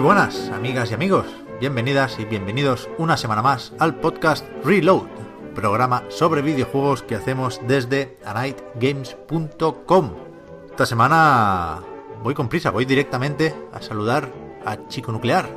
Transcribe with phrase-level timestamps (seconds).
[0.00, 1.26] Muy buenas, amigas y amigos.
[1.60, 5.02] Bienvenidas y bienvenidos una semana más al podcast Reload,
[5.54, 10.10] programa sobre videojuegos que hacemos desde anightgames.com.
[10.70, 11.80] Esta semana
[12.22, 14.30] voy con prisa, voy directamente a saludar
[14.64, 15.50] a Chico Nuclear.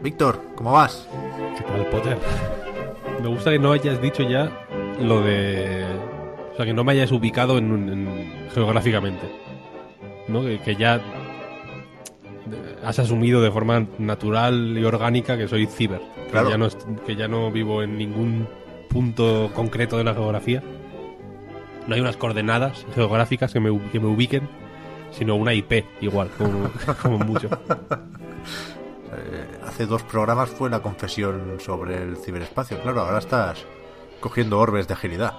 [0.00, 1.08] Víctor, ¿cómo vas?
[1.56, 2.18] ¿Qué tal, Potter?
[3.20, 4.48] Me gusta que no hayas dicho ya
[5.00, 5.84] lo de...
[6.52, 9.28] O sea, que no me hayas ubicado en, en- geográficamente.
[10.28, 10.42] ¿No?
[10.42, 11.00] Que ya
[12.84, 16.00] has asumido de forma natural y orgánica que soy ciber.
[16.30, 16.46] Claro.
[16.46, 16.68] Que, ya no,
[17.06, 18.48] que ya no vivo en ningún
[18.88, 20.62] punto concreto de la geografía.
[21.86, 24.48] No hay unas coordenadas geográficas que me, que me ubiquen,
[25.10, 26.70] sino una IP igual, como,
[27.02, 27.48] como mucho.
[29.10, 32.80] Eh, hace dos programas fue la confesión sobre el ciberespacio.
[32.82, 33.64] Claro, ahora estás
[34.20, 35.34] cogiendo orbes de agilidad.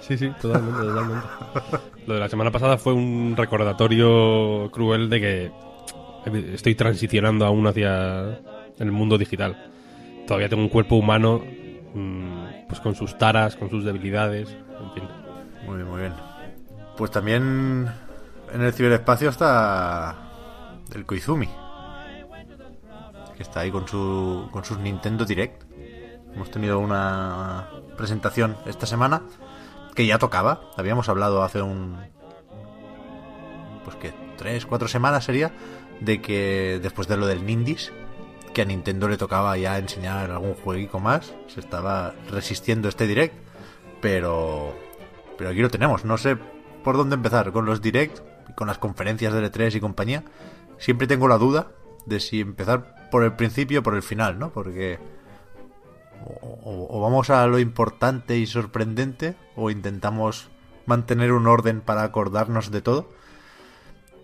[0.00, 1.26] Sí, sí, totalmente, totalmente.
[2.06, 5.52] Lo de la semana pasada fue un recordatorio cruel de que
[6.26, 8.40] estoy transicionando aún hacia
[8.78, 9.56] el mundo digital.
[10.26, 11.42] Todavía tengo un cuerpo humano
[11.94, 15.04] mm, pues con sus taras, con sus debilidades, en fin.
[15.66, 16.14] Muy bien, muy bien.
[16.96, 17.88] Pues también
[18.52, 20.16] en el ciberespacio está
[20.94, 21.48] el Koizumi.
[23.36, 25.62] Que está ahí con, su, con sus Nintendo Direct.
[26.34, 29.22] Hemos tenido una presentación esta semana
[29.94, 30.60] que ya tocaba.
[30.76, 31.96] Habíamos hablado hace un...
[33.84, 35.52] Pues que tres, cuatro semanas sería
[36.00, 37.92] de que después de lo del Nindis
[38.54, 41.34] que a Nintendo le tocaba ya enseñar algún jueguico más.
[41.46, 43.34] Se estaba resistiendo este Direct.
[44.00, 44.74] Pero
[45.38, 46.04] pero aquí lo tenemos.
[46.04, 46.36] No sé
[46.82, 48.20] por dónde empezar con los direct
[48.56, 50.24] con las conferencias de E3 y compañía.
[50.78, 51.68] Siempre tengo la duda
[52.06, 54.50] de si empezar por el principio o por el final, ¿no?
[54.50, 54.98] Porque
[56.64, 60.50] o vamos a lo importante y sorprendente o intentamos
[60.86, 63.08] mantener un orden para acordarnos de todo.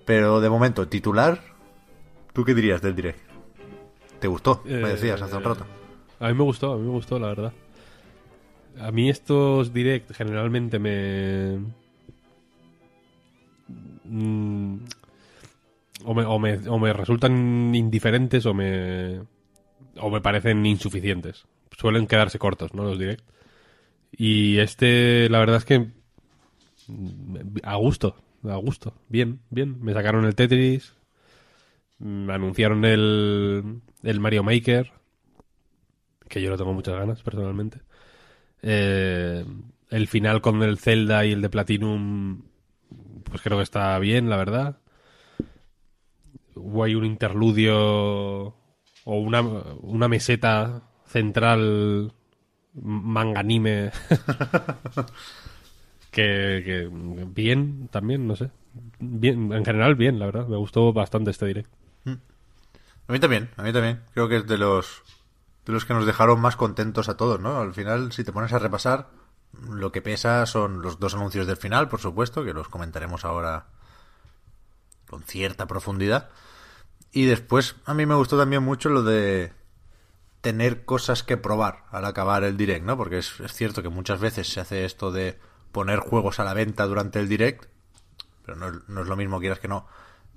[0.05, 1.54] Pero de momento, titular,
[2.35, 3.19] ¿tú qué dirías del direct?
[4.21, 4.63] ¿Te gustó?
[4.67, 5.65] Me Eh, decías hace un rato.
[6.21, 7.53] A mí me gustó, a mí me gustó, la verdad.
[8.79, 11.59] A mí estos direct generalmente me...
[14.05, 14.77] Mm,
[16.05, 19.21] o, me, o, me, o me resultan indiferentes o me...
[19.97, 21.47] o me parecen insuficientes.
[21.77, 22.85] Suelen quedarse cortos, ¿no?
[22.85, 23.23] Los direct.
[24.13, 25.79] Y este, la verdad es que...
[26.89, 28.95] mm, A gusto, a gusto.
[29.09, 29.81] Bien, bien.
[29.83, 30.95] Me sacaron el Tetris.
[32.05, 34.93] Me anunciaron el, el Mario Maker
[36.29, 37.81] que yo no tengo muchas ganas personalmente.
[38.63, 39.45] Eh,
[39.91, 42.43] el final con el Zelda y el de Platinum,
[43.23, 44.79] pues creo que está bien, la verdad.
[46.57, 48.55] Hubo ahí un interludio o
[49.05, 52.13] una, una meseta central
[52.75, 53.93] manganime
[56.11, 56.89] que, que
[57.29, 58.51] bien también, no sé.
[58.99, 60.49] Bien, en general bien, la verdad.
[60.49, 61.71] Me gustó bastante este direct.
[62.07, 64.03] A mí también, a mí también.
[64.15, 65.03] Creo que es de los
[65.67, 67.59] de los que nos dejaron más contentos a todos, ¿no?
[67.59, 69.09] Al final, si te pones a repasar,
[69.69, 73.67] lo que pesa son los dos anuncios del final, por supuesto, que los comentaremos ahora
[75.09, 76.31] con cierta profundidad.
[77.13, 79.53] Y después, a mí me gustó también mucho lo de
[80.41, 82.97] tener cosas que probar al acabar el direct, ¿no?
[82.99, 85.39] Porque es, es cierto que muchas veces se hace esto de
[85.73, 87.67] poner juegos a la venta durante el direct,
[88.45, 89.87] pero no, no es lo mismo, quieras que no,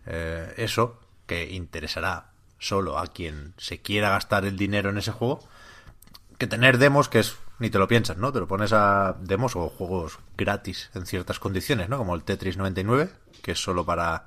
[0.06, 5.48] eh, eso, que interesará solo a quien se quiera gastar el dinero en ese juego,
[6.40, 8.32] que tener demos que es, ni te lo piensas, ¿no?
[8.34, 11.98] Te lo pones a demos o juegos gratis en ciertas condiciones, ¿no?
[12.00, 13.12] Como el Tetris 99,
[13.44, 14.26] que es solo para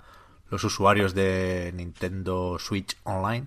[0.51, 3.47] los usuarios de Nintendo Switch Online.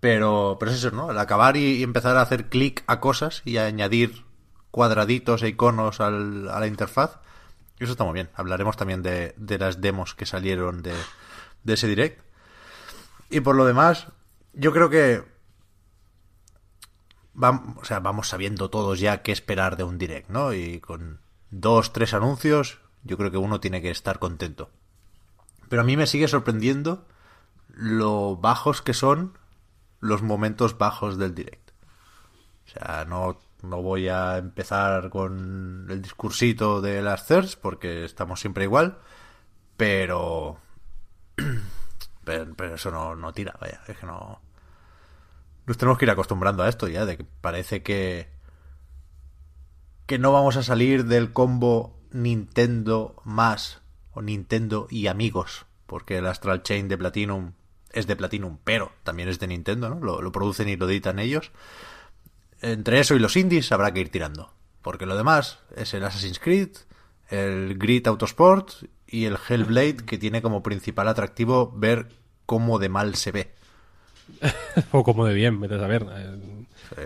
[0.00, 1.10] Pero, pero es eso, ¿no?
[1.10, 4.24] El acabar y, empezar a hacer clic a cosas y a añadir
[4.70, 7.18] cuadraditos e iconos al- a la interfaz
[7.80, 8.28] Eso está muy bien.
[8.34, 10.94] Hablaremos también de, de las demos que salieron de
[11.66, 12.22] ese direct.
[13.30, 14.08] Y por lo demás,
[14.52, 15.24] yo creo que
[17.34, 20.52] vamos, o sea, vamos sabiendo todos ya qué esperar de un direct, ¿no?
[20.52, 21.20] Y con
[21.50, 24.70] dos, tres anuncios, yo creo que uno tiene que estar contento.
[25.68, 27.06] Pero a mí me sigue sorprendiendo
[27.68, 29.38] lo bajos que son
[30.00, 31.70] los momentos bajos del direct.
[32.66, 38.40] O sea, no, no voy a empezar con el discursito de las CERS porque estamos
[38.40, 38.98] siempre igual,
[39.76, 40.58] pero...
[42.28, 44.42] Pero, pero eso no, no tira, vaya, es que no...
[45.64, 48.28] Nos tenemos que ir acostumbrando a esto ya, de que parece que...
[50.04, 53.80] Que no vamos a salir del combo Nintendo más
[54.12, 57.52] o Nintendo y amigos, porque el Astral Chain de Platinum
[57.92, 59.98] es de Platinum, pero también es de Nintendo, ¿no?
[59.98, 61.50] Lo, lo, producen y lo editan ellos.
[62.60, 64.52] Entre eso y los indies habrá que ir tirando,
[64.82, 66.76] porque lo demás es el Assassin's Creed,
[67.28, 68.70] el Grid Autosport
[69.06, 72.08] y el Hellblade, que tiene como principal atractivo ver
[72.46, 73.50] cómo de mal se ve.
[74.92, 76.04] o como de bien, vete a saber.
[76.90, 77.02] Sí.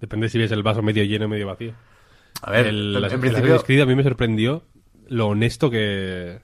[0.00, 1.74] Depende si ves el vaso medio lleno o medio vacío.
[2.42, 3.62] A ver, el, en, en principio...
[3.62, 4.62] Creed a mí me sorprendió
[5.08, 6.40] lo honesto que,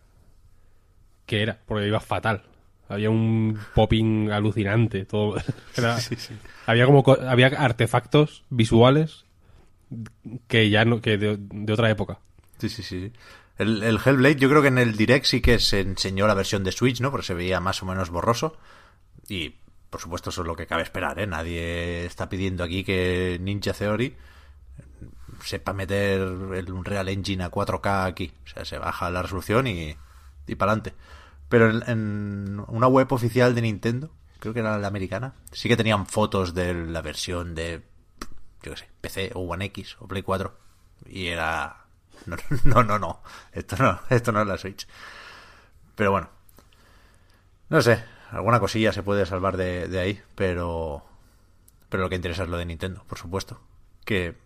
[1.25, 2.43] que era, porque iba fatal.
[2.89, 5.37] Había un popping alucinante, todo.
[5.77, 6.35] Era, Sí, sí.
[6.67, 9.25] Había como co- había artefactos visuales
[10.49, 12.19] que ya no que de, de otra época.
[12.59, 13.13] Sí, sí, sí.
[13.59, 16.63] El, el Hellblade, yo creo que en el Direct sí que se enseñó la versión
[16.65, 17.11] de Switch, ¿no?
[17.11, 18.57] Porque se veía más o menos borroso.
[19.29, 19.57] Y,
[19.91, 21.27] por supuesto, eso es lo que cabe esperar, ¿eh?
[21.27, 24.15] Nadie está pidiendo aquí que Ninja Theory
[25.43, 28.33] sepa meter el Unreal Engine a 4K aquí.
[28.45, 29.97] O sea, se baja la resolución y,
[30.47, 30.95] y para adelante.
[31.49, 35.77] Pero en, en una web oficial de Nintendo, creo que era la americana, sí que
[35.77, 37.83] tenían fotos de la versión de,
[38.63, 40.57] yo qué sé, PC o One X o Play 4.
[41.07, 41.86] Y era...
[42.65, 43.23] No, no, no, no.
[43.53, 44.87] Esto no, esto no es la Switch.
[45.95, 46.29] Pero bueno.
[47.69, 48.05] No sé.
[48.31, 51.05] Alguna cosilla se puede salvar de, de ahí, pero...
[51.89, 53.61] Pero lo que interesa es lo de Nintendo, por supuesto.
[54.05, 54.37] Que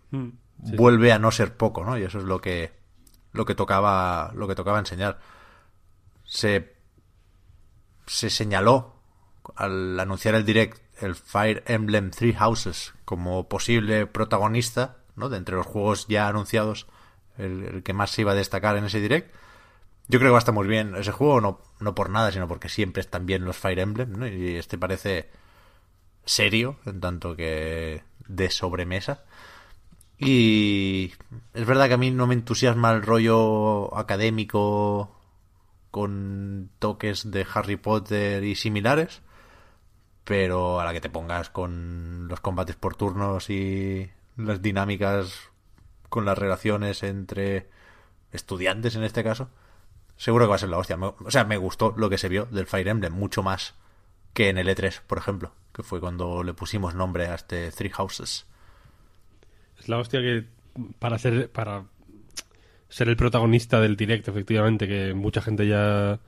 [0.63, 1.97] Sí, vuelve a no ser poco, ¿no?
[1.97, 2.71] Y eso es lo que
[3.31, 5.19] lo que tocaba lo que tocaba enseñar.
[6.23, 6.75] Se
[8.05, 8.95] se señaló
[9.55, 15.29] al anunciar el direct el Fire Emblem Three Houses como posible protagonista, ¿no?
[15.29, 16.87] De entre los juegos ya anunciados,
[17.41, 19.33] el, que más se iba a destacar en ese direct.
[20.07, 22.47] Yo creo que va a estar muy bien ese juego, no, no por nada, sino
[22.47, 24.27] porque siempre están bien los Fire Emblem, ¿no?
[24.27, 25.29] Y este parece
[26.25, 29.23] serio, en tanto que de sobremesa.
[30.17, 31.13] Y
[31.53, 35.17] es verdad que a mí no me entusiasma el rollo académico
[35.89, 39.21] con toques de Harry Potter y similares,
[40.23, 45.50] pero a la que te pongas con los combates por turnos y las dinámicas
[46.11, 47.69] con las relaciones entre
[48.33, 49.49] estudiantes en este caso,
[50.17, 50.97] seguro que va a ser la hostia.
[50.99, 53.75] O sea, me gustó lo que se vio del Fire Emblem, mucho más
[54.33, 57.89] que en el E3, por ejemplo, que fue cuando le pusimos nombre a este Three
[57.89, 58.45] Houses.
[59.79, 60.45] Es la hostia que
[60.99, 61.85] para ser para
[62.89, 66.19] ser el protagonista del directo, efectivamente, que mucha gente ya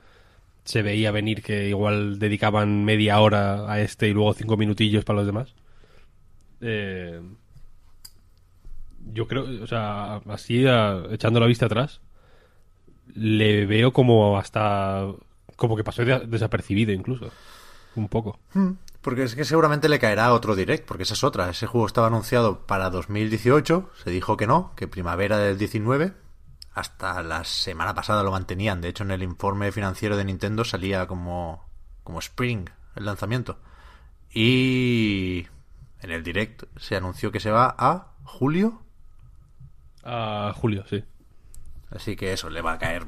[0.64, 5.18] se veía venir que igual dedicaban media hora a este y luego cinco minutillos para
[5.18, 5.54] los demás.
[6.62, 7.20] Eh,
[9.12, 12.00] yo creo, o sea, así a- echando la vista atrás,
[13.14, 15.06] le veo como hasta
[15.56, 17.30] como que pasó de- desapercibido incluso,
[17.94, 18.40] un poco.
[19.00, 21.48] Porque es que seguramente le caerá otro direct, porque esa es otra.
[21.50, 26.14] Ese juego estaba anunciado para 2018, se dijo que no, que primavera del 19.
[26.72, 28.80] Hasta la semana pasada lo mantenían.
[28.80, 31.68] De hecho, en el informe financiero de Nintendo salía como,
[32.02, 33.58] como Spring el lanzamiento.
[34.32, 35.46] Y
[36.00, 38.82] en el direct se anunció que se va a julio.
[40.04, 41.02] A Julio, sí.
[41.90, 43.06] Así que eso, le va a caer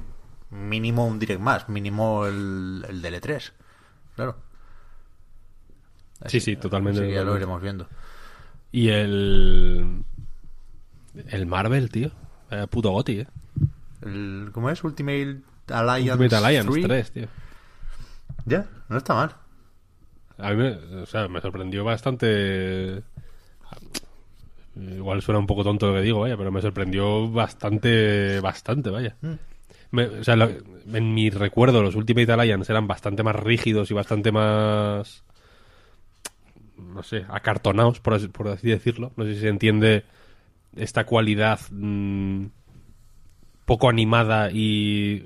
[0.50, 3.52] mínimo un direct más, mínimo el, el del E3.
[4.14, 4.36] Claro.
[6.26, 7.00] Sí, sí, totalmente.
[7.00, 7.88] Así que ya lo iremos viendo.
[8.72, 10.04] Y el.
[11.28, 12.10] El Marvel, tío.
[12.50, 13.26] Eh, puto Goti, eh.
[14.02, 14.82] El, ¿Cómo es?
[14.82, 16.84] Ultimate Alliance, Ultimate Alliance 3.
[16.86, 17.28] 3, tío.
[18.44, 19.36] Ya, no está mal.
[20.38, 20.70] A mí me,
[21.02, 23.02] o sea, me sorprendió bastante.
[24.78, 29.16] Igual suena un poco tonto lo que digo, vaya, pero me sorprendió bastante, bastante, vaya.
[29.90, 30.50] Me- o sea, lo-
[30.92, 35.24] en mi recuerdo, los Ultimate Alliance eran bastante más rígidos y bastante más.
[36.76, 39.12] No sé, acartonados, por así, por así decirlo.
[39.16, 40.04] No sé si se entiende
[40.76, 42.46] esta cualidad mm,
[43.64, 45.24] poco animada y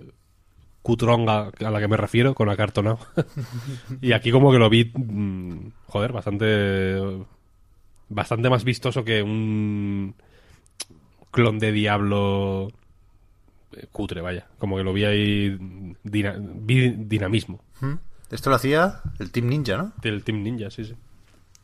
[0.83, 2.99] cutronga a la que me refiero con acartonado.
[4.01, 6.97] y aquí como que lo vi, mm, joder, bastante
[8.11, 10.15] bastante más vistoso que un
[11.31, 12.69] clon de Diablo
[13.73, 14.49] eh, cutre, vaya.
[14.59, 17.95] Como que lo vi ahí dina- vi dinamismo ¿Mm?
[18.31, 19.93] Esto lo hacía el Team Ninja, ¿no?
[20.03, 20.95] del Team Ninja, sí, sí.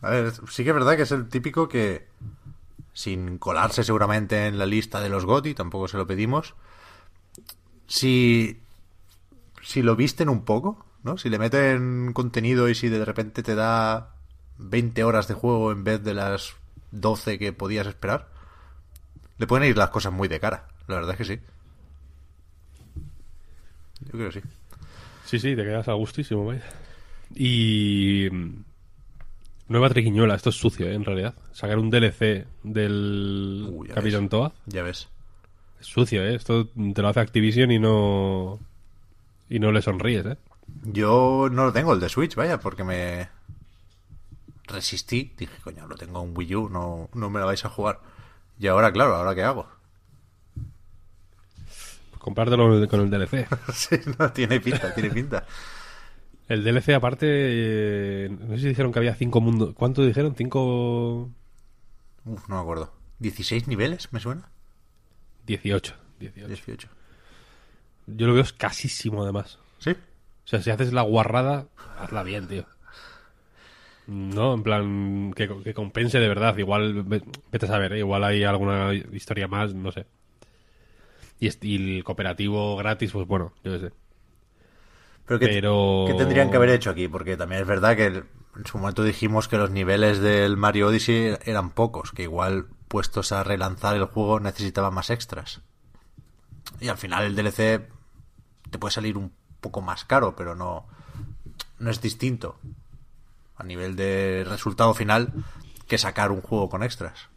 [0.00, 2.06] A ver, sí que es verdad que es el típico que,
[2.92, 6.54] sin colarse seguramente en la lista de los GOTY, tampoco se lo pedimos,
[7.86, 8.60] si,
[9.62, 11.18] si lo visten un poco, ¿no?
[11.18, 14.15] Si le meten contenido y si de repente te da
[14.58, 16.54] 20 horas de juego en vez de las
[16.92, 18.28] 12 que podías esperar,
[19.38, 20.68] le pueden ir las cosas muy de cara.
[20.88, 21.40] La verdad es que sí.
[24.00, 24.46] Yo creo que sí.
[25.24, 26.62] Sí, sí, te quedas a gustísimo, vaya.
[27.34, 28.28] Y...
[28.30, 28.64] mm,
[29.68, 30.94] Nueva triquiñuela, esto es sucio, ¿eh?
[30.94, 31.34] en realidad.
[31.52, 34.30] Sacar un DLC del Capitán ves.
[34.30, 35.08] Toad Ya ves.
[35.80, 36.36] es sucio, ¿eh?
[36.36, 38.60] Esto te lo hace Activision y no...
[39.48, 40.36] Y no le sonríes, ¿eh?
[40.84, 43.28] Yo no lo tengo, el de Switch, vaya, porque me
[44.66, 45.34] resistí.
[45.36, 48.00] Dije, coño, lo tengo en Wii U, no, no me lo vais a jugar.
[48.58, 49.68] Y ahora, claro, ¿ahora qué hago?
[52.18, 53.46] Compártelo con el DLC.
[53.72, 55.44] sí, no, tiene pinta, tiene pinta.
[56.48, 59.74] El DLC, aparte, eh, no sé si dijeron que había cinco mundos.
[59.74, 60.34] ¿Cuánto dijeron?
[60.36, 61.28] ¿Cinco...?
[62.24, 62.92] Uf, no me acuerdo.
[63.20, 64.48] ¿16 niveles, me suena?
[65.46, 65.94] 18.
[66.20, 66.46] 18.
[66.46, 66.88] 18.
[68.06, 69.58] Yo lo veo escasísimo, además.
[69.78, 69.90] ¿Sí?
[69.90, 71.66] O sea, si haces la guarrada,
[71.98, 72.66] hazla bien, tío.
[74.06, 76.56] No, en plan, que, que compense de verdad.
[76.58, 77.98] Igual, ve- vete a saber, ¿eh?
[77.98, 80.06] igual hay alguna historia más, no sé.
[81.40, 81.48] Y,
[81.96, 83.92] el cooperativo gratis, pues bueno, yo qué sé.
[85.26, 87.08] Pero, ¿qué, Pero- ¿qué tendrían que haber hecho aquí?
[87.08, 91.36] Porque también es verdad que en su momento dijimos que los niveles del Mario Odyssey
[91.44, 95.62] eran pocos, que igual puestos a relanzar el juego necesitaban más extras.
[96.80, 97.88] Y al final el DLC
[98.70, 100.86] te puede salir un poco más caro, pero no,
[101.80, 102.58] no es distinto
[103.56, 105.32] a nivel de resultado final
[105.88, 107.28] que sacar un juego con extras.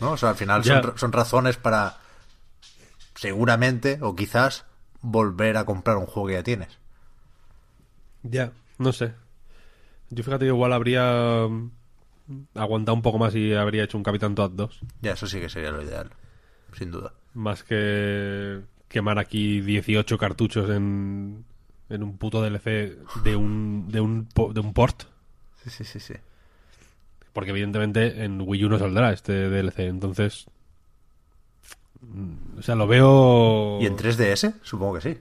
[0.00, 0.12] ¿No?
[0.12, 0.62] O sea, al final
[0.96, 1.98] son razones para
[3.14, 4.66] seguramente o quizás
[5.00, 6.78] volver a comprar un juego que ya tienes.
[8.22, 9.14] Ya, no sé.
[10.10, 11.70] Yo fíjate, igual habría mm,
[12.54, 14.80] aguantado un poco más y habría hecho un Capitán Toad 2.
[15.00, 16.10] Ya, eso sí que sería lo ideal,
[16.74, 17.14] sin duda.
[17.34, 21.44] Más que quemar aquí 18 cartuchos en,
[21.88, 25.04] en un puto DLC de un, de un, de un port.
[25.62, 26.14] Sí, sí, sí, sí.
[27.32, 29.80] Porque evidentemente en Wii U no saldrá este DLC.
[29.80, 30.46] Entonces...
[32.00, 33.78] mm, O sea, lo veo...
[33.80, 34.54] ¿Y en 3DS?
[34.62, 35.18] Supongo que sí.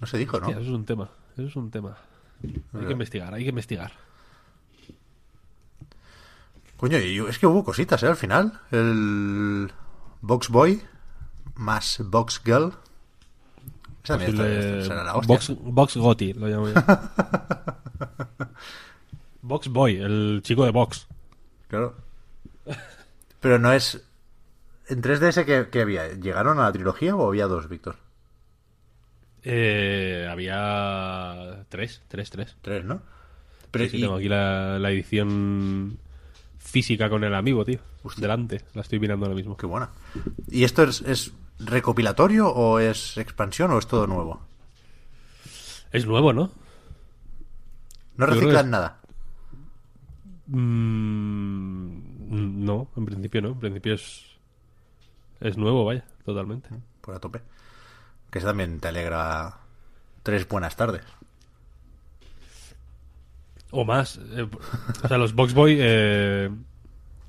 [0.00, 0.48] No se dijo, ¿no?
[0.50, 1.10] Eso es un tema.
[1.34, 1.96] Eso es un tema.
[2.74, 3.92] Hay que investigar, hay que investigar.
[6.76, 8.06] Coño, y es que hubo cositas, ¿eh?
[8.06, 8.60] Al final.
[8.70, 9.72] El
[10.20, 10.80] Box Boy
[11.56, 12.72] más Box Girl.
[14.16, 15.34] Posible- será la hostia.
[15.36, 16.74] Box, Box Gotti, lo llamo yo.
[19.42, 21.06] Box Boy, el chico de Box.
[21.68, 21.94] Claro.
[23.40, 24.02] Pero no es...
[24.88, 26.08] ¿En 3DS qué, qué había?
[26.14, 27.96] ¿Llegaron a la trilogía o había dos, Víctor?
[29.42, 32.56] Eh, había tres, tres, tres.
[32.62, 33.00] Tres, ¿no?
[33.70, 35.98] Pero Sí, sí, y- tengo aquí la, la edición
[36.58, 37.78] física con el amigo, tío.
[38.02, 38.22] Hostia.
[38.22, 39.56] Delante, la estoy mirando ahora mismo.
[39.56, 39.90] Qué buena.
[40.50, 44.40] ¿Y esto es, es recopilatorio o es expansión o es todo nuevo?
[45.92, 46.50] Es nuevo, ¿no?
[48.16, 49.00] No reciclan es- nada.
[50.46, 53.48] Mm, no, en principio no.
[53.50, 54.24] En principio es,
[55.40, 56.68] es nuevo, vaya, totalmente.
[57.00, 57.40] Por a tope.
[58.30, 59.58] Que eso también te alegra
[60.22, 61.02] tres buenas tardes.
[63.70, 64.18] O más.
[64.32, 64.48] eh,
[65.04, 66.50] o sea, los Box Boy, eh,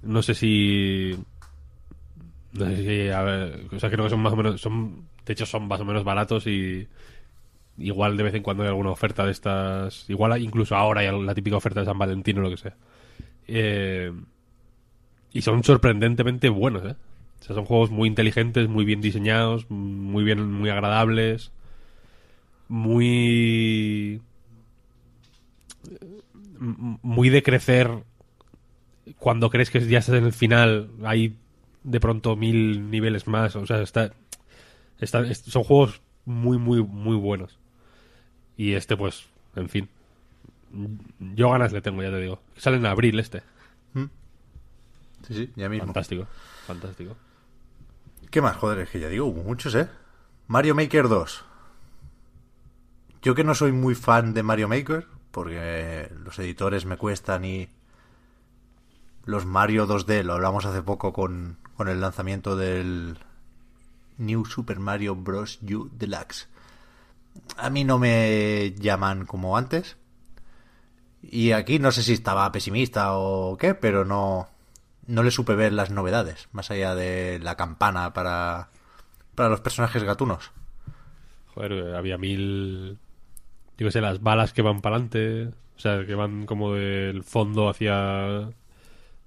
[0.03, 1.17] no sé si.
[2.53, 3.09] No sé si.
[3.09, 4.59] A ver, o sea, creo que son más o menos.
[4.61, 6.87] Son, de hecho, son más o menos baratos y.
[7.77, 10.09] Igual de vez en cuando hay alguna oferta de estas.
[10.09, 12.75] Igual incluso ahora hay la típica oferta de San Valentín o lo que sea.
[13.47, 14.11] Eh,
[15.33, 16.95] y son sorprendentemente buenos, ¿eh?
[17.41, 21.51] O sea, son juegos muy inteligentes, muy bien diseñados, muy bien, muy agradables,
[22.69, 24.21] muy
[26.61, 27.89] m- muy de crecer
[29.17, 31.35] cuando crees que ya estás en el final hay
[31.89, 34.11] de pronto mil niveles más o sea está,
[34.99, 37.57] está- es- son juegos muy muy muy buenos
[38.57, 39.89] y este pues en fin
[41.19, 43.41] yo ganas le tengo ya te digo sale en abril este
[45.27, 45.85] Sí, sí, ya mismo.
[45.87, 46.27] fantástico
[46.65, 47.17] fantástico
[48.31, 48.55] ¿Qué más?
[48.55, 49.87] Joder, es que ya digo, hubo muchos, ¿eh?
[50.47, 51.43] Mario Maker 2.
[53.23, 57.67] Yo que no soy muy fan de Mario Maker, porque los editores me cuestan y
[59.25, 63.15] los Mario 2D, lo hablamos hace poco con, con el lanzamiento del
[64.17, 65.59] New Super Mario Bros.
[65.61, 66.49] U Deluxe.
[67.55, 69.95] A mí no me llaman como antes.
[71.21, 74.49] Y aquí no sé si estaba pesimista o qué, pero no,
[75.07, 78.71] no le supe ver las novedades, más allá de la campana para,
[79.33, 80.51] para los personajes gatunos.
[81.55, 82.99] Joder, eh, había mil.
[83.77, 85.53] Yo qué sé, las balas que van para adelante.
[85.77, 88.49] O sea, que van como del fondo hacia.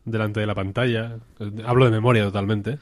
[0.04, 1.18] Delante de la pantalla.
[1.64, 2.78] Hablo de memoria totalmente.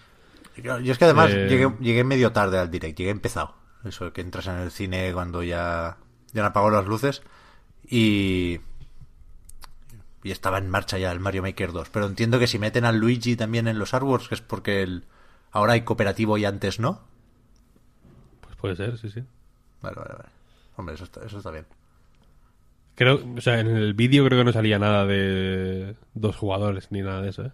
[0.62, 3.54] Yo es que además Eh, llegué, llegué medio tarde al direct, llegué empezado.
[3.84, 5.96] Eso que entras en el cine cuando ya,
[6.32, 7.22] ya han apagado las luces
[7.88, 8.60] y.
[10.22, 11.88] Y estaba en marcha ya el Mario Maker 2.
[11.88, 15.04] Pero entiendo que si meten al Luigi también en los artworks, que es porque el,
[15.50, 17.00] ahora hay cooperativo y antes no.
[18.42, 19.22] Pues puede ser, sí, sí.
[19.80, 20.28] Vale, vale, vale.
[20.76, 21.64] Hombre, eso está, eso está bien.
[23.00, 27.00] Creo, o sea, en el vídeo creo que no salía nada de dos jugadores ni
[27.00, 27.52] nada de eso, ¿eh?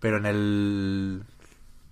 [0.00, 1.22] Pero en el.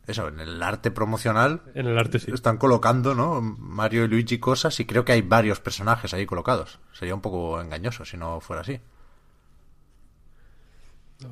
[0.06, 2.30] Eso, en el arte promocional En el arte sí.
[2.32, 3.42] están colocando, ¿no?
[3.42, 6.78] Mario y Luigi cosas y creo que hay varios personajes ahí colocados.
[6.94, 8.80] Sería un poco engañoso si no fuera así.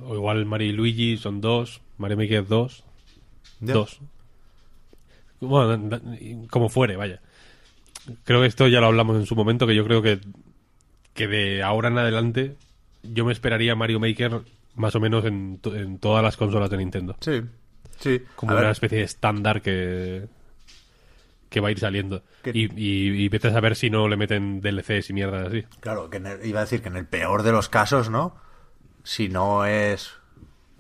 [0.03, 2.85] O igual Mario y Luigi son dos, Mario Maker dos,
[3.61, 4.01] dos.
[5.41, 5.99] Bueno,
[6.51, 7.23] como fuere, vaya.
[8.25, 10.21] Creo que esto ya lo hablamos en su momento, que yo creo que,
[11.17, 12.57] que de ahora en adelante
[13.03, 14.43] yo me esperaría Mario Maker
[14.75, 17.17] más o menos en, to- en todas las consolas de Nintendo.
[17.21, 17.43] Sí,
[17.99, 18.23] sí.
[18.37, 20.29] Como A ver, una especie de estándar que,
[21.49, 22.23] que va a ir saliendo.
[22.45, 25.65] Y, y, y vete a saber si no le meten DLCs y mierdas así.
[25.81, 28.37] Claro, que el- iba a decir que en el peor de los casos, ¿no?
[29.05, 30.13] Si no es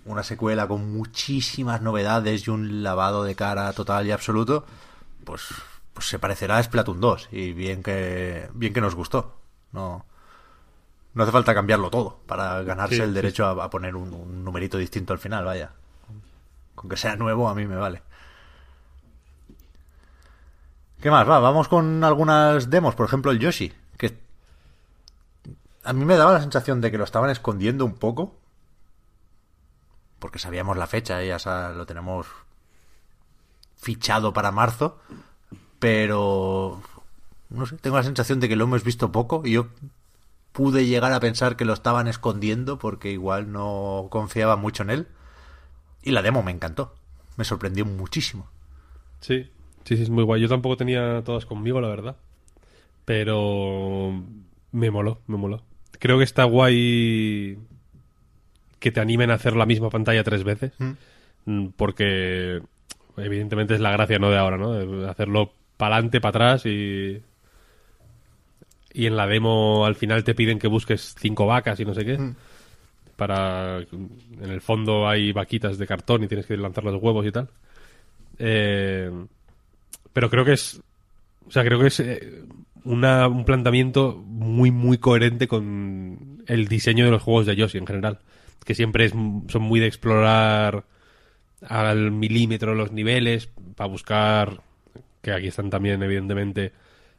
[0.05, 4.66] una secuela con muchísimas novedades y un lavado de cara total y absoluto,
[5.25, 5.43] pues,
[5.95, 9.40] pues se parecerá a Splatoon 2 y bien que bien que nos gustó.
[9.73, 10.05] No
[11.16, 14.12] no hace falta cambiarlo todo para ganarse Sí, el sí, derecho a, a poner un,
[14.12, 15.73] un numerito distinto al final, vaya.
[16.75, 18.02] Con que sea nuevo a mí me vale.
[21.00, 21.26] ¿Qué más?
[21.28, 24.18] Va, vamos con algunas demos, por ejemplo el Yoshi, que
[25.85, 28.35] a mí me daba la sensación de que lo estaban escondiendo un poco.
[30.18, 31.38] Porque sabíamos la fecha, ya
[31.75, 32.26] lo tenemos
[33.76, 34.99] fichado para marzo.
[35.78, 36.82] Pero
[37.48, 39.68] no sé, tengo la sensación de que lo hemos visto poco y yo
[40.57, 45.07] pude llegar a pensar que lo estaban escondiendo porque igual no confiaba mucho en él.
[46.03, 46.95] Y la demo me encantó.
[47.37, 48.49] Me sorprendió muchísimo.
[49.21, 49.51] Sí,
[49.85, 50.40] sí, sí, es muy guay.
[50.40, 52.16] Yo tampoco tenía todas conmigo, la verdad.
[53.05, 54.25] Pero
[54.73, 55.61] me moló, me moló.
[55.99, 57.59] Creo que está guay
[58.79, 60.73] que te animen a hacer la misma pantalla tres veces.
[61.45, 62.62] Mm, Porque
[63.19, 64.31] evidentemente es la gracia, ¿no?
[64.31, 64.73] De ahora, ¿no?
[64.73, 67.21] De hacerlo para adelante, para atrás y...
[68.98, 72.04] Y en la demo al final te piden que busques cinco vacas y no sé
[72.04, 72.18] qué.
[73.14, 73.78] Para...
[73.80, 77.48] En el fondo hay vaquitas de cartón y tienes que lanzar los huevos y tal.
[78.38, 79.11] Eh,
[80.12, 80.80] pero creo que es.
[81.46, 82.42] O sea, creo que es eh,
[82.85, 87.87] una- un planteamiento muy, muy coherente con el diseño de los juegos de Yoshi en
[87.87, 88.18] general.
[88.64, 90.85] Que siempre es, son muy de explorar
[91.68, 94.62] al milímetro los niveles para buscar.
[95.20, 96.72] Que aquí están también, evidentemente,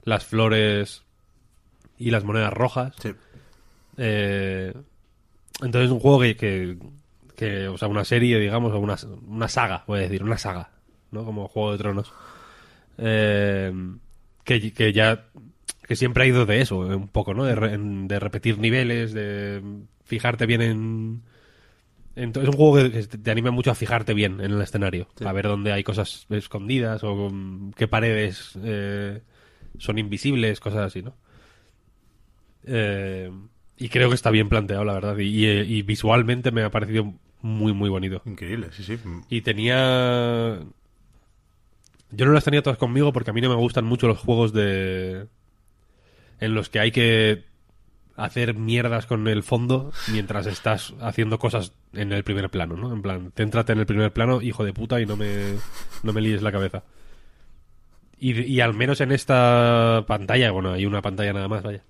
[0.05, 1.03] las flores
[1.97, 2.93] y las monedas rojas.
[3.01, 3.11] Sí.
[3.97, 4.73] Eh,
[5.61, 6.77] entonces es un juego que, que,
[7.35, 8.95] que, o sea, una serie, digamos, o una,
[9.27, 10.69] una saga, voy a decir, una saga,
[11.11, 11.25] ¿no?
[11.25, 12.13] Como Juego de Tronos.
[12.97, 13.71] Eh,
[14.43, 15.25] que, que ya,
[15.87, 17.43] que siempre ha ido de eso, un poco, ¿no?
[17.45, 19.61] De, re- de repetir niveles, de
[20.05, 21.21] fijarte bien en...
[22.15, 25.07] en to- es un juego que, te anima mucho a fijarte bien en el escenario,
[25.25, 27.31] a ver dónde hay cosas escondidas o
[27.75, 29.21] qué paredes eh,
[29.79, 31.15] son invisibles, cosas así, ¿no?
[32.67, 33.31] Eh,
[33.77, 35.17] y creo que está bien planteado, la verdad.
[35.17, 38.21] Y, y- y visualmente me ha parecido muy, muy bonito.
[38.25, 38.97] Increíble, sí, sí.
[39.29, 40.59] Y tenía...
[42.11, 44.53] Yo no las tenía todas conmigo porque a mí no me gustan mucho los juegos
[44.53, 45.27] de...
[46.39, 47.43] En los que hay que
[48.15, 52.91] hacer mierdas con el fondo mientras estás haciendo cosas en el primer plano, ¿no?
[52.93, 55.55] En plan, céntrate en el primer plano, hijo de puta, y no me,
[56.03, 56.83] no me líes la cabeza.
[58.19, 61.83] Y, y al menos en esta pantalla, bueno, hay una pantalla nada más, vaya.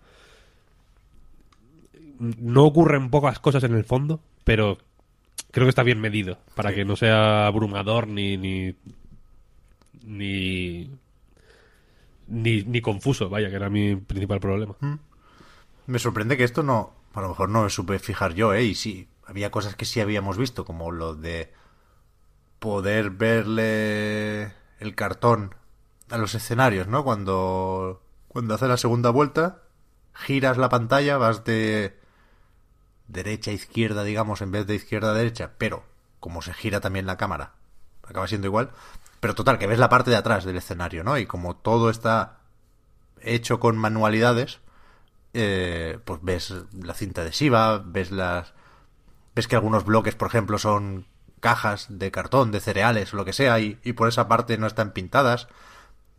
[2.19, 4.77] No ocurren pocas cosas en el fondo, pero
[5.51, 8.75] creo que está bien medido para que no sea abrumador ni ni
[10.03, 10.89] ni
[12.27, 14.75] ni, ni confuso, vaya, que era mi principal problema.
[15.85, 18.63] Me sorprende que esto no, a lo mejor no me supe fijar yo, ¿eh?
[18.63, 21.53] Y sí, había cosas que sí habíamos visto, como lo de
[22.59, 25.55] poder verle el cartón
[26.09, 27.03] a los escenarios, ¿no?
[27.03, 29.63] Cuando, cuando hace la segunda vuelta,
[30.13, 31.97] giras la pantalla, vas de
[33.07, 35.83] derecha a izquierda, digamos, en vez de izquierda a derecha, pero
[36.19, 37.53] como se gira también la cámara,
[38.03, 38.71] acaba siendo igual.
[39.19, 41.17] Pero total, que ves la parte de atrás del escenario, ¿no?
[41.17, 42.39] Y como todo está
[43.21, 44.59] hecho con manualidades,
[45.33, 48.53] eh, pues ves la cinta adhesiva, ves las
[49.35, 51.05] ves que algunos bloques, por ejemplo, son
[51.39, 54.91] cajas de cartón, de cereales, lo que sea, y, y por esa parte no están
[54.93, 55.47] pintadas.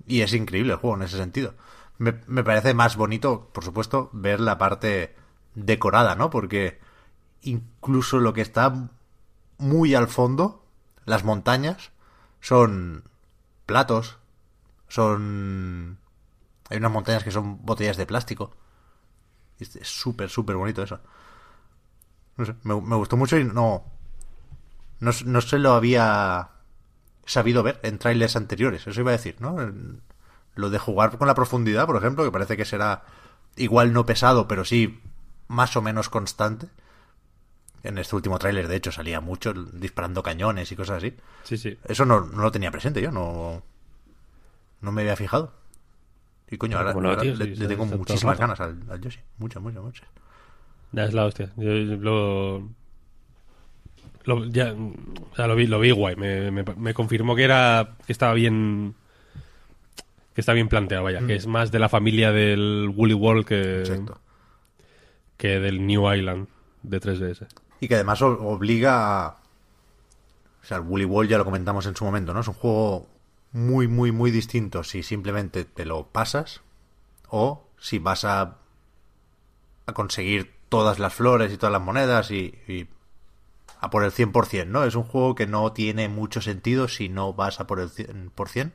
[0.07, 1.55] Y es increíble el juego en ese sentido.
[1.98, 5.16] Me, me parece más bonito, por supuesto, ver la parte
[5.64, 6.31] decorada, ¿no?
[6.31, 6.79] Porque
[7.42, 8.90] incluso lo que está
[9.59, 10.64] muy al fondo,
[11.05, 11.90] las montañas,
[12.40, 13.05] son
[13.66, 14.18] platos,
[14.88, 15.99] son...
[16.71, 18.55] Hay unas montañas que son botellas de plástico.
[19.59, 21.01] Es súper, súper bonito eso.
[22.37, 23.85] No sé, me, gustó mucho y no,
[25.01, 25.11] no...
[25.25, 26.51] No se lo había
[27.25, 29.57] sabido ver en trailers anteriores, eso iba a decir, ¿no?
[30.55, 33.05] Lo de jugar con la profundidad, por ejemplo, que parece que será
[33.57, 35.01] igual no pesado, pero sí
[35.48, 36.68] más o menos constante.
[37.84, 41.14] En este último tráiler, de hecho, salía mucho disparando cañones y cosas así.
[41.44, 41.78] Sí, sí.
[41.84, 43.62] Eso no, no lo tenía presente yo, no,
[44.80, 45.52] no me había fijado.
[46.50, 49.20] Y coño, ahora, tío, le, sí, le está- tengo muchísimas ganas al, al Yoshi.
[49.38, 50.08] Muchas, muchas, muchas.
[50.92, 51.52] Ya es la hostia.
[51.56, 52.68] Yo lo,
[54.24, 56.16] lo- ya, o sea, lo vi, lo vi guay.
[56.16, 58.94] Me, me- me confirmó que era que estaba bien
[60.34, 63.80] que está bien planteado, vaya, que es más de la familia del Woolly World que,
[63.80, 64.20] Exacto.
[65.38, 66.48] Que del New Island
[66.83, 67.46] de 3DS.
[67.81, 69.38] Y que además obliga a...
[70.62, 72.40] O sea, el World ya lo comentamos en su momento, ¿no?
[72.40, 73.07] Es un juego
[73.53, 76.61] muy, muy, muy distinto si simplemente te lo pasas
[77.31, 78.59] o si vas a,
[79.87, 82.88] a conseguir todas las flores y todas las monedas y, y
[83.81, 84.85] a por el 100%, ¿no?
[84.85, 88.72] Es un juego que no tiene mucho sentido si no vas a por el 100%.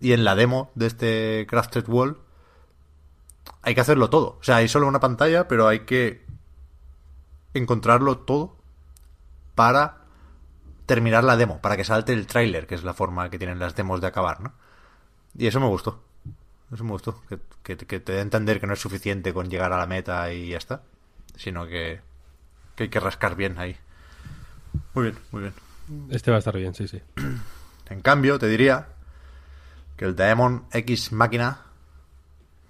[0.00, 2.16] Y en la demo de este Crafted World
[3.62, 4.38] hay que hacerlo todo.
[4.40, 6.24] O sea, hay solo una pantalla, pero hay que
[7.54, 8.56] encontrarlo todo
[9.54, 9.98] para
[10.86, 13.74] terminar la demo, para que salte el tráiler, que es la forma que tienen las
[13.74, 14.52] demos de acabar, ¿no?
[15.36, 16.02] Y eso me gustó.
[16.72, 17.20] Eso me gustó.
[17.28, 19.86] Que, que- que te dé a entender que no es suficiente con llegar a la
[19.86, 20.82] meta y ya está.
[21.36, 22.00] Sino que,
[22.74, 23.76] que hay que rascar bien ahí.
[24.94, 25.54] Muy bien, muy bien.
[26.10, 27.00] Este va a estar bien, sí, sí.
[27.88, 28.88] En cambio, te diría
[29.96, 31.65] que el Daemon X Máquina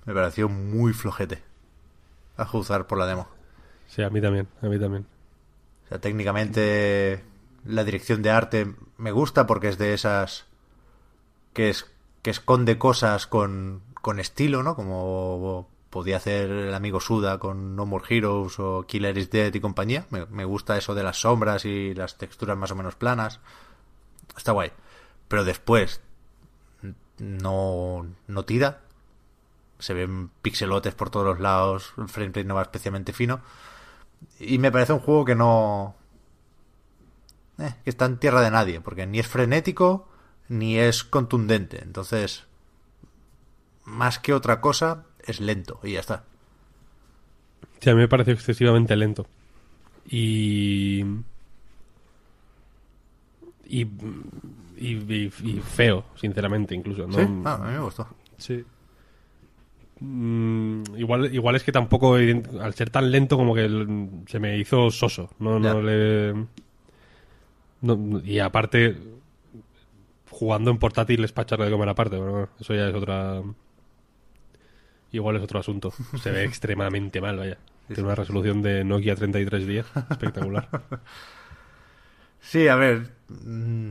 [0.06, 1.42] me pareció muy flojete.
[2.36, 3.28] A juzgar por la demo.
[3.88, 5.06] Sí, a mí también, a mí también.
[5.84, 7.22] O sea, técnicamente
[7.64, 10.46] la dirección de arte me gusta porque es de esas
[11.52, 11.90] que es
[12.22, 14.74] que esconde cosas con, con estilo, ¿no?
[14.74, 19.60] Como podía hacer el amigo Suda con No More Heroes o Killer is Dead y
[19.60, 20.06] compañía.
[20.10, 23.40] Me, me gusta eso de las sombras y las texturas más o menos planas.
[24.36, 24.72] Está guay.
[25.28, 26.00] Pero después
[27.18, 28.80] no, no tira.
[29.78, 31.92] Se ven pixelotes por todos los lados.
[31.98, 33.40] El framerate no va especialmente fino.
[34.40, 35.94] Y me parece un juego que no.
[37.58, 40.08] eh, que está en tierra de nadie, porque ni es frenético
[40.48, 41.82] ni es contundente.
[41.82, 42.44] Entonces,
[43.84, 46.24] más que otra cosa, es lento y ya está.
[47.80, 49.26] Sí, a mí me pareció excesivamente lento.
[50.08, 51.02] Y.
[53.68, 53.88] Y, y,
[54.78, 57.06] y- y feo, sinceramente, incluso.
[57.06, 57.14] ¿no?
[57.18, 57.26] ¿Sí?
[57.44, 58.06] Ah, a mí me gustó.
[58.38, 58.64] Sí.
[60.00, 63.66] Mm, igual, igual es que tampoco, al ser tan lento, como que
[64.26, 65.30] se me hizo soso.
[65.38, 66.34] No, no le.
[67.80, 68.96] no- y aparte,
[70.30, 72.18] jugando en portátil es para echarle de comer aparte.
[72.18, 73.42] bueno, eso ya es otra.
[75.12, 75.92] Igual es otro asunto.
[76.20, 77.56] Se ve extremadamente mal, vaya.
[77.88, 80.68] Tiene una resolución de Nokia 3310 espectacular.
[82.40, 83.10] Sí, a ver.
[83.28, 83.90] mm,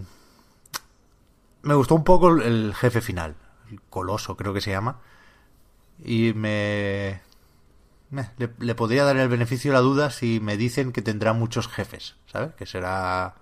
[1.64, 3.36] Me gustó un poco el- el jefe final.
[3.70, 5.00] El coloso, creo que se llama.
[6.04, 7.22] Y me.
[8.38, 11.68] Le, le podría dar el beneficio de la duda si me dicen que tendrá muchos
[11.68, 12.54] jefes, ¿sabes?
[12.56, 13.36] Que será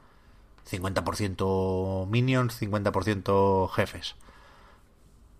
[0.69, 4.15] 50% minions, 50% jefes.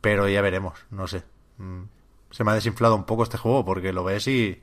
[0.02, 1.24] Pero ya veremos, no sé.
[1.58, 1.84] Mm,
[2.32, 4.62] Se me ha desinflado un poco este juego porque lo ves y.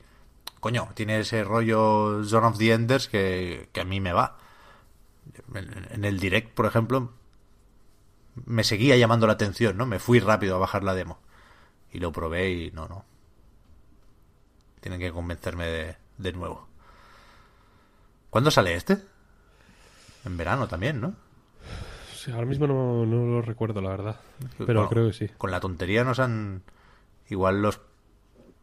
[0.60, 4.38] Coño, tiene ese rollo Zone of the Enders que, que a mí me va.
[5.54, 7.12] En el direct, por ejemplo,
[8.46, 9.86] me seguía llamando la atención, ¿no?
[9.86, 11.18] Me fui rápido a bajar la demo.
[11.92, 13.04] Y lo probé y no, no.
[14.80, 16.68] Tienen que convencerme de, de nuevo.
[18.30, 18.98] ¿Cuándo sale este?
[20.24, 21.14] En verano también, ¿no?
[22.14, 24.20] Sí, ahora mismo no, no lo recuerdo, la verdad.
[24.58, 25.28] Pero Bueno, creo que sí.
[25.38, 26.62] Con la tontería nos han.
[27.28, 27.80] Igual los.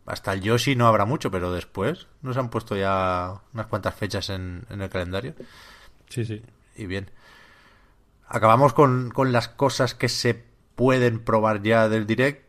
[0.06, 4.30] Hasta el Yoshi no habrá mucho, pero después nos han puesto ya unas cuantas fechas
[4.30, 5.34] en, en el calendario.
[6.08, 6.42] Sí, sí.
[6.76, 7.12] Y bien.
[8.28, 12.47] Acabamos con, con las cosas que se pueden probar ya del direct.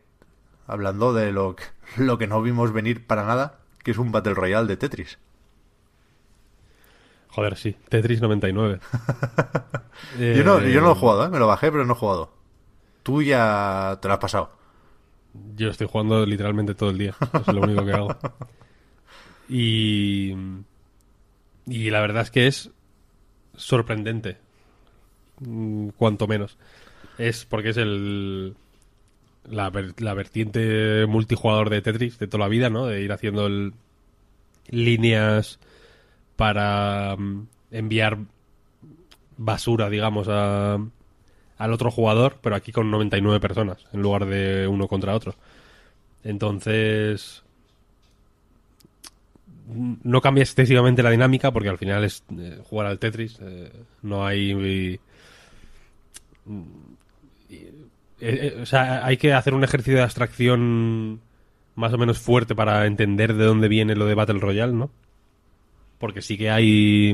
[0.69, 1.63] Hablando de lo que,
[1.97, 5.17] lo que no vimos venir para nada, que es un Battle Royale de Tetris.
[7.29, 7.75] Joder, sí.
[7.89, 8.79] Tetris 99.
[10.19, 11.29] Yo no, yo no lo he Eh, jugado, ¿eh?
[11.29, 12.31] me lo bajé, pero no he jugado.
[13.03, 14.51] Tú ya te lo has pasado.
[15.55, 17.15] Yo estoy jugando literalmente todo el día.
[17.39, 18.15] Es lo único que hago.
[19.47, 20.33] Y.
[21.67, 22.71] Y la verdad es que es
[23.55, 24.37] sorprendente.
[25.39, 26.57] Mm, Cuanto menos.
[27.17, 28.55] Es porque es el.
[29.49, 32.85] La, la vertiente multijugador de Tetris de toda la vida, ¿no?
[32.85, 33.73] De ir haciendo el-
[34.69, 35.59] líneas
[36.35, 38.19] para mm, enviar
[39.37, 40.75] basura, digamos, a,
[41.57, 45.35] al otro jugador, pero aquí con 99 personas en lugar de uno contra otro.
[46.23, 47.43] Entonces,
[50.03, 53.37] no cambia excesivamente la dinámica porque al final es eh, jugar al Tetris.
[53.41, 54.99] eh, no hay.
[58.21, 61.21] Eh, eh, o sea, hay que hacer un ejercicio de abstracción
[61.75, 64.91] más o menos fuerte para entender de dónde viene lo de Battle Royale, ¿no?
[65.97, 67.13] Porque sí que hay.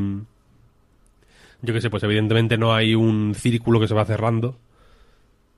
[1.61, 4.59] Yo qué sé, pues evidentemente no hay un círculo que se va cerrando.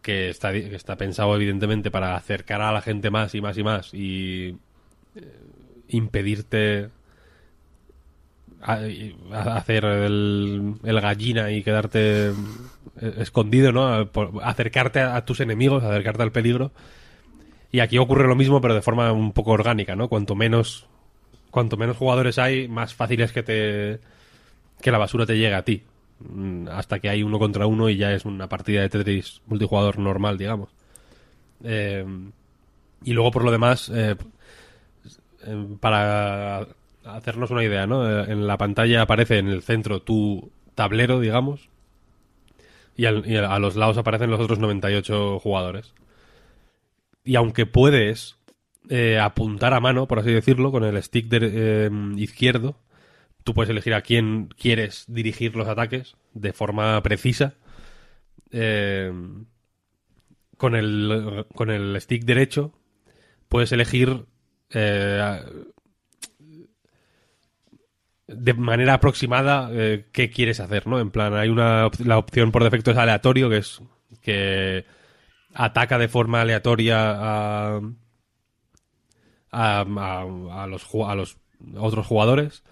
[0.01, 3.93] Que está, pensado, evidentemente, para acercar a la gente más y más y más.
[3.93, 4.57] Y
[5.89, 6.89] impedirte a- a-
[8.61, 12.33] hacer el, gallina y quedarte eh,
[13.19, 14.09] escondido, ¿no?
[14.41, 16.71] Acercarte a, tus enemigos, acercarte al peligro.
[17.71, 20.07] Y aquí ocurre lo mismo, pero de forma un poco orgánica, ¿no?
[20.07, 20.87] Cuanto menos,
[21.51, 23.99] cuanto menos jugadores hay, más fácil es que te
[24.81, 25.83] que la basura te llegue a ti.
[26.19, 29.99] Mm, Hasta que hay uno contra uno y ya es una partida de Tetris multijugador
[29.99, 30.69] normal, digamos.
[31.63, 32.05] Eh,
[33.03, 34.15] y luego, por lo demás, eh,
[35.79, 36.67] para
[37.15, 38.07] hacernos una idea, ¿no?
[38.09, 41.69] Eh, En la pantalla aparece en el centro tu tablero, digamos,
[42.95, 45.93] y, a los lados aparecen los otros 98 jugadores.
[47.23, 48.37] Y aunque puedes
[48.89, 52.79] eh, apuntar a mano, por así decirlo, con el stick eh, izquierdo,
[53.43, 57.53] tú puedes elegir a quién quieres dirigir los ataques de forma precisa.
[58.51, 59.11] Eh,
[60.57, 62.73] con, el, con el stick derecho
[63.47, 64.25] puedes elegir
[64.71, 65.41] eh,
[68.27, 70.99] de manera aproximada eh, qué quieres hacer, ¿no?
[70.99, 73.81] En plan, hay una la opción por defecto es aleatorio, que es
[74.21, 74.85] que
[75.53, 76.97] ataca de forma aleatoria
[77.77, 77.81] a
[79.51, 81.37] a, a- los a los
[81.77, 82.63] otros jugadores.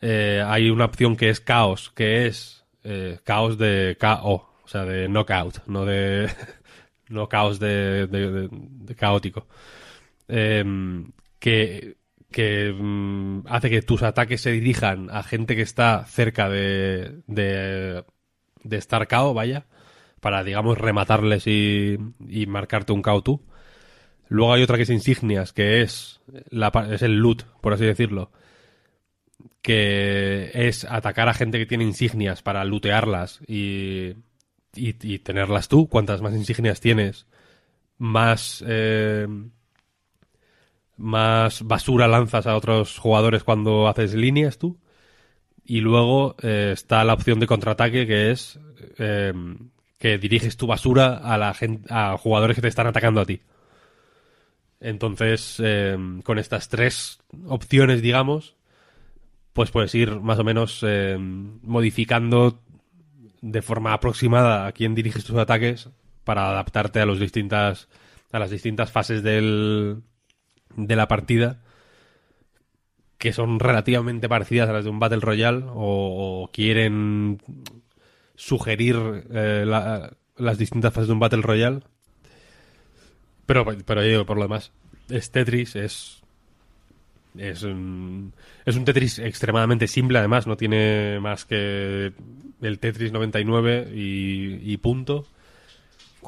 [0.00, 4.84] Eh, hay una opción que es caos, que es eh, caos de KO, o sea,
[4.84, 6.30] de knockout, no de
[7.08, 9.46] no caos de, de- de- de caótico.
[10.28, 11.97] Em, que
[12.30, 18.04] que mm, hace que tus ataques se dirijan a gente que está cerca de, de,
[18.64, 19.66] de estar KO, vaya,
[20.20, 23.42] para, digamos, rematarles y, y marcarte un KO tú.
[24.28, 28.30] Luego hay otra que es insignias, que es, la, es el loot, por así decirlo,
[29.62, 34.14] que es atacar a gente que tiene insignias para lootearlas y,
[34.74, 35.88] y, y tenerlas tú.
[35.88, 37.26] Cuantas más insignias tienes,
[37.98, 38.62] más...
[38.66, 39.26] eh,
[40.98, 44.78] más basura lanzas a otros jugadores cuando haces líneas tú.
[45.64, 48.58] Y luego eh, está la opción de contraataque que es
[48.98, 49.32] eh,
[49.98, 53.40] que diriges tu basura a la gente, a jugadores que te están atacando a ti.
[54.80, 58.56] Entonces, eh, con estas tres opciones, digamos,
[59.52, 60.84] pues puedes ir más o menos
[61.62, 62.60] modificando
[63.40, 65.90] de forma aproximada a quién diriges tus ataques
[66.24, 67.88] para adaptarte a los distintas
[68.30, 70.02] a las distintas fases del,
[70.86, 71.60] de la partida
[73.18, 77.42] que son relativamente parecidas a las de un Battle Royale o, quieren
[78.36, 78.96] sugerir
[79.30, 81.80] eh, la- las distintas fases de un Battle Royale.
[83.46, 84.72] Pero, pero por lo demás,
[85.08, 86.22] es Tetris, es.
[87.36, 88.32] Es un,
[88.64, 92.12] es un Tetris extremadamente simple, además, no tiene más que
[92.62, 95.26] el Tetris 99 y, y punto.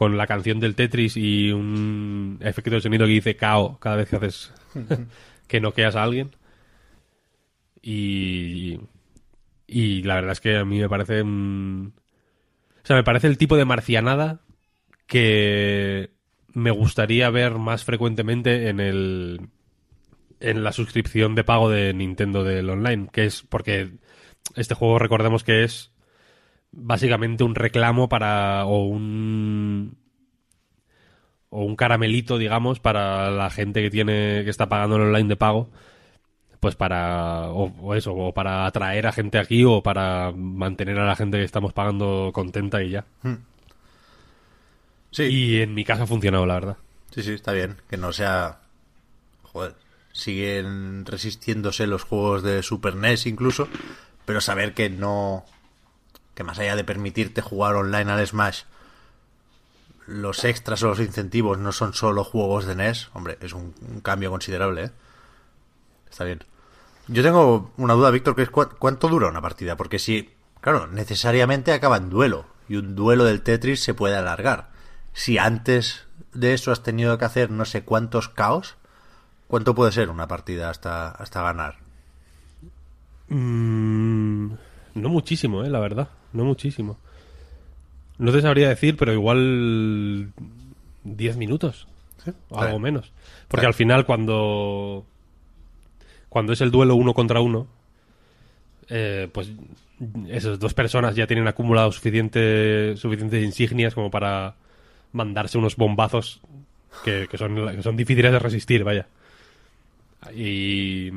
[0.00, 4.08] Con la canción del Tetris y un efecto de sonido que dice KO cada vez
[4.08, 4.50] que haces
[5.46, 6.30] que noqueas a alguien.
[7.82, 8.80] Y,
[9.66, 11.22] y la verdad es que a mí me parece.
[11.22, 14.40] mm, o sea, me parece el tipo de marcianada
[15.06, 16.08] que
[16.54, 19.50] me gustaría ver más frecuentemente en el.
[20.40, 23.10] en la suscripción de pago de Nintendo del online.
[23.12, 23.98] Que es porque
[24.56, 25.92] este juego, recordemos que es
[26.72, 28.64] básicamente un reclamo para.
[28.66, 29.96] o un.
[31.50, 34.42] o un caramelito, digamos, para la gente que tiene.
[34.44, 35.68] que está pagando el online de pago
[36.60, 41.06] pues para o, o eso o para atraer a gente aquí o para mantener a
[41.06, 43.06] la gente que estamos pagando contenta y ya
[45.10, 46.76] Sí, y en mi caso ha funcionado la verdad
[47.10, 47.76] sí, sí, está bien.
[47.88, 48.60] Que no sea.
[49.42, 49.74] Joder,
[50.12, 53.68] siguen resistiéndose los juegos de Super NES incluso,
[54.24, 55.44] pero saber que no.
[56.34, 58.62] Que más allá de permitirte jugar online al Smash,
[60.06, 64.30] los extras o los incentivos no son solo juegos de NES, hombre, es un, cambio
[64.30, 64.90] considerable, ¿eh?
[66.10, 66.42] Está bien.
[67.06, 70.86] Yo tengo una duda, Víctor, que es cua- cuánto dura una partida, porque si Claro,
[70.86, 72.44] necesariamente acaba en duelo.
[72.68, 74.68] Y un duelo del Tetris se puede alargar.
[75.12, 78.76] Si antes de eso has tenido que hacer no sé cuántos caos,
[79.48, 81.78] ¿cuánto puede ser una partida hasta, hasta ganar?
[83.28, 84.52] Mm,
[84.94, 86.08] no muchísimo, eh, la verdad.
[86.32, 86.98] No muchísimo.
[88.18, 90.32] No te sabría decir, pero igual
[91.04, 91.86] 10 minutos.
[92.50, 93.12] O algo menos.
[93.48, 95.04] Porque al final cuando...
[96.28, 97.66] Cuando es el duelo uno contra uno,
[98.88, 99.50] eh, pues
[100.28, 104.54] esas dos personas ya tienen acumulado suficiente, suficientes insignias como para
[105.12, 106.40] mandarse unos bombazos
[107.04, 109.06] que, que son, que son difíciles de resistir, vaya.
[110.34, 111.10] Y,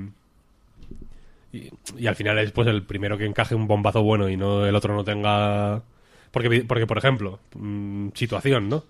[1.53, 4.75] y, al final es pues el primero que encaje un bombazo bueno y no el
[4.75, 5.83] otro no tenga...
[6.31, 8.83] Porque, porque por ejemplo, mm, situación, ¿no?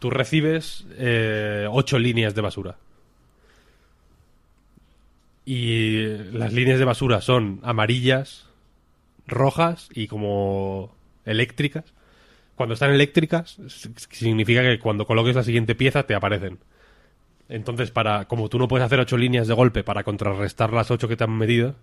[0.00, 2.76] Tú recibes eh, ocho líneas de basura.
[5.44, 6.02] Y
[6.32, 8.46] las líneas de basura son amarillas,
[9.26, 11.84] rojas y como eléctricas.
[12.56, 13.58] Cuando están eléctricas,
[14.10, 16.58] significa que cuando coloques la siguiente pieza te aparecen.
[17.48, 21.08] Entonces, para como tú no puedes hacer ocho líneas de golpe para contrarrestar las ocho
[21.08, 21.76] que te han medido,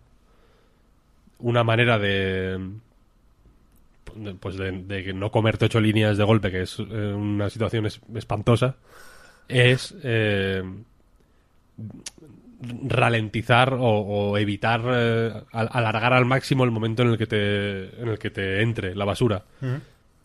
[1.40, 2.60] una manera de
[4.40, 7.86] pues de, de que no comerte ocho líneas de golpe, que es eh, una situación
[7.86, 8.76] es- espantosa,
[9.50, 10.64] es eh,
[12.88, 18.02] ralentizar o, o evitar eh, al- alargar al máximo el momento en el que te
[18.02, 19.44] en el que te entre la basura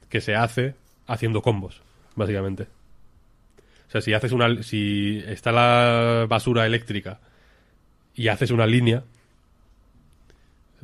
[0.09, 0.75] que se hace
[1.07, 1.83] haciendo combos
[2.15, 2.65] básicamente.
[3.89, 7.19] O sea si haces una si está la basura eléctrica
[8.15, 9.03] y haces una línea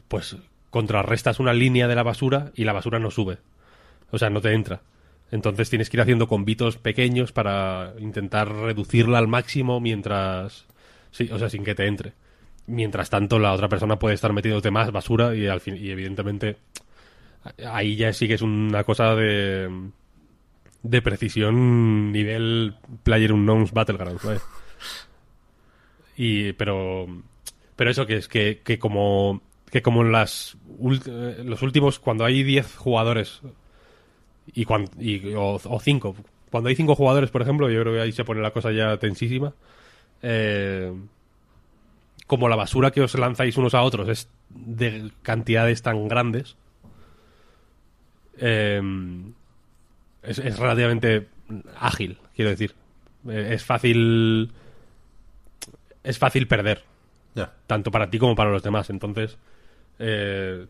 [0.09, 0.37] pues
[0.71, 3.39] contrarrestas una línea de la basura y la basura no sube
[4.11, 4.83] o sea no te entra
[5.31, 10.67] entonces tienes que ir haciendo combitos pequeños para intentar reducirla al máximo mientras
[11.17, 12.13] Sí, o sea, sin que te entre.
[12.67, 16.57] Mientras tanto, la otra persona puede estar metiéndote más basura y, al fin, y evidentemente
[17.67, 19.71] ahí ya sí que es una cosa de
[20.83, 24.41] de precisión nivel Player Unknown's Battlegrounds, ¿vale?
[26.19, 27.07] Y pero
[27.77, 29.43] pero eso que es que, que como
[29.77, 30.57] que como en las
[31.07, 33.43] eh, los últimos cuando hay 10 jugadores
[34.55, 36.17] y, cuan- y o, 5
[36.51, 38.97] cuando hay 5 jugadores, por ejemplo, yo creo que ahí se pone la cosa ya
[38.99, 39.53] tensísima.
[40.23, 40.93] Eh,
[42.27, 46.57] como la basura que os lanzáis unos a otros es de cantidades tan grandes,
[48.39, 48.81] eh,
[50.23, 51.29] es, es relativamente
[51.79, 52.75] ágil, quiero decir.
[53.29, 54.51] Eh, es fácil.
[56.03, 56.85] Es fácil perder,
[57.67, 58.91] tanto para ti como para los demás.
[58.91, 59.39] Entonces,
[59.99, 60.67] eh,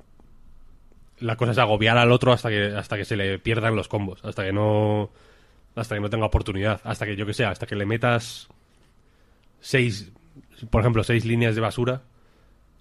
[1.18, 4.24] la cosa es agobiar al otro hasta que, hasta que se le pierdan los combos,
[4.24, 5.10] hasta que no.
[5.74, 8.48] Hasta que no tenga oportunidad, hasta que yo que sé, hasta que le metas
[9.60, 10.10] seis,
[10.70, 12.02] por ejemplo, seis líneas de basura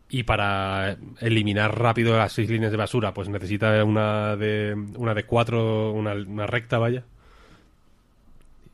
[0.08, 5.26] y para eliminar rápido las seis líneas de basura, pues necesita una de una de
[5.26, 7.04] cuatro, una, una recta, vaya.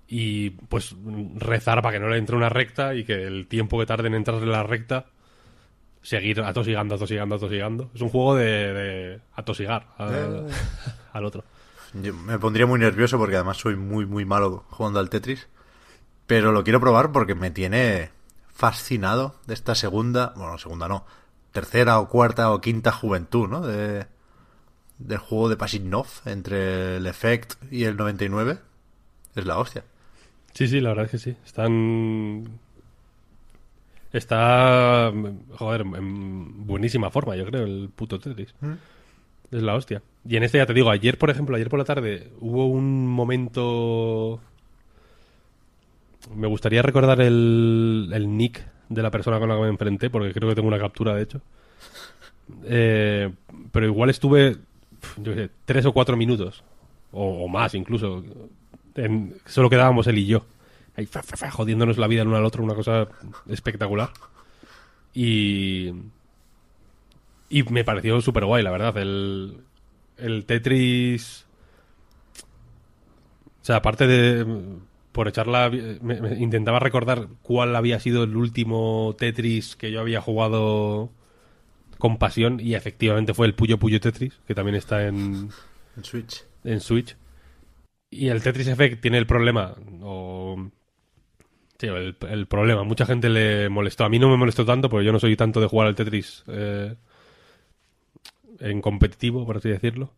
[0.08, 0.96] Y pues
[1.36, 4.16] rezar para que no le entre una recta y que el tiempo que tarde en
[4.16, 5.08] entrar en la recta
[6.02, 7.92] seguir atosigando, atosigando, atosigando.
[7.94, 10.48] Es un juego de, de atosigar al,
[11.14, 11.44] al otro.
[11.94, 15.48] Yo me pondría muy nervioso porque además soy muy, muy malo jugando al Tetris.
[16.28, 18.10] Pero lo quiero probar porque me tiene
[18.54, 21.06] fascinado de esta segunda, bueno, segunda no,
[21.52, 23.62] tercera o cuarta o quinta juventud, ¿no?
[23.62, 24.06] De,
[24.98, 28.60] del juego de Pasinov entre el Effect y el 99.
[29.36, 29.84] Es la hostia.
[30.54, 31.38] Sí, sí, la verdad es que sí.
[31.46, 32.60] Están.
[34.14, 35.12] Está.
[35.58, 38.54] Joder, en buenísima forma, yo creo, el puto Tetris.
[39.52, 40.02] Es la hostia.
[40.28, 43.08] Y en este ya te digo, ayer, por ejemplo, ayer por la tarde hubo un
[43.08, 44.40] momento.
[46.36, 50.34] Me gustaría recordar el, el nick de la persona con la que me enfrenté, porque
[50.34, 51.42] creo que tengo una captura, de hecho.
[52.66, 53.32] Eh,
[53.72, 54.58] pero igual estuve,
[55.18, 56.64] yo qué sé, tres o cuatro minutos,
[57.12, 58.24] o, o más incluso,
[58.96, 60.46] en- solo quedábamos él y yo.
[61.02, 63.08] Ahí, fa, fa, fa, jodiéndonos la vida el uno al otro, una cosa
[63.48, 64.12] espectacular.
[65.14, 65.92] Y.
[67.50, 68.98] Y me pareció súper guay, la verdad.
[68.98, 69.64] El,
[70.18, 71.46] el Tetris.
[73.62, 74.46] O sea, aparte de.
[75.12, 75.70] Por echarla.
[75.70, 81.12] me- me intentaba recordar cuál había sido el último Tetris que yo había jugado
[82.00, 82.60] con pasión.
[82.62, 85.50] Y efectivamente fue el Puyo Puyo Tetris, que también está en,
[85.96, 86.44] En Switch.
[86.64, 87.16] en Switch.
[88.10, 90.70] Y el Tetris Effect tiene el problema, o...
[91.82, 92.84] Sí, el, el problema.
[92.84, 94.06] Mucha gente le molestó.
[94.06, 96.44] A mí no me molestó tanto, porque yo no soy tanto de jugar al Tetris
[96.46, 96.94] eh,
[98.60, 100.14] en competitivo, por así decirlo.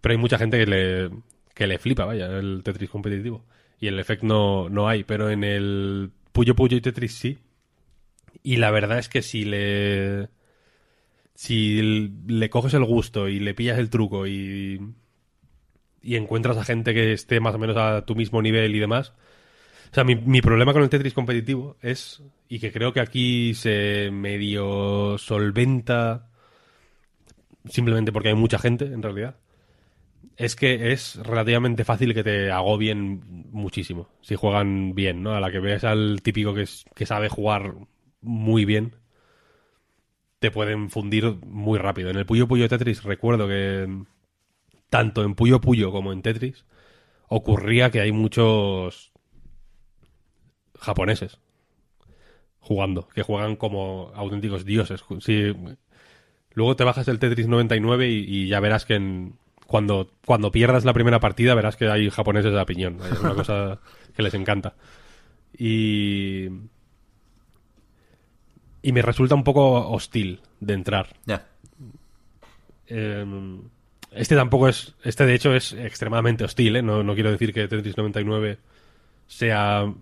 [0.00, 1.10] Pero hay mucha gente que le,
[1.52, 3.44] que le flipa, vaya, el Tetris competitivo.
[3.78, 7.38] Y el Effect no, no hay, pero en el Puyo Puyo y Tetris sí.
[8.42, 10.30] Y la verdad es que si le...
[11.34, 11.82] si
[12.26, 14.80] le coges el gusto y le pillas el truco y,
[16.00, 19.12] y encuentras a gente que esté más o menos a tu mismo nivel y demás.
[19.94, 23.54] O sea, mi, mi problema con el Tetris competitivo es, y que creo que aquí
[23.54, 26.32] se medio solventa
[27.66, 29.36] simplemente porque hay mucha gente, en realidad,
[30.36, 33.22] es que es relativamente fácil que te agobien
[33.52, 35.32] muchísimo si juegan bien, ¿no?
[35.34, 37.74] A la que veas al típico que, es, que sabe jugar
[38.20, 38.96] muy bien,
[40.40, 42.10] te pueden fundir muy rápido.
[42.10, 43.88] En el Puyo Puyo Tetris recuerdo que
[44.90, 46.64] tanto en Puyo Puyo como en Tetris
[47.28, 49.13] ocurría que hay muchos
[50.78, 51.38] japoneses
[52.60, 55.04] jugando, que juegan como auténticos dioses.
[55.20, 55.52] Sí,
[56.52, 60.84] luego te bajas el Tetris 99 y, y ya verás que en, cuando, cuando pierdas
[60.84, 62.98] la primera partida verás que hay japoneses a piñón.
[63.10, 63.80] Es una cosa
[64.14, 64.74] que les encanta.
[65.56, 66.48] Y...
[68.82, 71.08] Y me resulta un poco hostil de entrar.
[71.24, 71.46] Ya.
[72.86, 73.24] Eh,
[74.12, 74.94] este tampoco es...
[75.02, 76.82] Este de hecho es extremadamente hostil, ¿eh?
[76.82, 78.58] No, no quiero decir que Tetris 99
[79.26, 79.92] sea...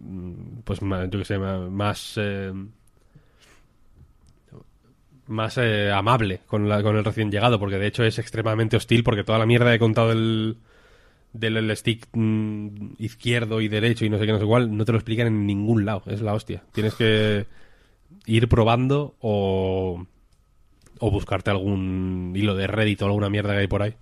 [0.00, 2.14] mm, Pues más, yo que sé, más...
[2.16, 2.52] eh,
[5.26, 9.04] más eh, amable con, la, con el recién llegado, porque de hecho es extremadamente hostil,
[9.04, 10.56] porque toda la mierda que he contado del,
[11.32, 14.84] del el stick mm, izquierdo y derecho y no sé qué, no sé cuál, no
[14.84, 16.62] te lo explican en ningún lado, es la hostia.
[16.72, 17.46] Tienes que
[18.24, 20.06] ir probando o,
[20.98, 23.96] o buscarte algún hilo de Reddit o alguna mierda que hay por ahí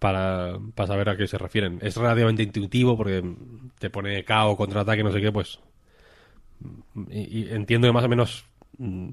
[0.00, 1.78] para, para saber a qué se refieren.
[1.82, 3.22] Es relativamente intuitivo porque
[3.78, 5.60] te pone KO, contraataque, no sé qué, pues...
[7.10, 8.44] Y, y entiendo que más o menos
[8.78, 9.10] mm,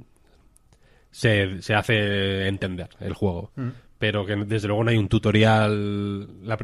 [1.12, 3.52] se, se hace entender el juego.
[4.00, 6.46] Pero que desde luego no hay un tutorial.
[6.48, 6.58] la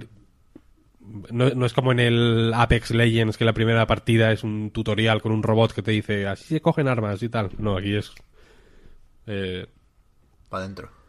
[1.32, 5.22] no, no es como en el Apex Legends que la primera partida es un tutorial
[5.22, 7.52] con un robot que te dice así se cogen armas y tal.
[7.58, 8.12] No, aquí es
[9.28, 9.68] eh,
[10.50, 11.03] Para adentro.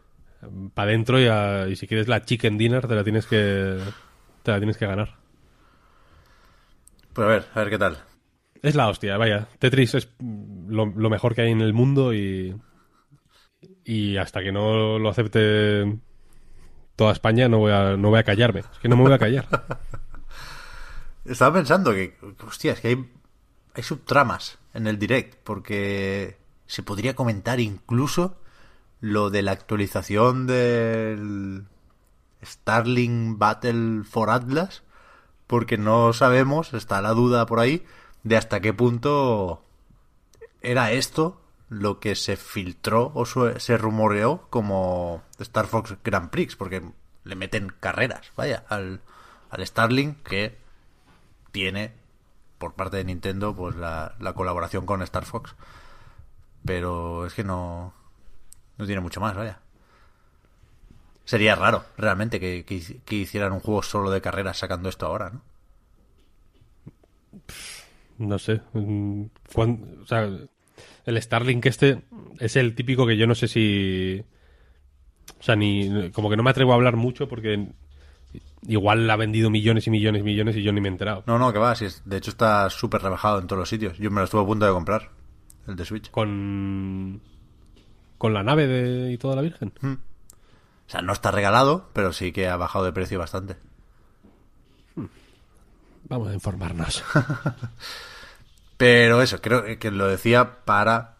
[0.73, 3.79] Para adentro y, a- y si quieres la chicken dinner te la tienes que
[4.43, 5.15] te la tienes que ganar.
[7.13, 8.03] Pues a ver, a ver qué tal.
[8.61, 9.47] Es la hostia, vaya.
[9.59, 12.55] Tetris es lo, lo mejor que hay en el mundo y.
[13.83, 15.97] Y hasta que no lo acepte
[16.95, 18.61] toda España no voy a, no voy a callarme.
[18.61, 19.47] Es que no me voy a callar.
[21.25, 23.11] Estaba pensando que, hostia, es que hay,
[23.73, 26.37] hay subtramas en el direct, porque
[26.67, 28.39] se podría comentar incluso
[29.01, 31.65] lo de la actualización del
[32.43, 34.83] Starling Battle for Atlas,
[35.47, 37.85] porque no sabemos, está la duda por ahí,
[38.23, 39.63] de hasta qué punto
[40.61, 46.83] era esto lo que se filtró o se rumoreó como Star Fox Grand Prix, porque
[47.23, 49.01] le meten carreras, vaya, al,
[49.49, 50.57] al Starling que
[51.51, 51.93] tiene
[52.57, 55.55] por parte de Nintendo pues la, la colaboración con Star Fox.
[56.63, 57.93] Pero es que no,
[58.77, 59.59] no tiene mucho más, vaya.
[61.25, 65.05] Sería raro, realmente, que, que hici- que hicieran un juego solo de carreras sacando esto
[65.07, 65.41] ahora, ¿no?
[68.17, 68.61] No sé.
[68.73, 69.23] mm,
[69.55, 70.29] o sea,
[71.05, 72.03] el Starlink este
[72.39, 74.23] es el típico que yo no sé si.
[75.39, 76.11] O sea, ni.
[76.11, 77.67] Como que no me atrevo a hablar mucho porque
[78.67, 81.23] igual ha vendido millones y millones y millones y yo ni me he enterado.
[81.27, 83.97] No, no, que va, si es, de hecho está súper rebajado en todos los sitios.
[83.97, 85.11] Yo me lo estuve a punto de comprar,
[85.67, 86.11] el de Switch.
[86.11, 87.21] Con.
[88.17, 89.73] Con la nave de, y toda la Virgen.
[89.83, 93.57] O sea, no está regalado, pero sí que ha bajado de precio bastante.
[96.07, 97.03] Vamos a informarnos.
[98.77, 101.15] Pero eso, creo que lo decía para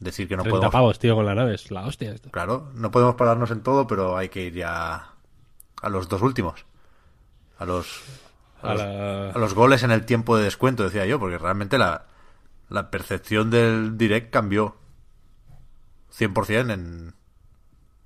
[0.00, 1.54] decir que no 30 podemos pavos, tío, con la nave.
[1.54, 2.30] Es la hostia esto.
[2.30, 5.12] Claro, no podemos pararnos en todo, pero hay que ir ya
[5.82, 6.64] a los dos últimos.
[7.58, 8.02] A los,
[8.62, 11.38] a A los, la- a los goles en el tiempo de descuento, decía yo, porque
[11.38, 12.06] realmente la,
[12.70, 14.76] la percepción del direct cambió
[16.16, 17.14] 100% en,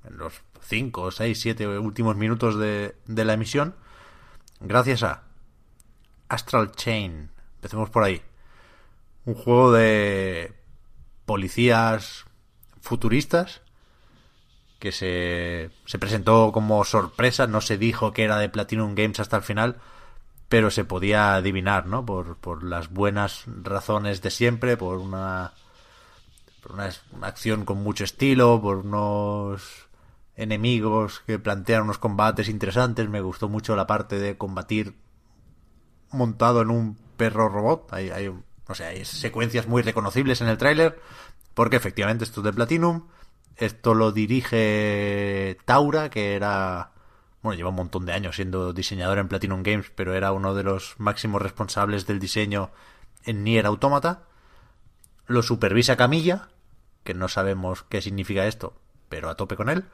[0.04, 3.74] en los 5, 6, 7 últimos minutos de, de la emisión,
[4.60, 5.22] gracias a
[6.28, 7.30] Astral Chain.
[7.56, 8.22] Empecemos por ahí.
[9.24, 10.52] Un juego de
[11.26, 12.24] policías
[12.80, 13.62] futuristas
[14.78, 19.36] que se, se presentó como sorpresa, no se dijo que era de Platinum Games hasta
[19.36, 19.76] el final,
[20.48, 22.04] pero se podía adivinar, ¿no?
[22.04, 25.52] Por, por las buenas razones de siempre, por una,
[26.72, 26.90] una,
[27.22, 29.88] acción con mucho estilo, por unos
[30.36, 33.08] enemigos que plantean unos combates interesantes.
[33.08, 34.94] Me gustó mucho la parte de combatir
[36.10, 37.92] montado en un perro robot.
[37.92, 38.28] Hay, hay,
[38.68, 41.00] no sé, hay secuencias muy reconocibles en el tráiler,
[41.54, 43.08] porque efectivamente esto es de Platinum.
[43.56, 46.92] Esto lo dirige Taura, que era,
[47.42, 50.62] bueno, lleva un montón de años siendo diseñador en Platinum Games, pero era uno de
[50.62, 52.70] los máximos responsables del diseño
[53.24, 54.24] en Nier Automata.
[55.26, 56.48] Lo supervisa Camilla,
[57.04, 58.74] que no sabemos qué significa esto,
[59.08, 59.84] pero a tope con él.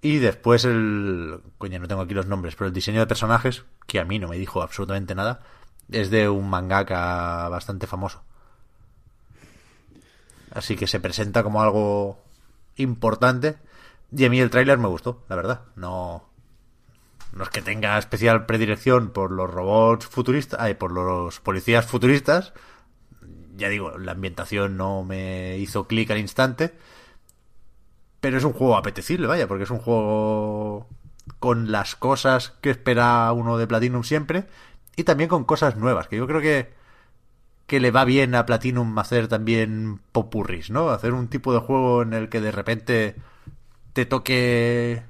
[0.00, 1.40] Y después el...
[1.58, 4.28] Coño, no tengo aquí los nombres, pero el diseño de personajes, que a mí no
[4.28, 5.40] me dijo absolutamente nada,
[5.90, 8.22] es de un mangaka bastante famoso.
[10.52, 12.18] Así que se presenta como algo
[12.76, 13.58] importante.
[14.14, 15.62] Y a mí el tráiler me gustó, la verdad.
[15.76, 16.28] No,
[17.32, 22.52] no es que tenga especial predilección por los robots futuristas, ay, por los policías futuristas.
[23.56, 26.72] Ya digo, la ambientación no me hizo clic al instante.
[28.20, 30.88] Pero es un juego apetecible, vaya, porque es un juego
[31.38, 34.46] con las cosas que espera uno de Platinum siempre
[34.96, 36.72] y también con cosas nuevas, que yo creo que,
[37.66, 40.90] que le va bien a Platinum hacer también popurris, ¿no?
[40.90, 43.16] Hacer un tipo de juego en el que de repente
[43.92, 45.02] te toque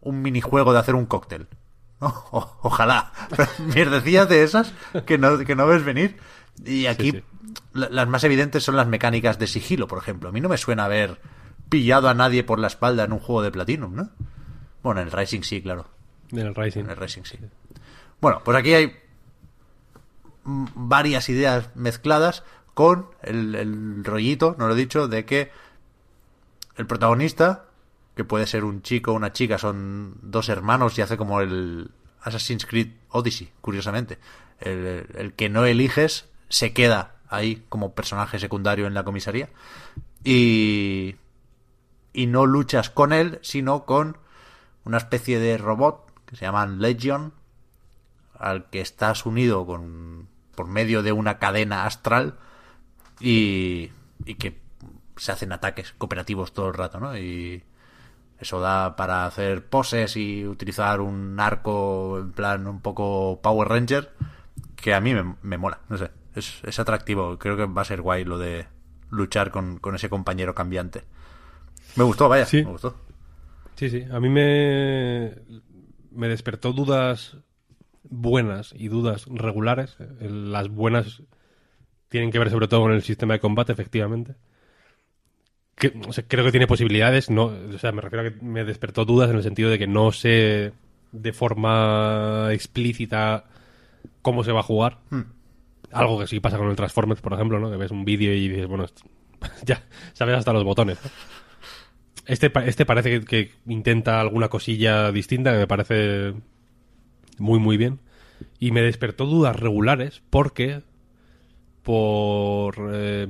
[0.00, 1.48] un minijuego de hacer un cóctel.
[2.00, 3.12] ojalá.
[3.74, 4.72] Mierdecillas de esas
[5.06, 6.16] que no, que no ves venir.
[6.64, 7.22] Y aquí
[7.72, 10.28] las más evidentes son las mecánicas de sigilo, por ejemplo.
[10.28, 11.20] A mí no me suena haber
[11.68, 14.10] pillado a nadie por la espalda en un juego de Platinum, ¿no?
[14.82, 15.88] Bueno, en el Rising sí, claro.
[16.30, 16.80] En el Rising.
[16.80, 17.38] En el Rising sí.
[18.20, 18.96] Bueno, pues aquí hay
[20.44, 22.44] varias ideas mezcladas
[22.74, 25.50] con el, el rollito, no lo he dicho, de que
[26.76, 27.64] el protagonista,
[28.14, 31.90] que puede ser un chico o una chica, son dos hermanos y hace como el
[32.20, 34.18] Assassin's Creed Odyssey, curiosamente.
[34.60, 39.48] El, el, que no eliges se queda ahí como personaje secundario en la comisaría.
[40.24, 41.16] Y,
[42.12, 44.18] y no luchas con él, sino con
[44.84, 47.32] una especie de robot que se llaman Legion,
[48.38, 52.38] al que estás unido con por medio de una cadena astral
[53.20, 53.90] y,
[54.24, 54.58] y que
[55.16, 57.16] se hacen ataques cooperativos todo el rato, ¿no?
[57.16, 57.62] Y
[58.38, 64.12] eso da para hacer poses y utilizar un arco en plan un poco Power Ranger
[64.74, 67.86] que a mí me, me mola, no sé, es, es, atractivo, creo que va a
[67.86, 68.66] ser guay lo de
[69.10, 71.02] luchar con, con ese compañero cambiante.
[71.96, 72.64] Me gustó, vaya, sí.
[72.64, 72.94] me gustó.
[73.76, 75.34] Sí, sí, a mí me,
[76.10, 77.36] me despertó dudas
[78.04, 79.96] buenas y dudas regulares.
[80.20, 81.22] Las buenas
[82.08, 84.34] tienen que ver sobre todo con el sistema de combate, efectivamente.
[85.74, 87.28] Que, o sea, creo que tiene posibilidades.
[87.28, 89.86] No, o sea, me refiero a que me despertó dudas en el sentido de que
[89.86, 90.72] no sé
[91.12, 93.44] de forma explícita
[94.22, 94.98] cómo se va a jugar.
[95.10, 95.35] Hmm.
[95.96, 97.70] Algo que sí pasa con el Transformers, por ejemplo, ¿no?
[97.70, 98.86] Que ves un vídeo y dices, bueno,
[99.64, 99.82] ya
[100.12, 100.98] sabes hasta los botones.
[101.02, 101.10] ¿no?
[102.26, 106.34] Este, este parece que, que, intenta alguna cosilla distinta que me parece
[107.38, 108.00] muy, muy bien.
[108.58, 110.82] Y me despertó dudas regulares porque
[111.82, 113.28] por, eh,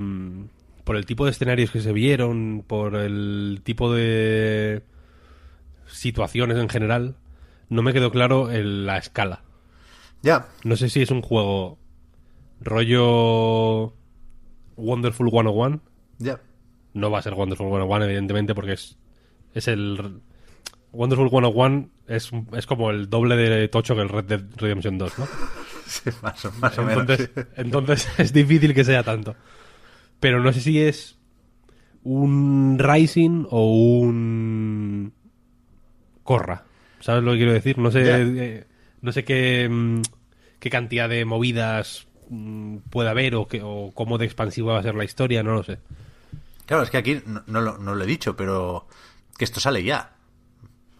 [0.84, 4.82] por el tipo de escenarios que se vieron, por el tipo de
[5.86, 7.16] situaciones en general,
[7.68, 9.42] no me quedó claro la escala.
[10.22, 10.48] Ya.
[10.64, 11.78] No sé si es un juego
[12.60, 13.94] rollo
[14.76, 15.80] Wonderful 101.
[16.18, 16.40] Ya.
[16.94, 18.98] No va a ser Wonderful 101, evidentemente, porque es,
[19.54, 20.20] es el
[20.92, 25.18] Wonderful 101 es, es como el doble de tocho que el Red Dead Redemption 2,
[25.18, 25.26] ¿no?
[25.86, 27.48] Sí, más o, más o entonces, menos.
[27.48, 27.52] Sí.
[27.60, 29.36] entonces es difícil que sea tanto.
[30.18, 31.16] Pero no sé si es
[32.02, 35.12] un Rising o un
[36.24, 36.64] Corra.
[36.98, 37.78] ¿Sabes lo que quiero decir?
[37.78, 38.66] No sé, eh,
[39.00, 40.02] no sé qué, mm,
[40.58, 44.82] qué cantidad de movidas mm, puede haber o, qué- o cómo de expansiva va a
[44.82, 45.78] ser la historia, no lo sé.
[46.66, 48.86] Claro, es que aquí no, no lo, no lo he dicho, pero
[49.38, 50.12] que esto sale ya.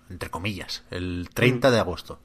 [0.09, 2.21] Entre comillas, el 30 de agosto.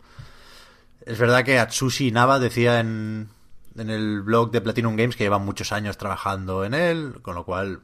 [1.06, 3.30] Es verdad que Atsushi Nava decía en,
[3.76, 7.44] en el blog de Platinum Games que llevan muchos años trabajando en él, con lo
[7.44, 7.82] cual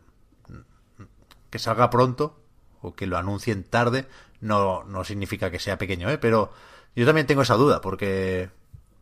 [1.50, 2.40] que salga pronto
[2.82, 4.08] o que lo anuncien tarde
[4.42, 6.18] no, no significa que sea pequeño, ¿eh?
[6.20, 6.52] Pero
[6.96, 8.50] yo también tengo esa duda porque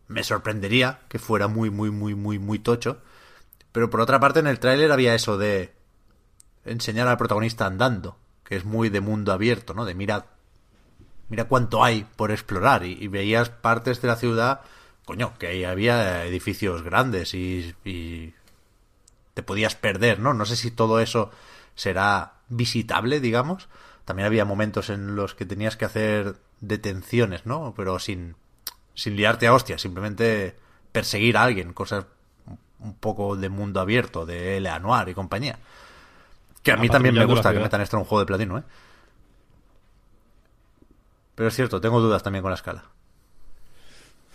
[0.08, 3.02] me sorprendería que fuera muy, muy, muy, muy, muy tocho.
[3.72, 5.74] Pero por otra parte en el tráiler había eso de
[6.64, 9.86] enseñar al protagonista andando, que es muy de mundo abierto, ¿no?
[9.86, 10.28] De mira,
[11.30, 14.62] mira cuánto hay por explorar y, veías partes de la ciudad,
[15.06, 18.34] coño, que ahí había edificios grandes y, y
[19.34, 20.34] te podías perder, ¿no?
[20.34, 21.32] No sé si todo eso
[21.76, 23.68] será visitable, digamos.
[24.06, 27.74] También había momentos en los que tenías que hacer detenciones, ¿no?
[27.76, 28.36] Pero sin,
[28.96, 30.58] sin liarte a hostias, simplemente
[30.92, 32.06] perseguir a alguien, cosas
[32.80, 34.80] un poco de mundo abierto, de L.A.
[34.80, 35.60] Noir y compañía.
[36.64, 38.64] Que a mí también me gusta que metan esto en un juego de platino, ¿eh?
[41.36, 42.86] Pero es cierto, tengo dudas también con la escala.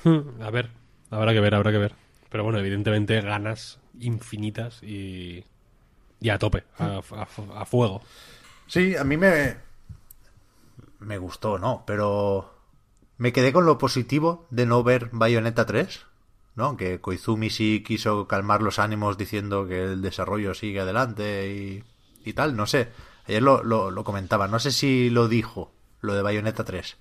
[0.41, 0.71] A ver,
[1.11, 1.95] habrá que ver, habrá que ver.
[2.31, 5.45] Pero bueno, evidentemente ganas infinitas y,
[6.21, 8.03] y a tope, a, a- a fuego.
[8.67, 9.57] Sí, a mí me.
[11.01, 11.83] Me gustó, ¿no?
[11.87, 12.55] Pero.
[13.21, 16.07] Me quedé con lo positivo de no ver Bayonetta 3,
[16.55, 16.65] ¿no?
[16.65, 21.85] Aunque Koizumi sí quiso calmar los ánimos diciendo que el desarrollo sigue adelante y,
[22.25, 22.89] y tal, no sé.
[23.27, 26.97] Ayer lo, comentaba, no sé si lo dijo, lo de Bayonetta 3.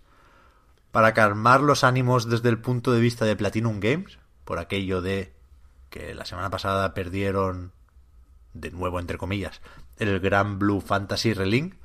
[0.92, 5.32] Para calmar los ánimos desde el punto de vista de Platinum Games, por aquello de
[5.90, 7.72] que la semana pasada perdieron,
[8.54, 9.62] de nuevo entre comillas,
[10.00, 11.76] el Gran Blue Fantasy Relink,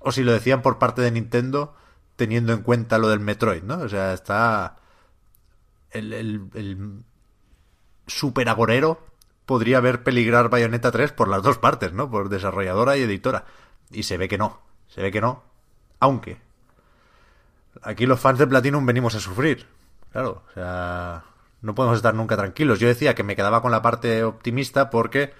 [0.00, 1.76] o si lo decían por parte de Nintendo
[2.22, 3.78] teniendo en cuenta lo del Metroid, ¿no?
[3.78, 4.76] O sea, está
[5.90, 7.02] el, el,
[8.06, 9.04] super agorero
[9.44, 12.08] podría ver peligrar Bayonetta 3 por las dos partes, ¿no?
[12.08, 13.44] Por desarrolladora y editora.
[13.90, 15.42] Y se ve que no, se ve que no.
[15.98, 16.38] Aunque
[17.82, 19.66] aquí los fans de Platinum venimos a sufrir.
[20.12, 21.24] Claro, o sea,
[21.60, 22.78] no podemos estar nunca tranquilos.
[22.78, 25.34] Yo decía que me quedaba con la parte optimista porque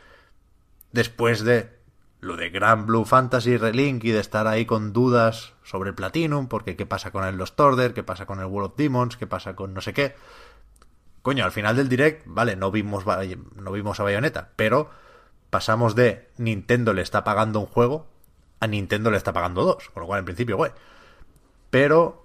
[0.91, 1.78] después de
[2.23, 6.77] lo de Grand Blue Fantasy Relink y de estar ahí con dudas sobre Platinum, porque
[6.77, 9.55] qué pasa con el Lost Order, qué pasa con el World of Demons, qué pasa
[9.57, 10.14] con no sé qué.
[11.23, 14.89] Coño, al final del direct, vale, no vimos, no vimos a Bayonetta, pero
[15.51, 18.07] pasamos de Nintendo le está pagando un juego
[18.61, 20.70] a Nintendo le está pagando dos, con lo cual en principio, güey.
[21.70, 22.25] Pero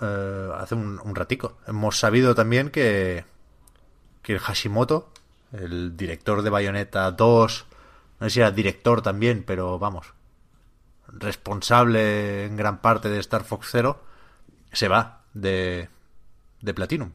[0.00, 3.26] eh, hace un, un, ratico hemos sabido también que,
[4.22, 5.10] que el Hashimoto,
[5.52, 7.66] el director de Bayonetta 2,
[8.20, 10.12] no sé si era director también, pero vamos,
[11.08, 14.04] responsable en gran parte de Star Fox Zero,
[14.72, 15.88] se va de,
[16.60, 17.12] de Platinum.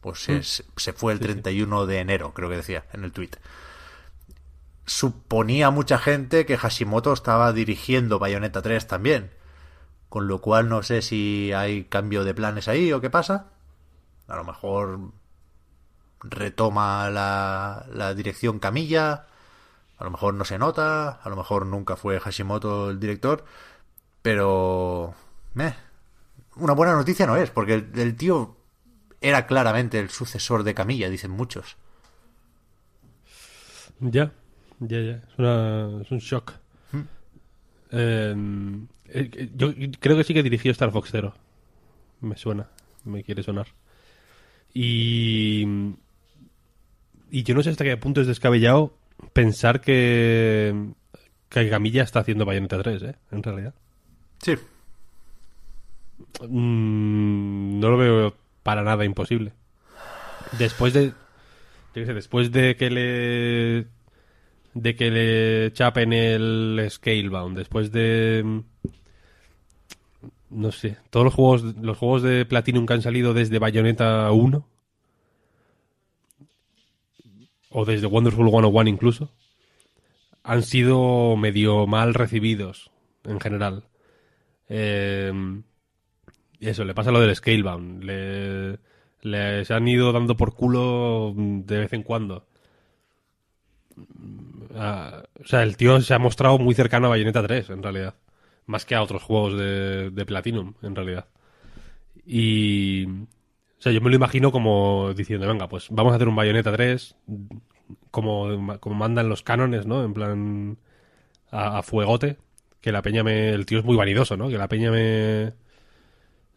[0.00, 0.42] Pues se, mm.
[0.76, 3.30] se fue el 31 de enero, creo que decía en el tweet.
[4.84, 9.30] Suponía mucha gente que Hashimoto estaba dirigiendo Bayonetta 3 también.
[10.08, 13.46] Con lo cual no sé si hay cambio de planes ahí o qué pasa.
[14.28, 15.10] A lo mejor
[16.20, 19.26] retoma la, la dirección Camilla
[19.98, 23.44] a lo mejor no se nota, a lo mejor nunca fue Hashimoto el director,
[24.22, 25.14] pero...
[25.58, 25.74] Eh,
[26.56, 28.56] una buena noticia no es, porque el, el, tío
[29.20, 31.76] era claramente el sucesor de Camilla, dicen muchos.
[34.00, 34.32] Ya,
[34.80, 35.12] ya, ya.
[35.12, 36.52] Es, una, es un shock.
[36.92, 37.00] ¿Mm?
[37.92, 41.34] Eh, yo creo que sí que dirigió Star Fox Zero.
[42.20, 42.68] Me suena,
[43.04, 43.68] me quiere sonar.
[44.74, 45.94] Y...
[47.28, 48.92] Y yo no sé hasta qué punto es descabellado
[49.32, 50.92] pensar que,
[51.48, 53.14] que Camilla está haciendo Bayonetta 3, ¿eh?
[53.30, 53.74] En realidad.
[54.42, 54.54] Sí.
[56.48, 59.52] Mm, no lo veo para nada imposible.
[60.58, 61.12] Después de...
[61.94, 63.86] Yo sé, después de que le...
[64.74, 68.62] De que le chapen el Scalebound, después de...
[70.50, 74.66] No sé, todos los juegos, los juegos de Platinum que han salido desde Bayonetta 1
[77.70, 79.30] o desde Wonderful 101 incluso,
[80.42, 82.90] han sido medio mal recibidos
[83.24, 83.84] en general.
[84.68, 85.32] Eh,
[86.60, 88.04] eso, le pasa lo del Scalebound.
[88.04, 88.78] Le,
[89.22, 92.46] le, se han ido dando por culo de vez en cuando.
[94.74, 98.14] Ah, o sea, el tío se ha mostrado muy cercano a Bayonetta 3, en realidad.
[98.66, 101.26] Más que a otros juegos de, de Platinum, en realidad.
[102.26, 103.06] Y,
[103.78, 106.72] o sea, yo me lo imagino como diciendo, venga, pues vamos a hacer un Bayonetta
[106.72, 107.14] 3
[108.10, 110.02] como, como mandan los cánones, ¿no?
[110.02, 110.78] En plan
[111.50, 112.38] a, fuegote.
[112.80, 113.50] Que la peña me...
[113.50, 114.48] El tío es muy vanidoso, ¿no?
[114.48, 115.52] Que la peña me...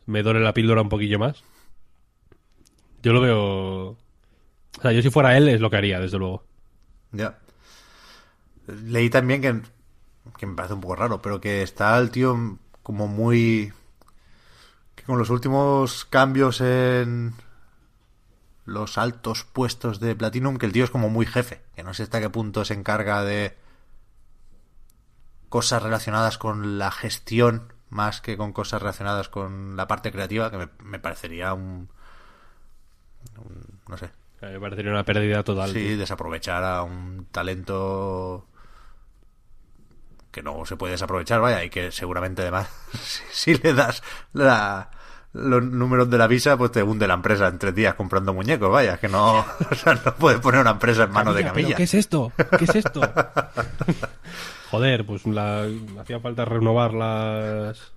[0.05, 1.43] Me dore la píldora un poquillo más.
[3.03, 3.97] Yo lo veo...
[4.77, 6.43] O sea, yo si fuera él es lo que haría, desde luego.
[7.11, 7.37] Ya.
[8.85, 9.61] Leí también que,
[10.37, 13.73] que me parece un poco raro, pero que está el tío como muy
[15.09, 17.33] con los últimos cambios en
[18.65, 22.03] los altos puestos de Platinum, que el tío es como muy jefe, que no sé
[22.03, 23.57] hasta qué punto se encarga de
[25.49, 30.57] cosas relacionadas con la gestión más que con cosas relacionadas con la parte creativa, que
[30.57, 31.89] me, me parecería un,
[33.35, 34.11] un, no sé.
[34.41, 35.71] Me parecería una pérdida total.
[35.71, 38.45] Sí, desaprovechar a un talento
[40.31, 42.69] que no se puede desaprovechar, vaya, y que seguramente además,
[43.01, 44.03] si, si le das
[44.33, 44.91] la,
[45.33, 48.71] los números de la visa, pues te hunde la empresa en tres días comprando muñecos,
[48.71, 49.39] vaya, que no,
[49.71, 51.75] o sea, no puedes poner una empresa en manos de Camilla.
[51.75, 52.31] ¿Qué es esto?
[52.57, 53.01] ¿Qué es esto?
[54.71, 55.67] Joder, pues la,
[55.99, 57.93] hacía falta renovar las...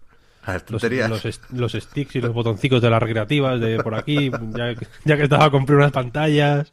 [0.47, 4.74] Las los, los, los, sticks y los botoncicos de las recreativas de por aquí, ya,
[5.05, 6.72] ya que estaba compré unas pantallas,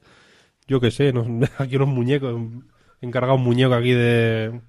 [0.67, 2.35] yo qué sé, no, aquí unos muñecos,
[2.99, 4.59] he encargado un muñeco aquí de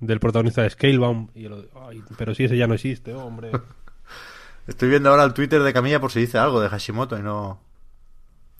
[0.00, 3.50] del protagonista de Scalebound, y lo, ay, pero si ese ya no existe, hombre.
[4.68, 7.60] Estoy viendo ahora el Twitter de Camilla por si dice algo de Hashimoto y no.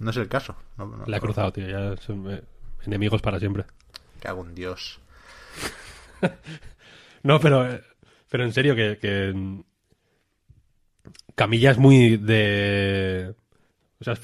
[0.01, 0.57] No es el caso.
[0.77, 1.69] No, no, Le ha cruzado, tío.
[1.69, 2.43] Ya son eh,
[2.85, 3.65] enemigos para siempre.
[4.19, 5.01] Cago en Dios.
[7.23, 7.71] no, pero.
[7.71, 7.83] Eh,
[8.29, 9.63] pero en serio, que, que.
[11.37, 13.35] Camilla es muy de.
[14.01, 14.15] O sea,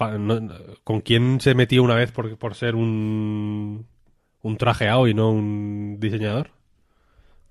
[0.85, 3.87] ¿con quién se metió una vez por, por ser un.
[4.43, 6.51] un trajeado y no un diseñador?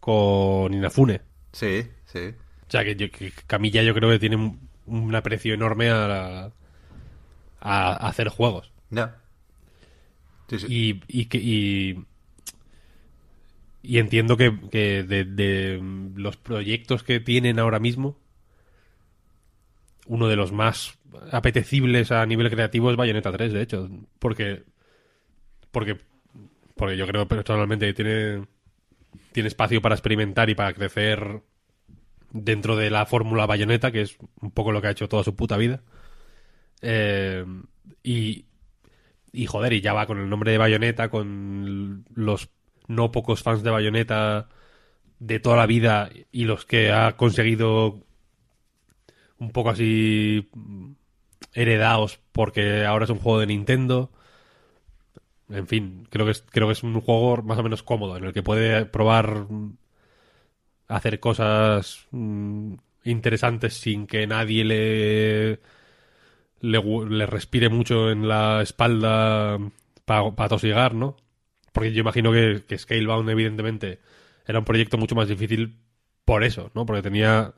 [0.04, 1.22] con Inafune.
[1.54, 2.36] Sí, sí.
[2.74, 6.08] O sea, que, yo- que Camilla yo creo que tiene un, un aprecio enorme a,
[6.08, 6.52] la-
[7.62, 8.72] a- a hacer juegos.
[10.50, 10.68] Sí, sí.
[10.70, 12.06] Y, y, que, y,
[13.82, 15.82] y entiendo que, que de, de
[16.16, 18.18] los proyectos que tienen ahora mismo,
[20.08, 20.98] uno de los más
[21.32, 23.90] apetecibles a nivel creativo es Bayonetta 3, de hecho.
[24.20, 24.64] Porque,
[25.72, 25.98] porque,
[26.76, 28.48] porque yo creo personalmente que tiene,
[29.32, 31.44] tiene espacio para experimentar y para crecer
[32.34, 35.36] dentro de la fórmula Bayonetta, que es un poco lo que ha hecho toda su
[35.36, 35.82] puta vida.
[36.82, 37.46] Eh,
[38.04, 38.46] y,
[39.32, 42.50] y joder, y ya va con el nombre de Bayonetta, con los
[42.88, 44.50] no pocos fans de Bayonetta
[45.20, 48.04] de toda la vida y los que ha conseguido
[49.38, 50.50] un poco así
[51.54, 54.12] heredados porque ahora es un juego de Nintendo.
[55.50, 58.26] En fin, creo que es, creo que es un juego más o menos cómodo en
[58.26, 59.48] el que puede probar
[60.88, 62.74] hacer cosas mm,
[63.06, 65.60] interesantes sin que nadie le
[66.64, 69.60] le, respire mucho en la espalda
[70.06, 71.18] para tosigar, ¿no?
[71.72, 74.00] Porque yo imagino que, que Scalebound, evidentemente,
[74.48, 75.78] era un proyecto mucho más difícil
[76.26, 76.86] por eso, ¿no?
[76.86, 77.54] Porque tenía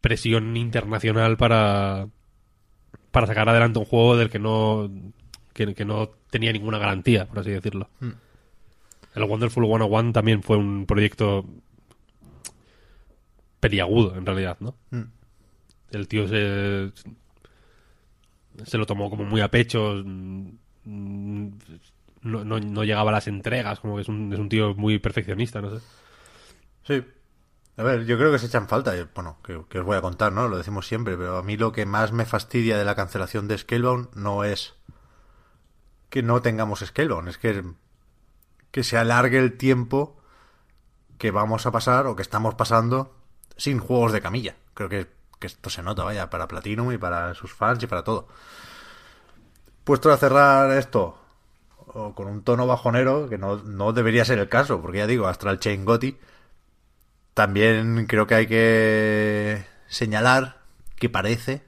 [0.00, 2.08] presión internacional para,
[3.10, 4.90] para sacar adelante un juego del que no,
[5.52, 7.90] que, que no tenía ninguna garantía, por así decirlo.
[9.14, 11.44] El Wonderful 101 también fue un proyecto
[13.60, 14.74] peliagudo, en realidad, ¿no?
[14.90, 15.02] Mm.
[15.90, 16.92] El tío se,
[18.64, 20.02] se lo tomó como muy a pecho.
[20.04, 21.48] mm,
[22.22, 24.98] No, no, no llegaba a las entregas, como que es un, es un tío muy
[24.98, 25.84] perfeccionista, no sé.
[26.84, 27.04] Sí.
[27.76, 28.92] A ver, yo creo que se echan falta.
[29.14, 30.48] Bueno, que, que os voy a contar, ¿no?
[30.48, 33.56] Lo decimos siempre, pero a mí lo que más me fastidia de la cancelación de
[33.56, 34.74] Scalebound no es
[36.10, 37.62] que no tengamos Scalebound, es que,
[38.72, 40.16] que se alargue el tiempo
[41.18, 43.14] que vamos a pasar o que estamos pasando
[43.58, 44.56] sin juegos de camilla.
[44.72, 48.04] Creo que, que esto se nota, vaya, para Platinum y para sus fans y para
[48.04, 48.28] todo.
[49.84, 51.18] Puesto a cerrar esto
[51.88, 55.26] o con un tono bajonero, que no, no debería ser el caso, porque ya digo,
[55.26, 56.18] Astral Chain Gotti,
[57.34, 60.58] también creo que hay que señalar
[60.96, 61.62] que parece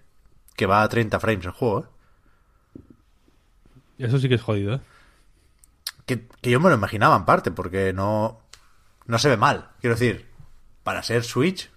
[0.57, 1.84] que va a 30 frames el juego, ¿eh?
[3.99, 4.80] Eso sí que es jodido, ¿eh?
[6.07, 8.41] que, que yo me lo imaginaba en parte, porque no,
[9.07, 9.70] no se ve mal.
[9.80, 10.26] Quiero decir,
[10.82, 11.70] para ser Switch,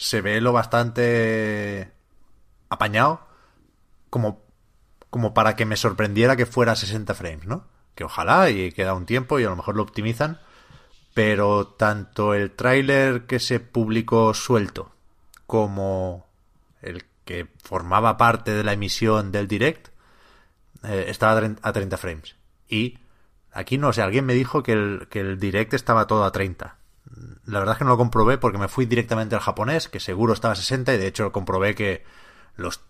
[0.00, 1.92] se ve lo bastante
[2.70, 3.20] apañado
[4.08, 4.42] como,
[5.10, 7.66] como para que me sorprendiera que fuera 60 frames, ¿no?
[7.94, 10.40] Que ojalá y queda un tiempo y a lo mejor lo optimizan.
[11.12, 14.90] Pero tanto el tráiler que se publicó suelto
[15.46, 16.26] como
[16.80, 19.88] el que formaba parte de la emisión del direct
[20.82, 22.36] eh, estaba a a 30 frames.
[22.68, 22.98] Y
[23.52, 26.79] aquí no sé, alguien me dijo que el, que el direct estaba todo a 30.
[27.46, 30.32] La verdad es que no lo comprobé porque me fui directamente al japonés, que seguro
[30.32, 32.04] estaba a 60, y de hecho comprobé que
[32.56, 32.82] los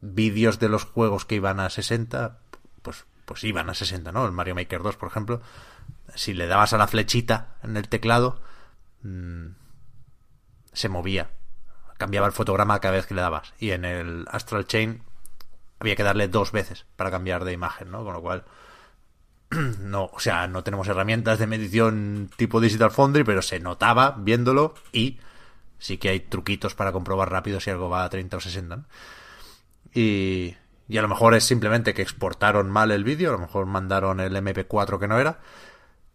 [0.00, 2.38] vídeos de los juegos que iban a 60,
[2.82, 4.24] pues, pues iban a 60, ¿no?
[4.24, 5.40] El Mario Maker 2, por ejemplo,
[6.14, 8.40] si le dabas a la flechita en el teclado,
[9.02, 9.48] mm,
[10.72, 11.30] se movía.
[11.98, 13.54] Cambiaba el fotograma cada vez que le dabas.
[13.58, 15.02] Y en el Astral Chain
[15.78, 18.04] había que darle dos veces para cambiar de imagen, ¿no?
[18.04, 18.44] Con lo cual,
[19.80, 24.74] no, o sea, no tenemos herramientas de medición tipo Digital Foundry, pero se notaba viéndolo
[24.92, 25.18] y
[25.78, 28.76] sí que hay truquitos para comprobar rápido si algo va a 30 o 60.
[28.76, 28.84] ¿no?
[29.92, 30.56] Y,
[30.88, 34.20] y a lo mejor es simplemente que exportaron mal el vídeo, a lo mejor mandaron
[34.20, 35.40] el MP4 que no era,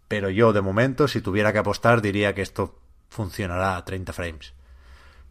[0.07, 2.79] pero yo de momento, si tuviera que apostar, diría que esto
[3.09, 4.53] funcionará a 30 frames.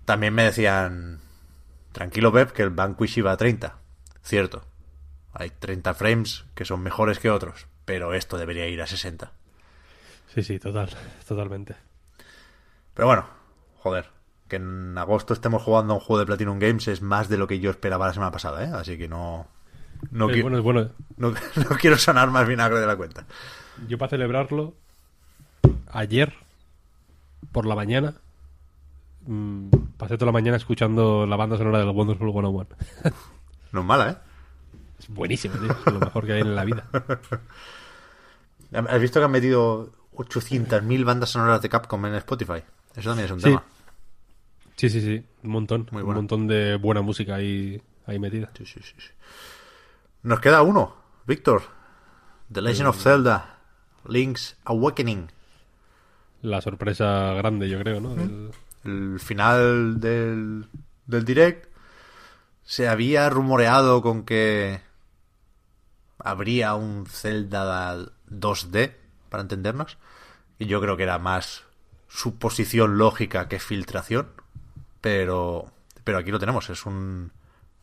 [0.04, 1.20] También me decían,
[1.92, 3.76] tranquilo Pep, que el Vanquish iba a 30.
[4.22, 4.62] Cierto,
[5.32, 9.32] hay 30 frames que son mejores que otros, pero esto debería ir a 60.
[10.32, 10.88] Sí, sí, total,
[11.26, 11.74] totalmente.
[12.94, 13.26] Pero bueno,
[13.80, 14.06] joder,
[14.46, 17.48] que en agosto estemos jugando a un juego de Platinum Games es más de lo
[17.48, 18.70] que yo esperaba la semana pasada, ¿eh?
[18.72, 19.48] Así que no...
[20.12, 20.88] No, es qui- bueno, es bueno.
[21.16, 23.26] no, no quiero sonar más vinagre de la cuenta.
[23.88, 24.74] Yo para celebrarlo,
[25.90, 26.32] ayer,
[27.50, 28.14] por la mañana,
[29.26, 32.68] mm, pasé toda la mañana escuchando la banda sonora del Wonderful 101.
[33.72, 34.16] No es mala, ¿eh?
[35.00, 35.72] Es buenísimo, tío.
[35.86, 36.84] Es lo mejor que hay en la vida.
[38.72, 42.62] ¿Has visto que han metido 800.000 bandas sonoras de Capcom en Spotify?
[42.94, 43.44] Eso también es un Sí.
[43.46, 43.64] tema.
[44.76, 45.24] Sí, sí, sí.
[45.42, 45.88] Un montón.
[45.90, 48.50] Muy un montón de buena música ahí, ahí metida.
[48.56, 48.92] Sí, sí, sí.
[50.22, 50.94] Nos queda uno,
[51.26, 51.62] Víctor.
[52.52, 53.58] The Legend of Zelda,
[54.08, 55.30] Link's Awakening.
[56.42, 58.14] La sorpresa grande, yo creo, ¿no?
[58.14, 58.50] El-
[58.84, 60.66] El final del,
[61.06, 61.68] del direct
[62.64, 64.80] se había rumoreado con que
[66.18, 67.98] habría un Zelda
[68.30, 68.92] 2D,
[69.28, 69.98] para entendernos.
[70.58, 71.64] Y yo creo que era más
[72.08, 74.28] suposición lógica que filtración,
[75.00, 75.72] pero,
[76.04, 76.70] pero aquí lo tenemos.
[76.70, 77.32] Es un,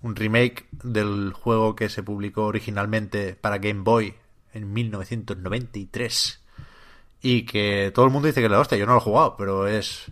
[0.02, 4.16] un remake del juego que se publicó originalmente para Game Boy
[4.54, 6.42] en 1993
[7.22, 9.68] y que todo el mundo dice que la hostia, yo no lo he jugado, pero
[9.68, 10.12] es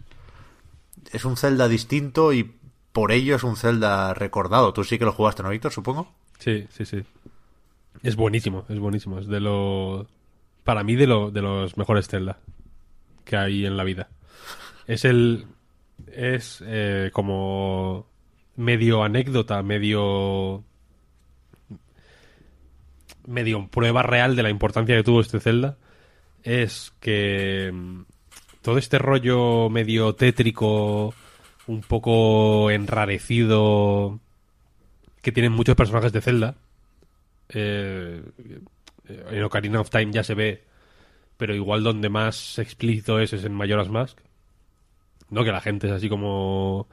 [1.12, 2.56] es un Zelda distinto y
[2.92, 4.74] por ello es un Zelda recordado.
[4.74, 5.72] Tú sí que lo jugaste, ¿no, Víctor?
[5.72, 6.12] Supongo.
[6.40, 7.04] Sí, sí, sí.
[8.04, 9.20] Es buenísimo, es buenísimo.
[9.20, 10.08] Es de lo.
[10.66, 12.40] Para mí, de, lo, de los mejores Zelda
[13.24, 14.10] que hay en la vida.
[14.88, 15.46] Es el.
[16.12, 18.08] Es eh, como.
[18.56, 20.64] Medio anécdota, medio.
[23.28, 25.78] Medio prueba real de la importancia que tuvo este Zelda.
[26.44, 27.72] Es que.
[27.74, 28.02] mm,
[28.62, 31.14] Todo este rollo medio tétrico,
[31.68, 34.20] un poco enrarecido,
[35.22, 36.56] que tienen muchos personajes de Zelda.
[37.50, 38.24] Eh,
[39.08, 40.64] en Ocarina of Time ya se ve,
[41.38, 44.18] pero igual donde más explícito es es en Majora's Mask.
[45.30, 46.88] No que la gente es así como...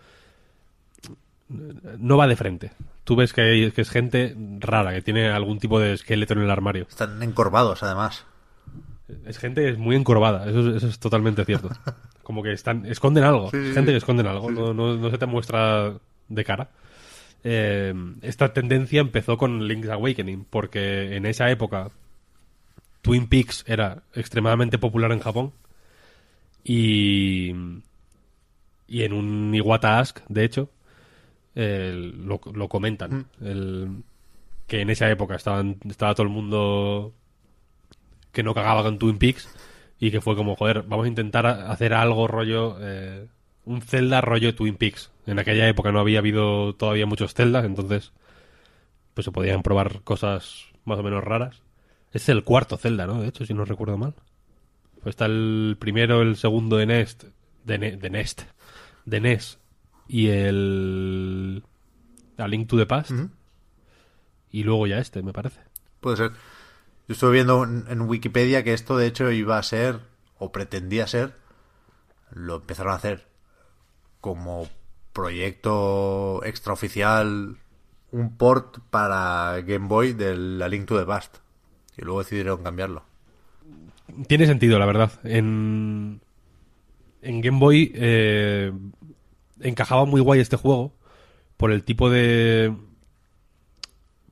[1.98, 2.72] No va de frente.
[3.04, 6.40] Tú ves que, hay- que es gente rara, que tiene algún tipo de esqueleto en
[6.40, 6.86] el armario.
[6.88, 8.24] Están encorvados, además.
[9.26, 11.68] Es gente que es muy encorvada, eso, es- eso es totalmente cierto.
[12.22, 15.18] Como que están esconden algo, Sí, sí, gente que esconden algo, no, no- no se
[15.18, 15.92] te muestra
[16.28, 16.70] de cara.
[17.44, 17.92] Eh,
[18.22, 21.90] esta tendencia empezó con Link's Awakening, porque en esa época
[23.03, 25.53] Twin Peaks era extremadamente popular en Japón
[26.64, 27.50] y,
[28.86, 30.70] y en un Iwata Ask, de hecho,
[31.55, 33.26] eh, lo, lo comentan.
[33.40, 34.03] El-
[34.66, 37.12] que en esa época estaban, estaba todo el mundo
[38.32, 39.48] que no cagaba con Twin Peaks
[40.00, 43.26] y que fue como, joder, vamos a intentar hacer algo rollo, eh,
[43.66, 45.11] un Zelda rollo Twin Peaks.
[45.26, 48.12] En aquella época no había habido todavía muchos Zeldas, entonces
[49.14, 51.61] pues se podían probar cosas más o menos raras.
[52.12, 53.20] Es el cuarto Zelda, ¿no?
[53.20, 54.14] De hecho, si no recuerdo mal.
[55.02, 57.24] Pues está el primero, el segundo de Nest,
[57.64, 58.42] de, Ne- de Nest,
[59.04, 59.58] de NES
[60.06, 61.64] y el
[62.38, 63.10] A Link to the Past
[64.50, 65.60] y luego ya este, me parece.
[66.00, 66.30] Puede ser.
[67.08, 70.00] Yo estuve viendo en, en Wikipedia que esto de hecho iba a ser,
[70.38, 71.34] o pretendía ser,
[72.30, 73.26] lo empezaron a hacer
[74.20, 74.68] como
[75.12, 77.58] proyecto extraoficial,
[78.12, 81.38] un port para Game Boy del La Link to the Past.
[82.03, 83.05] Y luego decidieron cambiarlo.
[84.26, 85.12] Tiene sentido, la verdad.
[85.22, 86.20] En,
[87.22, 88.72] en Game Boy eh,
[89.61, 90.92] encajaba muy guay este juego
[91.57, 92.74] por el tipo de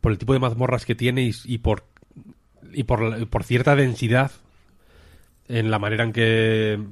[0.00, 1.84] por el tipo de mazmorras que tiene y, por
[2.72, 4.32] y por, por cierta densidad
[5.46, 6.84] en la manera en que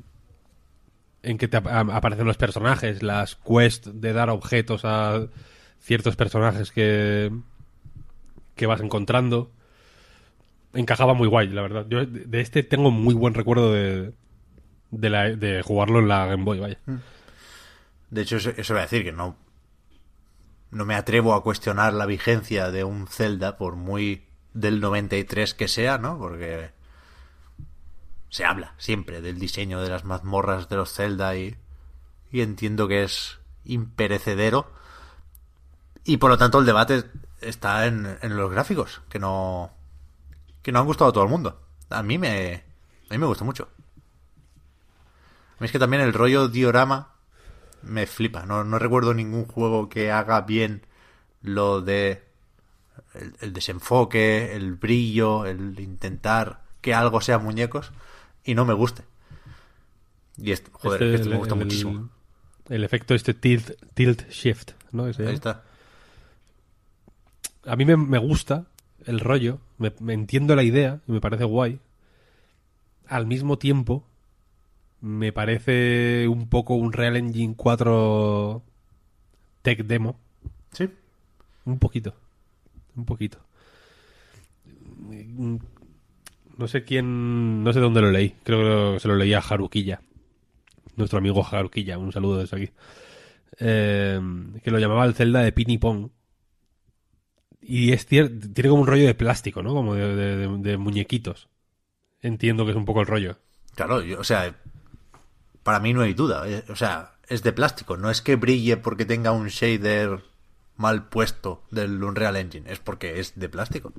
[1.24, 5.26] en que te aparecen los personajes, las quests de dar objetos a
[5.81, 7.33] ciertos personajes que
[8.55, 9.51] que vas encontrando
[10.75, 11.87] encajaba muy guay, la verdad.
[11.89, 14.12] Yo de este tengo muy buen recuerdo de,
[14.91, 16.79] de, jugarlo en la Game Boy, vaya.
[18.11, 19.37] De hecho, eso, eso voy a decir, que no,
[20.71, 25.69] no me atrevo a cuestionar la vigencia de un Zelda, por muy del 93 que
[25.69, 26.19] sea, ¿no?
[26.19, 26.71] Porque
[28.31, 31.57] se habla siempre del diseño de las mazmorras de los Zelda y,
[32.31, 34.71] y entiendo que es imperecedero.
[36.05, 37.05] Y por lo tanto el debate
[37.41, 39.73] está en, en los gráficos, que no,
[40.69, 41.59] que no han gustado a todo el mundo.
[41.89, 42.62] A mí me,
[43.09, 43.71] a mí me gusta mucho.
[45.57, 47.14] A mí es que también el rollo diorama
[47.81, 48.45] me flipa.
[48.45, 50.85] No, no recuerdo ningún juego que haga bien
[51.41, 52.23] lo de
[53.14, 57.93] el, el desenfoque, el brillo, el intentar que algo sea muñecos
[58.45, 59.05] y no me guste.
[60.37, 62.11] Y esto, joder, Este, esto me gusta el- muchísimo.
[62.69, 65.07] El efecto este tilt, tilt shift, ¿no?
[65.07, 65.62] Que se Ahí está.
[67.64, 68.66] A mí me, me gusta
[69.09, 71.81] el rollo, me, me entiendo la idea y me parece guay.
[73.07, 74.05] Al mismo tiempo,
[75.01, 78.63] me parece un poco un Real Engine 4
[79.63, 80.19] tech demo.
[80.73, 80.89] Sí.
[81.65, 82.15] Un poquito.
[82.97, 83.39] Un poquito.
[86.57, 87.63] No sé quién.
[87.63, 88.35] No sé dónde lo leí.
[88.43, 90.01] Creo que se lo leí a Haruquilla.
[90.97, 91.97] Nuestro amigo Haruquilla.
[91.97, 92.71] Un saludo desde aquí.
[93.61, 94.21] Eh,
[94.63, 96.09] que lo llamaba el Zelda de Ping Pong.
[97.71, 99.75] Y es cier- tiene como un rollo de plástico, ¿no?
[99.75, 101.49] Como de, de- de- de muñequitos.
[102.23, 103.37] Entiendo que es un poco el rollo.
[103.75, 104.55] Claro, yo- o sea,
[105.62, 106.49] para mí no hay duda.
[106.49, 107.97] eh, O sea, es de plástico.
[107.99, 110.25] No es que brille porque tenga un shader
[110.77, 112.73] mal puesto del Unreal Engine.
[112.73, 113.93] Es porque es de plástico.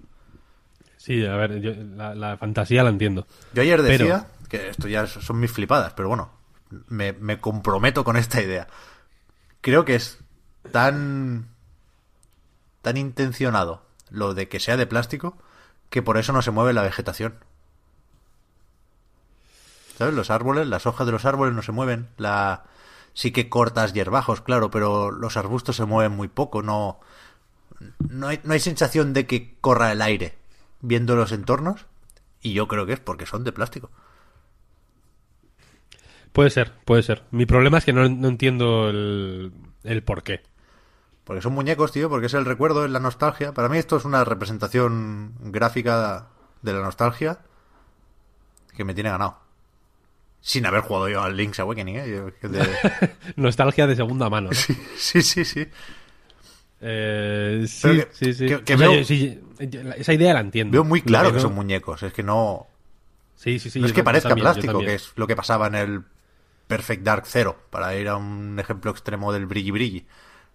[0.97, 3.28] Sí, a ver, yo- la, la fantasía la entiendo.
[3.53, 6.32] Yo ayer Pero- decía que esto ya son mis flipadas, pero bueno,
[6.88, 8.67] me, me comprometo con esta idea.
[9.61, 10.17] Creo que es
[10.72, 11.49] tan
[12.82, 15.38] tan intencionado lo de que sea de plástico
[15.89, 17.36] que por eso no se mueve la vegetación.
[19.97, 20.13] ¿Sabes?
[20.13, 22.07] Los árboles, las hojas de los árboles no se mueven.
[22.17, 22.63] La...
[23.13, 26.61] Sí que cortas hierbajos, claro, pero los arbustos se mueven muy poco.
[26.61, 26.99] No,
[28.07, 30.38] no, hay, no hay sensación de que corra el aire
[30.80, 31.86] viendo los entornos.
[32.41, 33.91] Y yo creo que es porque son de plástico.
[36.32, 37.23] Puede ser, puede ser.
[37.32, 39.51] Mi problema es que no, no entiendo el,
[39.84, 40.43] el por qué.
[41.30, 43.53] Porque son muñecos, tío, porque es el recuerdo, es la nostalgia.
[43.53, 46.30] Para mí esto es una representación gráfica
[46.63, 47.38] de la nostalgia
[48.75, 49.38] que me tiene ganado.
[50.41, 52.09] Sin haber jugado yo al Link's Awakening, ¿eh?
[52.41, 52.67] Yo- de-
[53.36, 54.49] Nostalgia de segunda mano.
[54.49, 54.55] ¿no?
[54.55, 55.67] sí, sí, sí, sí.
[56.82, 58.47] Eh, sí, que- sí, sí.
[58.47, 59.39] que- que O sea, veo- yo- sí,
[59.97, 60.71] esa idea la entiendo.
[60.71, 62.01] Veo muy claro que son muñecos.
[62.01, 62.65] Es que no...
[63.36, 63.80] Sí, sí, sí.
[63.80, 66.03] no es que parezca también, plástico, que es lo que pasaba en el
[66.65, 70.07] Perfect Dark Zero, para ir a un ejemplo extremo del brilli brilli.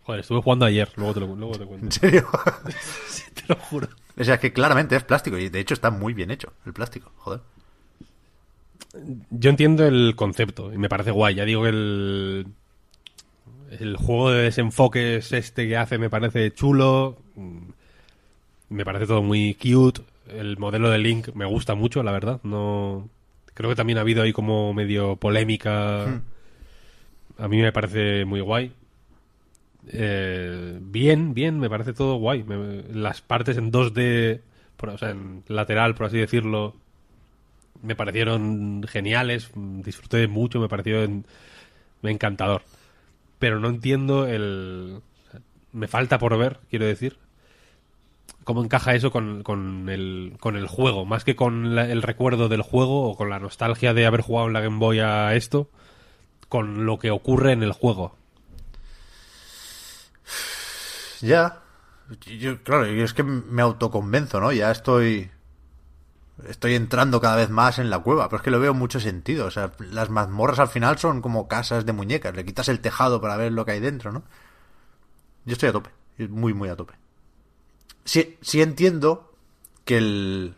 [0.05, 1.87] Joder, estuve jugando ayer, luego te lo, luego te cuento.
[1.87, 2.29] ¿En serio?
[3.09, 3.89] Sí, te lo juro.
[4.19, 6.73] o sea, es que claramente es plástico y de hecho está muy bien hecho el
[6.73, 7.41] plástico, joder.
[9.31, 11.35] Yo entiendo el concepto y me parece guay.
[11.35, 12.47] Ya digo que el,
[13.81, 17.17] el juego de desenfoques este que hace me parece chulo.
[17.35, 17.59] Mm,
[18.71, 20.03] Me parece todo muy cute.
[20.29, 22.41] El modelo de Link me gusta mucho, la verdad.
[22.45, 23.09] No
[23.55, 26.23] creo que también ha habido ahí como medio polémica.
[27.39, 28.73] A mí me parece muy guay.
[29.89, 32.45] Eh, bien, bien, me parece todo guay.
[32.93, 34.41] Las partes en 2D,
[34.77, 36.75] por- o sea, en lateral, por así decirlo,
[37.83, 41.27] me parecieron geniales, disfruté mucho, me pareció en-
[42.03, 42.63] encantador.
[43.39, 45.01] Pero no entiendo el...
[45.73, 47.19] Me falta por ver, quiero decir,
[48.45, 52.49] cómo encaja eso con, con el, con el juego, más que con la- el recuerdo
[52.49, 55.69] del juego o con la nostalgia de haber jugado en la Game Boy a esto,
[56.49, 58.17] con lo que ocurre en el juego.
[61.21, 61.63] Ya.
[62.39, 64.53] Yo, claro, yo es que me autoconvenzo, ¿no?
[64.53, 65.31] Ya estoy.
[66.49, 69.47] Estoy entrando cada vez más en la cueva, pero es que lo veo mucho sentido.
[69.47, 72.35] O sea, las mazmorras al final son como casas de muñecas.
[72.35, 74.25] Le quitas el tejado para ver lo que hay dentro, ¿no?
[75.45, 75.91] Yo estoy a tope.
[76.29, 76.95] Muy, muy a tope.
[78.05, 79.33] Sí, sí entiendo
[79.85, 80.55] que el.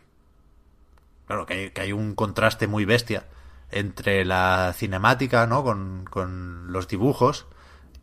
[1.27, 3.27] Claro, que hay, que hay un contraste muy bestia
[3.71, 5.63] entre la cinemática, ¿no?
[5.65, 7.47] Con, con los dibujos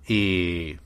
[0.07, 0.77] y,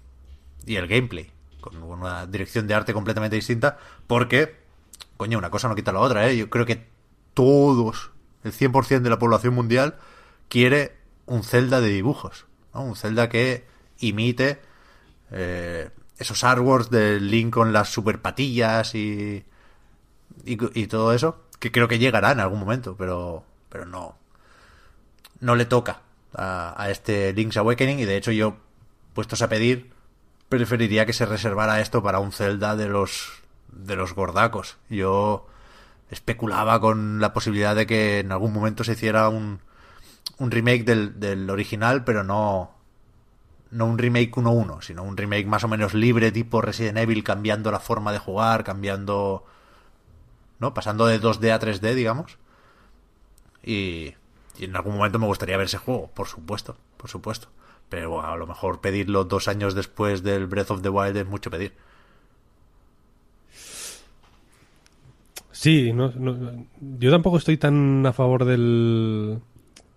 [0.65, 1.31] y el gameplay,
[1.69, 4.55] con una dirección de arte completamente distinta, porque,
[5.17, 6.37] coño, una cosa no quita la otra, ¿eh?
[6.37, 6.87] Yo creo que
[7.33, 8.11] todos,
[8.43, 9.95] el 100% de la población mundial,
[10.49, 12.45] quiere un Zelda de dibujos.
[12.73, 13.65] Un Zelda que
[13.99, 14.61] imite
[15.31, 19.45] eh, esos artworks del Link con las super patillas y,
[20.45, 24.17] y, y todo eso, que creo que llegará en algún momento, pero, pero no,
[25.39, 26.01] no le toca
[26.33, 28.57] a, a este Link's Awakening y de hecho yo,
[29.13, 29.91] puestos a pedir,
[30.49, 34.77] preferiría que se reservara esto para un Zelda de los de los gordacos.
[34.89, 35.47] Yo
[36.09, 39.59] especulaba con la posibilidad de que en algún momento se hiciera un,
[40.37, 42.71] un remake del, del original, pero no
[43.69, 47.69] no un remake 1-1, sino un remake más o menos libre tipo Resident Evil, cambiando
[47.71, 49.43] la forma de jugar, cambiando
[50.59, 50.73] ¿no?
[50.73, 52.37] Pasando de 2D a 3D, digamos.
[53.63, 54.15] Y,
[54.57, 57.49] y en algún momento me gustaría ver ese juego, por supuesto, por supuesto.
[57.89, 61.49] Pero a lo mejor pedirlo dos años después del Breath of the Wild es mucho
[61.49, 61.73] pedir.
[65.51, 66.65] Sí, no, no-
[66.99, 69.39] yo tampoco estoy tan a favor del...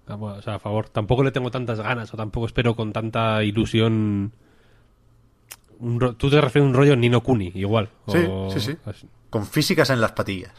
[0.06, 0.88] ah, O sea, a favor.
[0.88, 4.32] Tampoco le tengo tantas ganas o tampoco espero con tanta ilusión...
[5.80, 7.90] un ro- Tú te refieres a un rollo Nino Kuni, igual.
[8.08, 8.76] Sí, o- sí, sí.
[9.28, 10.52] Con físicas en las patillas.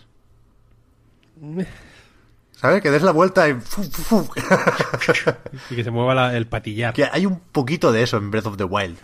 [2.62, 2.82] ¿Sabes?
[2.84, 3.56] Que des la vuelta y...
[3.56, 4.30] fu, fu, fu.
[5.72, 6.94] Y que se mueva la- el patillar.
[6.94, 9.00] Que hay un poquito de eso en Breath of the Wild.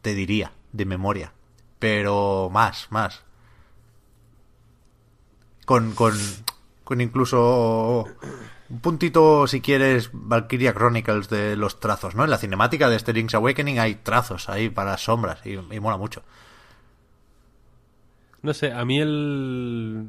[0.00, 1.32] Te diría, de memoria.
[1.80, 3.24] Pero más, más.
[5.66, 6.14] Con, con,
[6.84, 8.04] con incluso
[8.70, 12.24] un puntito, si quieres, Valkyria Chronicles de los trazos, ¿no?
[12.24, 15.96] En la cinemática de este Link's Awakening hay trazos ahí para sombras y, y mola
[15.96, 16.22] mucho.
[18.42, 20.08] No sé, a mí el...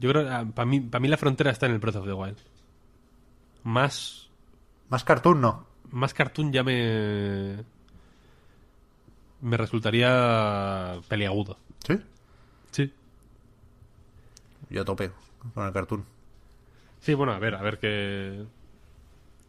[0.00, 2.12] Yo creo que para mí, para mí la frontera está en el Breath of the
[2.12, 2.38] Wild.
[3.62, 4.28] Más,
[4.88, 5.66] Más cartoon, ¿no?
[5.92, 7.56] más cartoon ya me...
[9.42, 11.58] Me resultaría peliagudo.
[11.86, 11.98] Sí.
[12.70, 12.92] Sí.
[14.70, 15.10] Yo tope
[15.54, 16.04] con el cartoon.
[17.00, 18.44] Sí, bueno, a ver, a ver qué...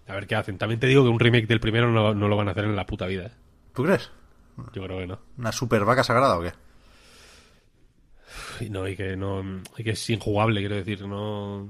[0.07, 0.57] A ver qué hacen.
[0.57, 2.75] También te digo que un remake del primero no, no lo van a hacer en
[2.75, 3.27] la puta vida.
[3.27, 3.31] ¿eh?
[3.73, 4.11] ¿Tú crees?
[4.73, 5.19] Yo creo que no.
[5.37, 6.51] ¿Una super vaca sagrada o qué?
[8.69, 9.43] No, y que no,
[9.77, 11.63] y que es injugable, quiero decir, no.
[11.63, 11.67] O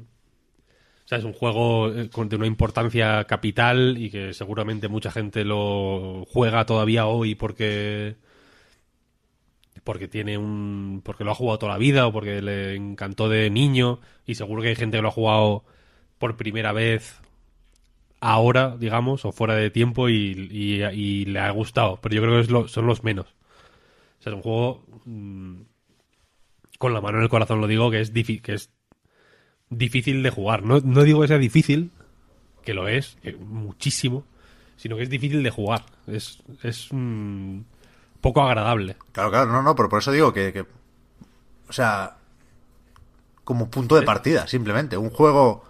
[1.06, 6.26] sea, es un juego eh, de una importancia capital y que seguramente mucha gente lo
[6.30, 8.16] juega todavía hoy porque
[9.84, 13.50] porque tiene un porque lo ha jugado toda la vida o porque le encantó de
[13.50, 15.66] niño y seguro que hay gente que lo ha jugado
[16.20, 17.22] por primera vez
[18.22, 22.88] ahora, digamos, o fuera de tiempo y, le ha gustado, pero yo creo que son
[22.88, 23.28] los menos.
[24.20, 25.62] O sea, es un juego mm,
[26.82, 28.70] con la mano en el corazón lo digo que es que es
[29.70, 30.64] difícil de jugar.
[30.64, 31.92] No, no digo que sea difícil,
[32.66, 34.26] que lo es, que muchísimo,
[34.76, 35.86] sino que es difícil de jugar.
[36.08, 37.60] Es, es mm,
[38.20, 38.98] poco agradable.
[39.14, 40.66] Claro, claro, no, no, pero por eso digo que, que-
[41.70, 42.18] o sea,
[43.44, 44.98] como punto de partida, simplemente.
[44.98, 45.64] Un juego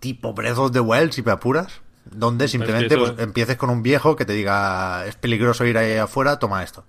[0.00, 3.82] tipo Breath of the Wild, si me apuras, donde simplemente eso- pues, empieces con un
[3.82, 6.84] viejo que te diga, es peligroso ir ahí afuera, toma esto.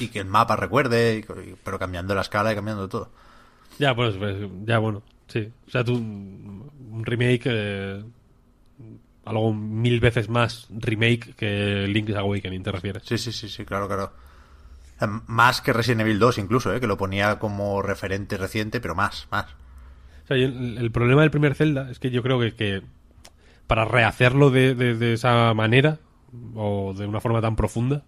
[0.00, 3.10] Y que el mapa recuerde, y- pero cambiando la escala y cambiando todo.
[3.78, 5.50] Ya, pues, pues, ya bueno, sí.
[5.66, 8.02] O sea, tú, un remake, eh,
[9.24, 13.02] algo mil veces más remake que Link's Awakening, ¿te refieres?
[13.04, 14.12] Sí, sí, sí, sí, claro, claro.
[15.00, 16.80] Eh, Más que Resident Evil 2 incluso, ¿eh?
[16.80, 19.46] que lo ponía como referente reciente, pero más, más.
[20.24, 22.82] O sea, el problema del primer Zelda es que yo creo que, que
[23.66, 25.98] para rehacerlo de, de- de esa manera
[26.54, 28.02] o de una forma tan profunda,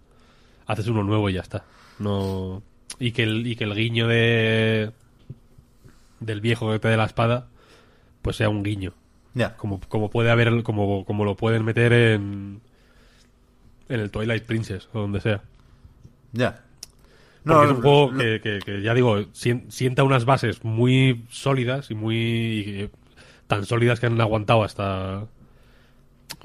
[0.67, 1.65] haces uno nuevo y ya está.
[2.01, 2.63] No
[2.99, 4.91] y que el, y que el guiño de
[6.19, 7.47] del viejo que te dé la espada
[8.21, 8.93] pues sea un guiño,
[9.33, 12.61] Ya, como, como puede haber como, como lo pueden meter en
[13.89, 15.41] en el Twilight Princess o donde sea.
[16.31, 16.63] ya.
[17.43, 21.89] Porque es un juego que, que- que, ya digo, sien- sienta unas bases muy sólidas
[21.89, 22.89] y muy y,
[23.47, 25.25] tan sólidas que han aguantado hasta...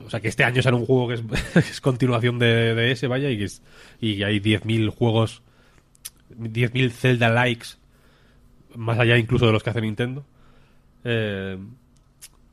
[0.05, 1.21] O sea, que este año será un juego que es,
[1.53, 3.63] que es continuación de, de ese, vaya, y que, es,
[4.01, 5.43] y que hay 10.000 juegos,
[6.31, 7.69] 10.000 Zelda likes,
[8.75, 10.25] más allá incluso de los que hace Nintendo.
[11.05, 11.59] Eh,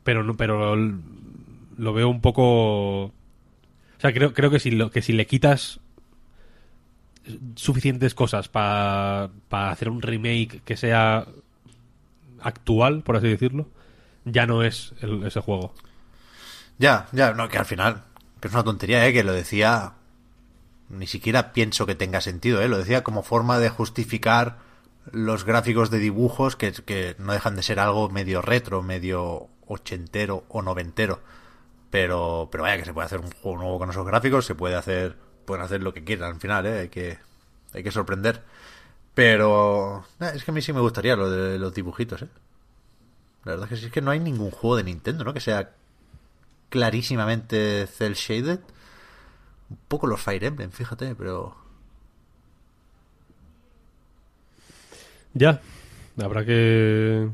[0.02, 3.04] pero no, pero lo veo un poco...
[3.06, 3.12] O
[3.98, 5.80] sea, creo, creo que, si lo, que si le quitas
[7.56, 9.30] suficientes cosas para
[9.70, 11.26] hacer un remake que sea
[12.40, 13.66] actual, por así decirlo,
[14.24, 15.74] ya no es el- ese juego.
[16.78, 18.02] Ya, ya, no, que al final,
[18.40, 19.12] que es una tontería, ¿eh?
[19.12, 19.92] Que lo decía,
[20.94, 22.68] ni siquiera pienso que tenga sentido, ¿eh?
[22.68, 24.58] Lo decía como forma de justificar
[25.10, 30.44] los gráficos de dibujos que, que no dejan de ser algo medio retro, medio ochentero
[30.48, 31.20] o noventero.
[31.90, 34.74] Pero, pero vaya que se puede hacer un juego nuevo con esos gráficos, se puede
[34.74, 36.80] hacer, pueden hacer lo que quieran al final, ¿eh?
[36.80, 37.18] Hay que,
[37.72, 38.42] hay que sorprender.
[39.14, 42.28] Pero, es que a mí sí me gustaría lo de los dibujitos, ¿eh?
[43.44, 45.34] La verdad es que sí es que no hay ningún juego de Nintendo, ¿no?
[45.34, 45.70] Que sea
[46.70, 48.60] clarísimamente cel shaded.
[49.74, 51.56] Un poco los Fire Emblem, fíjate, pero
[55.32, 55.60] Ya,
[56.22, 57.28] habrá que...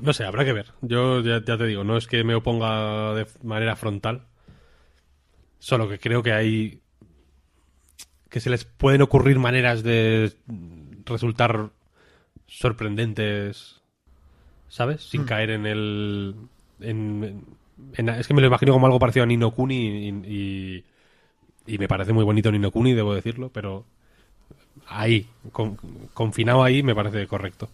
[0.00, 0.72] No sé, habrá que ver.
[0.80, 4.22] Yo ya, ya te digo, no es que me oponga de manera frontal,
[5.58, 6.80] solo que creo que hay...
[8.30, 10.34] que se les pueden ocurrir maneras de
[11.04, 11.70] resultar
[12.46, 13.82] sorprendentes,
[14.68, 15.02] ¿sabes?
[15.02, 16.34] Sin caer en el...
[16.80, 19.76] en- en- es que me lo imagino como algo parecido a Nino Kuni
[20.08, 20.84] y, y,
[21.74, 23.84] y me parece muy bonito Nino Kuni, debo decirlo, pero
[24.88, 25.76] ahí, con-
[26.14, 27.68] confinado ahí, me parece correcto.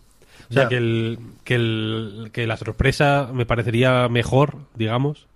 [0.51, 5.27] O sea, que, el, que, el, que la sorpresa me parecería mejor, digamos.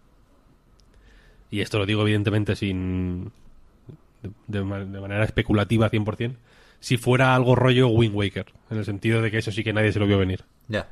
[1.50, 3.30] Y esto lo digo evidentemente sin.
[4.22, 6.36] de, de ma- de manera especulativa 100%.
[6.80, 8.46] Si fuera algo rollo Wind Waker.
[8.70, 10.44] En el sentido de que eso sí que nadie se lo vio venir.
[10.68, 10.88] ya.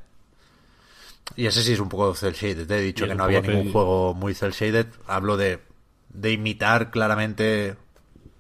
[1.36, 3.73] Y ese sí es un poco cel shaded, te he dicho que no había ningún
[3.73, 4.86] juego muy cel shaded.
[5.07, 5.62] Hablo de,
[6.11, 7.77] de imitar claramente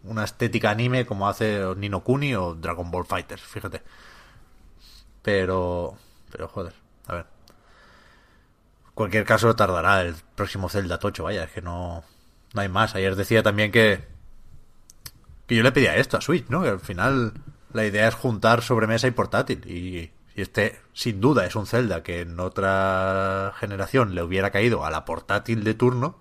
[0.04, 3.82] una estética anime como hace Nino Kuni o Dragon Ball Fighters, fíjate.
[5.22, 5.96] Pero,
[6.30, 6.74] pero joder,
[7.06, 7.26] a ver.
[8.86, 12.04] En cualquier caso tardará el próximo Zelda Tocho, vaya, es que no,
[12.52, 12.94] no hay más.
[12.94, 14.04] Ayer decía también que,
[15.46, 16.62] que yo le pedía esto a Switch, ¿no?
[16.62, 17.32] Que al final
[17.72, 19.66] la idea es juntar sobremesa y portátil.
[19.66, 24.84] Y, y este, sin duda, es un Zelda que en otra generación le hubiera caído
[24.84, 26.18] a la portátil de turno,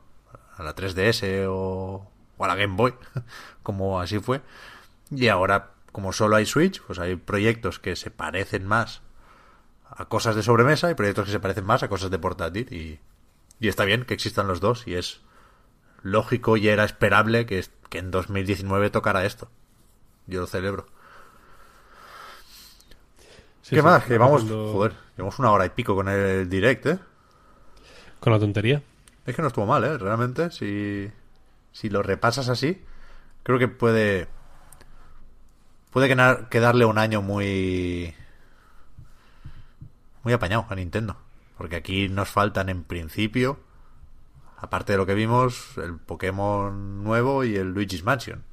[0.58, 2.94] a la 3DS o, o a la Game Boy,
[3.64, 4.42] como así fue.
[5.12, 9.02] Y ahora, como solo hay Switch, pues hay proyectos que se parecen más
[9.90, 12.68] a cosas de sobremesa y proyectos que se parecen más a cosas de portátil.
[12.72, 13.00] Y,
[13.68, 14.88] está bien que existan los dos.
[14.88, 15.22] Y es
[16.02, 19.50] lógico y era esperable que, que en 2019 tocara esto.
[20.28, 20.88] Yo lo celebro.
[23.62, 24.04] Sí, ¿Qué sí, más?
[24.06, 27.00] Que vamos, joder, llevamos una hora y pico con el direct, ¿eh?
[28.20, 28.82] Con la tontería.
[29.26, 29.98] Es que no estuvo mal, ¿eh?
[29.98, 31.10] Realmente, si,
[31.72, 32.84] si lo repasas así,
[33.44, 34.28] creo que puede
[35.92, 38.14] puede quedar- quedarle un año muy
[40.24, 41.18] muy apañado a Nintendo.
[41.58, 43.60] Porque aquí nos faltan en principio,
[44.58, 48.44] aparte de lo que vimos, el Pokémon nuevo y el Luigi's Mansion.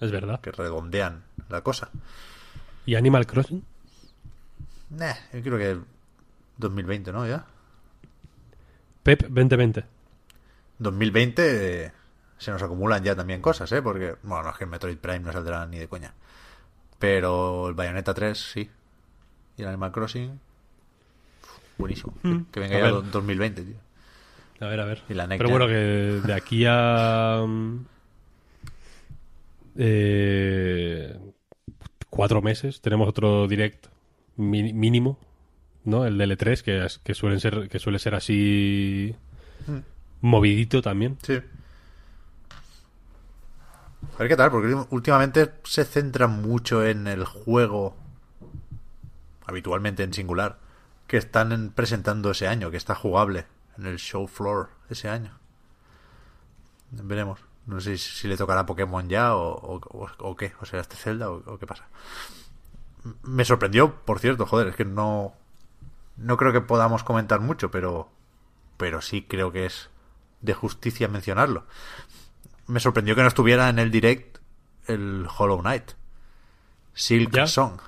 [0.00, 0.40] Es verdad.
[0.40, 1.90] que redondean la cosa.
[2.84, 3.64] ¿Y Animal Crossing?
[4.90, 5.78] Nah, yo creo que
[6.58, 7.26] 2020, ¿no?
[7.26, 7.44] Ya.
[9.02, 9.84] Pep 2020.
[10.78, 11.92] 2020 eh,
[12.38, 13.82] se nos acumulan ya también cosas, ¿eh?
[13.82, 16.14] Porque, bueno, no es que el Metroid Prime no saldrá ni de coña.
[16.98, 18.70] Pero el Bayonetta 3, sí.
[19.56, 20.38] Y el Animal Crossing,
[21.78, 22.14] buenísimo.
[22.22, 22.44] Que- Mm.
[22.52, 22.94] Que venga A ya ver.
[22.94, 23.76] do- 2020, tío.
[24.60, 25.02] A ver, a ver.
[25.08, 25.52] Y la NEC Pero ya.
[25.56, 25.74] bueno, que
[26.26, 27.44] de aquí a.
[29.76, 31.16] eh,
[32.10, 33.92] cuatro meses tenemos otro direct mi-
[34.38, 35.18] mínimo,
[35.84, 36.06] ¿no?
[36.06, 39.14] El del E3, que, es- que, suelen ser, que suele ser así.
[39.66, 39.78] Mm.
[40.22, 41.18] movidito también.
[41.22, 41.38] Sí.
[44.14, 47.96] A ver qué tal, porque últimamente se centra mucho en el juego,
[49.46, 50.58] habitualmente en singular,
[51.06, 53.46] que están en- presentando ese año, que está jugable
[53.76, 55.38] en el show floor ese año.
[56.90, 57.40] Veremos.
[57.66, 60.80] No sé si, si le tocará Pokémon ya o, o- o- o qué, o sea,
[60.80, 61.84] este Zelda o, o qué pasa.
[63.22, 65.34] Me sorprendió, por cierto, joder, es que no
[66.16, 68.10] no creo que podamos comentar mucho, pero
[68.76, 69.90] pero sí creo que es
[70.40, 71.66] de justicia mencionarlo.
[72.66, 74.38] Me sorprendió que no estuviera en el direct
[74.86, 75.92] el Hollow Knight.
[76.94, 77.46] Silk ¿Ya?
[77.46, 77.80] Song,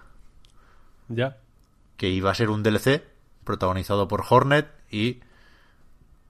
[1.08, 1.38] Ya.
[1.96, 3.02] que iba a ser un DLC
[3.44, 5.20] protagonizado por Hornet y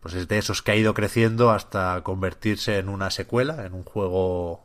[0.01, 3.85] pues es de esos que ha ido creciendo hasta convertirse en una secuela, en un
[3.85, 4.65] juego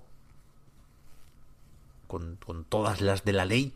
[2.07, 3.73] con, con todas las de la ley.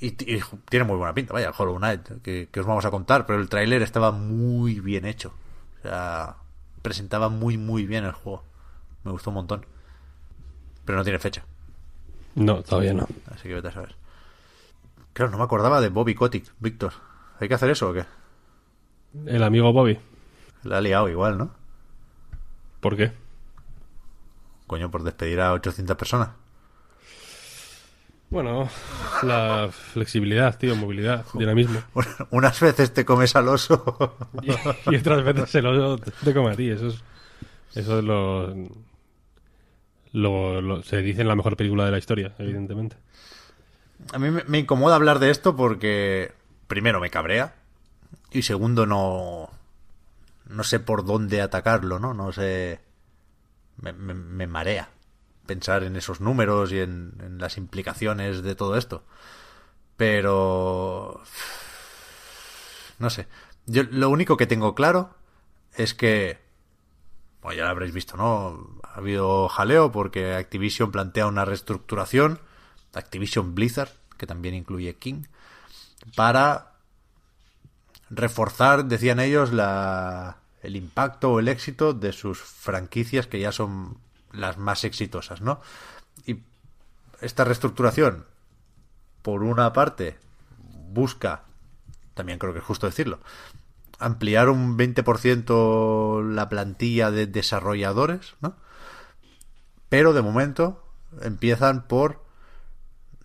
[0.00, 3.40] Y, tiene muy buena pinta, vaya, Hollow Knight, que, que os vamos a contar, pero
[3.40, 5.32] el tráiler estaba muy bien hecho.
[5.78, 6.36] O sea,
[6.82, 8.44] presentaba muy, muy bien el juego.
[9.04, 9.66] Me gustó un montón.
[10.84, 11.44] Pero no tiene fecha,
[12.34, 13.06] No, todavía no.
[13.30, 13.94] así que vete a saber.
[15.12, 16.92] Claro, no me acordaba de Bobby Kotick, Víctor.
[17.40, 18.06] ¿Hay que hacer eso o qué?
[19.26, 19.98] El amigo Bobby.
[20.62, 21.50] La ha liado igual, ¿no?
[22.80, 23.12] ¿Por qué?
[24.66, 26.30] Coño, por despedir a 800 personas.
[28.30, 28.68] Bueno,
[29.22, 31.80] la flexibilidad, tío, movilidad, dinamismo.
[32.30, 34.16] Unas veces te comes al oso.
[34.42, 34.50] Y,
[34.92, 36.68] y otras veces se lo te come a ti.
[36.70, 37.02] Eso es,
[37.74, 38.54] eso es lo,
[40.12, 42.96] lo, lo- Se dice en la mejor película de la historia, evidentemente.
[44.12, 46.32] A mí me, me incomoda hablar de esto porque,
[46.66, 47.54] primero, me cabrea.
[48.30, 49.48] Y segundo, no.
[50.50, 52.12] No sé por dónde atacarlo, ¿no?
[52.14, 52.80] No sé.
[53.80, 54.90] Me, me- me marea
[55.48, 59.02] pensar en esos números y en, las implicaciones de todo esto.
[59.96, 61.20] Pero.
[63.00, 63.26] No sé.
[63.66, 65.10] Yo lo único que tengo claro
[65.74, 66.38] es que.
[67.42, 68.80] Bueno, ya lo habréis visto, ¿no?
[68.84, 72.40] Ha habido jaleo porque Activision plantea una reestructuración.
[72.94, 75.24] Activision Blizzard, que también incluye King,
[76.16, 76.72] para
[78.10, 83.98] reforzar, decían ellos, la, el impacto o el éxito de sus franquicias que ya son
[84.32, 85.60] las más exitosas, ¿no?
[86.26, 86.42] Y
[87.20, 88.26] esta reestructuración,
[89.22, 90.18] por una parte,
[90.90, 91.42] busca,
[92.14, 93.20] también creo que es justo decirlo,
[93.98, 98.56] ampliar un 20% la plantilla de desarrolladores, ¿no?
[99.88, 100.84] Pero de momento
[101.22, 102.22] empiezan por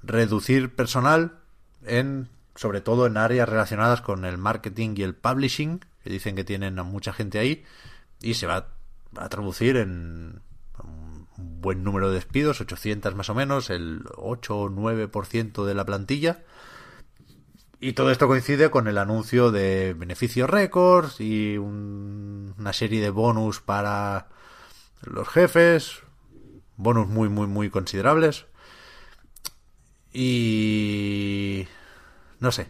[0.02, 1.40] reducir personal
[1.86, 6.44] en sobre todo en áreas relacionadas con el marketing y el publishing, que dicen que
[6.44, 7.64] tienen a mucha gente ahí,
[8.22, 8.68] y se va
[9.18, 10.42] a traducir en
[11.62, 16.44] buen número de despidos, 800 más o menos, el 8 o 9% de la plantilla.
[17.80, 23.10] Y todo esto coincide con el anuncio de beneficios récords y un- una serie de
[23.10, 24.30] bonus para
[25.04, 26.00] los jefes,
[26.78, 28.46] bonus muy, muy, muy considerables.
[30.14, 31.68] Y...
[32.40, 32.68] no sé.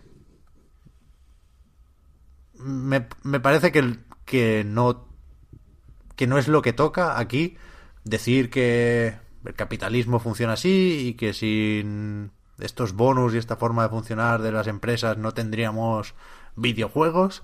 [2.59, 5.07] Me, me parece que, que no
[6.15, 7.57] que no es lo que toca aquí
[8.03, 9.15] decir que
[9.45, 14.51] el capitalismo funciona así y que sin estos bonus y esta forma de funcionar de
[14.51, 16.13] las empresas no tendríamos
[16.55, 17.43] videojuegos.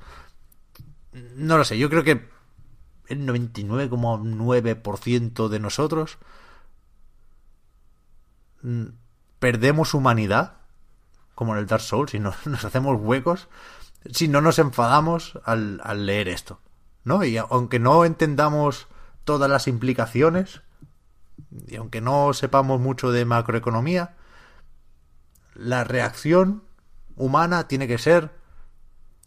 [1.36, 2.30] No lo sé, yo creo que
[3.08, 6.20] el 99,9% de nosotros
[8.62, 8.86] mm,
[9.40, 10.58] perdemos humanidad,
[11.34, 13.50] como en el Dark Souls, y nos, nos hacemos huecos
[14.12, 16.62] si no nos enfadamos al, al leer esto.
[17.04, 17.24] ¿No?
[17.24, 18.88] Y aunque no entendamos
[19.30, 20.62] todas las implicaciones,
[21.68, 24.16] y aunque no sepamos mucho de macroeconomía,
[25.54, 26.64] la reacción
[27.16, 28.32] humana tiene que ser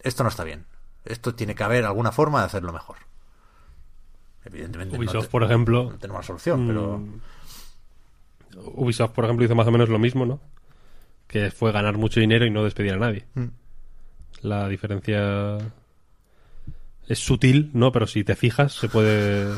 [0.00, 0.66] esto no está bien.
[1.04, 2.96] Esto tiene que haber alguna forma de hacerlo mejor.
[4.44, 5.90] Evidentemente no Ubisoft, te- por ejemplo.
[5.92, 7.20] no tenemos solución, pero mm,
[8.74, 10.40] Ubisoft, por ejemplo, hizo más o menos lo mismo, ¿no?
[11.28, 13.26] Que fue ganar mucho dinero y no despedir a nadie.
[13.34, 13.44] Mm.
[14.40, 15.58] La diferencia
[17.06, 17.92] es sutil, ¿no?
[17.92, 19.52] Pero si te fijas, se puede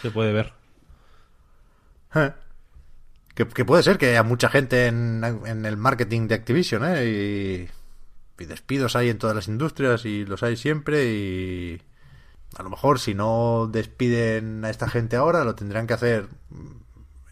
[0.00, 0.52] se puede ver.
[2.14, 2.32] Eh.
[3.34, 7.04] Que, puede ser que haya mucha gente en, en el marketing de Activision, ¿eh?
[7.06, 7.68] Y,
[8.38, 11.82] y despidos hay en todas las industrias y los hay siempre y
[12.56, 16.28] a lo mejor si no despiden a esta gente ahora lo tendrán que hacer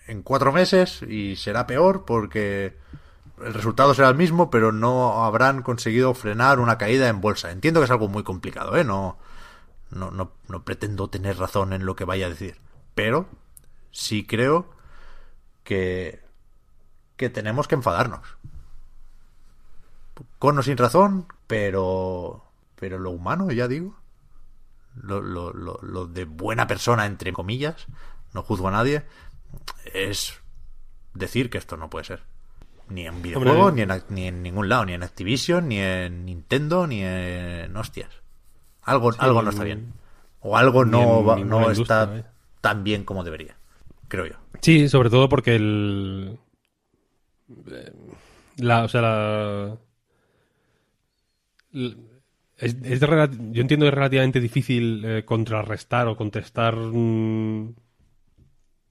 [0.06, 2.76] en cuatro meses y será peor porque
[3.42, 7.80] el resultado será el mismo pero no habrán conseguido frenar una caída en bolsa entiendo
[7.80, 9.16] que es algo muy complicado eh no
[9.90, 12.58] no, no, no pretendo tener razón en lo que vaya a decir
[12.94, 13.28] pero
[13.90, 14.70] sí creo
[15.64, 16.24] que
[17.16, 18.26] que tenemos que enfadarnos
[20.38, 22.44] con o sin razón pero
[22.76, 23.96] pero lo humano ya digo
[25.02, 27.86] lo, lo, lo, lo, de buena persona, entre comillas,
[28.32, 29.04] no juzgo a nadie,
[29.92, 30.40] es
[31.14, 32.22] decir que esto no puede ser.
[32.88, 36.86] Ni en videojuegos, ni en, ni en ningún lado, ni en Activision, ni en Nintendo,
[36.86, 38.10] ni en hostias.
[38.86, 39.92] Algo, sí, algo no está bien.
[40.40, 42.24] O algo no, va, no está eh.
[42.60, 43.56] tan bien como debería,
[44.08, 44.36] creo yo.
[44.62, 46.38] Sí, sobre todo porque el...
[48.56, 49.76] La, o sea, la
[52.56, 57.74] es, es de, yo entiendo que es relativamente difícil eh, contrarrestar o contestar mmm,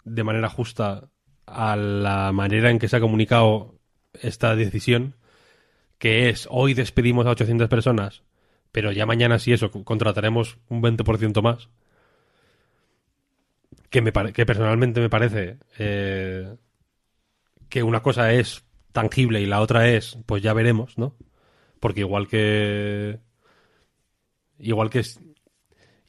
[0.04, 1.10] de manera justa
[1.48, 3.76] a la manera en que se ha comunicado
[4.22, 5.16] esta decisión,
[5.98, 8.24] que es hoy despedimos a 800 personas,
[8.76, 11.69] pero ya mañana sí eso, contrataremos un 20% más.
[13.89, 16.57] Que, me que personalmente me parece eh,
[17.69, 21.15] que una cosa es tangible y la otra es, pues ya veremos, ¿no?
[21.80, 23.22] Porque igual que
[24.60, 25.03] igual que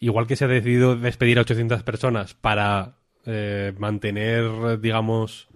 [0.01, 5.47] igual que se ha decidido despedir a 800 personas para eh, mantener, digamos,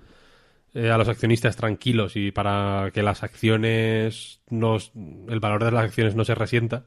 [0.75, 6.15] eh, a los accionistas tranquilos y para que las acciones, el valor de las acciones
[6.15, 6.87] no se resienta,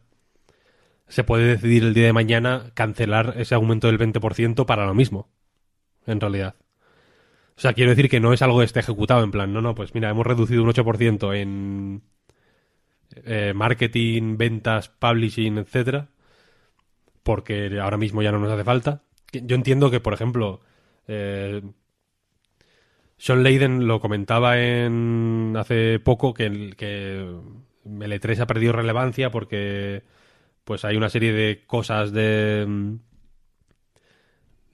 [1.07, 5.30] se puede decidir el día de mañana cancelar ese aumento del 20% para lo mismo,
[6.05, 6.55] en realidad.
[7.55, 9.75] O sea, quiero decir que no es algo que esté ejecutado en plan, no, no,
[9.75, 12.01] pues mira, hemos reducido un 8% en
[13.15, 16.09] eh, marketing, ventas, publishing, etcétera,
[17.21, 19.03] porque ahora mismo ya no nos hace falta.
[19.31, 20.61] Yo entiendo que, por ejemplo,
[21.07, 21.61] eh,
[23.17, 29.31] Sean Leiden lo comentaba en hace poco que, el, que el E3 ha perdido relevancia
[29.31, 30.03] porque
[30.64, 32.98] pues hay una serie de cosas de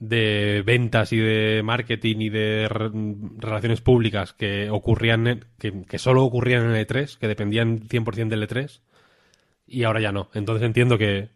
[0.00, 2.90] de ventas y de marketing y de re
[3.36, 8.48] relaciones públicas que ocurrían, que, que, solo ocurrían en el E3, que dependían 100% del
[8.48, 8.80] E3,
[9.66, 10.30] y ahora ya no.
[10.34, 11.28] Entonces entiendo que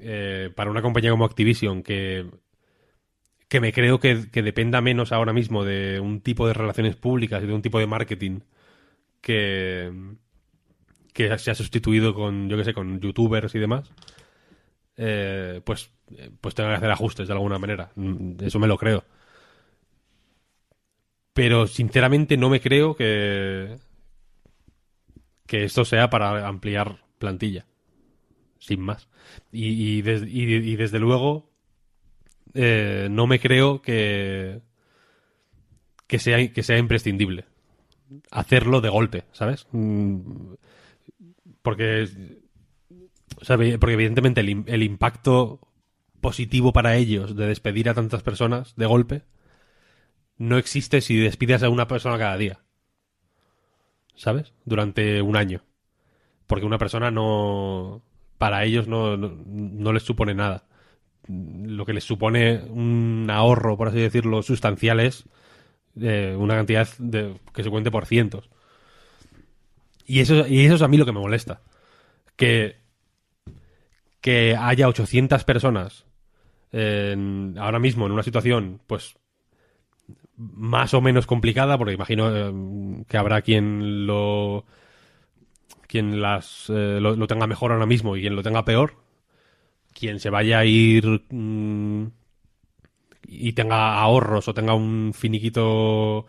[0.00, 2.26] eh, para una compañía como Activision, que,
[3.48, 7.42] que me creo que, que, dependa menos ahora mismo de un tipo de relaciones públicas
[7.42, 8.40] y de un tipo de marketing
[9.20, 9.92] que,
[11.16, 13.90] que se ha sustituido con, yo que sé, con youtubers y demás,
[14.98, 15.90] eh, pues
[16.42, 17.90] pues tenga que hacer ajustes de alguna manera.
[17.94, 19.02] Mm, eso me lo creo.
[21.32, 23.78] Pero sinceramente no me creo que
[25.46, 27.64] que esto sea para ampliar plantilla.
[28.58, 29.08] Sin más.
[29.52, 31.50] Y desde luego
[32.52, 34.60] eh, no me creo que
[36.06, 37.46] que sea, que sea imprescindible
[38.30, 39.66] hacerlo de golpe, ¿sabes?
[39.72, 40.54] Mm,
[41.66, 42.08] porque
[43.40, 43.44] o
[43.80, 45.58] porque evidentemente el, impacto
[46.20, 49.22] positivo para ellos de despedir a tantas personas de golpe
[50.38, 52.60] no existe si despides a una persona cada día.
[54.14, 54.52] ¿Sabes?
[54.64, 55.64] Durante un año.
[56.46, 58.00] Porque una persona no.
[58.38, 60.68] Para ellos no, no, no, les supone nada.
[61.26, 65.24] Lo que les supone un ahorro, por así decirlo, sustancial es
[66.00, 68.50] eh, una cantidad de, que se cuente por cientos.
[70.06, 71.60] Y eso, y eso es a mí lo que me molesta.
[72.36, 72.76] Que,
[74.20, 76.06] que haya 800 personas
[76.72, 79.16] en, ahora mismo en una situación, pues,
[80.36, 84.64] más o menos complicada, porque imagino eh, que habrá quien lo
[85.86, 88.96] quien las eh, lo, tenga mejor ahora mismo y quien lo tenga peor,
[89.94, 92.06] quien se vaya a ir mmm,
[93.28, 96.26] y tenga ahorros o tenga un finiquito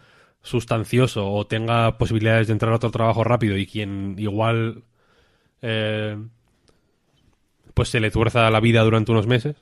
[0.48, 4.84] sustancioso o tenga posibilidades de entrar a otro trabajo rápido y quien igual
[5.62, 6.18] eh,
[7.74, 9.56] pues se le tuerza la vida durante unos meses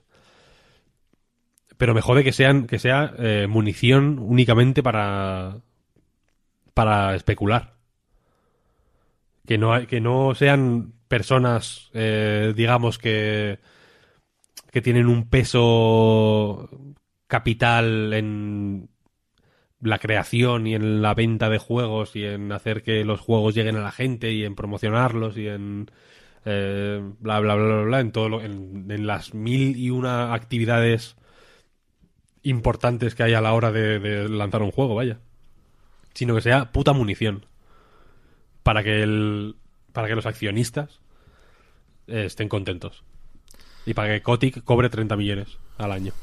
[1.78, 5.58] pero me jode que sean que sea eh, munición únicamente para
[6.74, 7.76] para especular.
[9.46, 13.60] Que no que no sean personas eh, digamos que
[14.72, 16.70] que tienen un peso
[17.28, 18.90] capital en
[19.86, 23.76] la creación y en la venta de juegos y en hacer que los juegos lleguen
[23.76, 25.92] a la gente y en promocionarlos y en
[26.46, 31.16] eh, bla, bla bla bla bla en todo lo, en, las mil y una actividades
[32.44, 35.20] importantes que hay a la hora de, de lanzar un juego, vaya.
[36.14, 37.46] sino que sea puta munición.
[38.64, 39.56] Para que el.
[39.94, 41.00] Para que los accionistas
[42.08, 43.04] eh, estén contentos.
[43.86, 46.14] Y para que Kotick cobre 30 millones al año.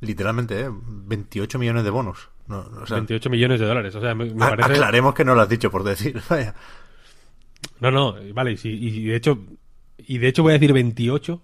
[0.00, 0.68] Literalmente, ¿eh?
[0.70, 2.28] 28 millones de bonos.
[2.46, 3.94] No, o sea, 28 millones de dólares.
[3.94, 4.72] O sea, me, me a- parece.
[4.72, 6.20] Aclaremos que no lo has dicho por decir.
[6.30, 6.54] Vaya.
[7.80, 9.38] No, no, vale, y, si- y de hecho.
[9.98, 11.42] Y de hecho voy a decir 28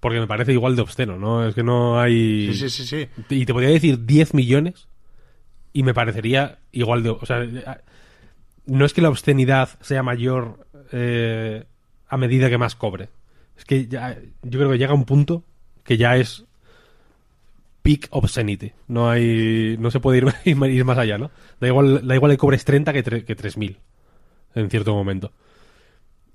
[0.00, 1.46] porque me parece igual de obsceno, ¿no?
[1.46, 2.52] Es que no hay.
[2.54, 3.24] Sí, sí, sí, sí.
[3.34, 4.88] Y te podría decir 10 millones
[5.72, 7.10] y me parecería igual de...
[7.10, 7.44] O sea,
[8.66, 11.64] no es que la obscenidad sea mayor eh,
[12.08, 13.08] a medida que más cobre.
[13.56, 15.42] Es que ya, yo creo que llega un punto
[15.84, 16.44] que ya es
[17.88, 18.72] peak obscenity.
[18.88, 19.76] No hay...
[19.78, 21.30] No se puede ir, ir más allá, ¿no?
[21.58, 23.78] Da igual, da igual que cobres 30 que, que 3.000
[24.54, 25.32] en cierto momento.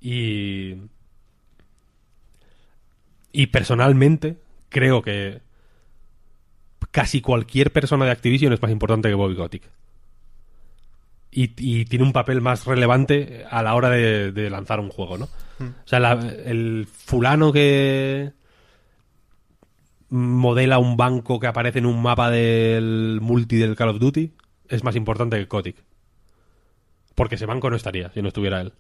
[0.02, 0.74] Y...
[3.32, 4.38] Y personalmente
[4.70, 5.42] creo que
[6.90, 9.64] casi cualquier persona de Activision es más importante que Bobby Kotick.
[11.32, 15.18] Y, y tiene un papel más relevante a la hora de, de lanzar un juego,
[15.20, 15.26] ¿no?
[15.60, 16.14] O sea, la-
[16.46, 18.32] el fulano que
[20.14, 24.32] modela un banco que aparece en un mapa del multi del Call of Duty
[24.70, 25.78] es más importante que Kotick.
[27.16, 28.74] Porque ese banco no estaría si no estuviera él.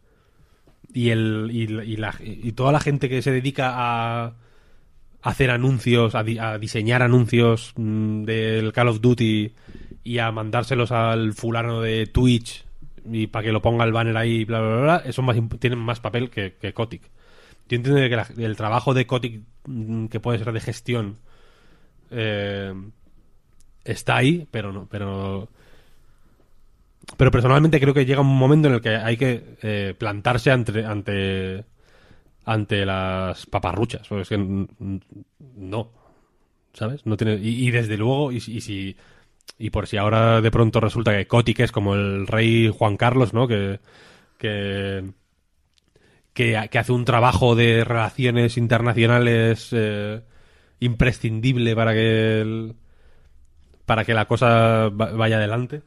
[0.93, 4.33] Y, el, y, la- y toda la gente que se dedica a
[5.21, 9.53] hacer anuncios, a, di- a diseñar anuncios mm, del Call of Duty
[10.03, 12.65] y a mandárselos al fulano de Twitch
[13.11, 15.99] y para que lo ponga el banner ahí, bla, bla, bla, bla, más, tienen más
[15.99, 17.09] papel que, que Kotick.
[17.69, 18.01] Yo entiendo
[18.35, 21.17] que el trabajo de Kotick, mm, que puede ser de gestión,
[22.11, 22.73] eh,
[23.83, 25.49] está ahí, pero no, pero
[27.17, 30.85] pero personalmente creo que llega un momento en el que hay que eh, plantarse ante,
[30.85, 31.65] ante
[32.45, 34.07] ante las paparruchas.
[34.07, 34.67] Porque que
[35.57, 35.91] no.
[36.73, 37.05] ¿Sabes?
[37.05, 38.95] No tiene, y, desde luego, y si.
[39.59, 43.33] Y por si ahora de pronto resulta que Kotick es como el rey Juan Carlos,
[43.33, 43.47] ¿no?
[43.47, 43.79] Que.
[44.37, 45.03] que
[46.33, 50.21] que, que hace un trabajo de relaciones internacionales eh,
[50.79, 52.75] imprescindible para que el-
[53.85, 55.81] para que la cosa va- vaya adelante.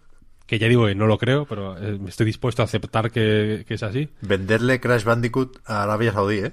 [0.47, 3.75] Que ya digo que no lo creo, pero eh, estoy dispuesto a aceptar que, que
[3.75, 4.09] es así.
[4.21, 6.53] Venderle Crash Bandicoot a Arabia Saudí, ¿eh?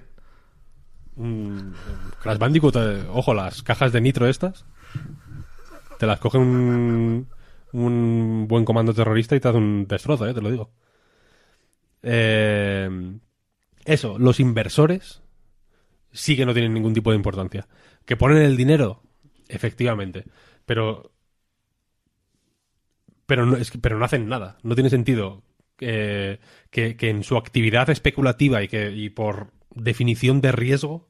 [1.15, 1.73] Mm,
[2.23, 4.65] Crash Bandicoot, eh, ojo, las cajas de nitro estas,
[5.99, 7.27] te las coge un,
[7.71, 10.71] un buen comando terrorista y te hace un destrozo, eh, te lo digo.
[12.01, 12.89] Eh,
[13.85, 15.21] eso, los inversores
[16.11, 17.67] sí que no tienen ningún tipo de importancia.
[18.05, 19.01] Que ponen el dinero,
[19.47, 20.25] efectivamente,
[20.65, 21.11] pero
[23.25, 24.57] pero no, es pero no hacen nada.
[24.63, 25.43] No tiene sentido
[25.79, 26.39] eh,
[26.69, 31.09] que, que en su actividad especulativa y que y por definición de riesgo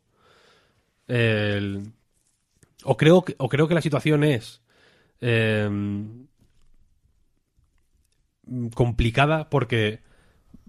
[2.83, 4.61] o creo que, o creo que la situación es
[5.21, 5.69] eh,
[8.73, 10.01] complicada porque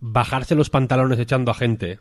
[0.06, 1.98] bajarse los pantalones echando a gente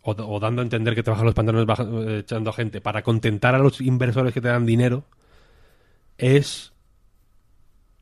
[0.00, 3.54] o, dando a entender que te bajan los pantalones eh, echando a gente para contentar
[3.54, 5.04] a los inversores que te dan dinero
[6.16, 6.72] es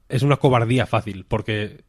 [0.08, 1.82] es una cobardía fácil porque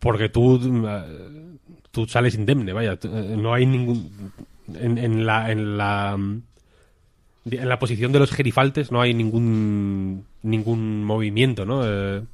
[0.00, 1.58] porque tú eh,
[1.92, 4.32] tú sales indemne vaya eh, no hay ningún
[4.74, 11.64] en, la en la en la posición de los gerifaltes no hay ningún ningún movimiento
[11.64, 12.24] no eh,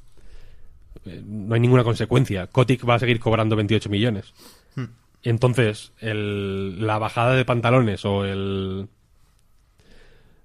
[1.05, 2.47] no hay ninguna consecuencia.
[2.47, 4.33] Kotick va a seguir cobrando 28 millones.
[5.23, 8.87] Entonces el, la bajada de pantalones o el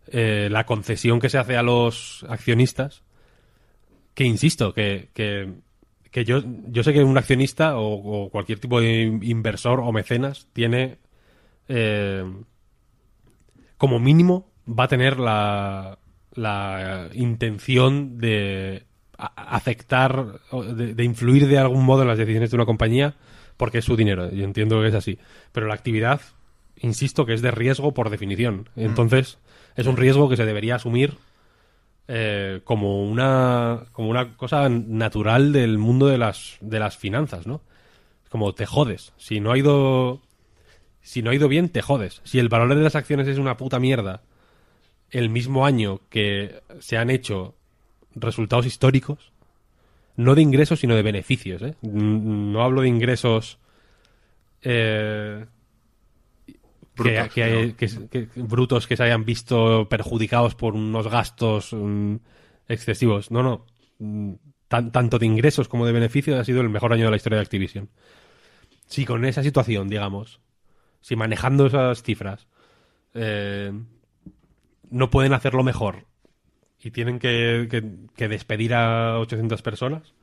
[0.08, 3.02] eh, la concesión que se hace a los accionistas
[4.14, 5.52] que insisto, que, que,
[6.10, 9.92] que yo, yo sé que un accionista o, o cualquier tipo de in- inversor o
[9.92, 10.98] mecenas tiene,
[11.68, 12.24] eh,
[13.78, 15.98] como mínimo, va a tener la,
[16.34, 18.84] la intención de
[19.20, 20.40] afectar,
[20.74, 23.16] de, de influir de algún modo en las decisiones de una compañía
[23.60, 24.32] porque es su dinero.
[24.32, 25.18] Yo entiendo que es así.
[25.52, 26.22] Pero la actividad,
[26.76, 28.70] insisto, que es de riesgo por definición.
[28.74, 29.38] Entonces,
[29.76, 31.18] es un riesgo que se debería asumir
[32.08, 37.60] eh, como una como una cosa natural del mundo de las de las finanzas, ¿no?
[38.30, 39.12] Como te jodes.
[39.18, 40.22] Si no ha ido
[41.02, 42.22] si no ha ido bien, te jodes.
[42.24, 44.22] Si el valor de las acciones es una puta mierda,
[45.10, 47.56] el mismo año que se han hecho
[48.14, 49.32] resultados históricos,
[50.16, 51.74] no de ingresos, sino de beneficios, ¿eh?
[51.82, 53.58] No hablo de ingresos
[54.62, 55.46] eh,
[56.96, 57.76] Brutos, que- ¿no?
[57.76, 62.16] que- que- brutos que se hayan visto perjudicados por unos gastos mm,
[62.68, 63.30] excesivos.
[63.30, 63.66] No, no.
[63.98, 64.34] Mm,
[64.68, 67.36] tan- tanto de ingresos como de beneficios ha sido el mejor año de la historia
[67.38, 67.88] de Activision.
[68.86, 70.40] Si con esa situación, digamos,
[71.00, 72.46] si manejando esas cifras
[73.14, 73.72] eh,
[74.90, 76.06] no pueden hacerlo mejor
[76.82, 77.84] y tienen que, que-
[78.16, 80.14] que despedir a 800 personas,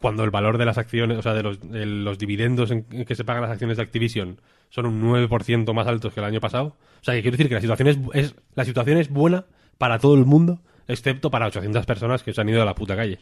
[0.00, 3.04] cuando el valor de las acciones, o sea, de los, de los dividendos en, en
[3.06, 6.40] que se pagan las acciones de Activision son un 9% más altos que el año
[6.40, 6.76] pasado.
[7.00, 9.46] O sea, que quiero decir que la situación es, es- la situación es buena
[9.78, 12.94] para todo el mundo, excepto para 800 personas que se han ido a la puta
[12.96, 13.18] calle.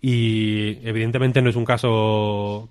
[0.00, 2.70] Y evidentemente no es un caso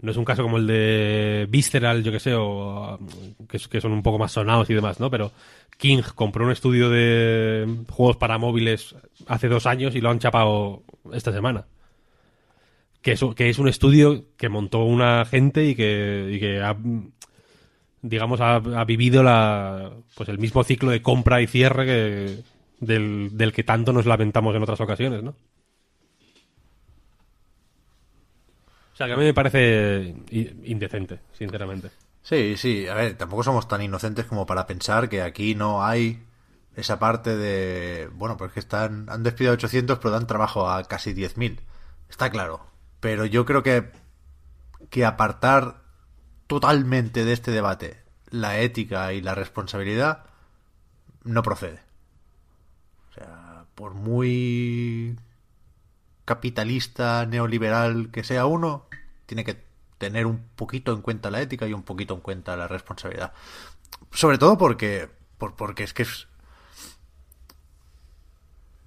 [0.00, 2.98] no es un caso como el de Visceral, yo que sé, o
[3.48, 5.10] que, son un poco más sonados y demás, ¿no?
[5.10, 5.32] Pero
[5.78, 8.94] King compró un estudio de juegos para móviles
[9.26, 10.82] hace dos años y lo han chapado
[11.12, 11.66] esta semana.
[13.00, 16.76] Que es, que es un estudio que montó una gente y que, y que ha,
[18.02, 22.42] digamos, ha, ha vivido la, pues el mismo ciclo de compra y cierre que,
[22.80, 25.34] del, del que tanto nos lamentamos en otras ocasiones, ¿no?
[28.96, 31.90] O sea, que a mí me parece indecente, sinceramente.
[32.22, 36.24] Sí, sí, a ver, tampoco somos tan inocentes como para pensar que aquí no hay
[36.76, 38.08] esa parte de...
[38.14, 41.58] Bueno, pues que están, han despedido a 800 pero dan trabajo a casi 10.000.
[42.08, 42.64] Está claro.
[43.00, 43.90] Pero yo creo que,
[44.88, 45.82] que apartar
[46.46, 48.00] totalmente de este debate
[48.30, 50.24] la ética y la responsabilidad
[51.22, 51.80] no procede.
[53.10, 55.18] O sea, por muy
[56.26, 58.84] capitalista, neoliberal que sea uno,
[59.24, 59.64] tiene que
[59.96, 63.32] tener un poquito en cuenta la ética y un poquito en cuenta la responsabilidad.
[64.10, 65.08] Sobre todo porque,
[65.38, 66.28] por- porque es que es,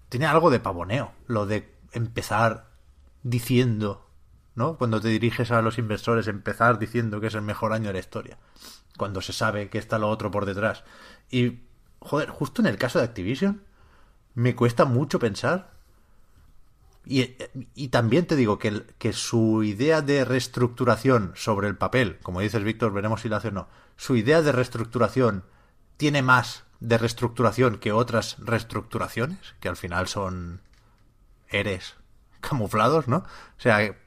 [0.09, 2.69] tiene algo de pavoneo, lo de empezar
[3.23, 4.07] diciendo,
[4.55, 4.77] ¿no?
[4.77, 7.99] Cuando te diriges a los inversores, empezar diciendo que es el mejor año de la
[7.99, 8.37] historia,
[8.97, 10.83] cuando se sabe que está lo otro por detrás.
[11.31, 11.61] Y,
[11.99, 13.63] joder, justo en el caso de Activision,
[14.35, 15.78] me cuesta mucho pensar
[17.09, 17.35] y,
[17.73, 22.93] y también te digo que, su idea de reestructuración sobre el papel, como dices Víctor,
[22.93, 23.67] veremos si lo hace o no,
[23.97, 25.43] su idea de reestructuración
[25.97, 30.61] tiene más de reestructuración que otras reestructuraciones, que al final son
[31.49, 31.95] eres
[32.41, 33.17] camuflados, ¿no?
[33.17, 33.97] O sea, eh,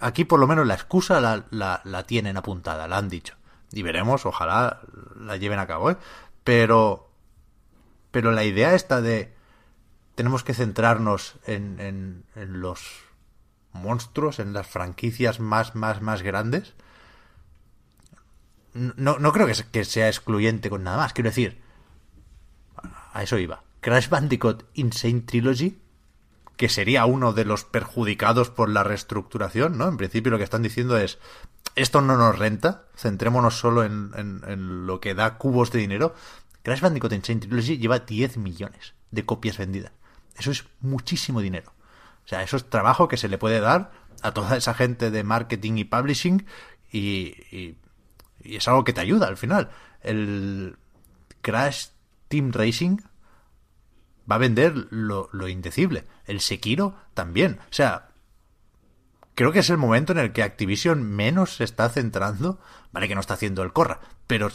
[0.00, 3.36] aquí por lo menos la excusa la, la, la tienen apuntada, la han dicho.
[3.70, 4.80] Y veremos, ojalá
[5.14, 5.96] la lleven a cabo, ¿eh?
[6.42, 7.12] Pero,
[8.10, 9.32] pero la idea esta de
[10.14, 12.80] tenemos que centrarnos en, los
[13.72, 16.74] monstruos, en las franquicias más, más, más grandes.
[18.74, 21.12] No, no creo que, se- que sea excluyente con nada más.
[21.12, 21.60] Quiero decir,
[23.12, 23.62] a eso iba.
[23.80, 25.78] Crash Bandicoot Insane Trilogy,
[26.56, 29.88] que sería uno de los perjudicados por la reestructuración, ¿no?
[29.88, 31.18] En principio lo que están diciendo es,
[31.74, 36.14] esto no nos renta, centrémonos solo en, en- en lo que da cubos de dinero.
[36.62, 39.92] Crash Bandicoot Insane Trilogy lleva 10 millones de copias vendidas.
[40.38, 41.72] Eso es muchísimo dinero.
[42.24, 43.92] O sea, eso es trabajo que se le puede dar
[44.22, 46.46] a toda esa gente de marketing y publishing
[46.90, 47.78] y, y-
[48.44, 49.70] y es algo que te ayuda al final.
[50.00, 50.76] El
[51.42, 51.88] Crash
[52.28, 52.98] Team Racing
[54.30, 56.06] va a vender lo, lo indecible.
[56.26, 57.58] El Sekiro también.
[57.70, 58.08] O sea,
[59.34, 62.58] creo que es el momento en el que Activision menos se está centrando.
[62.92, 64.48] Vale que no está haciendo el corra, pero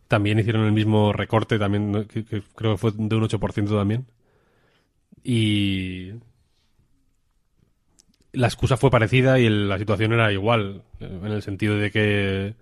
[0.09, 4.07] también hicieron el mismo recorte, también que, que creo que fue de un 8% también.
[5.23, 6.13] Y
[8.33, 11.91] la excusa fue parecida y el- la situación era igual, eh, en el sentido de
[11.91, 12.55] que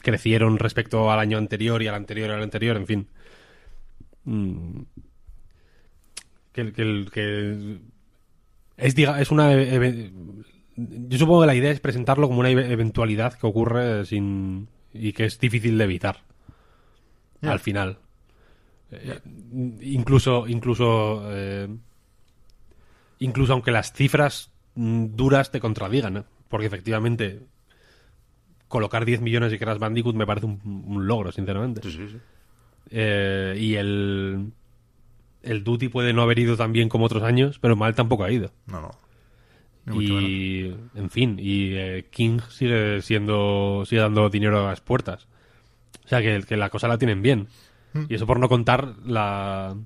[0.00, 3.06] crecieron respecto al año anterior y al anterior y al anterior, en fin.
[4.24, 4.80] Mm.
[6.52, 7.78] Que, que, que
[8.76, 9.52] es, diga, es una.
[10.76, 14.68] Yo supongo que la idea es presentarlo como una eve- eventualidad que ocurre sin.
[14.92, 16.22] y que es difícil de evitar.
[17.42, 17.98] Al final.
[18.90, 19.20] Eh,
[19.82, 20.46] incluso.
[20.46, 21.22] Incluso.
[21.34, 21.68] eh,
[23.18, 26.18] incluso aunque las cifras mm, duras te contradigan.
[26.18, 26.22] ¿eh?
[26.48, 27.40] Porque efectivamente.
[28.68, 31.82] Colocar 10 millones de Crash Bandicoot me parece un, un logro, sinceramente.
[31.82, 32.18] Sí, sí, sí.
[32.90, 34.52] Eh, y el.
[35.42, 38.32] El Duty puede no haber ido tan bien como otros años, pero mal tampoco ha
[38.32, 38.50] ido.
[38.66, 38.90] No, no.
[40.00, 45.28] Y, en fin, y eh, King sigue siendo, sigue dando dinero a las puertas.
[46.04, 47.46] O sea, que, que la cosa la tienen bien.
[47.92, 48.06] Mm.
[48.08, 49.76] Y eso por no contar la,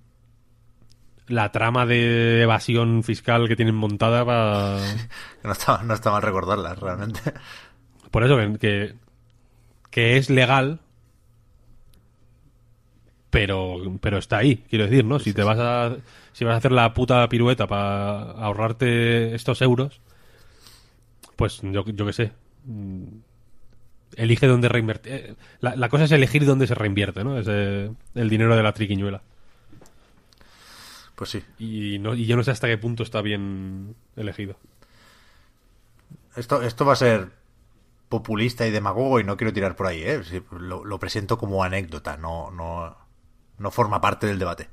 [1.31, 4.79] la trama de evasión fiscal que tienen montada para...
[5.45, 7.21] No está, no está mal recordarlas, realmente.
[8.11, 8.95] Por eso que, que,
[9.91, 10.81] que es legal,
[13.31, 15.19] pero, pero está ahí, quiero decir, ¿no?
[15.19, 15.97] Si te vas a,
[16.33, 20.01] si vas a hacer la puta pirueta para ahorrarte estos euros,
[21.37, 22.33] pues yo, yo qué sé.
[24.17, 25.13] elige dónde reinvertir.
[25.13, 27.39] eh, La, la cosa es elegir dónde se reinvierte, ¿no?
[27.39, 29.23] Es el dinero de la triquiñuela.
[31.21, 31.45] Pues sí.
[31.59, 34.57] Y, no, y yo no sé hasta qué punto está bien elegido.
[36.35, 37.33] Esto, esto va a ser
[38.09, 40.23] populista y demagogo y no quiero tirar por ahí, ¿eh?
[40.51, 42.97] Lo, lo presento como anécdota, no, no,
[43.59, 44.71] no forma parte del debate.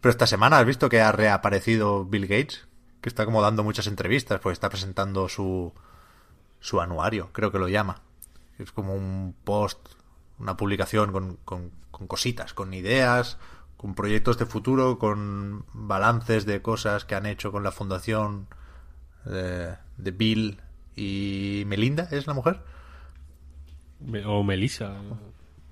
[0.00, 2.66] Pero esta semana has visto que ha reaparecido Bill Gates,
[3.02, 5.74] que está como dando muchas entrevistas, pues está presentando su,
[6.60, 8.00] su anuario, creo que lo llama.
[8.58, 9.86] Es como un post,
[10.38, 13.36] una publicación con, con, con cositas, con ideas,
[13.80, 18.46] con proyectos de futuro, con balances de cosas que han hecho con la fundación
[19.24, 20.60] de, de Bill
[20.96, 22.60] y Melinda, ¿es la mujer?
[24.00, 24.92] Me- o Melissa.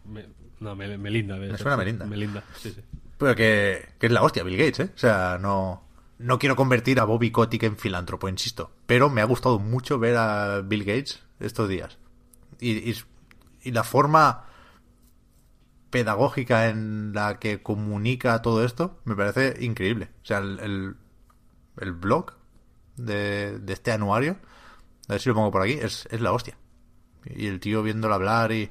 [0.07, 0.27] Me-
[0.61, 1.37] no, Mel- Melinda.
[1.37, 1.77] Me suena.
[1.77, 2.07] Melinda.
[2.07, 2.81] Melinda, sí, sí.
[3.19, 4.91] Pero que, que es la hostia, Bill Gates, ¿eh?
[4.95, 5.83] O sea, no,
[6.19, 8.71] no quiero convertir a Bobby Kotick en filántropo, insisto.
[8.87, 11.99] Pero me ha gustado mucho ver a Bill Gates estos días.
[12.59, 12.97] Y, y,
[13.65, 14.47] y la forma
[15.91, 20.11] pedagógica en la que comunica todo esto me parece increíble.
[20.23, 20.97] O sea, el,
[21.81, 22.33] el, blog
[22.97, 24.37] de, de este anuario,
[25.09, 26.57] a ver si lo pongo por aquí, es, es la hostia.
[27.25, 28.71] Y el tío viéndolo hablar y...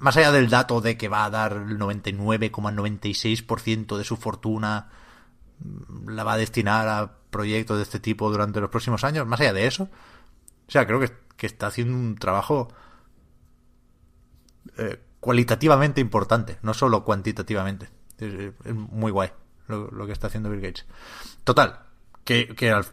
[0.00, 4.90] más allá del dato de que va a dar el 99,96% de su fortuna,
[6.06, 9.52] la va a destinar a proyectos de este tipo durante los próximos años, más allá
[9.52, 9.88] de eso,
[10.66, 12.68] o sea, creo que, que está haciendo un trabajo
[14.76, 17.88] eh, cualitativamente importante, no solo cuantitativamente.
[18.18, 19.30] Es, muy guay
[19.68, 20.86] lo, lo que está haciendo Bill Gates.
[21.44, 21.80] Total,
[22.24, 22.86] que, que al-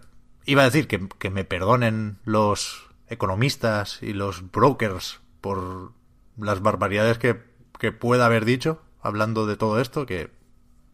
[0.45, 5.93] iba a decir que, que me perdonen los economistas y los brokers por
[6.37, 7.43] las barbaridades que,
[7.79, 10.31] que pueda haber dicho hablando de todo esto, que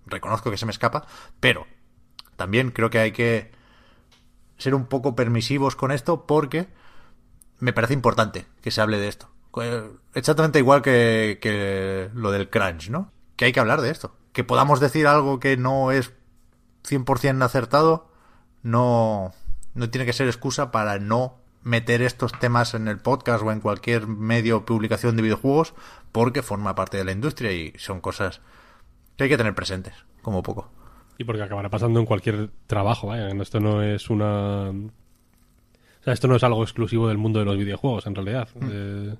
[0.05, 1.05] reconozco que se me escapa,
[1.39, 1.65] pero
[2.35, 3.51] también creo que hay que
[4.57, 6.67] ser un poco permisivos con esto porque
[7.59, 9.29] me parece importante que se hable de esto.
[10.13, 13.11] Exactamente igual que, que lo del crunch, ¿no?
[13.35, 14.15] Que hay que hablar de esto.
[14.33, 16.13] Que podamos decir algo que no es
[16.87, 18.09] 100% acertado,
[18.63, 19.33] no,
[19.73, 23.59] no tiene que ser excusa para no meter estos temas en el podcast o en
[23.59, 25.73] cualquier medio o publicación de videojuegos
[26.11, 28.41] porque forma parte de la industria y son cosas
[29.15, 30.69] que hay que tener presentes, como poco.
[31.17, 33.29] Y porque acabará pasando en cualquier trabajo, vaya.
[33.29, 34.69] Esto no es una.
[34.69, 38.49] O sea, esto no es algo exclusivo del mundo de los videojuegos, en realidad.
[38.59, 39.15] Eh,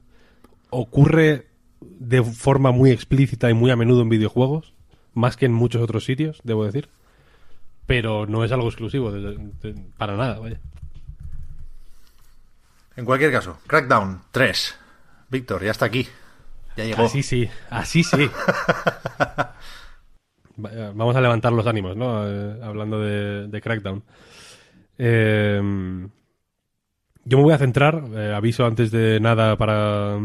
[0.72, 1.48] ocurre
[1.82, 4.74] de forma muy explícita y muy a menudo en videojuegos,
[5.14, 6.90] más que en muchos otros sitios, debo decir.
[7.86, 10.60] Pero no es algo exclusivo de- de- para nada, vaya.
[12.96, 14.76] En cualquier caso, Crackdown 3.
[15.30, 16.08] Víctor, ya está aquí.
[16.78, 17.04] Ya llegó.
[17.06, 18.30] Así sí, así sí.
[20.64, 22.28] Va- Vamos a levantar los ánimos, ¿no?
[22.28, 24.04] Eh, hablando de, de Crackdown.
[24.98, 26.08] Eh,
[27.24, 30.18] yo me voy a centrar, eh, aviso antes de nada para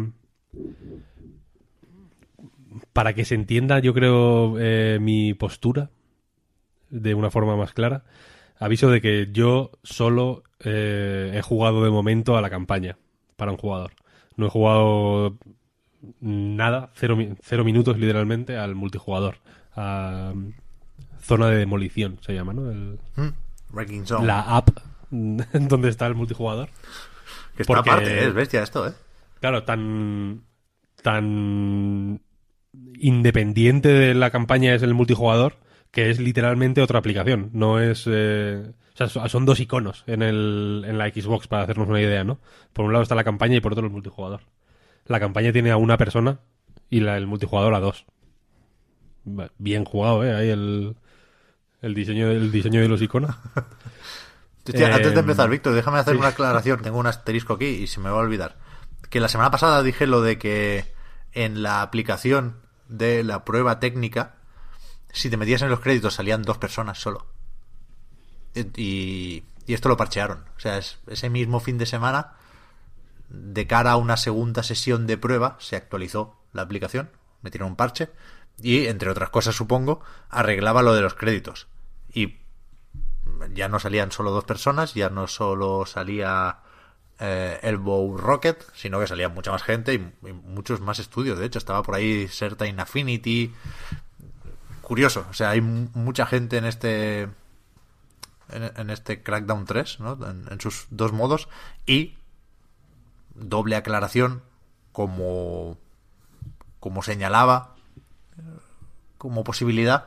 [2.92, 5.90] para que se entienda, yo creo, eh, mi postura
[6.90, 8.04] de una forma más clara.
[8.58, 12.96] Aviso de que yo solo eh, he jugado de momento a la campaña
[13.36, 13.92] para un jugador.
[14.36, 15.36] No he jugado
[16.20, 19.36] nada, cero, cero minutos literalmente al multijugador.
[19.74, 20.52] A mm,
[21.20, 22.70] zona de demolición se llama, ¿no?
[22.70, 24.26] El- Mm, Zone.
[24.26, 24.70] la app
[25.10, 26.68] donde está el multijugador.
[27.56, 28.26] que está porque- aparte, ¿eh?
[28.28, 28.92] es bestia esto, ¿eh?
[29.40, 30.42] Claro, tan
[31.02, 32.20] tan
[32.98, 35.54] independiente de la campaña es el multijugador
[35.90, 37.50] que es literalmente otra aplicación.
[37.52, 38.04] No es.
[38.06, 42.00] eh, o sea, so- son dos iconos en, el, en la Xbox para hacernos una
[42.00, 42.38] idea, ¿no?
[42.72, 44.40] Por un lado está la campaña y por otro el multijugador.
[45.06, 46.40] La campaña tiene a una persona
[46.90, 48.04] y la, el multijugador a dos.
[49.58, 50.34] Bien jugado, ¿eh?
[50.34, 50.96] Ahí el,
[51.82, 53.34] el, diseño, el diseño de los iconos.
[54.66, 56.18] Hostia, antes de Eh, empezar, Víctor, déjame hacer sí.
[56.18, 56.80] una aclaración.
[56.82, 58.56] Tengo un asterisco aquí y se me va a olvidar.
[59.10, 60.92] Que la semana pasada dije lo de que
[61.32, 64.36] en la aplicación de la prueba técnica,
[65.12, 67.26] si te metías en los créditos salían dos personas solo.
[68.54, 70.44] Y, y esto lo parchearon.
[70.56, 72.32] O sea, es- ese mismo fin de semana,
[73.28, 77.10] de cara a una segunda sesión de prueba, se actualizó la aplicación,
[77.42, 78.10] metieron un parche
[78.62, 80.00] y, entre otras cosas, supongo,
[80.30, 81.66] arreglaba lo de los créditos.
[82.12, 82.38] Y
[83.52, 86.60] ya no salían solo dos personas, ya no solo salía
[87.18, 91.38] eh, Elbow Rocket, sino que salía mucha más gente y, muchos más estudios.
[91.38, 93.52] De hecho, estaba por ahí Certain Affinity.
[94.82, 97.28] Curioso, o sea, hay mu- mucha gente en este
[98.50, 100.18] en, este Crackdown 3, ¿no?
[100.24, 101.48] En, sus dos modos
[101.84, 102.14] y
[103.34, 104.42] doble aclaración
[104.92, 105.76] como
[106.78, 107.74] como señalaba
[109.18, 110.06] como posibilidad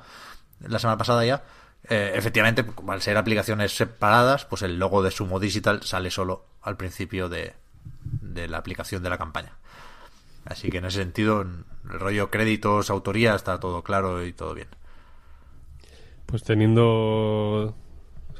[0.61, 1.43] la semana pasada ya
[1.89, 6.77] eh, efectivamente al ser aplicaciones separadas pues el logo de Sumo Digital sale solo al
[6.77, 7.53] principio de
[8.21, 9.53] de la aplicación de la campaña.
[10.45, 14.67] Así que en ese sentido, el rollo créditos, autoría, está todo claro y todo bien.
[16.25, 17.75] Pues teniendo.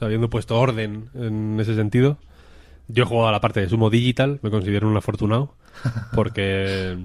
[0.01, 2.19] Habiendo puesto orden en ese sentido,
[2.87, 5.55] yo he jugado a la parte de Sumo Digital, me considero un afortunado,
[6.13, 6.97] porque.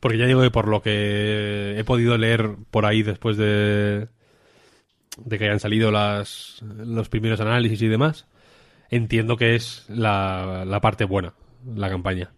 [0.00, 4.08] Porque ya digo que por lo que he podido leer por ahí después de.
[5.18, 8.26] de que hayan salido las, los primeros análisis y demás,
[8.90, 11.34] entiendo que es la, la parte buena,
[11.74, 12.32] la campaña.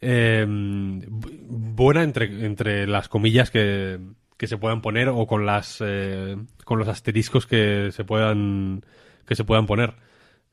[0.00, 4.00] Eh, buena entre, entre las comillas que,
[4.42, 8.84] que se puedan poner o con las eh, con los asteriscos que se puedan
[9.24, 9.94] que se puedan poner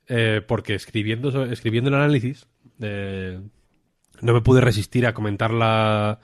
[0.08, 2.48] eh, porque escribiendo escribiendo el análisis
[2.80, 3.42] eh,
[4.22, 6.20] no me pude resistir a comentar la,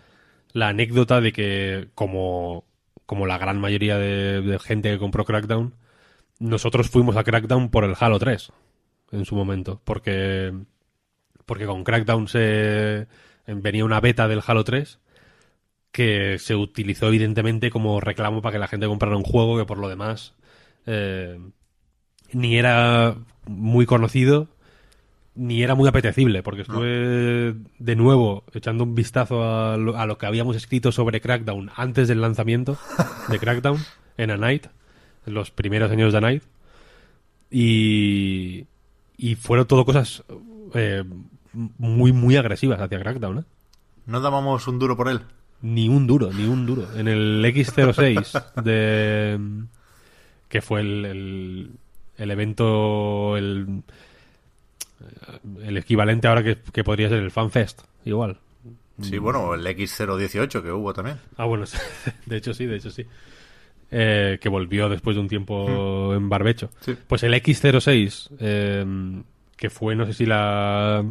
[0.54, 2.66] la anécdota de que como
[3.08, 5.74] como la gran mayoría de, de gente que compró Crackdown
[6.38, 8.52] nosotros fuimos a Crackdown por el Halo 3
[9.12, 10.54] en su momento porque
[11.46, 13.08] porque con Crackdown se
[13.48, 15.00] venía una beta del Halo 3
[15.92, 19.78] que se utilizó evidentemente como reclamo para que la gente comprara un juego que por
[19.78, 20.34] lo demás
[20.86, 21.40] eh,
[22.34, 23.16] ni era
[23.46, 24.50] muy conocido
[25.36, 30.18] ni era muy apetecible, porque estuve de nuevo echando un vistazo a lo, a lo,
[30.18, 32.78] que habíamos escrito sobre Crackdown antes del lanzamiento
[33.28, 33.78] de Crackdown
[34.18, 34.68] en A Night,
[35.26, 36.44] en los primeros años de A Night,
[37.52, 38.66] y,
[39.18, 40.24] y fueron todo cosas
[40.74, 41.04] eh,
[41.54, 43.40] muy, muy agresivas hacia Crackdown.
[43.40, 43.44] ¿eh?
[44.06, 45.22] ¿No dábamos un duro por él?
[45.62, 46.88] Ni un duro, ni un duro.
[46.96, 49.40] En el X06 de
[50.50, 51.72] que fue el, el,
[52.18, 53.84] el evento, el,
[55.64, 58.38] el, equivalente ahora que, que, podría ser el FanFest, igual.
[59.02, 61.20] Sí, bueno, el X018 que hubo también.
[61.36, 61.66] Ah, bueno,
[62.26, 63.06] de hecho sí, de hecho sí.
[63.92, 66.16] Eh, que volvió después de un tiempo mm.
[66.16, 66.70] en barbecho.
[66.82, 66.98] Sí.
[67.08, 69.22] Pues el X06, eh,
[69.56, 71.06] que fue, no sé si la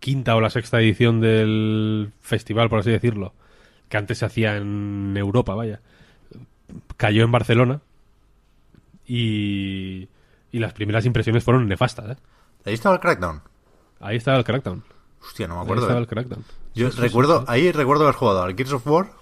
[0.00, 3.34] quinta o la sexta edición del festival, por así decirlo,
[3.88, 5.80] que antes se hacía en Europa, vaya,
[6.96, 7.80] cayó en Barcelona
[9.06, 10.08] y,
[10.50, 12.10] y las primeras impresiones fueron nefastas.
[12.12, 12.16] ¿eh?
[12.64, 13.42] Ahí estaba el Crackdown.
[14.00, 14.82] Ahí estaba el Crackdown.
[15.22, 15.82] Hostia, no me acuerdo.
[15.82, 16.02] Ahí estaba ¿eh?
[16.02, 16.44] el Crackdown.
[16.74, 17.46] Yo Sí, recuerdo, sí.
[17.48, 19.12] ahí recuerdo haber jugado al Gears of War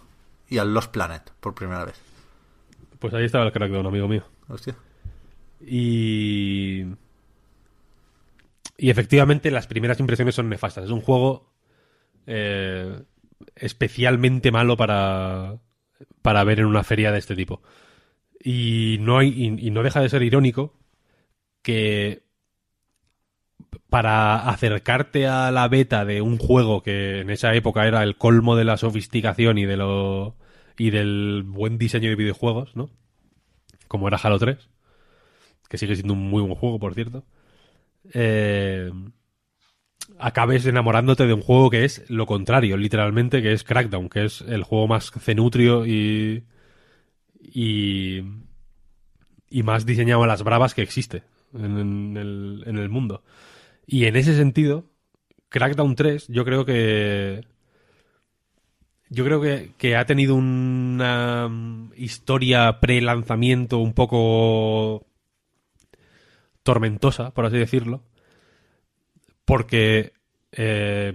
[0.48, 2.00] y al Lost Planet por primera vez.
[3.00, 4.24] Pues ahí estaba el Crackdown, amigo mío.
[4.48, 4.76] Hostia.
[5.66, 6.84] Y.
[8.76, 10.84] Y efectivamente las primeras impresiones son nefastas.
[10.84, 11.52] Es un juego
[12.26, 13.02] eh,
[13.56, 15.58] especialmente malo para,
[16.22, 17.62] para ver en una feria de este tipo.
[18.42, 20.78] Y no, hay, y, y no deja de ser irónico
[21.62, 22.22] que
[23.88, 28.56] para acercarte a la beta de un juego que en esa época era el colmo
[28.56, 30.36] de la sofisticación y de lo
[30.80, 32.88] y del buen diseño de videojuegos, ¿no?
[33.86, 34.70] Como era Halo 3,
[35.68, 37.22] que sigue siendo un muy buen juego, por cierto.
[38.14, 38.90] Eh,
[40.18, 44.40] acabes enamorándote de un juego que es lo contrario, literalmente, que es Crackdown, que es
[44.40, 46.44] el juego más cenutrio y
[47.38, 48.22] y
[49.50, 53.22] y más diseñado a las bravas que existe en, en el, en el mundo.
[53.86, 54.86] Y en ese sentido,
[55.50, 57.44] Crackdown 3, yo creo que.
[59.10, 59.40] Yo creo
[59.76, 65.06] que, ha tenido una mm, historia pre-lanzamiento un poco
[66.62, 68.02] tormentosa, por así decirlo.
[69.44, 70.12] Porque.
[70.52, 71.12] eh,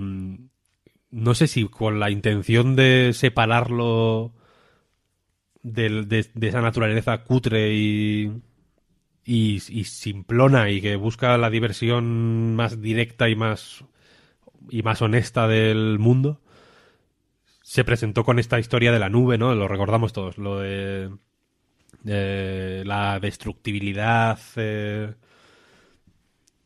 [1.16, 4.34] no sé si con la intención de separarlo
[5.64, 8.32] de esa naturaleza cutre y,
[9.24, 13.86] y, y simplona y que busca la diversión más directa y más
[14.70, 16.42] y más honesta del mundo
[17.76, 19.54] se presentó con esta historia de la nube, ¿no?
[19.54, 21.10] Lo recordamos todos, lo de,
[22.06, 25.14] la destructibilidad eh,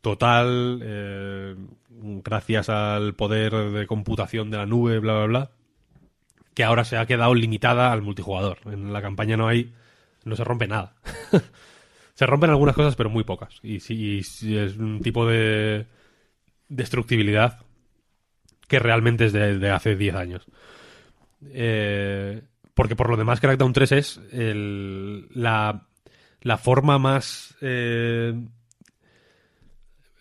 [0.02, 1.56] total eh,
[1.90, 5.52] gracias al poder de computación de la nube, bla, bla, bla,
[6.54, 8.60] que ahora se ha quedado limitada al multijugador.
[8.66, 9.74] En la campaña no hay,
[10.26, 10.94] no se rompe nada.
[12.14, 13.62] Se rompen algunas cosas, pero muy pocas.
[13.64, 15.88] Y y sí es un tipo de
[16.68, 17.60] destructibilidad
[18.68, 20.46] que realmente es de, de hace 10 años.
[21.46, 22.42] Eh,
[22.74, 25.88] porque por lo demás, Crackdown 3 es la,
[26.42, 27.56] la forma más.
[27.62, 28.34] eh,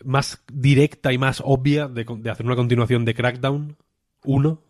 [0.03, 3.77] más directa y más obvia de, hacer una continuación de Crackdown
[4.23, 4.63] 1,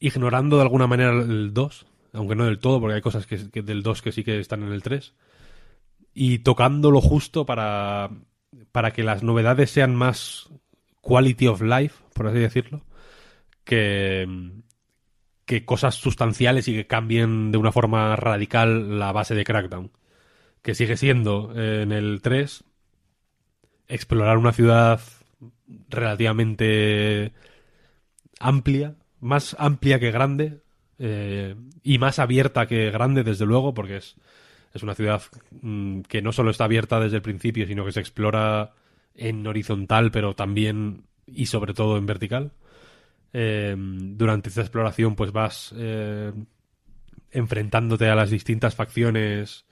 [0.00, 4.02] ignorando de alguna manera el 2, aunque no del todo, porque hay cosas del 2
[4.02, 5.14] que sí que están en el 3
[6.14, 8.10] y tocando lo justo para,
[8.72, 10.48] para que las novedades sean más
[11.00, 12.84] quality of life, por así decirlo,
[13.64, 14.26] que,
[15.46, 19.90] que cosas sustanciales y que cambien de una forma radical la base de Crackdown.
[20.62, 22.64] Que sigue siendo eh, en el 3
[23.88, 25.00] explorar una ciudad
[25.88, 27.32] relativamente
[28.40, 30.60] amplia, más amplia que grande
[30.98, 34.16] eh, y más abierta que grande, desde luego, porque es,
[34.72, 35.22] es una ciudad
[35.60, 38.72] mm, que no solo está abierta desde el principio, sino que se explora
[39.14, 42.52] en horizontal, pero también y sobre todo en vertical.
[43.36, 46.32] Eh, durante esta exploración, pues vas eh,
[47.32, 49.66] enfrentándote a las distintas facciones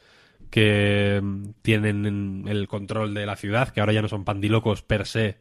[0.51, 1.23] que
[1.63, 5.39] tienen el control de la ciudad, que ahora ya no son pandilocos per se,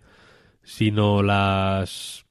[0.63, 2.25] sino las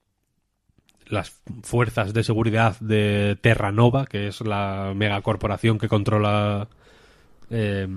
[1.06, 6.68] las fuerzas de seguridad de Terranova, que es la megacorporación que controla
[7.50, 7.88] eh,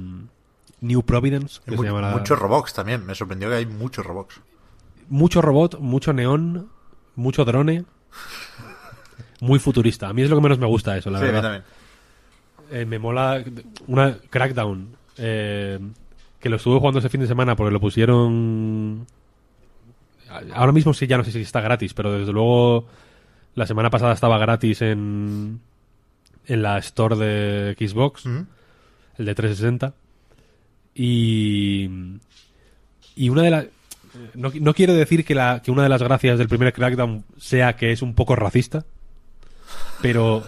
[0.82, 1.62] New Providence.
[1.64, 3.06] Que Hay se mu- llama la- Muchos robots también.
[3.06, 4.42] Me sorprendió que hay muchos robots.
[5.10, 6.72] mucho robot, mucho neón,
[7.16, 7.84] mucho drone.
[9.42, 10.08] Muy futurista.
[10.10, 11.64] A mí es lo que menos me gusta eso, la sí, a mí verdad.
[11.64, 11.64] también.
[12.72, 13.44] Eh, me mola
[13.88, 15.80] una Crackdown eh,
[16.40, 19.06] que lo estuve jugando ese fin de semana porque lo pusieron
[20.56, 22.88] ahora mismo sí ya no sé si está gratis pero desde luego
[23.54, 25.60] la semana pasada estaba gratis en
[26.48, 29.94] en la store de Xbox el de 360
[30.96, 31.90] y
[33.16, 33.66] y una de las
[34.34, 37.76] no, no quiero decir que, la, que una de las gracias del primer Crackdown sea
[37.76, 38.86] que es un poco racista
[40.02, 40.44] pero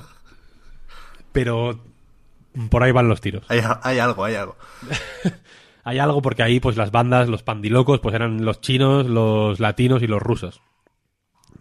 [1.32, 1.80] pero
[2.70, 4.56] por ahí van los tiros Hay, hay algo, hay algo.
[5.84, 10.02] hay algo porque ahí pues las bandas los pandilocos pues eran los chinos los latinos
[10.04, 10.62] y los rusos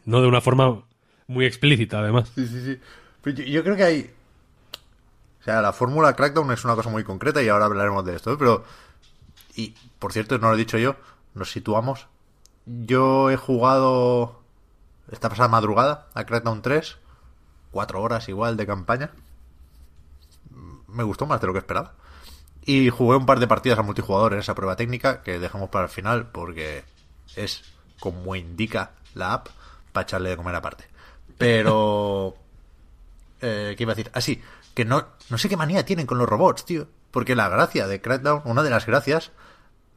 [0.05, 0.85] no de una forma
[1.26, 2.81] muy explícita además Sí, sí, sí.
[3.24, 4.10] Pero yo, yo creo que hay.
[5.40, 8.32] O sea, la fórmula Crackdown es una cosa muy concreta y ahora hablaremos de esto,
[8.32, 8.36] ¿eh?
[8.39, 8.64] pero.
[9.56, 10.97] Y, por cierto, no lo he dicho yo,
[11.35, 12.09] nos situamos.
[12.66, 14.40] Yo he jugado
[15.11, 16.98] esta pasada madrugada a Crackdown 3,
[17.70, 19.11] cuatro horas igual de campaña.
[20.89, 21.94] Me gustó más de lo que esperaba.
[22.65, 25.85] Y jugué un par de partidas a multijugador en esa prueba técnica que dejamos para
[25.85, 26.85] el final porque
[27.36, 27.62] es
[28.01, 29.48] como indica la app
[29.93, 30.85] para echarle de comer aparte.
[31.39, 32.36] Pero...
[33.47, 34.11] Eh, ¿Qué iba a decir?
[34.15, 34.40] Así,
[34.73, 36.89] que no, no sé qué manía tienen con los robots, tío.
[37.11, 39.32] Porque la gracia de Crackdown, una de las gracias,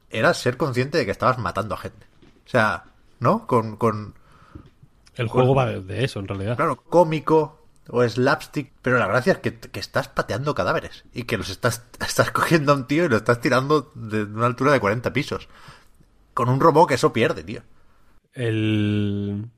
[0.09, 2.05] era ser consciente de que estabas matando a gente.
[2.45, 2.85] O sea,
[3.19, 3.47] ¿no?
[3.47, 4.15] Con, con
[5.15, 9.39] el juego va de, eso en realidad claro, cómico o slapstick, pero la gracia es
[9.39, 13.09] que, que estás pateando cadáveres y que los estás, estás cogiendo a un tío y
[13.09, 15.47] lo estás tirando de una altura de 40 pisos.
[16.33, 17.61] Con un robot que eso pierde, tío.
[18.33, 19.49] el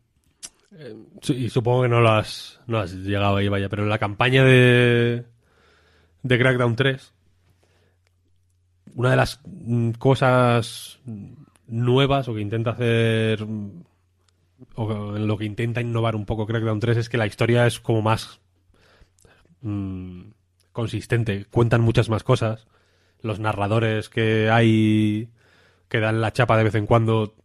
[0.71, 3.89] eh, sí, y supongo que no lo has no has llegado ahí vaya pero en
[3.89, 5.25] la campaña de
[6.21, 7.13] de Crackdown 3
[8.99, 10.99] una de las mm, cosas
[11.67, 13.83] nuevas o que intenta hacer mm,
[14.75, 17.79] o en lo que intenta innovar un poco Crackdown 3 es que la historia es
[17.79, 18.41] como más
[19.61, 20.31] mm,
[20.73, 21.45] consistente.
[21.49, 22.67] Cuentan muchas más cosas.
[23.21, 25.29] Los narradores que hay
[25.87, 27.35] que dan la chapa de vez en cuando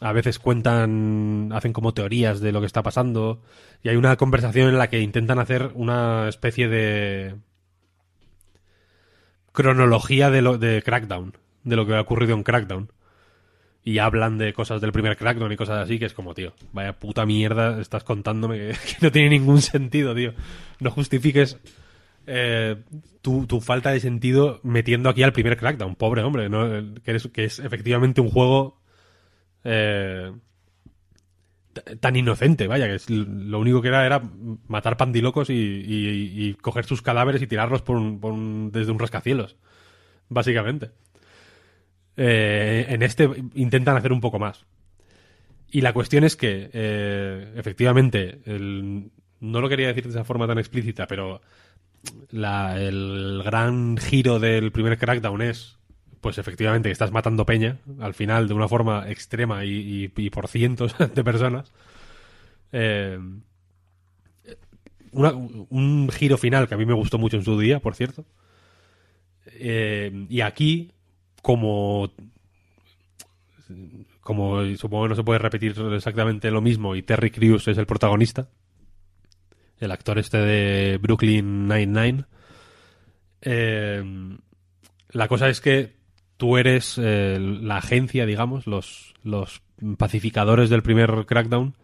[0.00, 3.40] a veces cuentan, hacen como teorías de lo que está pasando.
[3.82, 7.34] Y hay una conversación en la que intentan hacer una especie de
[9.58, 12.92] cronología de lo de Crackdown, de lo que ha ocurrido en Crackdown.
[13.82, 16.92] Y hablan de cosas del primer Crackdown y cosas así, que es como, tío, vaya
[16.92, 20.32] puta mierda estás contándome que, no tiene ningún sentido, tío.
[20.78, 21.58] No justifiques
[22.28, 22.76] eh,
[23.20, 26.68] tu, tu falta de sentido metiendo aquí al primer Crackdown, pobre hombre, ¿no?
[27.02, 28.80] que, es, que es efectivamente un juego
[29.64, 30.30] eh,
[32.00, 34.22] tan inocente, vaya, que es, lo único que era era
[34.66, 38.00] matar pandilocos y, coger sus cadáveres y tirarlos por
[38.70, 39.56] desde un rascacielos,
[40.28, 40.90] básicamente.
[42.16, 44.66] Eh, en este intentan hacer un poco más.
[45.70, 49.10] Y la cuestión es que, eh, efectivamente, el-
[49.40, 51.40] no lo quería decir de esa forma tan explícita, pero
[52.32, 55.77] el gran giro del primer Crackdown es,
[56.20, 60.94] pues efectivamente, estás matando peña al final de una forma extrema y, y- por cientos
[61.14, 61.72] de personas.
[62.72, 63.18] Eh,
[65.12, 68.24] un giro final que a mí me gustó mucho en su día, por cierto.
[69.46, 70.92] Eh, y aquí,
[71.42, 72.10] como
[74.20, 77.86] como supongo que no se puede repetir exactamente lo mismo y Terry Crews es el
[77.86, 78.48] protagonista
[79.80, 82.24] el actor este de Brooklyn Nine-Nine
[83.42, 84.36] eh,
[85.10, 85.97] la cosa es que
[86.38, 89.14] tú eres eh, la agencia digamos los,
[89.98, 91.74] pacificadores del primer crackdown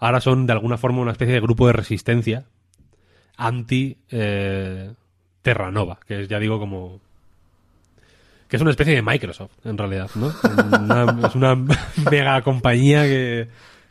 [0.00, 2.44] ahora son de alguna forma una especie de grupo de resistencia
[3.36, 4.92] anti eh,
[5.42, 7.00] Terranova que es ya digo como
[8.48, 10.28] que es una especie de Microsoft, en realidad, ¿no?
[11.26, 11.56] Es una
[12.10, 13.48] mega compañía que,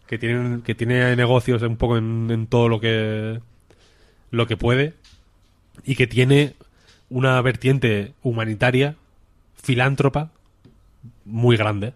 [0.08, 3.42] que, tiene, que tiene negocios un poco en, en todo lo que,
[4.32, 4.94] lo que puede
[5.84, 6.54] y que tiene
[7.10, 8.96] una vertiente humanitaria,
[9.64, 10.30] filántropa,
[11.26, 11.94] muy grande.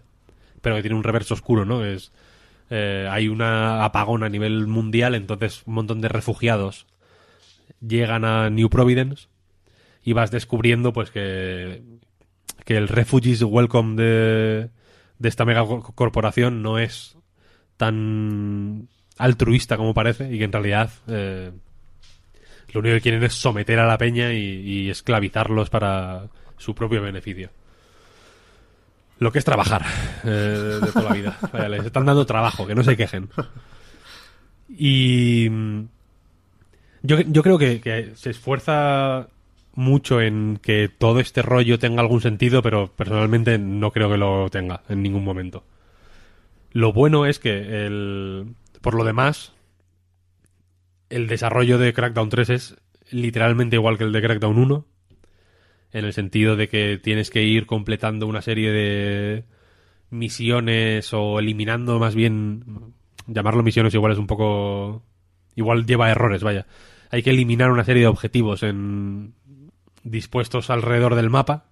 [0.60, 1.84] pero que tiene un reverso oscuro, ¿no?
[1.84, 2.10] Es,
[2.70, 6.86] eh, hay una apagón a nivel mundial, entonces un montón de refugiados
[7.80, 9.28] llegan a New Providence
[10.04, 11.82] y vas descubriendo pues que,
[12.64, 14.70] que el Refugees Welcome de,
[15.18, 17.16] de esta mega co- corporación no es
[17.76, 21.52] tan altruista como parece y que en realidad eh,
[22.72, 27.50] lo único que quieren es someter a la peña y esclavizarlos para su propio beneficio.
[29.18, 29.84] Lo que es trabajar
[30.24, 31.38] eh, de, de toda la vida.
[31.52, 33.28] Vaya, les están dando trabajo, que no se quejen.
[34.68, 35.80] Y mm,
[37.02, 39.28] yo, yo creo que, que se esfuerza
[39.74, 44.50] mucho en que todo este rollo tenga algún sentido, pero personalmente no creo que lo
[44.50, 45.64] tenga en ningún momento.
[46.72, 49.52] Lo bueno es que el, por lo demás,
[51.10, 52.76] el desarrollo de Crackdown 3 es
[53.10, 54.84] literalmente igual que el de Crackdown 1,
[55.92, 59.44] en el sentido de que tienes que ir completando una serie de
[60.10, 62.94] misiones o eliminando más bien
[63.26, 65.02] llamarlo misiones igual es un poco
[65.54, 66.66] igual lleva errores, vaya.
[67.10, 69.34] Hay que eliminar una serie de objetivos en
[70.02, 71.66] dispuestos alrededor del mapa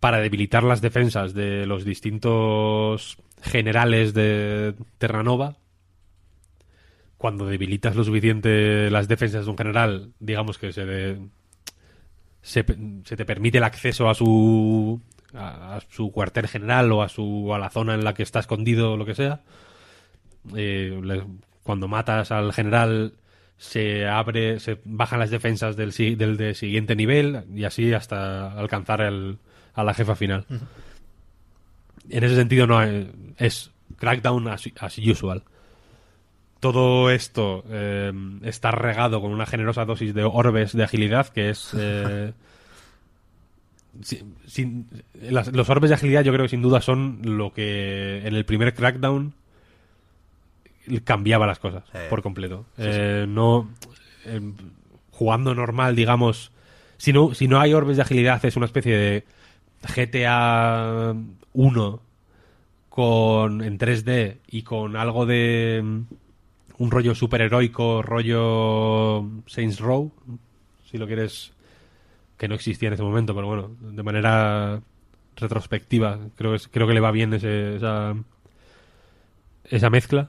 [0.00, 5.56] para debilitar las defensas de los distintos generales de Terranova.
[7.18, 11.18] Cuando debilitas lo suficiente las defensas de un general, digamos que se, de-
[12.42, 12.64] se,
[13.04, 15.00] se te permite el acceso a su
[15.34, 18.40] a, a su cuartel general o a su a la zona en la que está
[18.40, 19.40] escondido o lo que sea.
[20.56, 21.24] Eh, le-
[21.62, 23.14] cuando matas al general
[23.56, 29.00] se abre, se bajan las defensas del, del de siguiente nivel y así hasta alcanzar
[29.02, 29.38] el,
[29.74, 30.44] a la jefa final.
[32.10, 35.44] En ese sentido no hay- es Crackdown as, as usual.
[36.62, 38.12] Todo esto eh,
[38.44, 41.74] está regado con una generosa dosis de orbes de agilidad que es...
[41.76, 42.32] eh,
[44.00, 44.86] si- sin-
[45.20, 48.44] las- los orbes de agilidad yo creo que sin duda son lo que en el
[48.44, 49.34] primer Crackdown
[51.02, 51.98] cambiaba las cosas Sí.
[52.08, 52.64] por completo.
[52.76, 52.88] Sí, sí.
[52.92, 53.68] Eh, no
[55.10, 56.52] jugando normal, digamos,
[56.96, 59.24] si no, si no hay orbes de agilidad es una especie de
[59.82, 61.12] GTA
[61.54, 62.00] 1
[62.88, 66.02] con en 3D y con algo de
[66.78, 70.12] un rollo superheroico, rollo Saints Row,
[70.90, 71.52] si lo quieres
[72.38, 74.80] que no existía en ese momento, pero bueno, de manera
[75.36, 78.14] retrospectiva, creo que creo que le va bien ese- esa
[79.64, 80.28] esa mezcla.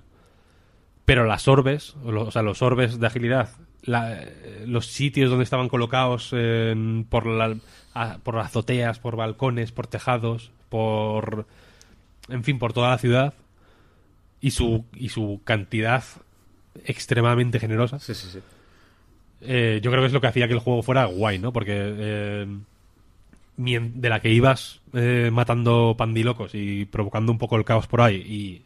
[1.06, 3.50] Pero las orbes, o, sea, los orbes de agilidad,
[3.82, 7.58] la- eh, los sitios donde estaban colocados en- por, la,
[8.24, 11.46] por azoteas, por balcones, por tejados, por.
[12.30, 13.34] En fin, por toda la ciudad.
[14.40, 16.04] Y su, y su cantidad
[16.86, 18.00] extremadamente generosa.
[18.00, 18.40] Sí, sí, sí.
[19.42, 21.52] Eh, yo creo que es lo que hacía que el juego fuera guay, ¿no?
[21.54, 22.48] Porque eh,
[23.58, 28.16] de la que ibas eh, matando pandilocos y provocando un poco el caos por ahí
[28.16, 28.62] y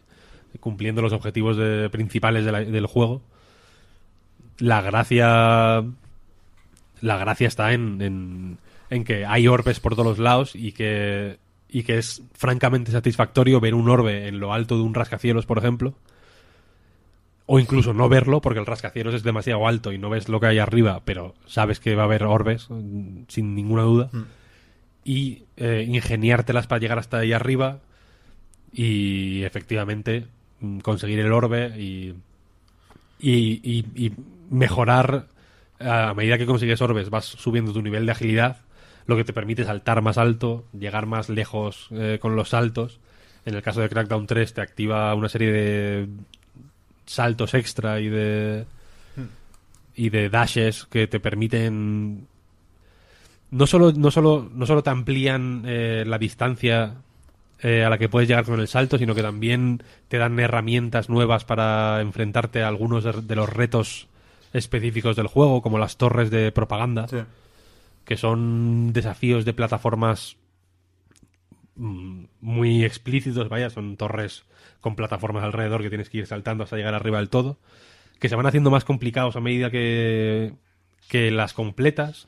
[0.60, 3.22] cumpliendo los objetivos de- principales de la- del juego,
[4.60, 5.84] la gracia
[7.02, 8.58] la gracia está en, en,
[8.90, 11.38] en que hay orbes por todos los lados y que
[11.70, 15.58] y que es francamente satisfactorio ver un orbe en lo alto de un rascacielos, por
[15.58, 15.94] ejemplo,
[17.48, 20.48] o incluso no verlo porque el rascacielos es demasiado alto y no ves lo que
[20.48, 24.10] hay arriba, pero sabes que va a haber orbes mm, sin ninguna duda.
[25.06, 27.80] Y eh, ingeniártelas para llegar hasta ahí arriba
[28.74, 30.26] y efectivamente
[30.60, 32.14] mm, conseguir el orbe y,
[33.20, 34.12] y, y- y
[34.50, 35.28] mejorar
[35.80, 38.58] a medida que consigues orbes vas subiendo tu nivel de agilidad
[39.06, 43.00] lo que te permite saltar más alto llegar más lejos eh, con los saltos.
[43.46, 46.08] En el caso de Crackdown 3 te activa una serie de
[47.08, 48.66] saltos extra y de
[49.96, 52.28] y de dashes que te permiten
[53.50, 56.96] no solo no solo no solo te amplían eh, la distancia
[57.64, 61.10] eh, a la que puedes llegar con el salto sino que también te dan herramientas
[61.10, 64.08] nuevas para enfrentarte a algunos de, de los retos
[64.54, 67.18] específicos del juego como las torres de propaganda Sí.
[68.06, 70.38] que son desafíos de plataformas
[71.76, 74.44] mm, muy explícitos, vaya, son torres
[74.82, 77.58] con plataformas alrededor que tienes que ir saltando hasta llegar arriba del todo,
[78.20, 80.54] que se van haciendo más complicados a medida que,
[81.10, 82.28] que las completas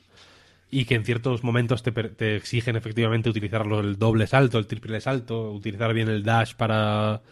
[0.70, 5.00] y que en ciertos momentos te, te exigen efectivamente utilizar el doble salto, el triple
[5.00, 7.22] salto, utilizar bien el dash para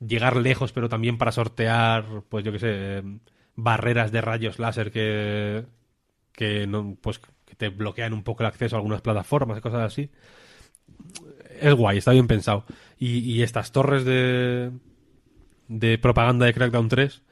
[0.00, 3.02] llegar lejos, pero también para sortear, pues yo qué sé,
[3.56, 5.64] barreras de rayos láser que,
[6.32, 9.82] que no, pues que te bloquean un poco el acceso a algunas plataformas y cosas
[9.82, 10.10] así.
[11.60, 12.64] Es guay, está bien pensado.
[12.98, 14.70] Y, y estas torres de,
[15.68, 17.22] de propaganda de Crackdown 3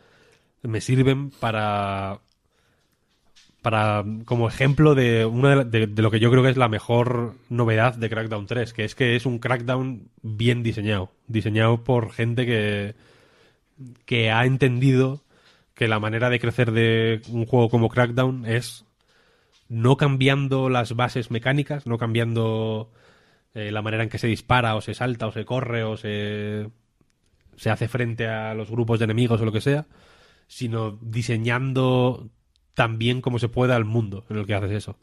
[0.63, 2.21] me sirven para
[3.63, 7.35] para como ejemplo de una de, de lo que yo creo que es la mejor
[7.49, 12.45] novedad de Crackdown 3, que es que es un Crackdown bien diseñado, diseñado por gente
[12.45, 12.95] que
[14.05, 15.23] que ha entendido
[15.75, 18.85] que la manera de crecer de un juego como Crackdown es
[19.69, 22.91] no cambiando las bases mecánicas, no cambiando
[23.55, 26.71] eh, la manera en que se dispara o se salta o se corre o se
[27.57, 29.87] se hace frente a los grupos de enemigos o lo que sea,
[30.47, 32.31] sino diseñando
[32.75, 34.99] tan bien como se pueda el mundo en el que haces eso.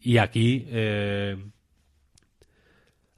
[0.00, 1.36] Y aquí, eh,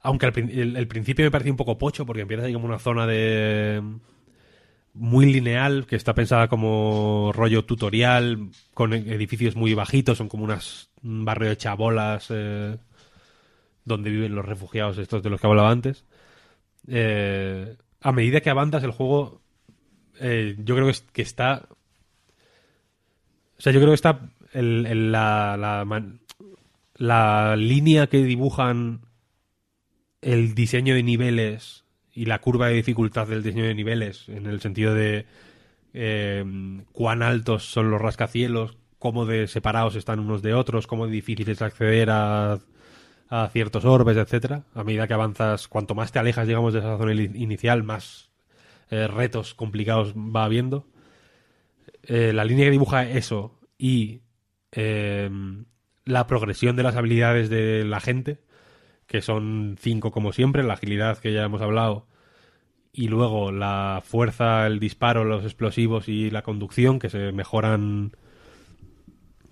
[0.01, 3.07] aunque el, el principio me parecía un poco pocho, porque empieza ahí como una zona
[3.07, 3.81] de
[4.93, 10.89] muy lineal, que está pensada como rollo tutorial, con edificios muy bajitos, son como unas,
[11.03, 12.77] un barrio de chabolas eh,
[13.85, 16.03] donde viven los refugiados estos de los que hablaba antes.
[16.87, 19.41] Eh, a medida que avanzas el juego,
[20.19, 21.67] eh, yo creo que, es- que está...
[23.57, 25.85] O sea, yo creo que está el- la,
[26.97, 29.01] la línea que dibujan
[30.21, 31.83] el diseño de niveles
[32.13, 35.25] y la curva de dificultad del diseño de niveles, en el sentido de
[35.93, 36.43] eh,
[36.91, 41.61] cuán altos son los rascacielos, cómo de separados están unos de otros, cómo difícil es
[41.61, 42.59] acceder a,
[43.29, 44.63] a ciertos orbes, etcétera.
[44.73, 48.31] A medida que avanzas, cuanto más te alejas, digamos, de esa zona inicial, más
[48.89, 50.87] eh, retos complicados va habiendo.
[52.03, 54.21] Eh, la línea que dibuja eso y
[54.71, 55.29] eh,
[56.05, 58.39] la progresión de las habilidades de la gente,
[59.07, 62.07] que son cinco como siempre, la agilidad que ya hemos hablado,
[62.91, 68.15] y luego la fuerza, el disparo, los explosivos y la conducción, que se mejoran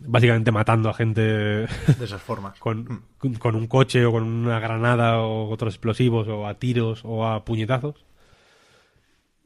[0.06, 1.68] básicamente matando a gente De
[2.02, 2.58] esas formas.
[2.60, 3.04] con,
[3.40, 7.44] con un coche o con una granada o otros explosivos o a tiros o a
[7.46, 8.06] puñetazos.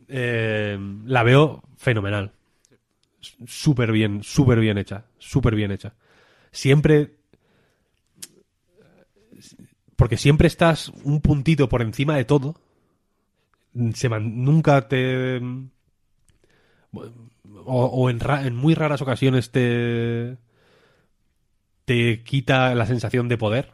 [0.08, 2.32] Eh, la veo fenomenal.
[3.46, 5.06] Súper bien, súper bien hecha.
[5.18, 5.94] Súper bien hecha.
[6.52, 7.18] Siempre...
[9.96, 12.56] Porque siempre estás un puntito por encima de todo.
[13.94, 15.40] Se man- nunca te...
[16.94, 20.38] O, o en, ra- en muy raras ocasiones te
[21.88, 23.72] te quita la sensación de poder.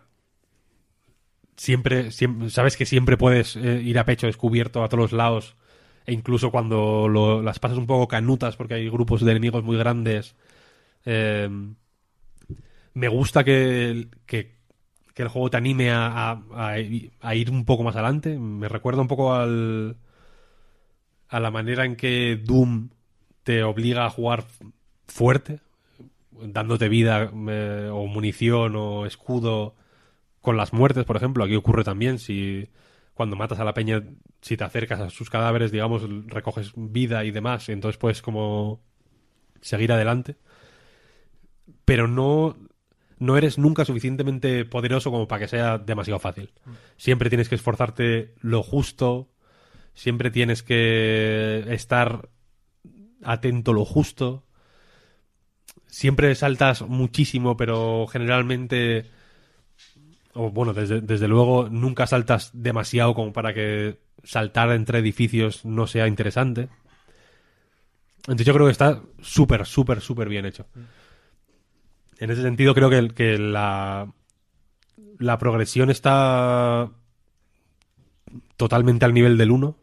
[1.57, 5.55] Siempre, sabes que siempre puedes eh, ir a pecho descubierto a todos lados
[6.05, 7.07] e incluso cuando
[7.43, 10.35] las pasas un poco canutas porque hay grupos de enemigos muy grandes.
[11.05, 11.49] eh,
[12.93, 14.07] me gusta que,
[15.15, 16.41] el juego te anime a-
[17.21, 18.37] a ir un poco más adelante.
[18.37, 19.97] Me recuerda un poco al
[21.29, 22.89] a la manera en que Doom
[23.43, 24.45] te obliga a jugar
[25.07, 25.59] fuerte,
[26.45, 29.75] dándote vida eh, o munición o escudo
[30.41, 31.43] con las muertes, por ejemplo.
[31.43, 32.69] Aquí ocurre también si
[33.13, 34.03] cuando matas a la peña,
[34.41, 38.81] si te acercas a sus cadáveres, digamos, recoges vida y demás, entonces puedes como
[39.61, 40.35] seguir adelante.
[41.85, 42.57] Pero no,
[43.19, 46.51] no eres nunca suficientemente poderoso como para que sea demasiado fácil.
[46.97, 49.29] Siempre tienes que esforzarte lo justo,
[49.93, 52.29] siempre tienes que estar
[53.23, 54.43] atento lo justo
[55.93, 59.05] siempre saltas muchísimo, pero generalmente,
[60.33, 65.85] o bueno, desde, desde luego, nunca saltas demasiado como para que saltar entre edificios no
[65.85, 66.69] sea interesante.
[68.21, 70.65] Entonces yo creo que está súper, súper, súper bien hecho.
[72.17, 74.11] En ese sentido creo que, que la,
[75.19, 76.89] la progresión está
[78.57, 79.77] totalmente al nivel del 1.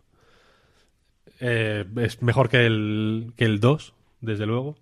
[1.38, 4.76] Eh, es mejor que el, que el 2, desde luego.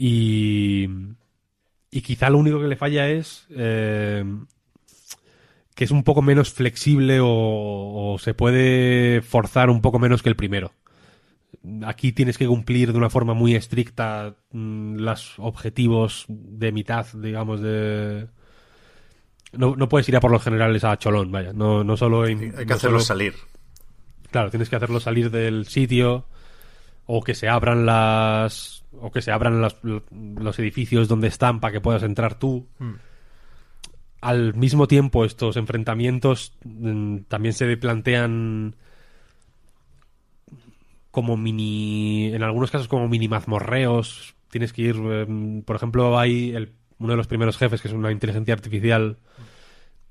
[0.00, 0.88] Y,
[1.90, 4.24] y quizá lo único que le falla es eh,
[5.74, 10.28] que es un poco menos flexible o, o se puede forzar un poco menos que
[10.28, 10.72] el primero.
[11.84, 17.60] Aquí tienes que cumplir de una forma muy estricta mm, los objetivos de mitad, digamos,
[17.60, 18.28] de...
[19.52, 21.52] No, no puedes ir a por los generales a cholón, vaya.
[21.52, 22.22] No, no solo...
[22.22, 23.34] Hay que no hacerlo solo- salir.
[24.30, 26.26] Claro, tienes que hacerlo salir del sitio
[27.06, 31.72] o que se abran las o que se abran las- los edificios donde están para
[31.72, 32.66] que puedas entrar tú.
[34.20, 38.74] Al mismo tiempo, estos enfrentamientos mm, también se plantean
[41.10, 44.34] como mini, en algunos casos como mini mazmorreos.
[44.50, 47.94] Tienes que ir, em, por ejemplo, hay el- uno de los primeros jefes que es
[47.94, 49.18] una inteligencia artificial.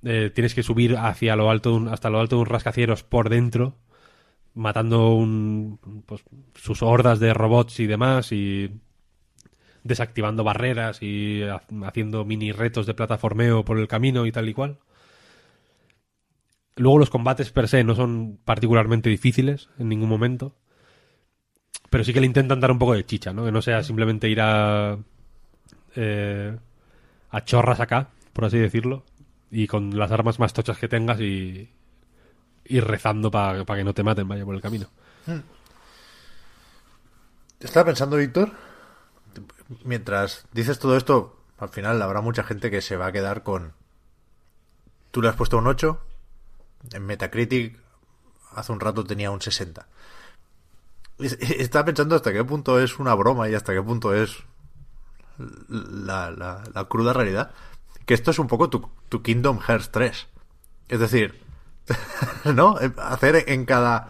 [0.04, 3.04] eh, tienes que subir hacia lo alto de un- hasta lo alto de un rascacielos
[3.04, 3.76] por dentro
[4.58, 6.24] matando un, pues,
[6.56, 8.72] sus hordas de robots y demás y
[9.84, 14.54] desactivando barreras y ha- haciendo mini retos de plataformeo por el camino y tal y
[14.54, 14.80] cual.
[16.78, 20.56] Luego los combates per se no son particularmente difíciles en ningún momento.
[21.90, 23.46] Pero pero sí que le intentan dar un poco de chicha, ¿no?
[23.46, 24.98] Que no sea simplemente ir a.
[25.96, 26.58] eh,
[27.32, 29.06] a chorras acá, por así decirlo,
[29.52, 31.70] y con las armas más tochas que tengas y.
[32.70, 34.88] ir rezando para que no te maten, vaya por el camino.
[37.60, 38.52] Estaba pensando, Víctor,
[39.84, 43.74] mientras dices todo esto, al final habrá mucha gente que se va a quedar con...
[45.12, 46.00] Tú le has puesto un 8,
[46.94, 47.80] en Metacritic
[48.54, 49.88] hace un rato tenía un 60.
[51.20, 54.38] Es- Estaba pensando hasta qué punto es una broma y hasta qué punto es
[55.70, 57.52] la, la- la cruda realidad.
[58.06, 60.28] Que esto es un poco tu, tu Kingdom Hearts 3.
[60.90, 61.42] Es decir,
[62.54, 62.78] ¿no?
[62.98, 64.10] Hacer en cada.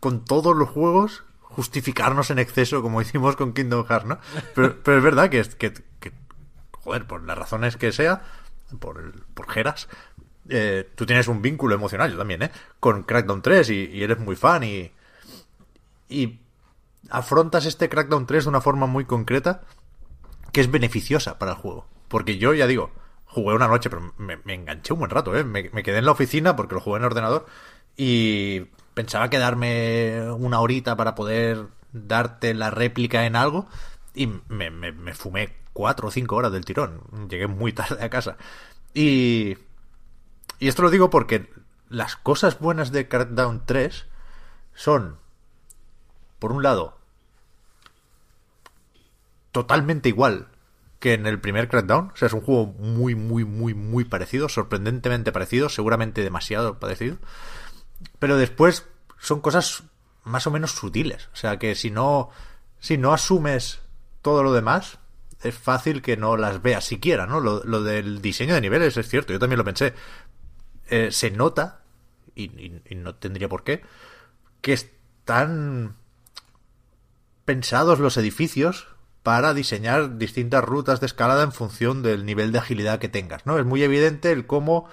[0.00, 4.18] Con todos los juegos, justificarnos en exceso, como hicimos con Kingdom Hearts, ¿no?
[4.54, 6.12] Pero, es verdad que, que, que,
[6.72, 8.22] joder, por las razones que sea,
[8.78, 9.88] por, por Geras,
[10.48, 12.50] eh, tú tienes un vínculo emocional, yo también, ¿eh?
[12.80, 14.92] Con Crackdown 3 y, y eres muy fan y.
[16.08, 16.40] Y
[17.08, 19.62] afrontas este Crackdown 3 de una forma muy concreta
[20.52, 21.86] que es beneficiosa para el juego.
[22.08, 22.90] Porque yo, ya digo,
[23.30, 25.44] jugué una noche, pero me, me enganché un buen rato, ¿eh?
[25.44, 27.46] Me, quedé en la oficina porque lo jugué en ordenador
[27.96, 28.60] y
[28.94, 33.66] pensaba quedarme una horita para poder darte la réplica en algo
[34.14, 37.02] y me, me- me fumé cuatro o cinco horas del tirón.
[37.28, 38.36] Llegué muy tarde a casa.
[38.94, 39.56] Y,
[40.58, 41.48] y esto lo digo porque
[41.88, 44.06] las cosas buenas de Crackdown 3
[44.74, 45.18] son,
[46.38, 46.96] por un lado,
[49.52, 50.48] totalmente igual
[51.00, 52.10] que en el primer Crackdown.
[52.12, 57.16] O sea, es un juego muy, muy, muy, muy parecido, sorprendentemente parecido, seguramente demasiado parecido.
[58.18, 58.86] Pero después
[59.18, 59.82] son cosas
[60.24, 61.28] más o menos sutiles.
[61.32, 62.30] O sea, que si no,
[62.78, 63.80] si no asumes
[64.22, 64.98] todo lo demás,
[65.42, 67.40] es fácil que no las veas siquiera, ¿no?
[67.40, 69.94] Lo, del diseño de niveles es cierto, yo también lo pensé.
[70.90, 71.80] Eh, se nota,
[72.34, 73.82] y- y no tendría por qué,
[74.60, 75.96] que están
[77.46, 78.86] pensados los edificios
[79.22, 83.58] para diseñar distintas rutas de escalada en función del nivel de agilidad que tengas, ¿no?
[83.58, 84.88] Es muy evidente el cómo,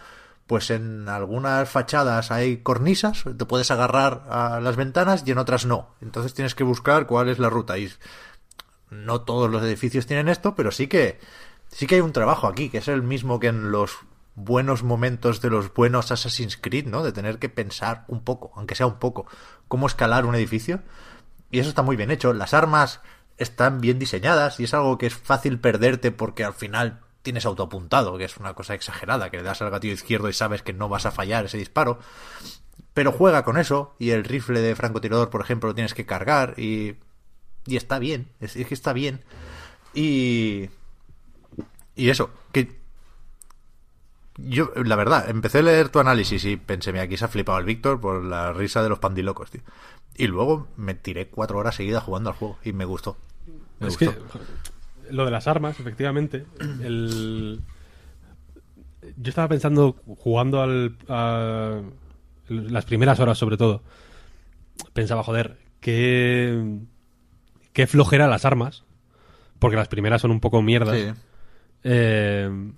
[0.48, 5.66] pues en algunas fachadas hay cornisas, te puedes agarrar a las ventanas y en otras
[5.66, 5.90] no.
[6.02, 7.78] Entonces tienes que buscar cuál es la ruta.
[7.78, 7.90] Y
[8.90, 11.20] no todos los edificios tienen esto, pero sí que
[11.70, 13.98] sí que hay un trabajo aquí, que es el mismo que en los
[14.36, 17.04] buenos momentos de los buenos Assassin's Creed, ¿no?
[17.04, 19.26] De tener que pensar un poco, aunque sea un poco,
[19.68, 20.82] cómo escalar un edificio.
[21.50, 22.34] Y eso está muy bien hecho.
[22.34, 23.02] Las armas
[23.38, 28.18] están bien diseñadas y es algo que es fácil perderte porque al final tienes autoapuntado,
[28.18, 30.90] que es una cosa exagerada, que le das al gatillo izquierdo y sabes que no
[30.90, 32.00] vas a fallar ese disparo.
[32.94, 36.56] Pero juega con eso y el rifle de francotirador, por ejemplo, lo tienes que cargar
[36.58, 36.96] y,
[37.66, 39.24] y está bien, es, es que está bien.
[39.94, 40.70] Y,
[41.96, 42.80] y eso, que
[44.38, 47.58] yo, la verdad, empecé a leer tu análisis y pensé, mira, aquí se ha flipado
[47.58, 49.62] el Víctor por la risa de los pandilocos, tío.
[50.16, 53.18] Y luego me tiré cuatro horas seguidas jugando al juego y me gustó.
[53.80, 54.14] Me es gustó.
[54.14, 54.20] que
[55.12, 56.46] lo de las armas, efectivamente,
[56.82, 57.62] el...
[59.16, 61.82] yo estaba pensando jugando al, a
[62.50, 63.84] las primeras horas sobre todo,
[64.94, 66.80] pensaba, joder, qué,
[67.74, 68.84] qué flojera las armas,
[69.60, 70.98] porque las primeras son un poco mierdas.
[70.98, 71.22] Sí.
[71.84, 72.72] Eh,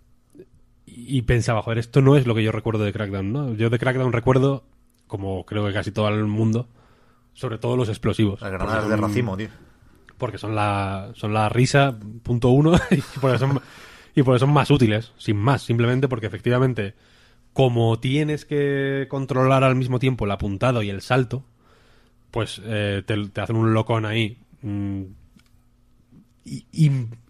[0.85, 3.53] y pensaba, joder, esto no es lo que yo recuerdo de Crackdown, ¿no?
[3.53, 4.63] Yo de Crackdown recuerdo,
[5.07, 6.67] como creo que casi todo el mundo,
[7.39, 8.41] sobre todo los explosivos.
[8.41, 9.47] Las granadas de racimo, tío.
[10.17, 13.61] porque son la, son la risa, punto uno, y porque son,
[14.13, 16.95] y porque son más útiles, sin más, simplemente porque efectivamente,
[17.53, 21.45] como tienes que controlar al mismo tiempo el apuntado y el salto,
[22.29, 25.03] pues eh, te, te hacen un locón ahí mm,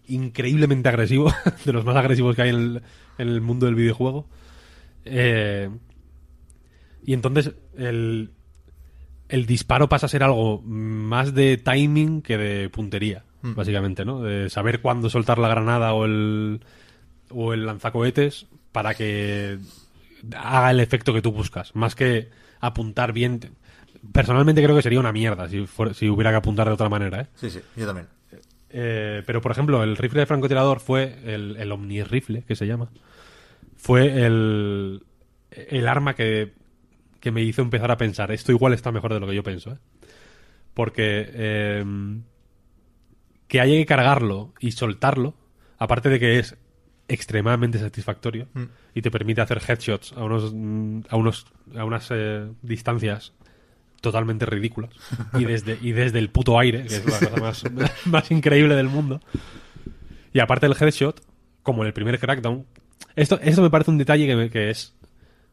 [0.08, 1.32] increíblemente agresivo,
[1.64, 2.82] de los más agresivos que hay en el,
[3.18, 4.26] en el mundo del videojuego.
[5.04, 5.70] Eh,
[7.04, 8.32] y entonces el,
[9.30, 14.20] el disparo pasa a ser algo más de timing que de puntería, básicamente, ¿no?
[14.22, 16.60] De saber cuándo soltar la granada o el,
[17.30, 19.58] o el lanzacohetes para que
[20.36, 22.28] haga el efecto que tú buscas, más que
[22.60, 23.40] apuntar bien.
[24.12, 27.22] Personalmente creo que sería una mierda si, fuera- si hubiera que apuntar de otra manera,
[27.22, 27.26] ¿eh?
[27.36, 28.06] Sí, sí, yo también.
[28.72, 32.66] Eh, pero, por ejemplo, el rifle de francotirador fue el, el Omni Rifle, que se
[32.66, 32.88] llama.
[33.76, 35.02] Fue el,
[35.50, 36.52] el arma que,
[37.20, 38.32] que me hizo empezar a pensar.
[38.32, 39.78] Esto igual está mejor de lo que yo pienso, ¿eh?
[40.74, 41.84] Porque eh,
[43.48, 45.34] que haya que cargarlo y soltarlo,
[45.78, 46.56] aparte de que es
[47.08, 48.46] extremadamente satisfactorio
[48.94, 53.32] y te permite hacer headshots a unos mm, a unos a unas eh, distancias
[54.00, 54.90] totalmente ridículas
[55.38, 57.64] y desde y desde el puto aire que es la cosa más,
[58.06, 59.20] más increíble del mundo
[60.32, 61.20] y aparte del headshot
[61.64, 62.64] como en el primer crackdown
[63.16, 64.94] esto esto me parece un detalle que, me- que es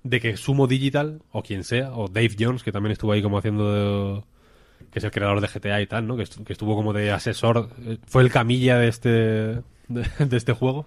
[0.09, 3.38] de que Sumo Digital o quien sea o Dave Jones que también estuvo ahí como
[3.38, 4.25] haciendo
[4.91, 6.15] que es el creador de GTA y tal, ¿no?
[6.17, 9.61] Que, estu- que estuvo como de asesor, eh, fue el camilla de este, de,
[10.19, 10.85] de este juego.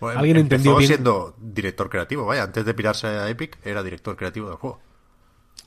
[0.00, 4.16] Bueno, Alguien entendió bien- siendo director creativo, vaya, antes de pirarse a Epic era director
[4.16, 4.80] creativo del juego.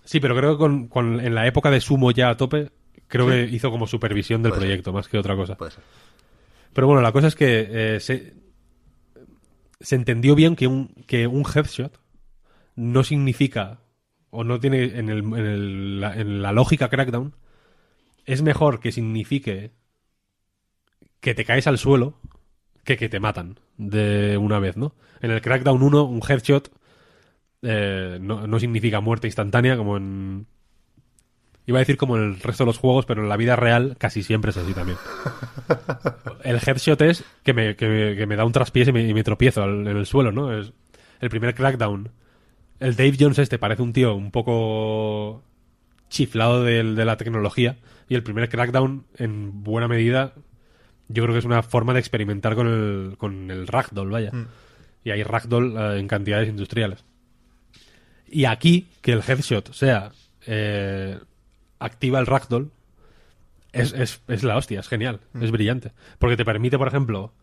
[0.03, 2.69] Sí, pero creo que con, con- en la época de Sumo ya a tope,
[3.07, 4.67] creo que hizo como supervisión del Puede ser.
[4.69, 5.55] proyecto, más que otra cosa.
[5.55, 5.83] Puede ser.
[6.73, 8.33] Pero bueno, la cosa es que eh, se,
[9.79, 11.99] se entendió bien que un, que un headshot
[12.75, 13.79] no significa,
[14.29, 17.35] o no tiene en, el, en, el- la, en la lógica Crackdown,
[18.25, 19.71] es mejor que signifique
[21.19, 22.15] que te caes al suelo
[22.83, 24.95] que que te matan de una vez, ¿no?
[25.21, 26.71] En el Crackdown 1, un headshot
[27.63, 30.47] eh, no, no significa muerte instantánea como en...
[31.67, 33.95] Iba a decir como en el resto de los juegos, pero en la vida real
[33.99, 34.97] casi siempre es así también.
[36.43, 39.13] El headshot es que me, que me, que me da un traspiés y me, y
[39.13, 40.57] me tropiezo al- en el suelo, ¿no?
[40.57, 40.73] Es
[41.19, 42.09] el primer crackdown.
[42.81, 45.43] El Dave Jones este parece un tío un poco
[46.09, 47.77] chiflado del- de, la tecnología
[48.09, 50.33] y el primer crackdown en buena medida
[51.07, 54.31] yo creo que es una forma de experimentar con el, con el ragdoll, vaya.
[55.03, 57.03] Y hay ragdoll eh, en cantidades industriales.
[58.27, 60.11] Y aquí, que el headshot sea
[60.47, 61.19] eh,
[61.79, 62.71] activa el ragdoll,
[63.73, 65.91] es, es, es la hostia, es genial, es brillante.
[66.17, 67.33] Porque te permite, por ejemplo,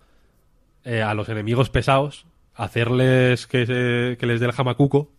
[0.85, 5.13] eh, a los enemigos pesados hacerles que, se- que les dé el jamacuco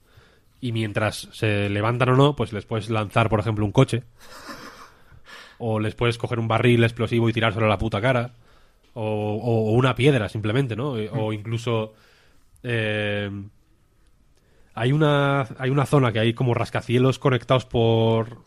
[0.62, 4.04] y mientras se levantan o no, pues les puedes lanzar, por ejemplo, un coche.
[5.58, 8.34] O les puedes coger un barril explosivo y tirárselo a la puta cara.
[8.94, 10.92] O, o- o una piedra, simplemente, ¿no?
[11.12, 11.94] O incluso...
[12.64, 13.30] eh,
[14.76, 18.40] hay una, hay una zona que hay como rascacielos conectados por,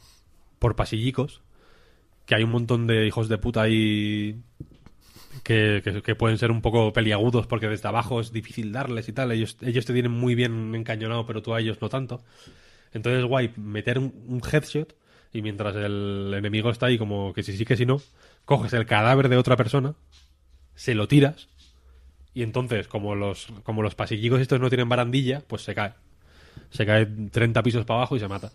[0.58, 1.42] por pasillicos.
[2.26, 4.40] Que hay un montón de hijos de puta ahí
[5.42, 9.32] que, que- pueden ser un poco peliagudos porque desde abajo es difícil darles y tal.
[9.32, 12.22] Ellos, ellos te tienen muy bien encañonado, pero tú a ellos no tanto.
[12.92, 14.94] Entonces es guay meter un, headshot
[15.32, 18.00] y mientras el enemigo está ahí como que si sí que si no,
[18.44, 19.94] coges el cadáver de otra persona,
[20.74, 21.48] se lo tiras
[22.34, 25.94] y entonces como los, como los pasillicos estos no tienen barandilla, pues se cae.
[26.70, 28.52] Se cae 30 pisos para abajo y se mata.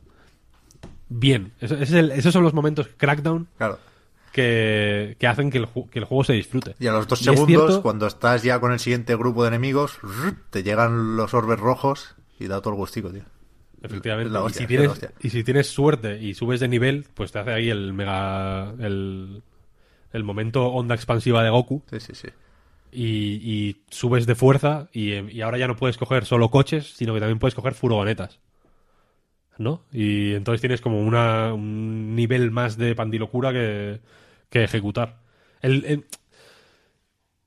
[1.09, 3.79] Bien, Eso- esos son los momentos crackdown Claro.
[4.31, 6.75] Que, que hacen que el, ju- que el juego se disfrute.
[6.79, 9.43] Y a los dos Y es segundos, cierto- cuando estás ya con el siguiente grupo
[9.43, 9.99] de enemigos,
[10.49, 13.23] te llegan los orbes rojos y da todo el gustico, tío.
[13.81, 14.31] Efectivamente.
[14.31, 17.39] La y, hostia, si tienes, y si tienes suerte y subes de nivel, pues te
[17.39, 18.73] hace ahí el mega.
[18.79, 19.43] el,
[20.13, 21.83] el momento onda expansiva de Goku.
[21.89, 22.27] Sí, sí, sí.
[22.91, 23.05] Y,
[23.43, 27.19] y subes de fuerza y, y ahora ya no puedes coger solo coches, sino que
[27.19, 28.39] también puedes coger furgonetas.
[29.57, 29.83] ¿No?
[29.91, 34.01] Y entonces tienes como una, un nivel más de pandilocura que,
[34.49, 35.19] que ejecutar.
[35.61, 36.05] El,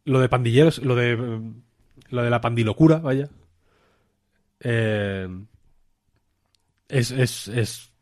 [0.05, 1.17] lo de pandilleros, lo de,
[2.11, 3.29] lo de la pandilocura, vaya.
[4.61, 5.29] eh,
[6.89, 7.93] es, es, es,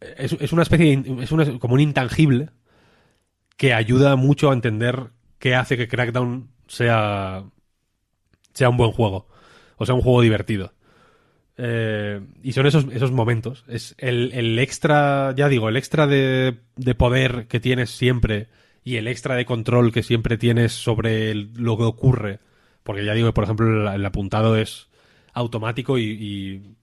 [0.00, 2.50] es, es una especie de, es una- como un intangible
[3.56, 7.44] que ayuda mucho a entender qué hace que Crackdown sea,
[8.52, 9.28] sea un buen juego.
[9.76, 10.72] O sea, un juego divertido.
[11.60, 13.64] Eh, y son esos, esos momentos.
[13.68, 18.48] Es el, el extra, ya digo, el extra de, de poder que tienes siempre
[18.84, 22.40] y el extra de control que siempre tienes sobre lo que ocurre.
[22.84, 24.88] Porque ya digo, por ejemplo, el, apuntado es
[25.34, 26.76] automático y, y,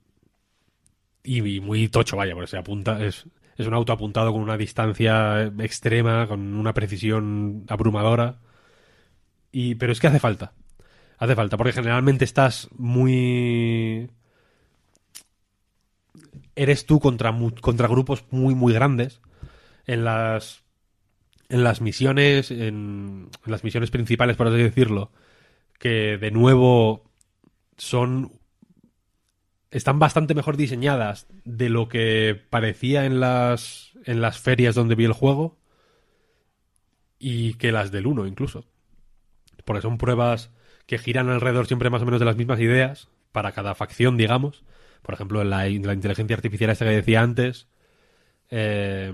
[1.24, 3.26] y- y muy tocho, vaya, porque se apunta, es,
[3.58, 8.40] es un auto apuntado con una distancia extrema, con una precisión abrumadora.
[9.52, 10.54] Y, pero es que hace falta.
[11.18, 14.10] Hace falta, porque generalmente estás muy.
[16.56, 19.22] Eres tú contra, contra grupos muy, muy grandes.
[19.86, 20.64] En las.
[21.49, 22.52] En las misiones.
[22.52, 25.11] En, en las misiones principales, por así decirlo.
[25.80, 27.10] Que de nuevo
[27.77, 28.32] son.
[29.72, 33.91] Están bastante mejor diseñadas de lo que parecía en las.
[34.06, 35.57] En las ferias donde vi el juego.
[37.19, 38.65] Y que las del 1 incluso
[39.65, 40.52] porque son pruebas
[40.86, 44.64] que giran alrededor siempre más o menos de las mismas ideas para cada facción, digamos.
[45.06, 47.68] Por ejemplo, en la, la inteligencia artificial esta que decía antes,
[48.49, 49.14] eh,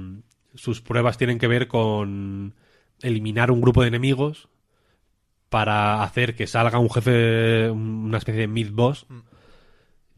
[0.55, 2.55] sus pruebas tienen que ver con
[3.01, 4.47] eliminar un grupo de enemigos
[5.49, 9.05] para hacer que salga un jefe, una especie de mid-boss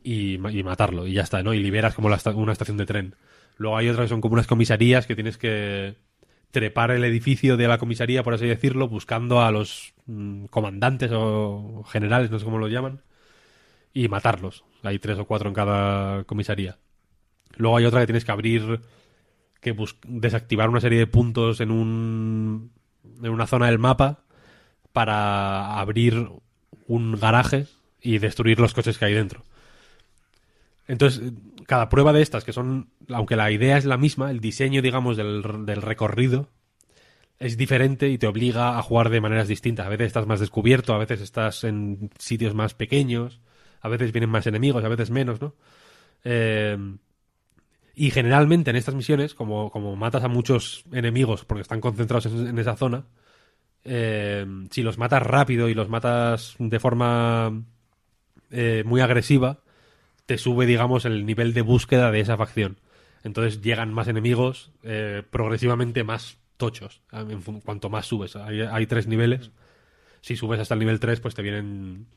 [0.03, 1.53] y, ma- y matarlo, y ya está, ¿no?
[1.53, 3.15] Y liberas como la una estación de tren.
[3.57, 5.95] Luego hay otras que son como unas comisarías que tienes que
[6.51, 11.83] trepar el edificio de la comisaría, por así decirlo, buscando a los mm, comandantes o
[11.87, 13.01] generales, no sé cómo los llaman,
[13.94, 14.64] y matarlos.
[14.82, 16.78] Hay tres o cuatro en cada comisaría.
[17.56, 18.82] Luego hay otra que tienes que abrir,
[19.61, 19.76] que
[20.07, 22.72] desactivar una serie de puntos en un
[23.22, 24.24] en una zona del mapa
[24.91, 26.30] para abrir
[26.88, 27.68] un garaje
[28.02, 29.44] y destruir los coches que hay dentro.
[30.88, 31.34] Entonces,
[31.65, 35.15] cada prueba de estas, que son, aunque la idea es la misma, el diseño, digamos,
[35.15, 36.49] del, del recorrido
[37.40, 39.86] es diferente y te obliga a jugar de maneras distintas.
[39.86, 43.41] A veces estás más descubierto, a veces estás en sitios más pequeños,
[43.84, 45.53] a veces vienen más enemigos, a veces menos, ¿no?
[46.23, 46.77] Eh,
[47.95, 52.57] y generalmente en estas misiones, como, como matas a muchos enemigos porque están concentrados en,
[52.57, 53.05] esa zona,
[53.84, 57.61] eh, si los matas rápido y los matas de forma
[58.51, 59.60] eh, muy agresiva,
[60.26, 62.77] te sube, digamos, el nivel de búsqueda de esa facción.
[63.26, 64.72] Entonces llegan más enemigos,
[65.30, 67.01] progresivamente más tochos,
[67.64, 68.35] cuanto más subes.
[68.35, 69.51] Hay, hay tres niveles.
[70.22, 72.07] Si subes hasta el nivel 3, pues te vienen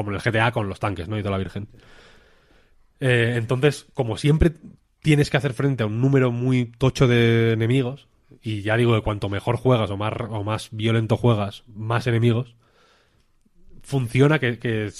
[0.00, 1.18] como en el GTA con los tanques, ¿no?
[1.18, 1.68] Y toda la virgen.
[3.00, 4.52] Eh, entonces, como siempre
[5.00, 8.08] tienes que hacer frente a un número muy tocho de enemigos,
[8.42, 12.54] y ya digo que cuanto mejor juegas o más, o más violento juegas, más enemigos,
[13.82, 14.90] funciona que, que,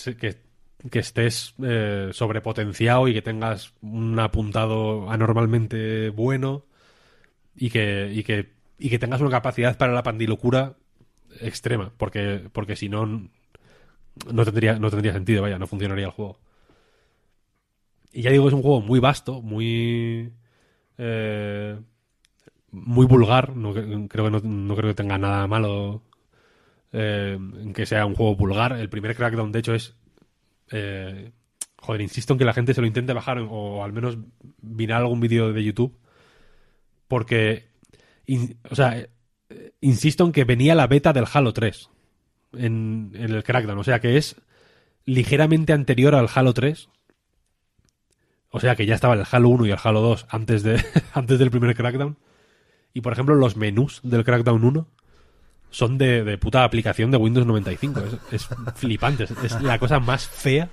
[0.90, 6.64] que estés eh, sobrepotenciado y que tengas un apuntado anormalmente bueno
[7.54, 10.76] y que, y que, y que tengas una capacidad para la pandilocura
[11.40, 13.28] extrema, porque, porque si no,
[14.32, 16.38] no tendría, no tendría sentido, vaya, no funcionaría el juego.
[18.12, 20.32] Y ya digo, es un juego muy vasto, muy.
[20.98, 21.78] eh,
[22.72, 23.56] muy vulgar.
[23.56, 26.02] No, cre- creo que no, creo que tenga nada malo
[26.92, 28.72] eh, en que sea un juego vulgar.
[28.74, 29.96] El primer Crackdown, de hecho, es.
[30.72, 31.32] eh,
[31.78, 34.18] joder, insisto en que la gente se lo intente bajar o al menos
[34.62, 35.96] mirar algún vídeo de YouTube.
[37.08, 37.68] Porque.
[38.70, 41.90] o sea, eh, insisto en que venía la beta del Halo 3
[42.52, 43.78] en, el Crackdown.
[43.78, 44.36] O sea que es
[45.04, 46.88] ligeramente anterior al Halo 3.
[48.50, 50.82] O sea que ya estaba el Halo 1 y el Halo 2 antes, de,
[51.14, 52.16] antes del primer Crackdown.
[52.92, 54.88] Y por ejemplo, los menús del Crackdown 1
[55.70, 58.00] son de, de puta aplicación de Windows 95.
[58.32, 59.24] Es, es flipante.
[59.24, 60.68] Es, la cosa más fea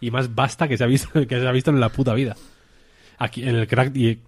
[0.00, 2.36] y más vasta que se ha visto, que se ha visto en la puta vida.
[3.18, 4.20] Aquí en el Crack y,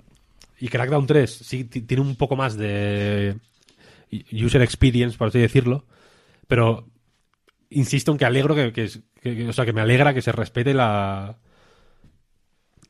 [0.61, 3.37] y Crackdown 3 sí ti- tiene un poco más de
[4.33, 5.85] user experience, por así decirlo,
[6.49, 6.89] pero
[7.71, 8.69] insisto en que alegro que,
[9.49, 11.39] o sea que me alegra que se respete la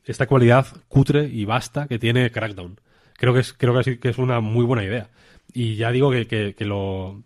[0.05, 2.79] esta cualidad cutre y vasta que tiene Crackdown.
[3.15, 5.09] Creo que es creo que, sí que es una muy buena idea.
[5.53, 7.23] Y ya digo que, que- lo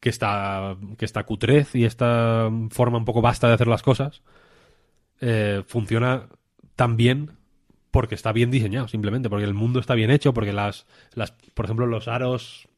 [0.00, 4.22] que esta que esta cutrez y esta forma un poco vasta de hacer las cosas
[5.20, 6.28] eh, funciona
[6.76, 7.32] tan bien
[7.90, 11.64] porque está bien diseñado, simplemente, porque el mundo está bien hecho, porque las, las por
[11.66, 12.68] ejemplo, los aros,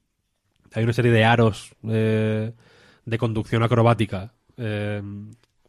[0.76, 2.52] hay una serie de aros eh,
[3.06, 5.02] de conducción acrobática eh,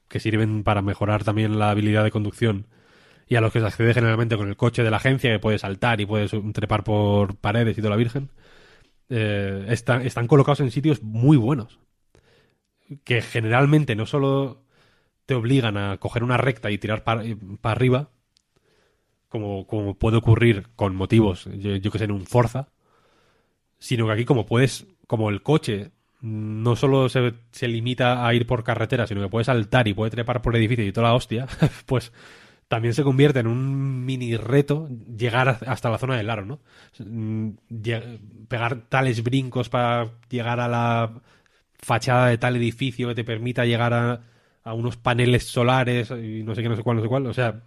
[0.09, 2.67] que sirven para mejorar también la habilidad de conducción.
[3.25, 5.61] Y a los que se accede generalmente con el coche de la agencia, que puedes
[5.61, 8.31] saltar y puedes trepar por paredes y toda la virgen,
[9.07, 11.79] eh, están, colocados en sitios muy buenos,
[13.05, 14.65] que generalmente no solo
[15.25, 17.23] te obligan a coger una recta y tirar para
[17.63, 18.09] arriba,
[19.29, 22.69] como, como puede ocurrir con motivos, yo que sé, en un Forza,
[23.79, 28.47] sino que aquí como puedes, como el coche no solo se, se limita a ir
[28.47, 31.47] por carretera, sino que puede saltar y puede trepar por edificios y toda la hostia,
[31.85, 32.11] pues
[32.67, 36.59] también se convierte en un mini reto llegar hasta la zona del aro, ¿no?
[36.99, 37.51] Mm,
[38.47, 41.11] Pegar tales brincos para llegar a la
[41.79, 44.21] fachada de tal edificio que te permita llegar a,
[44.63, 47.27] a unos paneles solares y no sé qué, no sé cuál, no sé cuál.
[47.27, 47.61] O sea,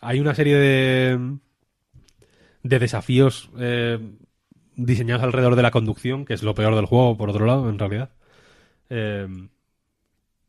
[0.00, 1.38] hay una serie de,
[2.62, 3.98] de desafíos eh,
[4.76, 7.78] diseñados alrededor de la conducción, que es lo peor del juego, por otro lado, en
[7.78, 8.10] realidad.
[8.90, 9.26] Eh,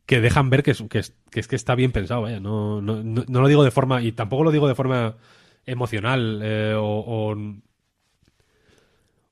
[0.06, 2.40] que dejan ver que es, que es, que es que está bien pensado, vaya.
[2.40, 5.16] No, no, no, lo digo de forma, y tampoco lo digo de forma
[5.66, 7.34] emocional, eh, o,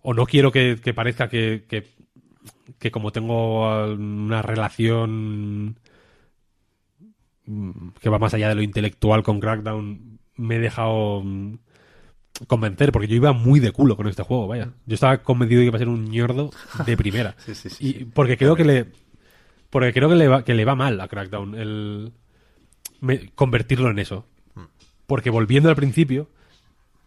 [0.02, 1.86] o, no quiero que, que parezca que, que,
[2.78, 5.78] que como tengo una relación
[7.47, 11.55] mm, que va más allá de lo intelectual con Crackdown, me he dejado mm,
[12.46, 14.70] convencer, porque yo iba muy de culo con este juego, vaya.
[14.86, 16.50] Yo estaba convencido de que iba a ser un ñordo
[16.84, 17.34] de primera.
[17.44, 18.86] Sí, sí, sí, y porque creo que le
[19.70, 22.12] porque creo que le va, que le va mal a Crackdown el
[23.00, 24.26] me- convertirlo en eso.
[25.06, 26.28] Porque volviendo al principio,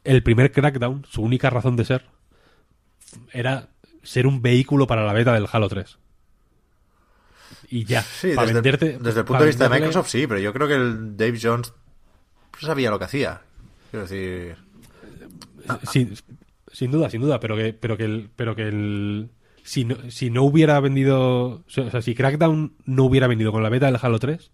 [0.04, 2.06] el primer Crackdown, su única razón de ser,
[3.34, 3.70] era
[4.04, 5.98] ser un vehículo para la beta del Halo 3.
[7.72, 10.40] Y ya, Sí, para desde, venderte, desde el punto de vista de Microsoft sí, pero
[10.40, 11.74] yo creo que el Dave Jones
[12.60, 13.42] sabía lo que hacía.
[13.92, 14.56] Quiero decir,
[15.92, 16.14] Sí,
[16.72, 19.30] sin duda, sin duda, pero que, pero que el, pero que el,
[19.64, 23.70] si no, si no hubiera vendido, o sea, si Crackdown no hubiera vendido con la
[23.70, 24.52] beta del Halo 3,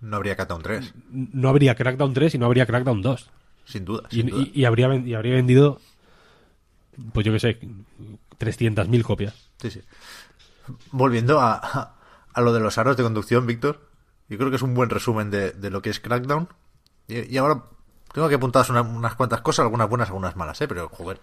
[0.00, 3.30] no habría Crackdown 3, no habría Crackdown 3 y no habría Crackdown 2.
[3.64, 4.04] sin duda.
[4.10, 4.42] Y, sin duda.
[4.52, 5.80] y- y habría, ven- y habría vendido,
[7.12, 7.58] pues yo qué sé,
[8.38, 9.34] 300.000 copias.
[9.60, 9.80] Sí, sí.
[10.90, 11.94] Volviendo a,
[12.32, 13.88] a lo de los aros de conducción, Víctor,
[14.28, 16.48] yo creo que es un buen resumen de, de lo que es Crackdown,
[17.08, 17.64] Y, y ahora
[18.12, 20.68] tengo que apuntar una- unas cuantas cosas, algunas buenas, algunas malas, ¿eh?
[20.68, 21.20] Pero, joder,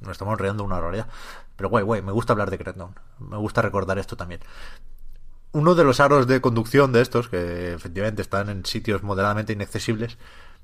[0.00, 1.08] nos estamos enredando una barbaridad.
[1.56, 2.94] Pero guay, guay, me gusta hablar de Crackdown.
[3.20, 4.40] Me gusta recordar esto también.
[5.52, 10.18] Uno de los aros de conducción de estos, que efectivamente están en sitios moderadamente inaccesibles,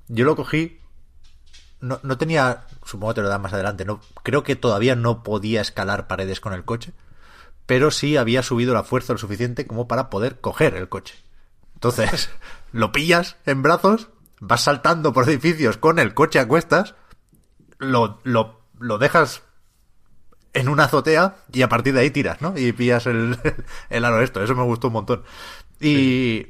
[0.09, 0.81] yo lo cogí.
[1.81, 5.23] No, no tenía, supongo que te lo dan más adelante, no, creo que todavía no
[5.23, 6.93] podía escalar paredes con el coche,
[7.65, 11.15] pero sí había subido la fuerza lo suficiente como para poder coger el coche.
[11.75, 12.29] Entonces,
[12.73, 14.09] lo pillas en brazos,
[14.41, 16.95] vas saltando por edificios con el coche a cuestas,
[17.79, 19.43] lo, lo, lo dejas
[20.53, 22.57] en una azotea y a partir de ahí tiras, ¿no?
[22.57, 23.39] Y pillas el,
[23.91, 24.43] el aro esto.
[24.43, 25.23] Eso me gustó un montón.
[25.81, 26.49] Y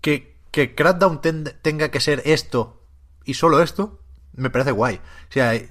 [0.00, 2.82] que, que Crackdown ten- tenga que ser esto
[3.24, 4.00] y solo esto,
[4.32, 4.96] me parece guay.
[4.96, 5.68] O sea, en,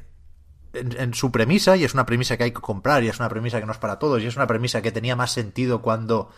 [0.73, 3.60] en su premisa, y es una premisa que hay que comprar, y es una premisa
[3.60, 6.30] que no es para todos, y es una premisa que tenía más sentido cuando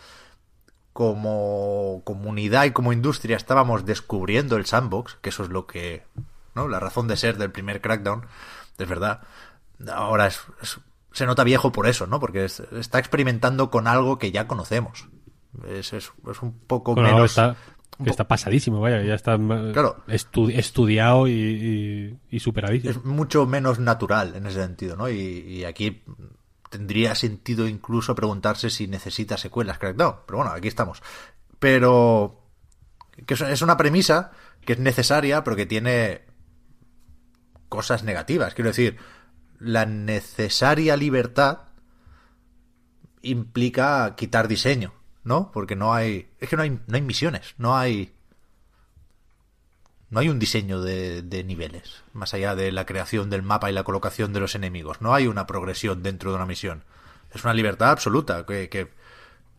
[0.92, 6.02] como comunidad y como industria estábamos descubriendo el sandbox, que eso es lo que,
[6.54, 6.68] ¿no?
[6.68, 8.26] La razón de ser del primer Crackdown,
[8.78, 9.20] es verdad.
[9.92, 10.80] Ahora es, es-
[11.12, 12.20] se nota viejo por eso, ¿no?
[12.20, 15.08] Porque es- está experimentando con algo que ya conocemos.
[15.66, 15.92] Es,
[16.42, 17.30] un poco Bueno, menos...
[17.32, 17.56] está,
[17.98, 19.96] un que po- está pasadísimo, vaya, ya está eh, Claro.
[20.06, 22.90] estu- estudiado y, y, y superadísimo.
[22.92, 25.08] es mucho menos natural en ese sentido, ¿no?
[25.08, 26.02] Y, y aquí
[26.70, 30.20] tendría sentido incluso preguntarse si necesita secuelas Crackdown.
[30.26, 31.02] Pero bueno, aquí estamos.
[31.58, 32.40] Pero
[33.26, 34.30] que es- una premisa
[34.64, 36.22] que es necesaria, pero que tiene
[37.68, 38.54] cosas negativas.
[38.54, 38.96] Quiero decir,
[39.58, 41.58] la necesaria libertad
[43.22, 44.94] implica quitar diseño,
[45.24, 45.50] ¿no?
[45.52, 46.30] Porque no hay.
[46.38, 48.14] Es que no hay, no hay misiones, no hay.
[50.10, 53.84] No hay un diseño de, niveles, más allá de la creación del mapa y la
[53.84, 55.00] colocación de los enemigos.
[55.00, 56.82] No hay una progresión dentro de una misión.
[57.32, 58.68] Es una libertad absoluta que,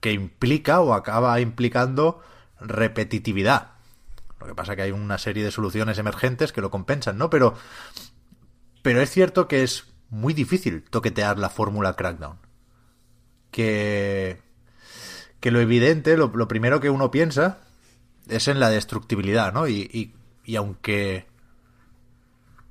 [0.01, 2.21] que, implica o acaba implicando
[2.59, 3.69] repetitividad.
[4.41, 7.29] Lo que pasa que hay una serie de soluciones emergentes que lo compensan, ¿no?
[7.29, 7.55] Pero,
[8.81, 12.37] pero es cierto que es muy difícil toquetear la fórmula Crackdown.
[13.51, 14.41] Que,
[15.39, 17.59] que lo evidente, lo, lo primero que uno piensa
[18.27, 19.67] es en la destructibilidad, ¿no?
[19.67, 21.27] Y, y, y aunque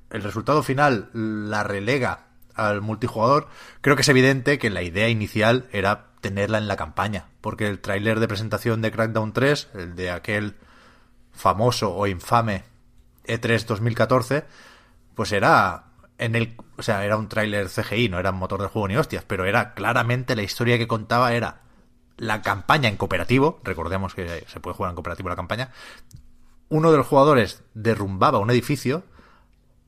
[0.09, 3.47] el resultado final la relega al multijugador,
[3.81, 7.79] creo que es evidente que la idea inicial era tenerla en la campaña, porque el
[7.79, 10.55] tráiler de presentación de Crackdown 3, el de aquel
[11.31, 12.63] famoso o infame
[13.23, 14.45] E E3 2014,
[15.15, 15.85] pues era
[16.17, 18.97] en el, o sea, era un tráiler CGI, no era un motor de juego ni
[18.97, 21.61] hostias, pero era claramente la historia que contaba era
[22.17, 25.71] la campaña en cooperativo, recordemos que se puede jugar en cooperativo la campaña,
[26.71, 29.03] uno de los jugadores derrumbaba un edificio,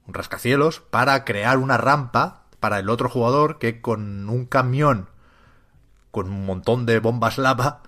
[0.06, 5.08] un rascacielos, para crear una rampa para el otro jugador que con un camión
[6.12, 7.82] con un montón de bombas lava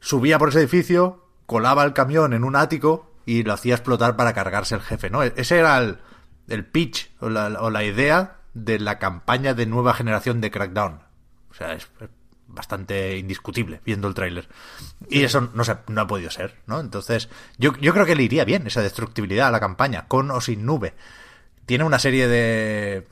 [0.00, 4.32] subía por ese edificio, colaba el camión en un ático y lo hacía explotar para
[4.32, 5.22] cargarse el jefe, ¿no?
[5.22, 5.98] Ese era el,
[6.48, 11.02] el pitch o la, o la idea de la campaña de nueva generación de Crackdown.
[11.50, 11.88] O sea, es
[12.54, 14.48] bastante indiscutible viendo el tráiler.
[15.08, 16.80] Y eso no, se, no ha podido ser, ¿no?
[16.80, 17.28] Entonces,
[17.58, 20.64] yo, yo creo que le iría bien esa destructibilidad a la campaña, con o sin
[20.64, 20.94] nube.
[21.66, 23.06] Tiene una serie de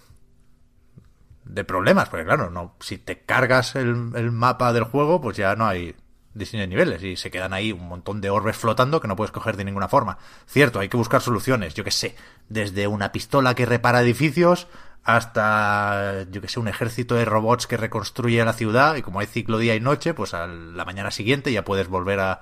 [1.44, 5.54] de problemas, porque claro, no, si te cargas el, el mapa del juego, pues ya
[5.56, 5.94] no hay
[6.34, 9.32] diseño de niveles y se quedan ahí un montón de orbes flotando que no puedes
[9.32, 10.18] coger de ninguna forma.
[10.46, 12.16] Cierto, hay que buscar soluciones, yo que sé,
[12.48, 14.68] desde una pistola que repara edificios
[15.04, 19.26] hasta, yo que sé, un ejército de robots que reconstruye la ciudad y como hay
[19.26, 22.40] ciclo día y noche, pues a la mañana siguiente ya puedes volver a,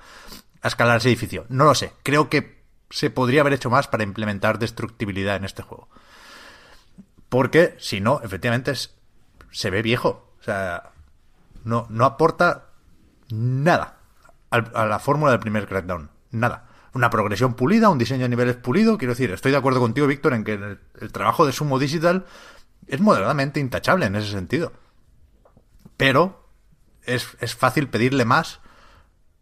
[0.62, 1.46] escalar ese edificio.
[1.48, 2.60] No lo sé, creo que
[2.90, 5.88] se podría haber hecho más para implementar destructibilidad en este juego.
[7.28, 8.94] Porque, si no, efectivamente es-
[9.50, 10.34] se ve viejo.
[10.40, 10.90] O sea,
[11.64, 12.66] no, no aporta
[13.30, 13.98] nada
[14.50, 16.10] a la fórmula del primer Crackdown.
[16.32, 16.69] Nada.
[16.92, 18.98] Una progresión pulida, un diseño de niveles pulido.
[18.98, 22.26] Quiero decir, estoy de acuerdo contigo, Víctor, en que el, el trabajo de Sumo Digital
[22.86, 24.72] es moderadamente intachable en ese sentido.
[25.96, 26.48] Pero
[27.04, 28.60] es, es fácil pedirle más,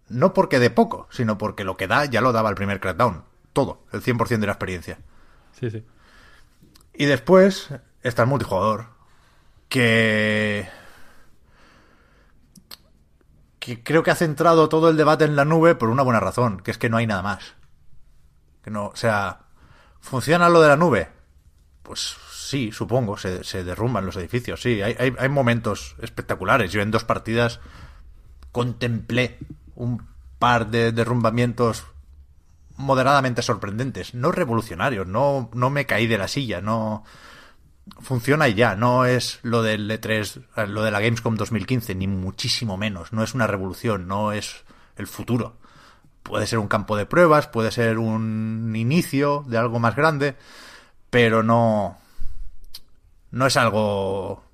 [0.08, 3.24] no porque de poco, sino porque lo que da ya lo daba el primer Crackdown.
[3.52, 4.98] Todo, el 100% de la experiencia.
[5.58, 5.84] Sí, sí.
[6.94, 7.70] Y después
[8.02, 8.86] está el multijugador.
[9.68, 10.68] Que.
[13.76, 16.70] Creo que ha centrado todo el debate en la nube por una buena razón, que
[16.70, 17.54] es que no hay nada más.
[18.62, 19.40] Que no, o sea,
[20.00, 21.08] ¿funciona lo de la nube?
[21.82, 24.82] Pues sí, supongo, se, se derrumban los edificios, sí.
[24.82, 26.72] Hay, hay, hay momentos espectaculares.
[26.72, 27.60] Yo en dos partidas
[28.52, 29.38] contemplé
[29.74, 30.06] un
[30.38, 31.84] par de derrumbamientos
[32.76, 37.04] moderadamente sorprendentes, no revolucionarios, no, no me caí de la silla, no
[38.00, 42.06] funciona y ya, no es lo del E3, eh, lo de la Gamescom 2015, ni
[42.06, 44.64] muchísimo menos, no es una revolución, no es
[44.96, 45.56] el futuro.
[46.22, 50.36] puede ser un campo de pruebas, puede ser un inicio de algo más grande,
[51.10, 51.96] pero no,
[53.30, 54.44] no es algo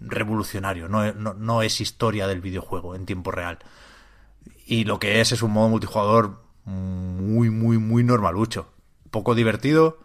[0.00, 3.58] revolucionario, no, no, no es historia del videojuego en tiempo real.
[4.66, 8.68] Y lo que es es un modo multijugador muy, muy, muy normalucho.
[9.10, 9.98] Poco divertido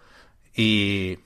[0.55, 1.19] y,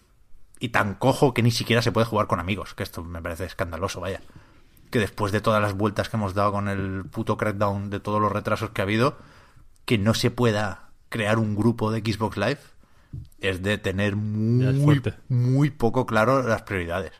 [0.61, 3.45] y tan cojo que ni siquiera se puede jugar con amigos, que esto me parece
[3.45, 4.21] escandaloso, vaya.
[4.91, 8.21] Que después de todas las vueltas que hemos dado con el puto crackdown, de todos
[8.21, 9.17] los retrasos que ha habido,
[9.85, 12.59] que no se pueda crear un grupo de Xbox Live
[13.39, 17.11] es de tener muy, muy poco claro las prioridades.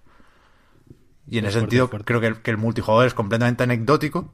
[1.27, 2.05] Y en Es ese fuerte, sentido, fuerte.
[2.05, 4.34] creo que el, que el multijugador es completamente anecdótico,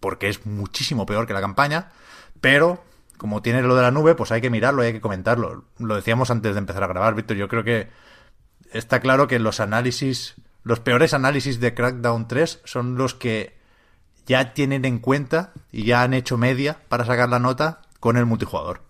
[0.00, 1.90] porque es muchísimo peor que la campaña,
[2.40, 2.82] pero
[3.18, 5.64] como tiene lo de la nube, pues hay que mirarlo hay que comentarlo.
[5.78, 7.88] Lo decíamos antes de empezar a grabar, Víctor, yo creo que
[8.72, 13.58] está claro que los análisis, los peores análisis de Crackdown 3 son los que
[14.26, 18.26] ya tienen en cuenta y ya han hecho media para sacar la nota con el
[18.26, 18.82] multijugador.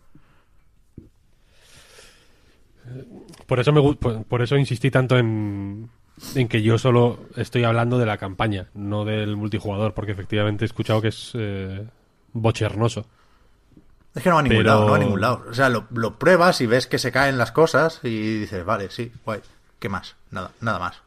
[3.47, 5.91] Por eso me por, por eso insistí tanto en,
[6.35, 10.67] en que yo solo estoy hablando de la campaña, no del multijugador, porque efectivamente he
[10.67, 11.87] escuchado que es eh,
[12.33, 13.07] bochernoso.
[14.19, 15.45] Es que no va a ningún Pero- lado, no va a ningún lado.
[15.49, 18.91] O sea, lo, lo pruebas y ves que se caen las cosas y dices, vale,
[18.91, 19.41] sí, guay.
[19.79, 20.17] ¿Qué más?
[20.31, 21.03] Nada, nada más.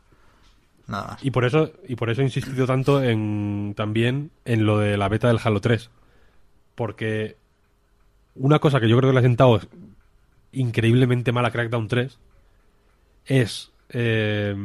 [0.88, 1.24] Nada más.
[1.24, 5.08] Y por eso, y por eso he insistido tanto en también en lo de la
[5.10, 5.90] beta del Halo 3.
[6.76, 7.38] Porque
[8.36, 9.60] una cosa que yo creo que le ha sentado
[10.54, 12.18] increíblemente mal a Crackdown 3
[13.26, 14.56] es eh,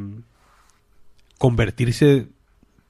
[1.38, 2.28] convertirse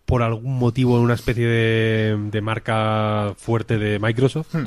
[0.04, 4.54] por algún motivo en una especie de, de marca fuerte de Microsoft.
[4.54, 4.64] Mm,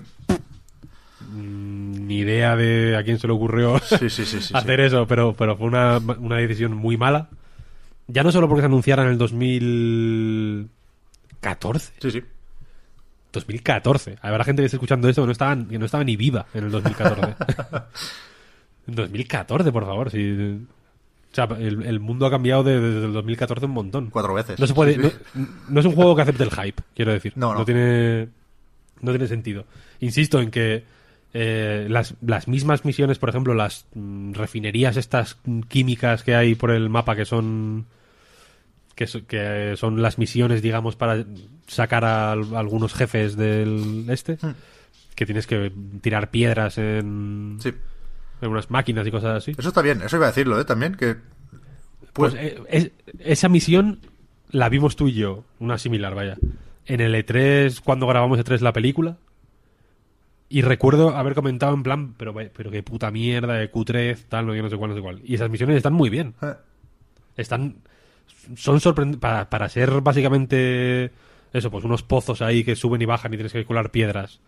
[2.10, 4.42] Ni idea de a quién se le ocurrió Sí, sí, sí, sí.
[4.42, 4.52] sí.
[4.56, 7.30] hacer eso, pero, pero fue una, una decisión muy mala.
[8.08, 11.94] Ya no solo porque se anunciara en el 2014.
[12.00, 12.24] Sí, sí.
[13.32, 14.18] 2014.
[14.22, 16.64] Habrá gente que esté escuchando esto que no estaba, que no estaba ni viva en
[16.66, 17.22] el 2014.
[18.88, 20.10] en 2014, por favor.
[20.10, 20.58] Si,
[21.32, 24.10] o sea, el, el mundo ha cambiado de- desde el 2014 un montón.
[24.10, 24.60] Cuatro veces.
[24.60, 24.98] No se puede.
[24.98, 25.12] No,
[25.70, 27.34] no es un juego que acepte el hype, quiero decir.
[27.36, 27.64] No, no.
[27.66, 28.30] tiene.
[29.02, 29.66] No tiene sentido.
[30.00, 30.84] Insisto en que
[31.34, 36.72] eh, las, las mismas misiones, por ejemplo, las mm, refinerías estas químicas que hay por
[36.72, 37.86] el mapa que son.
[38.96, 41.24] Que, so- que son las misiones, digamos, para
[41.68, 44.38] sacar a, al- algunos jefes del este.
[44.42, 44.54] Hmm.
[45.16, 47.74] Que tienes que tirar piedras en, Sí.
[48.42, 49.52] en unas máquinas y cosas así.
[49.58, 50.66] Eso está bien, eso iba a decirlo, ¿eh?
[50.66, 51.16] También, que...
[52.14, 54.00] Pues Pues, eh, es- esa misión
[54.50, 56.38] la vimos tú y yo, una similar, vaya.
[56.86, 59.18] En el E3, cuando grabamos E3 la película.
[60.52, 64.56] Y recuerdo haber comentado en plan, pero, pero qué puta mierda, de Q3, tal, no,
[64.56, 65.22] yo no sé cuál, no sé cuál.
[65.24, 66.34] Y esas misiones están muy bien.
[66.42, 66.54] eh,
[67.38, 67.78] Están.
[68.56, 69.22] Son sorprendentes.
[69.22, 71.12] Para, para ser básicamente.
[71.54, 74.40] Eso, pues unos pozos ahí que suben y bajan y tienes que colar piedras.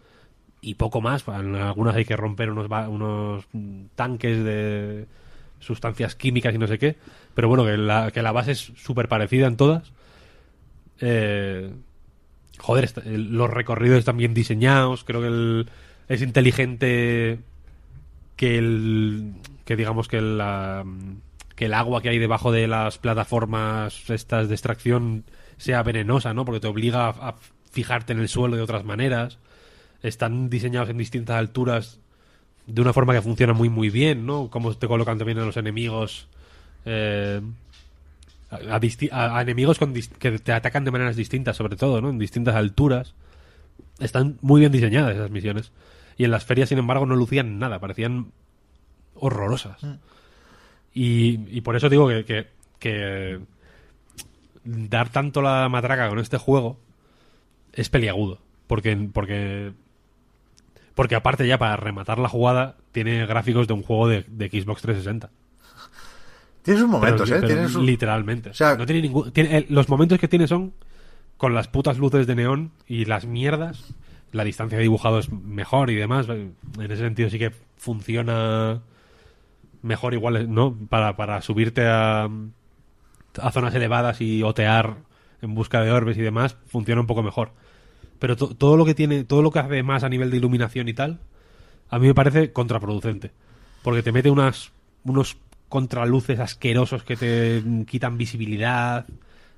[0.61, 1.25] Y poco más.
[1.27, 3.47] En algunas hay que romper unos, unos
[3.95, 5.07] tanques de
[5.59, 6.97] sustancias químicas y no sé qué.
[7.35, 9.93] Pero bueno, que la, que la base es súper parecida en todas.
[10.99, 11.71] Eh,
[12.59, 15.03] joder, los recorridos están bien diseñados.
[15.03, 15.69] Creo que el-
[16.11, 17.39] es inteligente
[18.35, 19.33] que el
[19.63, 25.23] que digamos que el agua que hay debajo de las plataformas estas de extracción
[25.55, 26.43] sea venenosa, ¿no?
[26.43, 27.35] Porque te obliga a,
[27.71, 29.37] fijarte en el suelo de otras maneras.
[30.03, 31.99] Están diseñados en distintas alturas
[32.67, 34.49] de una forma que funciona muy muy bien, ¿no?
[34.49, 36.27] Cómo te colocan también a los enemigos
[36.83, 37.39] eh,
[38.49, 42.09] a, enemigos con que te atacan de maneras distintas, sobre todo, ¿no?
[42.09, 43.13] En distintas alturas.
[43.99, 45.71] Están muy bien diseñadas esas misiones.
[46.21, 48.31] Y en las ferias, sin embargo, no lucían nada, parecían
[49.15, 49.81] horrorosas.
[50.93, 53.39] Y, y por eso digo que, que- que
[54.63, 56.77] dar tanto la matraca con este juego
[57.73, 58.39] es peliagudo.
[58.67, 59.73] Porque, porque,
[60.95, 64.81] porque aparte ya para rematar la jugada tiene gráficos de un juego de, de Xbox
[64.83, 65.29] 360.
[66.63, 67.35] Tienes sus Pero- momentos, ¿eh?
[67.35, 68.49] pero Tienes sus- Literalmente.
[68.51, 70.73] O sea- no tiene ningún, tiene- eh, los momentos que tiene son
[71.37, 73.83] con las putas luces de neón y las mierdas.
[74.31, 76.27] La distancia de dibujado es mejor y demás.
[76.29, 78.81] En ese sentido sí que funciona
[79.81, 80.75] mejor igual, ¿no?
[80.89, 82.29] Para, para subirte a,
[83.39, 84.97] a zonas elevadas y otear
[85.41, 87.51] en busca de orbes y demás, funciona un poco mejor.
[88.19, 90.87] Pero to- todo lo que tiene, todo lo que hace más a nivel de iluminación
[90.87, 91.19] y tal,
[91.89, 93.31] a mí me parece contraproducente.
[93.81, 94.71] Porque te mete unas,
[95.03, 95.37] unos
[95.67, 99.07] contraluces asquerosos que te quitan visibilidad.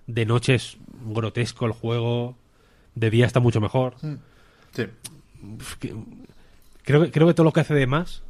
[0.07, 2.37] De noche es grotesco el juego.
[2.95, 3.95] De día está mucho mejor.
[3.99, 4.15] Sí.
[4.73, 5.95] Que-
[6.83, 8.23] Creo que, creo que todo lo que hace de más,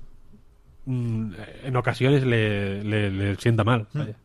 [0.86, 3.88] mm, en ocasiones le, le- le sienta mal.
[3.94, 4.16] vaya.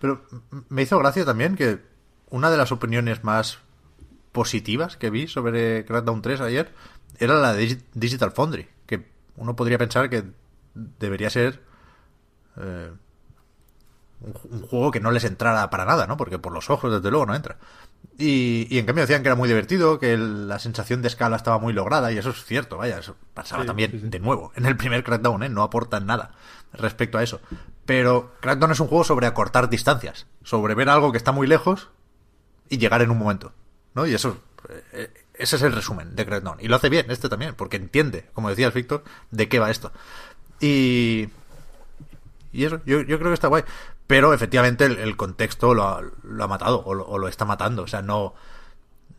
[0.00, 0.22] Pero
[0.68, 1.80] me hizo gracia también que
[2.30, 3.58] una de las opiniones más
[4.32, 6.72] positivas que vi sobre Crackdown 3 ayer
[7.18, 10.24] era la de Digital Foundry, que uno podría pensar que
[10.74, 11.62] debería ser
[12.58, 12.90] eh,
[14.20, 16.16] un, juego que no les entrara para nada, ¿no?
[16.16, 17.56] Porque por los ojos, desde luego, no entra.
[18.18, 21.72] Y, en cambio decían que era muy divertido, que la sensación de escala estaba muy
[21.72, 25.42] lograda, y eso es cierto, vaya, eso pasaba también de nuevo en el primer Crackdown,
[25.42, 25.48] ¿eh?
[25.48, 26.32] No aportan nada
[26.72, 27.40] respecto a eso.
[27.84, 31.90] Pero Crackdown es un juego sobre acortar distancias, sobre ver algo que está muy lejos
[32.68, 33.52] y llegar en un momento,
[33.94, 34.06] ¿no?
[34.06, 34.38] Y eso,
[34.92, 36.58] eh, ese es el resumen de Crackdown.
[36.60, 39.92] Y lo hace bien, este también, porque entiende, como decías Víctor, de qué va esto.
[40.60, 41.28] Y,
[42.52, 43.64] y eso, yo, yo creo que está guay.
[44.06, 47.82] Pero efectivamente el, contexto lo ha, lo ha matado o lo, está matando.
[47.82, 48.34] O sea, no,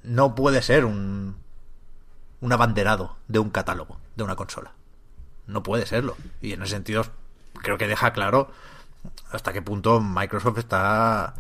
[0.04, 1.36] no puede ser un,
[2.40, 4.72] un abanderado de un catálogo, de una consola.
[5.46, 6.16] No puede serlo.
[6.42, 7.06] Y en ese sentido
[7.54, 8.50] creo que deja claro
[9.32, 11.36] hasta qué punto Microsoft está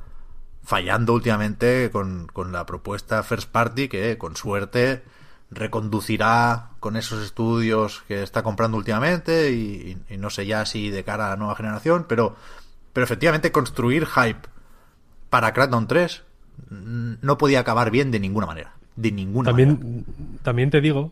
[0.64, 5.03] fallando últimamente con, con la propuesta First Party que con suerte
[5.50, 11.27] reconducirá con esos estudios que está comprando últimamente y, no sé ya si de cara
[11.27, 12.35] a la nueva generación, pero,
[12.98, 14.50] pero efectivamente construir hype
[15.30, 16.24] para Crackdown 3
[16.72, 18.74] no podía acabar bien de ninguna manera.
[18.95, 20.03] De ninguna también, manera.
[20.42, 21.11] También te digo,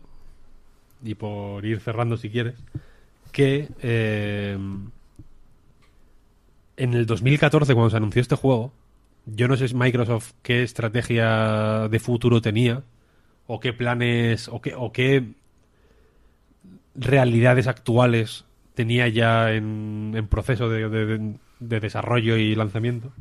[1.04, 2.56] y por ir cerrando si quieres,
[3.30, 4.58] que eh,
[6.76, 8.72] en el 2014 cuando se anunció este juego,
[9.24, 12.82] yo no sé si Microsoft qué estrategia de futuro tenía
[13.46, 15.34] o qué planes o qué, o qué
[16.96, 23.12] realidades actuales tenía ya en, proceso de, desarrollo y lanzamiento.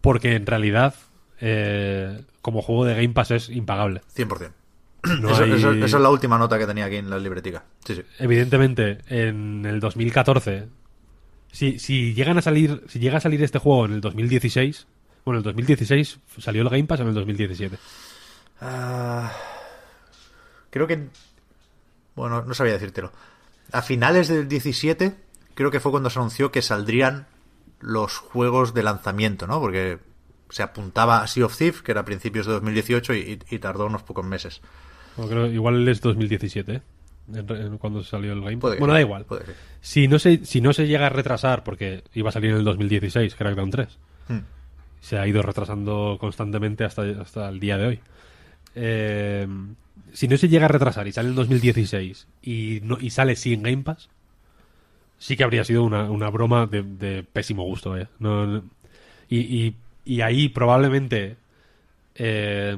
[0.00, 0.94] Porque en realidad,
[1.40, 4.02] eh, como juego de Game Pass es impagable.
[4.14, 4.52] 100%.
[5.54, 7.64] eso, es la última nota que tenía aquí en la libretica.
[8.18, 10.68] Evidentemente, en el 2014,
[11.52, 14.86] si, si, llegan a salir, si llega a salir este juego en el 2016,
[15.24, 17.78] bueno, en el 2016 salió el Game Pass en el 2017.
[18.60, 19.32] Ah,
[20.70, 21.08] creo que.
[22.14, 23.12] Bueno, no sabía decírtelo.
[23.72, 25.16] A finales del 17,
[25.56, 27.26] creo que fue cuando se anunció que saldrían
[27.80, 29.58] los juegos de lanzamiento, ¿no?
[29.58, 29.98] Porque
[30.50, 34.02] se apuntaba a Sea of Thief, que era a principios de 2018, y, tardó unos
[34.04, 34.60] pocos meses.
[35.52, 36.82] igual es 2017, ¿eh?
[37.80, 38.56] cuando salió el game.
[38.56, 39.26] bueno, da igual.
[39.80, 42.64] Si no, se, si no se llega a retrasar, porque iba a salir en el
[42.64, 44.38] 2016, Crackdown 3, hmm.
[45.00, 48.00] se ha ido retrasando constantemente hasta, hasta el día de hoy.
[48.76, 49.48] Eh,
[50.12, 53.62] si no se llega a retrasar y sale en 2016 y, no, y sale sin
[53.62, 54.08] Game Pass,
[55.18, 57.96] sí que habría sido una, una broma de, pésimo gusto.
[59.28, 61.36] y, y, ahí probablemente,
[62.14, 62.76] eh,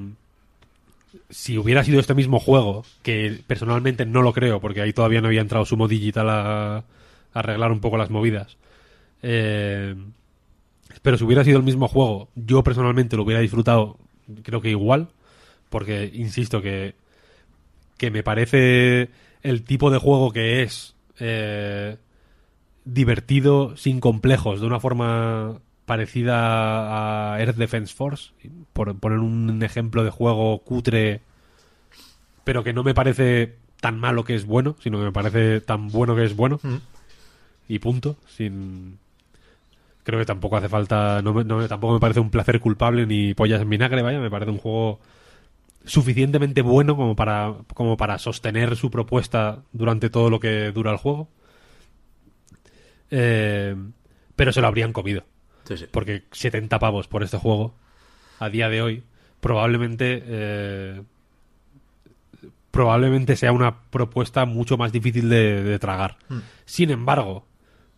[1.31, 5.29] si hubiera sido este mismo juego, que personalmente no lo creo, porque ahí todavía no
[5.29, 6.85] había entrado Sumo Digital a,
[7.35, 8.57] arreglar un poco las movidas.
[9.23, 9.95] Eh,
[11.03, 13.99] pero si hubiera sido el mismo juego, yo personalmente lo hubiera disfrutado,
[14.43, 15.09] creo que igual
[15.69, 16.95] porque insisto que,
[17.97, 19.11] que me parece
[19.43, 21.97] el tipo de juego que es eh,
[22.95, 28.33] divertido, sin complejos, de una forma parecida a Earth Defense Force,
[28.73, 31.21] por poner un ejemplo de juego cutre,
[32.45, 35.89] pero que no me parece tan malo que es bueno, sino que me parece tan
[35.89, 36.61] bueno que es bueno.
[36.63, 36.77] Mm.
[37.69, 38.99] Y punto, sin
[40.03, 43.61] creo que tampoco hace falta no, no, tampoco me parece un placer culpable ni pollas
[43.61, 45.01] en vinagre, vaya, me parece un juego
[45.85, 50.97] suficientemente bueno como para, como para sostener su propuesta durante todo lo que dura el
[50.97, 51.29] juego.
[53.11, 53.77] Eh,
[54.37, 55.25] pero se lo habrían comido.
[55.91, 57.75] Porque 70 pavos por este juego,
[58.39, 59.03] a día de hoy,
[59.41, 60.23] probablemente.
[60.27, 61.03] Eh,
[62.71, 66.17] probablemente sea una propuesta mucho más difícil de, tragar.
[66.29, 66.39] Hmm.
[66.65, 67.45] Sin embargo,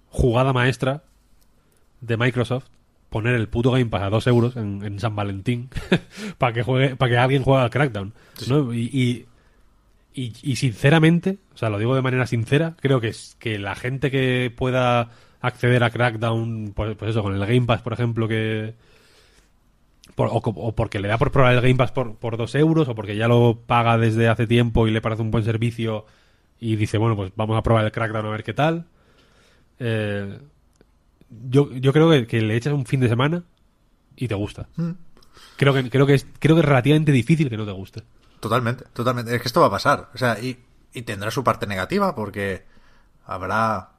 [0.08, 1.02] jugada maestra
[2.00, 2.68] de Microsoft
[3.10, 5.68] poner el puto Game Pass a dos euros en, San Valentín
[6.38, 8.14] para que juegue, para que alguien juegue al Crackdown.
[8.72, 9.26] Y, y,
[10.28, 14.52] sinceramente, o sea, lo digo de manera sincera, creo que es que la gente que
[14.54, 18.74] pueda acceder a Crackdown, pues, pues eso, con el Game Pass, por ejemplo, que
[20.16, 23.16] o, porque le da por probar el Game Pass por, por dos euros, o porque
[23.16, 26.06] ya lo paga desde hace tiempo y le parece un buen servicio
[26.58, 28.86] y dice, bueno, pues vamos a probar el Crackdown a ver qué tal.
[29.78, 30.38] Eh,
[31.48, 33.44] yo, yo creo que, le echas un fin de semana
[34.16, 34.68] y te gusta.
[34.76, 34.90] Mm.
[35.56, 38.02] Creo que, creo que es, creo que es relativamente difícil que no te guste.
[38.40, 39.34] Totalmente, totalmente.
[39.34, 40.08] Es que esto va a pasar.
[40.14, 42.64] O sea, y, y tendrá su parte negativa porque
[43.26, 43.90] habrá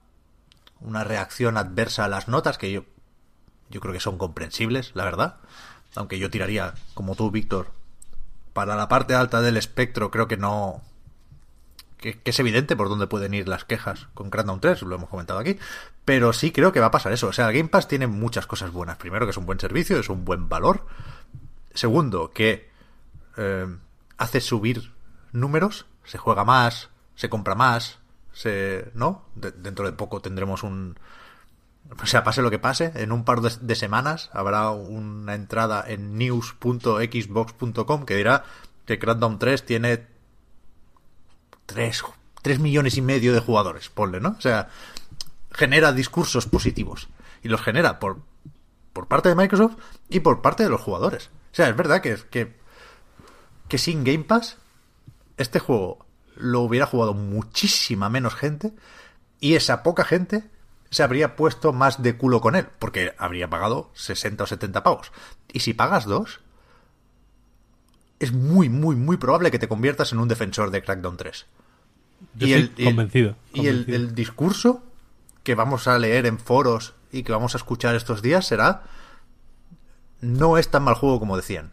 [0.79, 2.83] una reacción adversa a las notas que yo,
[3.69, 5.37] yo creo que son comprensibles, la verdad.
[5.95, 7.71] Aunque yo tiraría, como tú, Víctor,
[8.53, 10.81] para la parte alta del espectro, creo que no,
[12.01, 15.39] que, es evidente por dónde pueden ir las quejas con Crackdown 3, lo hemos comentado
[15.39, 15.57] aquí,
[16.03, 17.27] pero sí creo que va a pasar eso.
[17.27, 18.97] O sea, Game Pass tiene muchas cosas buenas.
[18.97, 20.85] Primero, que es un buen servicio, es un buen valor.
[21.73, 22.69] Segundo, que
[23.37, 23.67] eh,
[24.21, 24.93] hace subir
[25.31, 27.99] números, se juega más, se compra más,
[28.33, 29.23] se, ¿no?
[29.35, 30.97] De- dentro de poco tendremos un,
[32.01, 36.17] o sea, pase lo que pase, en un par de, semanas habrá una entrada en
[36.17, 38.43] news.xbox.com que dirá
[38.85, 40.07] que Crackdown 3 tiene
[41.65, 42.03] 3,
[42.59, 44.29] millones y medio de jugadores, ponle, ¿no?
[44.37, 44.69] O sea,
[45.51, 47.07] genera discursos positivos.
[47.43, 48.19] Y los genera por,
[48.93, 49.77] por parte de Microsoft
[50.09, 51.29] y por parte de los jugadores.
[51.51, 52.17] O sea, es verdad que,
[53.71, 54.57] que sin Game Pass
[55.37, 58.73] este juego lo hubiera jugado muchísima menos gente
[59.39, 60.43] y esa poca gente
[60.89, 65.13] se habría puesto más de culo con él, porque habría pagado 60 o 70 pavos.
[65.53, 66.41] Y si pagas dos,
[68.19, 71.45] es muy, muy, muy probable que te conviertas en un defensor de Crackdown 3.
[72.35, 74.83] Yo estoy convencido, Y el discurso
[75.43, 78.83] que vamos a leer en foros y que vamos a escuchar estos días será
[80.19, 81.71] no es tan mal juego como decían.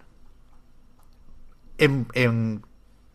[1.78, 2.65] En, en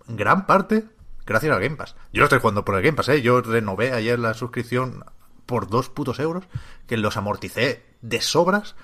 [0.08, 0.86] gran parte,
[1.26, 1.96] gracias al Game Pass.
[2.12, 3.22] Yo lo estoy jugando por el Game Pass, ¿eh?
[3.22, 5.04] Yo renové ayer la suscripción
[5.46, 6.46] por dos putos euros,
[6.88, 8.76] que los amorticé de sobras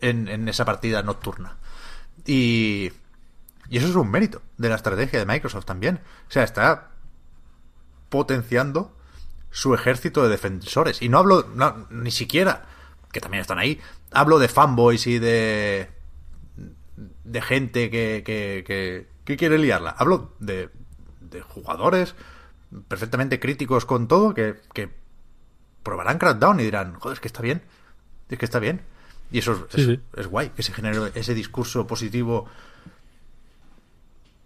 [0.00, 1.56] en, en esa partida nocturna.
[2.26, 2.92] Y,
[3.68, 6.00] y eso es un mérito de la estrategia de Microsoft también.
[6.28, 6.90] O sea, está
[8.08, 8.96] potenciando
[9.50, 11.02] su ejército de defensores.
[11.02, 11.46] Y no hablo
[11.90, 12.66] ni siquiera,
[13.12, 15.90] que también están ahí, hablo de fanboys y de
[17.24, 19.90] de gente que, que, que, que quiere liarla.
[19.90, 20.70] Hablo de,
[21.20, 22.14] de jugadores
[22.88, 24.90] perfectamente críticos con todo que, que
[25.82, 27.62] probarán Crackdown y dirán, joder, es que está bien,
[28.28, 28.82] es que está bien.
[29.32, 30.00] Y eso es, Sí, sí.
[30.16, 32.46] es guay, que se genere ese discurso positivo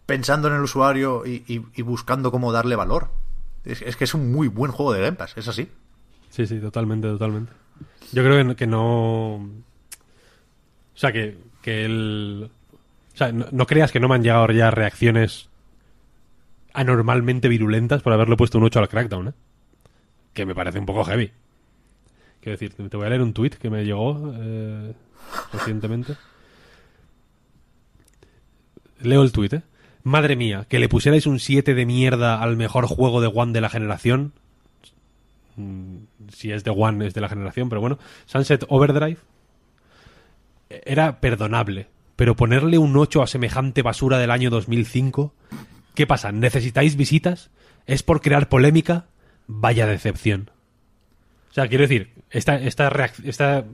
[0.07, 3.11] pensando en el usuario y, y- y buscando cómo darle valor.
[3.65, 5.71] Es, es que es un muy buen juego de Game Pass, es así.
[6.31, 7.53] Sí, sí, totalmente, totalmente.
[8.13, 9.37] Yo creo que, que no.
[9.37, 9.49] O
[10.95, 12.51] sea, que, que el.
[13.15, 15.49] O sea, no, creas que no me han llegado ya reacciones
[16.73, 19.33] anormalmente virulentas por haberle puesto un 8 al Crackdown, ¿eh?
[20.33, 21.31] Que me parece un poco heavy.
[22.41, 24.93] Quiero decir, te voy a leer un tweet que me llegó eh,
[25.53, 26.17] recientemente.
[29.01, 29.63] Leo el tweet, ¿eh?
[30.03, 33.61] Madre mía, que le pusierais un 7 de mierda al mejor juego de One de
[33.61, 34.33] la generación.
[35.57, 35.99] Mm,
[36.33, 37.99] Si es de One, es de la generación, pero bueno.
[38.27, 39.19] Sunset Overdrive
[40.69, 41.94] era perdonable.
[42.17, 45.35] Pero ponerle un 8 a semejante basura del año 2005.
[45.95, 46.33] ¿Qué pasa?
[46.33, 47.51] ¿Necesitáis visitas?
[47.87, 49.07] ¿Es por crear polémica?
[49.47, 50.51] Vaya decepción.
[51.51, 52.91] O sea, quiero decir, esta, esta,
[53.25, 53.65] esta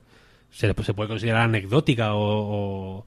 [0.50, 3.06] se, puede considerar anecdótica o,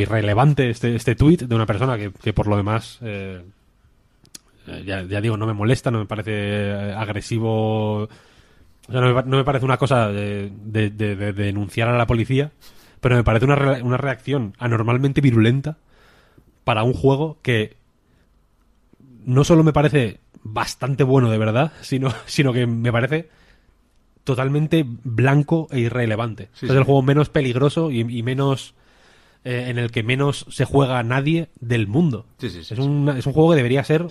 [0.00, 3.42] irrelevante este, este tuit de una persona que, que por lo demás, eh,
[4.66, 8.08] eh, ya, digo, no me molesta, no me parece eh, agresivo, o
[8.90, 10.50] sea, no me, parece una cosa de
[11.32, 12.50] denunciar a la policía,
[13.00, 15.76] pero me parece una, re- una reacción anormalmente virulenta
[16.64, 17.76] para un juego que
[19.24, 23.28] no solo me parece bastante bueno de verdad, sino, sino que me parece
[24.24, 26.48] totalmente blanco e irrelevante.
[26.54, 26.78] Sí, es sí.
[26.78, 28.74] el juego menos peligroso y, y menos
[29.44, 32.26] eh, en el que menos se juega a nadie del mundo.
[32.38, 34.06] Sí, es, un, es un juego que debería ser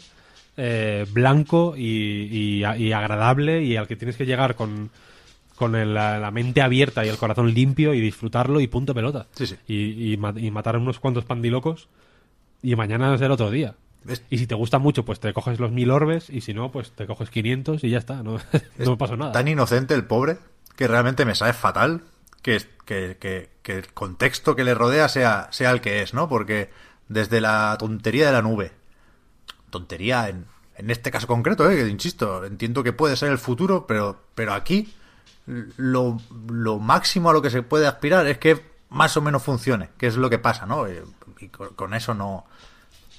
[0.58, 4.90] eh, blanco y, y- y agradable y al que tienes que llegar con,
[5.56, 9.28] con el- la, la mente abierta y el corazón limpio y disfrutarlo y punto pelota.
[9.36, 9.56] Sí, sí.
[9.68, 11.88] Y, y ma- y matar a unos cuantos pandilocos
[12.62, 13.76] y mañana será otro día.
[14.08, 16.72] Es- Y si te gusta mucho, pues te coges los mil orbes y si no,
[16.72, 18.22] pues te coges 500 y ya está.
[18.24, 18.38] No,
[18.78, 19.32] no me pasó nada.
[19.32, 20.38] Tan inocente el pobre
[20.76, 22.02] que realmente me sabe fatal
[22.42, 26.30] que, que, que- que el contexto que le rodea sea, sea el que es, ¿no?
[26.30, 26.70] Porque
[27.08, 28.72] desde la tontería de la nube,
[29.70, 30.46] tontería en,
[30.78, 31.76] en este caso concreto, ¿eh?
[31.78, 34.94] que insisto, entiendo que puede ser el futuro, pero, pero aquí
[35.48, 36.18] lo,
[36.50, 40.08] lo máximo a lo que se puede aspirar es que más o menos funcione, que
[40.08, 40.88] es lo que pasa, ¿no?
[40.88, 41.04] Eh,
[41.40, 42.46] Y con, eso no,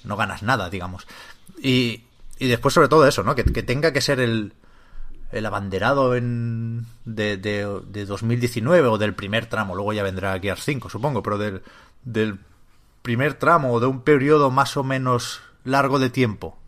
[0.05, 1.07] no ganas nada, digamos.
[1.59, 2.05] Y,
[2.39, 3.35] y después sobre todo eso, ¿no?
[3.35, 4.55] Que, que tenga que ser el,
[5.33, 10.65] el abanderado en, de, de, de 2019 o del primer tramo, luego ya vendrá Gears
[10.65, 11.63] 5, supongo, pero del,
[12.05, 12.39] del
[13.03, 16.59] primer tramo o de un periodo más o menos largo de tiempo,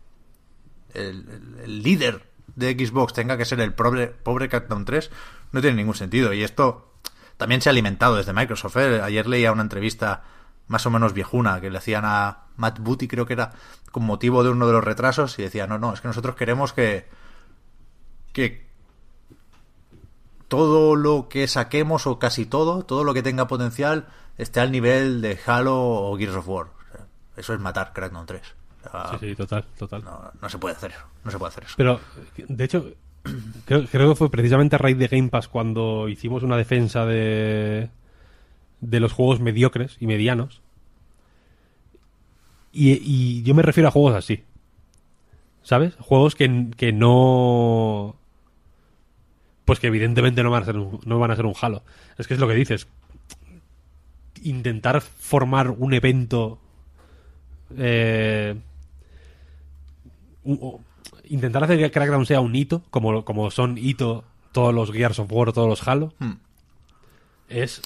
[0.93, 2.28] el líder
[2.59, 5.09] de Xbox tenga que ser el pobre, pobre Crackdown 3,
[5.51, 6.33] no tiene ningún sentido.
[6.33, 6.93] Y esto
[7.37, 8.77] también se ha alimentado desde Microsoft.
[8.77, 9.01] ¿eh?
[9.01, 10.23] Ayer leía una entrevista
[10.67, 13.51] más o menos viejuna que le hacían a Matt Booty, creo que era,
[13.91, 16.73] con motivo de uno de los retrasos, y decía, no, no, es que nosotros queremos
[16.73, 17.07] que,
[18.33, 18.67] que
[20.47, 25.21] todo lo que saquemos, o casi todo, todo lo que tenga potencial, esté al nivel
[25.21, 26.67] de Halo o Gears of War.
[27.35, 28.58] Eso es matar Crackdown 3.
[28.81, 30.03] Sea, Sí, sí, total, total.
[30.03, 31.01] No, no se puede hacer eso.
[31.23, 31.73] No se puede hacer eso.
[31.77, 31.99] Pero,
[32.47, 32.91] de hecho,
[33.65, 37.89] creo, creo que fue precisamente a raíz de Game Pass cuando hicimos una defensa de,
[38.79, 40.61] de los juegos mediocres y medianos.
[42.71, 44.43] Y, y yo me refiero a juegos así.
[45.63, 45.95] ¿Sabes?
[45.99, 48.15] Juegos que, que no.
[49.65, 51.83] Pues que evidentemente no van a ser un, no van a ser un Halo.
[52.17, 52.87] Es que es lo que dices.
[54.43, 56.59] Intentar formar un evento.
[57.77, 58.55] eh,
[61.25, 65.31] intentar hacer que Crackdown sea un hito, como, como son hito todos los Gears of
[65.31, 66.33] War, todos los Halo, Hmm.
[67.49, 67.81] es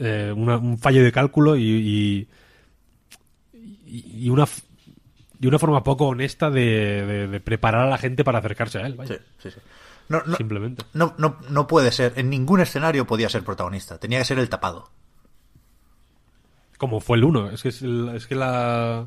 [0.00, 2.26] eh, una- un fallo de cálculo y,
[3.86, 4.46] y, una
[5.40, 8.86] y una forma poco honesta de, de- de preparar a la gente para acercarse a
[8.86, 9.60] él, vaya, Sí, sí, sí.
[10.08, 10.84] No, no, simplemente.
[10.94, 12.12] no, no, no puede ser.
[12.16, 13.98] En ningún escenario podía ser protagonista.
[13.98, 14.90] Tenía que ser el tapado.
[16.78, 19.06] Como fue el 1, es que es, el- es que la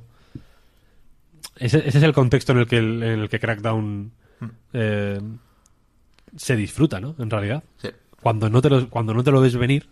[1.58, 4.11] ese, ese es el contexto en el que el- en el que Crackdown
[4.74, 5.19] eh,
[6.35, 7.16] se disfruta, ¿no?
[7.19, 7.64] En realidad.
[7.77, 7.90] Sí.
[8.22, 9.88] cuando no te lo, cuando no te lo ves venir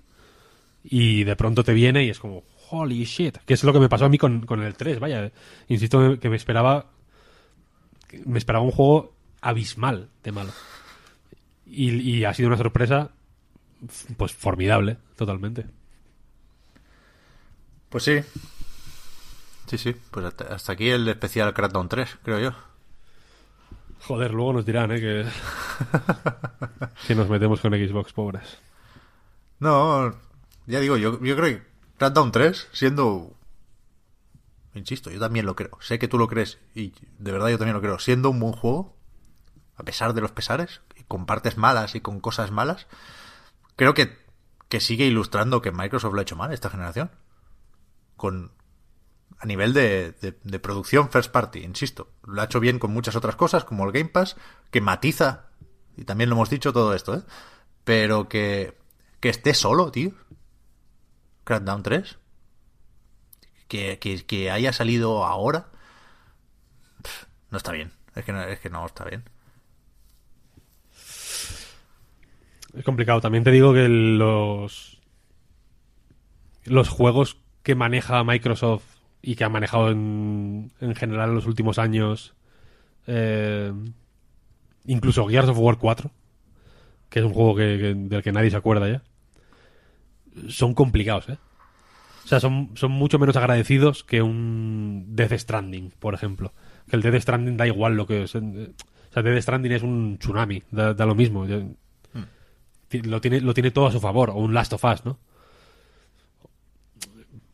[0.83, 3.87] y de pronto te viene y es como holy shit que es lo que me
[3.89, 5.31] pasó a mí con, con el 3 vaya
[5.69, 6.87] insisto que me esperaba
[8.25, 10.51] me esperaba un juego abismal de malo
[11.65, 13.11] y, y ha sido una sorpresa
[14.17, 15.65] pues formidable totalmente
[17.89, 18.19] Pues sí.
[19.67, 19.95] Sí, sí.
[20.11, 22.51] Pues hasta, hasta aquí el especial Crackdown 3, creo yo.
[24.01, 24.99] joder luego nos dirán ¿eh?
[24.99, 25.25] que
[27.07, 28.57] que nos metemos con Xbox pobres
[29.59, 30.13] No,
[30.65, 33.33] ya digo, yo, yo creo que Crackdown 3, siendo...
[34.75, 35.77] Insisto, yo también lo creo.
[35.81, 37.99] Sé que tú lo crees y de verdad yo también lo creo.
[37.99, 38.95] Siendo un buen juego,
[39.75, 42.87] a pesar de los pesares, y con partes malas y con cosas malas,
[43.75, 44.17] creo que,
[44.69, 47.11] que sigue ilustrando que Microsoft lo ha hecho mal esta generación.
[48.17, 48.51] Con
[49.43, 52.13] a nivel de, de- producción first party, insisto.
[52.25, 54.37] Lo ha hecho bien con muchas otras cosas, como el Game Pass,
[54.71, 55.47] que matiza,
[55.97, 57.23] y también lo hemos dicho todo esto, ¿eh?
[57.83, 58.77] Pero que,
[59.19, 60.13] que esté solo, tío.
[61.43, 62.17] Crackdown 3.
[63.67, 65.67] Que, que, haya salido ahora.
[67.51, 67.91] No está bien.
[68.15, 69.25] Es que no, es que no está bien.
[72.73, 73.19] Es complicado.
[73.19, 75.01] También te digo que los
[76.63, 78.92] los juegos que maneja Microsoft
[79.23, 82.35] y que ha manejado en, en general en los últimos años,
[83.07, 83.71] eh,
[84.85, 86.11] incluso Gears of War 4,
[87.09, 89.01] que es un juego que, que- del que nadie se acuerda ya,
[90.49, 91.37] son complicados, ¿eh?
[92.25, 96.53] O sea, son, son mucho menos agradecidos que un Death Stranding, por ejemplo.
[96.89, 98.23] Que el Death Stranding da igual lo que...
[98.23, 98.39] es, eh,
[99.09, 101.45] O sea, Death Stranding es un tsunami, da, da lo mismo.
[102.89, 105.17] Ti- lo tiene, lo tiene todo a su favor, o un Last of Us, ¿no?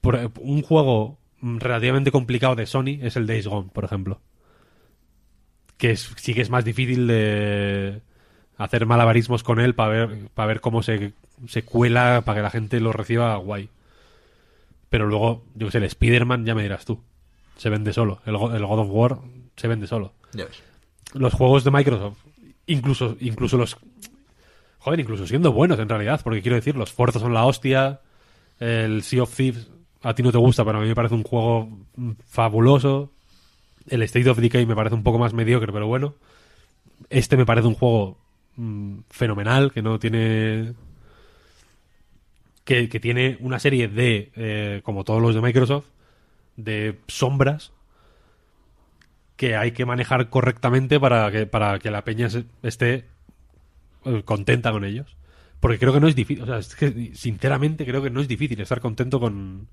[0.02, 4.20] Por, un juego relativamente complicado de Sony es el Days Gone, por ejemplo.
[5.78, 8.02] Que es- sí que es más difícil de
[8.58, 11.14] hacer malabarismos con él para ver, para ver cómo se,
[11.48, 13.70] se cuela, para que la gente lo reciba guay.
[14.90, 17.00] Pero luego, yo que sé, el Spider-Man ya me dirás tú.
[17.58, 18.22] Se vende solo.
[18.26, 19.18] El, Go- el God of War
[19.56, 20.62] se vende solo Ya ves.
[21.14, 22.18] los juegos de Microsoft,
[22.66, 23.78] incluso, incluso los.
[24.80, 28.00] Joder, incluso siendo buenos en realidad, porque quiero decir, los Forza son la hostia,
[28.60, 29.68] el Sea of Thieves
[30.02, 31.70] a ti no te gusta, pero a mí me parece un juego
[32.26, 33.12] fabuloso.
[33.88, 36.16] El State of Decay me parece un poco más mediocre, pero bueno.
[37.10, 38.18] Este me parece un juego
[38.56, 40.74] mm, fenomenal, que no tiene.
[42.64, 45.88] Que, que tiene una serie de, eh, como todos los de Microsoft,
[46.56, 47.72] de sombras
[49.40, 52.28] que hay que manejar correctamente para que, para que la peña
[52.62, 53.06] esté
[54.04, 55.16] eh, contenta con ellos.
[55.62, 58.28] Porque creo que no es difícil, o sea, es que sinceramente creo que no es
[58.28, 59.68] difícil estar contento con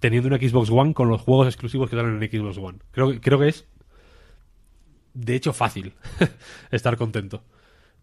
[0.00, 2.78] teniendo una Xbox One con los juegos exclusivos que salen en Xbox One.
[2.92, 3.66] Creo, creo que es
[5.14, 5.94] de hecho fácil
[6.70, 7.42] estar contento.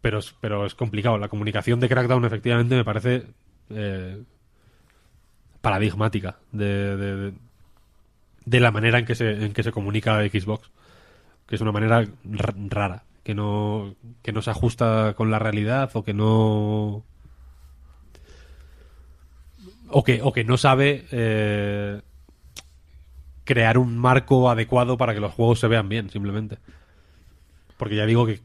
[0.02, 1.18] Pero, pero es complicado.
[1.18, 3.26] La comunicación de Crackdown efectivamente me parece
[3.70, 4.22] eh,
[5.62, 7.34] paradigmática de, de-
[8.46, 10.70] de- la manera en que se, en que se comunica Xbox
[11.48, 16.04] que es una manera rara, que no, que no se ajusta con la realidad o
[16.04, 17.04] que no...
[19.90, 22.02] O que, o que no sabe eh,
[23.44, 26.58] crear un marco adecuado para que los juegos se vean bien, simplemente.
[27.78, 28.42] Porque ya digo que,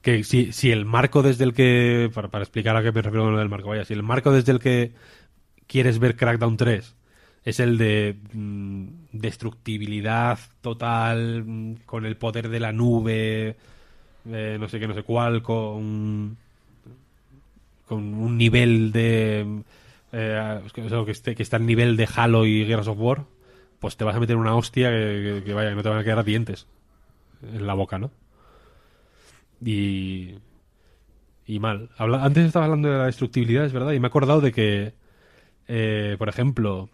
[0.00, 2.10] que, si, si el marco desde el que...
[2.14, 4.30] Para, para explicar a qué me refiero con lo del marco, vaya, si el marco
[4.30, 4.92] desde el que
[5.66, 6.94] quieres ver Crackdown 3
[7.44, 13.56] es el de mm, destructibilidad total, mm, con el poder de la nube,
[14.26, 16.36] eh, no sé qué, no sé cuál, con,
[17.86, 19.62] con un nivel de...
[20.12, 23.24] eh, que, está al nivel de Halo y Gears of War,
[23.80, 26.66] pues te vas a meter una hostia que, vaya, no te van a quedar dientes
[27.42, 28.10] en la boca, ¿no?
[29.64, 30.34] Y...
[31.46, 31.90] Y mal.
[31.98, 34.94] Antes estaba hablando de la destructibilidad, es verdad, y me he acordado de que,
[35.68, 36.88] eh, por ejemplo,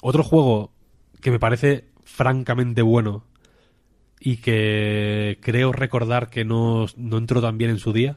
[0.00, 0.72] Otro juego
[1.20, 3.24] que me parece francamente bueno
[4.20, 8.16] y que creo recordar que no, no entró tan bien en su día,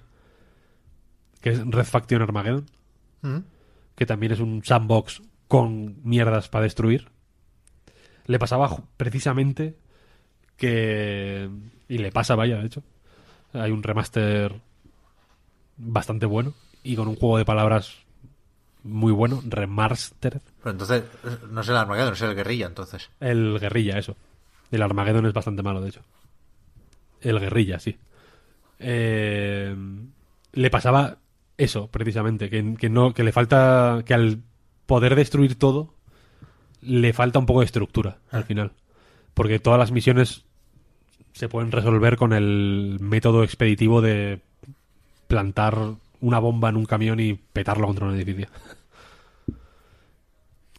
[1.41, 2.65] que es Red Faction Armageddon,
[3.23, 3.37] Mm.
[3.95, 7.09] que también es un sandbox con mierdas para destruir.
[8.25, 9.75] Le pasaba precisamente
[10.57, 11.49] que...
[11.87, 12.83] Y le pasa, vaya, de hecho.
[13.53, 14.61] Hay un remaster
[15.77, 16.53] bastante bueno
[16.83, 17.97] y con un juego de palabras
[18.83, 20.41] muy bueno, remastered.
[20.59, 21.03] Pero entonces,
[21.51, 23.09] no es el Armageddon, es el guerrilla, entonces.
[23.19, 24.15] El guerrilla, eso.
[24.71, 26.01] El Armageddon es bastante malo, de hecho.
[27.19, 27.97] El guerrilla, sí.
[28.79, 29.75] Eh,
[30.53, 31.17] le pasaba
[31.64, 34.40] eso, precisamente, que, que no, que le falta, que al
[34.85, 35.93] poder destruir todo,
[36.81, 38.72] le falta un poco de estructura al final.
[39.33, 40.45] Porque todas las misiones
[41.33, 44.41] se pueden resolver con el método expeditivo de
[45.27, 45.77] plantar
[46.19, 48.48] una bomba en un camión y petarlo contra un edificio.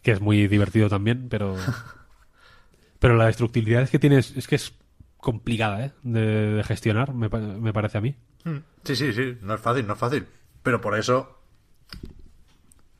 [0.01, 1.55] que es muy divertido también, pero
[2.99, 4.73] pero la destructibilidad es que tienes es que es
[5.17, 5.91] complicada ¿eh?
[6.03, 6.21] de,
[6.55, 8.15] de gestionar, me, pa- me parece a mí.
[8.83, 10.25] Sí, sí, sí, no es fácil, no es fácil.
[10.63, 11.39] Pero por eso.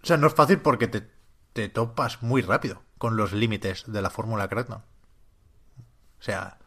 [0.02, 1.10] O sea, no es fácil porque te,
[1.54, 4.82] te topas muy rápido con los límites de la fórmula Crackdown.
[4.82, 6.58] O sea,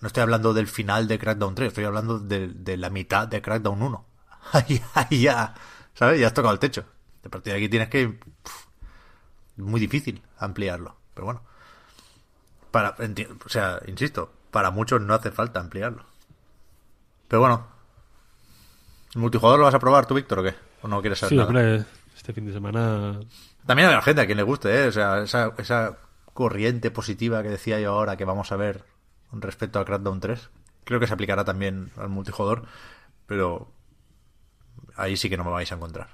[0.00, 3.42] no estoy hablando del final de Crackdown 3, estoy hablando de, de la mitad de
[3.42, 4.04] Crackdown 1.
[4.52, 5.54] Ahí, ahí ya,
[5.94, 6.20] ¿sabes?
[6.20, 6.86] Ya has tocado el techo.
[7.24, 8.08] A partir de aquí tienes que.
[8.08, 8.68] pf,
[9.56, 10.96] muy difícil ampliarlo.
[11.12, 11.42] Pero bueno.
[12.70, 12.96] Para,
[13.44, 16.06] o sea, insisto, para muchos no hace falta ampliarlo.
[17.26, 17.66] Pero bueno,
[19.14, 20.54] ¿El multijugador lo vas a probar tú, Víctor, o qué?
[20.82, 21.48] ¿O no quieres saber Sí, nada?
[21.48, 21.84] hombre,
[22.16, 23.20] este fin de semana
[23.66, 24.88] También hay gente a quien le guste, ¿eh?
[24.88, 25.98] O sea, esa, esa
[26.34, 28.84] corriente positiva que decía yo ahora que vamos a ver
[29.30, 30.50] con respecto a Crackdown 3,
[30.84, 32.64] creo que se aplicará también al multijugador,
[33.26, 33.72] pero
[34.96, 36.08] ahí sí que no me vais a encontrar.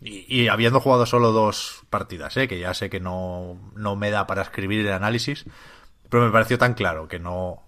[0.00, 2.48] Y, y habiendo jugado solo dos partidas, ¿eh?
[2.48, 5.44] Que ya sé que no, no me da para escribir el análisis,
[6.08, 7.62] pero me pareció tan claro que no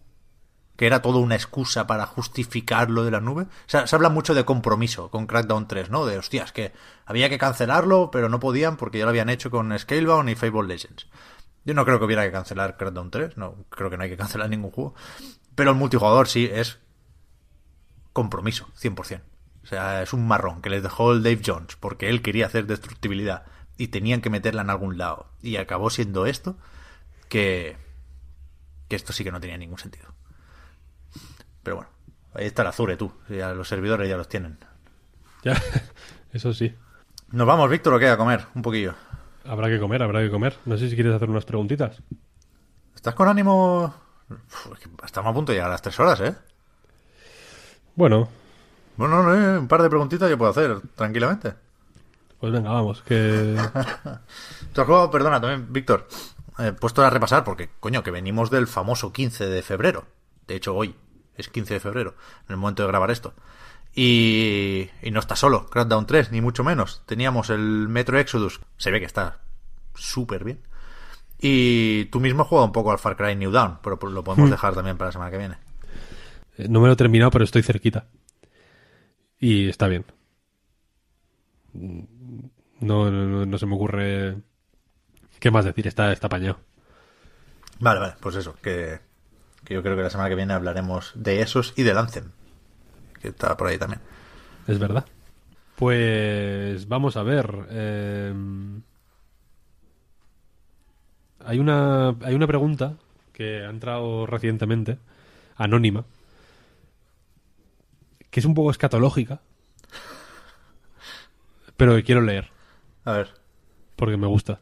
[0.77, 3.43] que era todo una excusa para justificar lo de la nube.
[3.43, 6.05] O sea, se habla mucho de compromiso con Crackdown 3, ¿no?
[6.07, 6.73] De, hostias, que
[7.07, 10.67] había que cancelarlo, pero no podían porque ya lo habían hecho con Scalebound y Fable
[10.69, 11.07] Legends.
[11.65, 14.17] Yo no creo que hubiera que cancelar Crackdown 3, no, creo que no hay que
[14.17, 14.94] cancelar ningún juego.
[15.55, 16.78] Pero el multijugador sí es
[18.12, 19.23] compromiso, 100%.
[19.62, 22.67] O sea, es un marrón que les dejó el Dave Jones porque él quería hacer
[22.67, 23.44] destructibilidad
[23.78, 25.31] y tenían que meterla en algún lado.
[25.41, 26.57] Y acabó siendo esto
[27.28, 27.77] que,
[28.89, 30.14] que esto sí que no tenía ningún sentido.
[31.65, 31.91] Pero bueno,
[32.34, 33.10] ahí está el Azure, tú.
[33.28, 34.59] Ya los servidores ya los tienen.
[35.43, 35.55] ya
[36.33, 36.73] eso sí.
[37.33, 38.09] ¿Nos vamos, Víctor, o qué?
[38.09, 38.94] A comer un poquillo.
[39.44, 40.57] Habrá que comer, habrá que comer.
[40.65, 42.01] No sé si quieres hacer unas preguntitas.
[42.94, 43.93] ¿Estás con ánimo?
[44.31, 44.67] Uf,
[45.05, 46.34] estamos a punto de llegar a las tres horas, ¿eh?
[47.97, 48.28] Bueno,
[48.97, 51.55] Bueno, no, eh, un par de preguntitas yo puedo hacer tranquilamente.
[52.41, 53.57] pues venga, vamos, que
[54.73, 55.10] ¿Tú has jugado?
[55.10, 56.07] Perdona, también, Víctor.
[56.59, 60.07] He puesto a repasar porque, coño, que venimos del famoso 15 de febrero.
[60.47, 60.94] De hecho, hoy
[61.36, 62.14] es 15 de febrero,
[62.48, 63.34] en el momento de grabar esto.
[63.94, 67.02] Y, y no está solo, Crackdown 3, ni mucho menos.
[67.06, 69.38] Teníamos el Metro Exodus, se ve que está
[69.94, 70.60] súper bien.
[71.40, 74.50] Y tú mismo has jugado un poco al Far Cry New Dawn, pero lo podemos
[74.50, 75.56] dejar también para la semana que viene.
[76.58, 78.06] eh, no me lo he terminado, pero estoy cerquita.
[79.38, 80.04] Y está bien.
[81.72, 84.36] No, no, no- no se me ocurre
[85.40, 86.58] qué más decir, está, está apañado.
[87.80, 89.00] Vale, vale, pues eso, que,
[89.65, 92.31] que yo creo que la semana que viene hablaremos de esos y del Anthem,
[93.20, 94.01] que está por ahí también.
[94.67, 95.05] Es verdad.
[95.76, 97.67] Pues vamos a ver.
[97.70, 98.34] eh,
[101.44, 102.97] hay, una, hay una pregunta
[103.33, 104.99] que ha entrado recientemente,
[105.57, 106.05] anónima,
[108.31, 109.41] que es un poco escatológica,
[111.76, 112.51] pero que quiero leer,
[113.05, 113.34] A ver,
[113.97, 114.60] porque me gusta.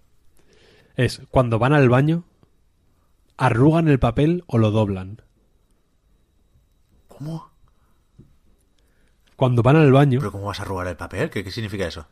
[0.97, 2.25] Es, cuando van al baño,
[3.45, 5.23] ¿arrugan el papel o lo doblan?
[7.23, 7.51] ¿cómo?
[9.37, 10.19] Cuando van al baño...
[10.19, 11.31] ¿Pero cómo vas a arrugar el papel?
[11.31, 12.07] ¿Qué, qué significa eso?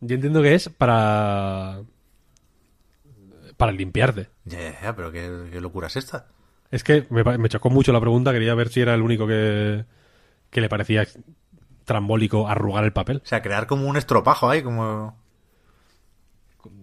[0.00, 1.80] Yo entiendo que es para.
[3.56, 4.28] para limpiarte.
[4.44, 6.28] Ya, ya, ya, pero ¿qué, qué locura es esta?
[6.70, 9.84] Es que me, me chocó mucho la pregunta, quería ver si era el único que,
[10.50, 11.06] que le parecía
[11.84, 13.20] trambólico arrugar el papel.
[13.22, 15.18] O sea, crear como un estropajo ahí, como...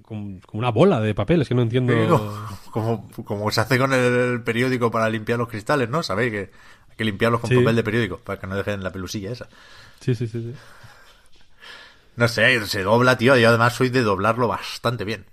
[0.08, 1.94] Como, como una bola de papel, es que no entiendo.
[2.72, 6.02] Como, como se hace con el periódico para limpiar los cristales, ¿no?
[6.04, 6.40] Sabéis que
[6.90, 7.56] hay que limpiarlos con Sí.
[7.58, 9.48] papel de periódico para que no dejen la pelusilla esa.
[10.00, 10.54] Sí, sí, sí, sí.
[12.16, 13.36] No sé, se dobla, tío.
[13.36, 15.26] Yo además soy de doblarlo bastante bien.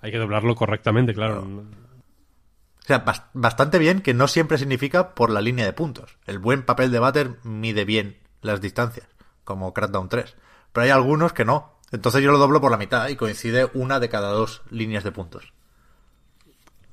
[0.00, 1.40] Hay que doblarlo correctamente, claro.
[1.42, 6.16] O sea, bas- bastante bien, que no siempre significa por la línea de puntos.
[6.26, 9.06] El buen papel de váter mide bien las distancias,
[9.44, 10.34] como Crackdown 3.
[10.72, 11.73] Pero hay algunos que no.
[11.94, 15.12] Entonces yo lo doblo por la mitad y coincide una de cada dos líneas de
[15.12, 15.52] puntos.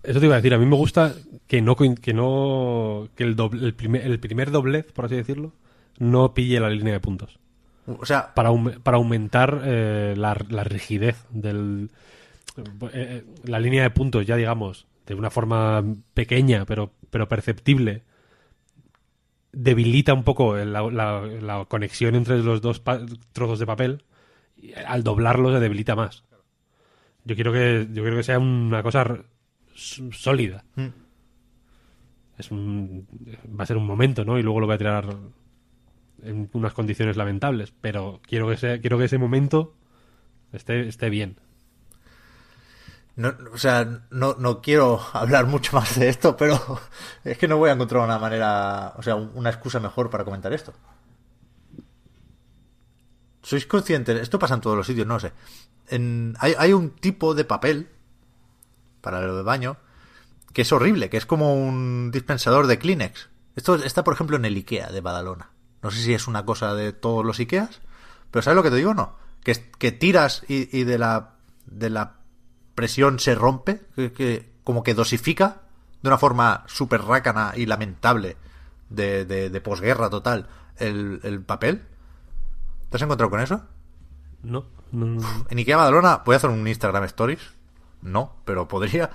[0.04, 1.14] Eso te iba a decir, a mí me gusta
[1.48, 5.54] que no que no que el, doble- el, primer, el primer doblez, por así decirlo,
[6.00, 7.40] no pille la línea de puntos.
[7.88, 8.52] O sea, Para,
[8.84, 11.90] para aumentar eh, la, la rigidez del
[12.58, 12.64] eh,
[12.94, 18.04] eh, la línea de puntos, ya digamos, de una forma pequeña pero, pero perceptible,
[19.52, 22.82] debilita un poco la, la- la conexión entre los dos
[23.34, 24.04] trozos de papel.
[24.62, 26.24] Y al doblarlo se debilita más.
[27.24, 29.06] Yo quiero que yo quiero que sea una cosa
[29.76, 30.64] sólida.
[30.76, 30.88] Mm.
[32.38, 33.08] Es un,
[33.60, 34.40] va a ser un momento, ¿no?
[34.40, 35.16] Y luego lo voy a tirar
[36.24, 39.76] en unas condiciones lamentables, pero quiero que sea, quiero que ese momento
[40.52, 41.38] esté, esté bien.
[43.16, 46.58] no, o sea, no, no quiero hablar mucho más de esto, pero
[47.24, 50.24] es que no voy a encontrar una manera, o sea, un- una excusa mejor para
[50.24, 50.74] comentar esto.
[53.42, 54.20] ¿Sois conscientes?
[54.22, 55.34] Esto pasa en todos los sitios, no lo sé.
[56.40, 57.90] Hay, hay un tipo de papel
[59.02, 59.78] para el baño
[60.54, 63.30] que es horrible, que es como un dispensador de Kleenex.
[63.56, 65.52] Esto está, por ejemplo, en el IKEA de Badalona.
[65.82, 67.82] No sé si es una cosa de todos los IKEAs,
[68.30, 68.94] pero ¿sabes lo que te digo?
[68.94, 69.16] No.
[69.44, 72.18] Que, que tiras y, y de la de la
[72.76, 75.62] presión se rompe, que como que dosifica
[76.02, 78.38] de una forma súper rácana y lamentable
[78.90, 80.48] de, de, de posguerra total
[80.78, 81.84] el, el papel.
[82.92, 83.62] ¿Te has encontrado con eso?
[84.44, 85.46] No, no, no.
[85.50, 87.40] En Ikea Badalona, ¿voy a hacer un Instagram Stories?
[88.02, 89.10] No, pero podría.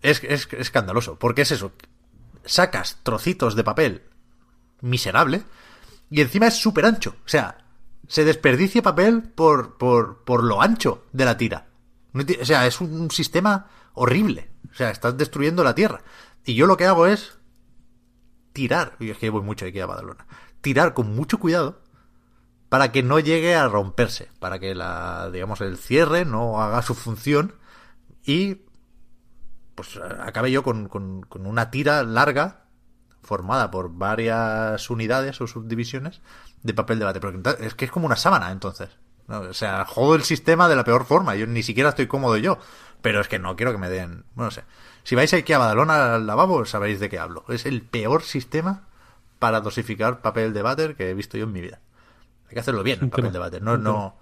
[0.00, 1.72] Es, es escandaloso, porque es eso.
[2.44, 4.02] Sacas trocitos de papel
[4.80, 5.42] miserable
[6.08, 7.16] y encima es súper ancho.
[7.24, 7.64] O sea,
[8.06, 11.66] se desperdicia papel por, por, por lo ancho de la tira.
[12.14, 14.50] O sea, es un sistema horrible.
[14.70, 16.02] O sea, estás destruyendo la tierra.
[16.44, 17.38] Y yo lo que hago es
[18.52, 18.94] tirar.
[19.00, 20.28] Y es que voy mucho a Ikea Badalona.
[20.60, 21.80] Tirar con mucho cuidado
[22.68, 26.94] para que no llegue a romperse, para que la, digamos, el cierre no haga su
[26.94, 27.54] función
[28.24, 28.62] y
[29.74, 32.64] pues acabe yo con, con, una tira larga
[33.22, 36.22] formada por varias unidades o subdivisiones
[36.62, 37.20] de papel de bate.
[37.60, 38.88] Es que es como una sábana, entonces.
[39.28, 39.40] ¿no?
[39.40, 41.36] O sea, jodo el sistema de la peor forma.
[41.36, 42.58] Yo ni siquiera estoy cómodo yo.
[43.02, 44.24] Pero es que no quiero que me den.
[44.34, 44.64] Bueno, no sé.
[45.04, 47.44] Si vais aquí a Badalona al lavabo, sabréis de qué hablo.
[47.48, 48.88] Es el peor sistema
[49.38, 51.80] para dosificar papel de váter que he visto yo en mi vida.
[52.48, 53.62] Hay que hacerlo bien, el papel de váter.
[53.62, 54.16] No, no,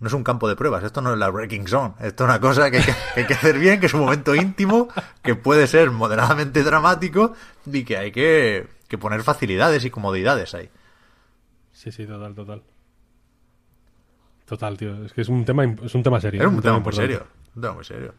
[0.00, 0.84] no es un campo de pruebas.
[0.84, 1.94] Esto no es la Breaking Zone.
[2.00, 4.00] Esto es una cosa que hay que, que hay que hacer bien, que es un
[4.00, 4.88] momento íntimo,
[5.22, 7.34] que puede ser moderadamente dramático
[7.66, 10.70] y que hay que, que poner facilidades y comodidades ahí.
[11.72, 12.62] Sí, sí, total, total.
[14.46, 15.04] Total, tío.
[15.04, 16.40] Es que es un tema, es un tema serio.
[16.42, 17.26] Es un tema muy serio.
[17.54, 18.14] Un tema muy serio.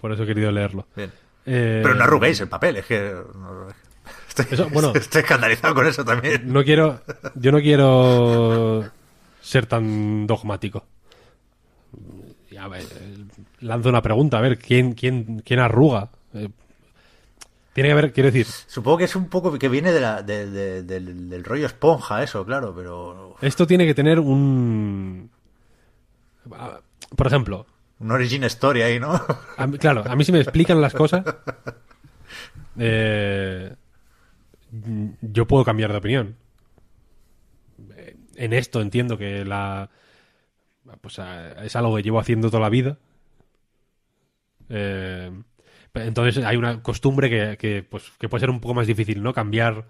[0.00, 0.86] Por eso he querido leerlo.
[0.96, 1.12] Bien.
[1.44, 3.14] Eh, Pero no arruguéis el papel, es que.
[3.34, 3.68] no-
[4.28, 4.92] estoy, Eso, bueno.
[4.94, 6.52] estoy escandalizado con eso también.
[6.52, 7.00] No quiero.
[7.34, 8.84] Yo no quiero
[9.40, 10.84] ser tan dogmático.
[12.58, 12.84] A ver,
[13.60, 16.08] lanzo una pregunta, a ver, ¿quién, quién, quién arruga?
[16.32, 16.48] Eh,
[17.74, 20.50] tiene que haber, quiero decir, Supongo que es un poco que viene de la, de-
[20.50, 23.36] de- del, del rollo esponja, eso, claro, pero.
[23.42, 25.30] esto tiene que tener un.
[27.14, 27.66] Por ejemplo,
[27.98, 29.20] Un origin story ahí, ¿no?
[29.58, 31.24] a mí- claro, a mí si me explican las cosas,
[32.78, 33.74] eh,
[35.20, 36.36] yo puedo cambiar de opinión.
[38.36, 39.90] En esto entiendo que la
[41.00, 41.18] pues
[41.62, 42.98] es algo que llevo haciendo toda la vida.
[44.68, 45.30] Eh,
[45.94, 49.32] entonces hay una costumbre que, pues, que puede ser un poco más difícil, ¿no?
[49.32, 49.86] Cambiar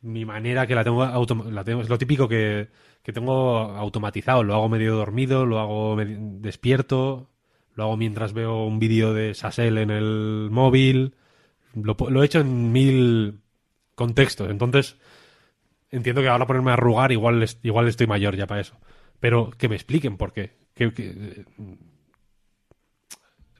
[0.00, 2.68] mi manera que la tengo, autom- la tengo es lo típico que,
[3.02, 4.42] que tengo automatizado.
[4.42, 7.30] Lo hago medio dormido, lo hago despierto,
[7.74, 11.14] lo hago mientras veo un vídeo de Sassel en el móvil.
[11.74, 13.41] Lo, lo he hecho en mil
[13.94, 14.50] contextos.
[14.50, 14.96] Entonces,
[15.90, 18.76] entiendo que ahora ponerme a arrugar igual, igual estoy mayor ya para eso.
[19.20, 20.52] Pero que me expliquen por qué.
[20.76, 21.44] Eh,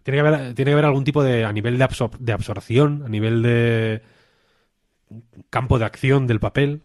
[0.02, 3.02] tiene, que haber, tiene que haber algún tipo de, a nivel de, absor- de absorción,
[3.04, 4.02] a nivel de
[5.50, 6.82] campo de acción del papel,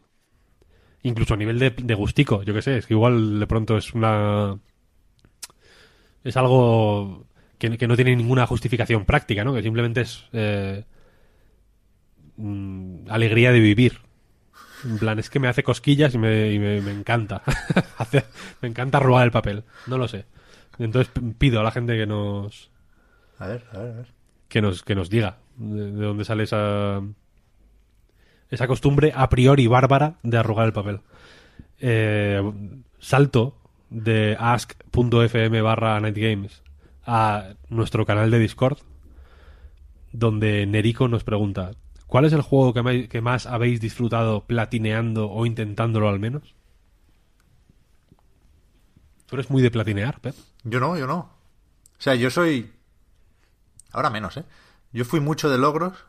[1.02, 3.94] incluso a nivel de, de gustico, yo que sé, es que igual de pronto es
[3.94, 4.60] una...
[6.24, 7.26] Es algo
[7.58, 9.54] que, que no tiene ninguna justificación práctica, ¿no?
[9.54, 10.84] Que simplemente es eh,
[13.10, 14.00] alegría de vivir.
[14.84, 17.42] En plan, es que me hace cosquillas y me, y me, me encanta.
[18.62, 19.64] Me encanta robar el papel.
[19.88, 20.26] No lo sé.
[20.80, 22.70] Entonces pido a la gente que nos
[23.40, 24.08] A ver, a ver, a ver.
[24.48, 27.02] que nos que nos diga de, de dónde sale esa
[28.50, 31.02] esa costumbre a priori bárbara de arrugar el papel.
[31.80, 32.42] Eh,
[33.00, 33.58] salto
[33.90, 36.62] de ask.fm barra nightgames
[37.06, 38.78] a nuestro canal de Discord
[40.12, 41.72] donde Nerico nos pregunta
[42.08, 46.56] ¿Cuál es el juego que, que más habéis disfrutado platineando o intentándolo al menos?
[49.26, 50.36] Tú eres muy de platinear, Pep.
[50.64, 51.18] Yo no, yo no.
[51.18, 52.72] O sea, yo soy...
[53.92, 54.46] Ahora menos, ¿eh?
[54.94, 56.06] Yo fui mucho de logros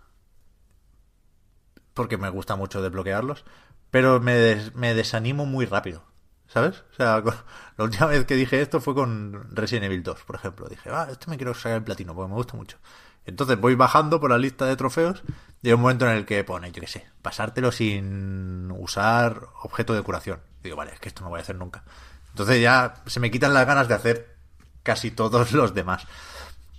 [1.95, 3.45] porque me gusta mucho desbloquearlos,
[3.91, 6.05] pero me, des- me desanimo muy rápido,
[6.47, 6.85] ¿sabes?
[6.93, 7.35] O sea, con-
[7.77, 10.69] la última vez que dije esto fue con Resident Evil 2, por ejemplo.
[10.69, 12.79] Dije, ah, este me quiero sacar el platino porque me gusta mucho.
[13.29, 15.23] Entonces voy bajando por la lista de trofeos
[15.63, 19.93] y hay un momento en el que pone, yo qué sé, pasártelo sin usar objeto
[19.93, 20.41] de curación.
[20.63, 21.85] Digo, vale, es que esto no voy a hacer nunca.
[22.31, 24.39] Entonces ya se me quitan las ganas de hacer
[24.83, 26.07] casi todos los demás.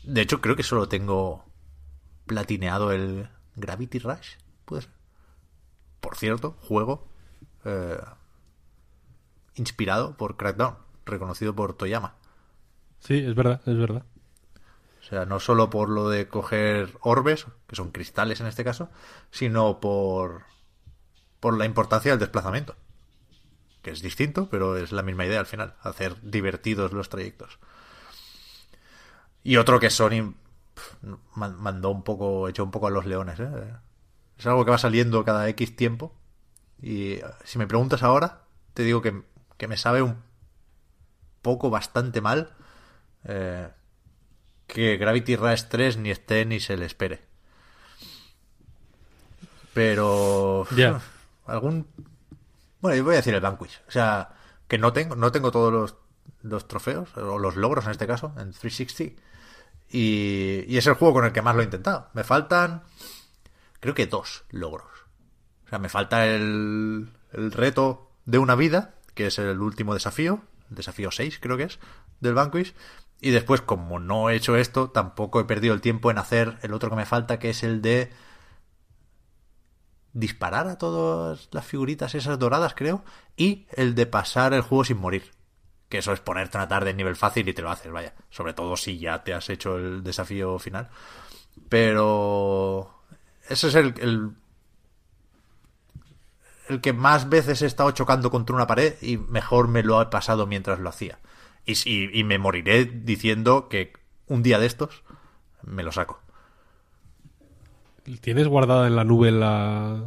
[0.03, 1.45] De hecho, creo que solo tengo
[2.25, 4.91] platineado el Gravity Rush, puede ser.
[5.99, 7.07] Por cierto, juego
[7.63, 8.01] eh,
[9.53, 12.15] inspirado por Crackdown, reconocido por Toyama.
[13.01, 14.03] Sí, es verdad, es verdad.
[15.09, 18.91] O sea, no solo por lo de coger orbes, que son cristales en este caso,
[19.31, 20.43] sino por,
[21.39, 22.75] por la importancia del desplazamiento.
[23.81, 27.57] Que es distinto, pero es la misma idea al final, hacer divertidos los trayectos.
[29.43, 30.35] Y otro que Sony
[31.33, 33.73] mandó un poco, echó un poco a los leones, ¿eh?
[34.37, 36.13] Es algo que va saliendo cada X tiempo.
[36.81, 38.43] Y eh, si me preguntas ahora,
[38.75, 39.23] te digo que,
[39.57, 40.21] que me sabe un
[41.41, 42.53] poco, bastante mal.
[43.23, 43.69] eh,
[44.69, 47.21] que Gravity Rush 3 ni esté ni se le espere.
[49.73, 50.67] Pero.
[50.75, 51.01] Ya.
[51.45, 51.87] Algún.
[52.79, 53.81] Bueno, yo voy a decir el Vanquish.
[53.87, 54.29] O sea,
[54.67, 55.95] que no tengo, no tengo todos los,
[56.43, 59.21] los trofeos, o los logros en este caso, en 360.
[59.89, 62.09] Y, y es el juego con el que más lo he intentado.
[62.13, 62.83] Me faltan.
[63.79, 64.87] Creo que dos logros.
[65.65, 70.41] O sea, me falta el, el reto de una vida, que es el último desafío,
[70.69, 71.79] el desafío 6 creo que es,
[72.19, 72.75] del Vanquish.
[73.21, 76.73] Y después, como no he hecho esto, tampoco he perdido el tiempo en hacer el
[76.73, 78.11] otro que me falta, que es el de
[80.13, 83.03] disparar a todas las figuritas esas doradas, creo,
[83.35, 85.31] y el de pasar el juego sin morir.
[85.89, 88.13] Que eso es ponerte una tarde en nivel fácil y te lo haces, vaya.
[88.29, 90.89] Sobre todo si ya te has hecho el desafío final.
[91.67, 93.03] Pero
[93.49, 94.31] ese es el, el,
[96.69, 100.05] el que más veces he estado chocando contra una pared y mejor me lo he
[100.05, 101.19] pasado mientras lo hacía.
[101.69, 103.93] Y, y, y me moriré diciendo que
[104.27, 105.03] un día de estos
[105.63, 106.21] me lo saco.
[108.21, 110.03] ¿Tienes guardada en la nube la...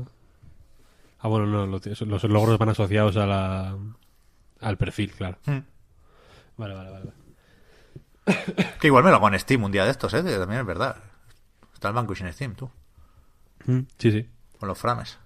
[1.21, 3.77] Ah, bueno, no, los logros van asociados a la...
[4.61, 5.39] al perfil, claro.
[5.47, 5.61] Hmm.
[6.57, 7.13] Vale, vale, vale.
[8.81, 10.23] Que igual me lo hago en Steam un día de estos, ¿eh?
[10.23, 10.97] También es verdad.
[11.73, 12.71] Está el Vanquish en Steam, tú.
[13.67, 14.29] Mm, Sí, sí.
[14.59, 15.19] Con los frames.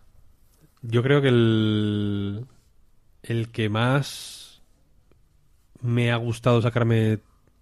[0.83, 2.47] Yo creo que el...
[3.23, 4.46] el que más
[5.87, 7.21] me ha gustado sacarme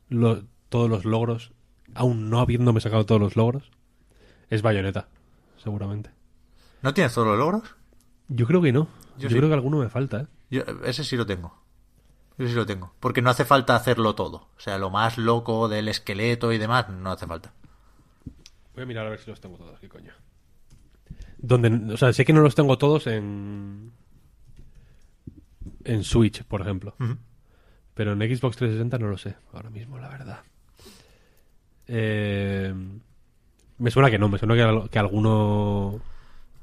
[0.08, 1.52] lo- todos los logros,
[1.94, 3.70] aún no habiéndome sacado todos los logros,
[4.50, 5.08] es Bayonetta,
[5.62, 6.10] seguramente.
[6.82, 7.62] ¿No tienes todos los logros?
[8.28, 8.88] Yo creo que no.
[9.16, 9.36] Yo Yo, sí.
[9.36, 10.26] creo que alguno me falta, ¿eh?
[10.50, 11.54] Yo, ese sí lo tengo.
[12.36, 12.92] Ese sí lo tengo.
[13.00, 14.48] Porque no hace falta hacerlo todo.
[14.56, 17.52] O sea, lo más loco del esqueleto y demás, no hace falta.
[18.74, 20.12] Voy a mirar a ver si los tengo todos, qué coño.
[21.38, 23.92] Donde, o sea, sé que no los tengo todos en
[25.84, 26.94] en Switch, por ejemplo.
[27.94, 30.40] Pero en Xbox 360 no lo sé, ahora mismo, la verdad.
[31.86, 32.74] Eh,
[33.78, 36.00] me suena que no, me suena que, que alguno...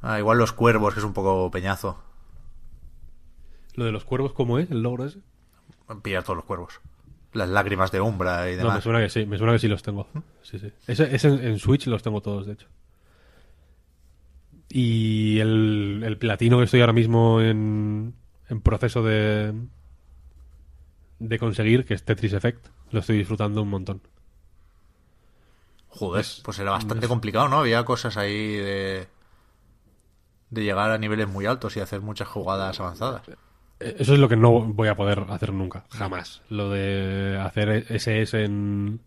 [0.02, 2.02] Ah, igual los cuervos, que es un poco peñazo.
[3.76, 4.70] Lo de los cuervos, ¿cómo es?
[4.72, 5.20] ¿El logro ese?
[6.02, 6.82] Pillar todos los cuervos.
[7.34, 8.84] Las lágrimas de Umbra y No, me demás.
[8.84, 10.08] suena que sí, me suena que sí los tengo.
[10.42, 10.72] Sí, sí.
[10.88, 12.68] Ese, ese en, en Switch los tengo todos, de hecho.
[14.70, 18.16] Y el, el platino que estoy ahora mismo en,
[18.50, 19.54] en proceso de,
[21.28, 24.02] de conseguir, que es Tetris Effect, lo estoy disfrutando un montón.
[25.90, 27.60] Joder, Es- pues era bastante es- complicado, ¿no?
[27.60, 29.08] Había cosas ahí de...
[30.50, 33.22] De llegar a niveles muy altos y hacer muchas jugadas avanzadas.
[33.80, 36.42] Eh, Eso es lo que no voy a poder hacer nunca, jamás.
[36.50, 39.00] Lo de hacer SS en,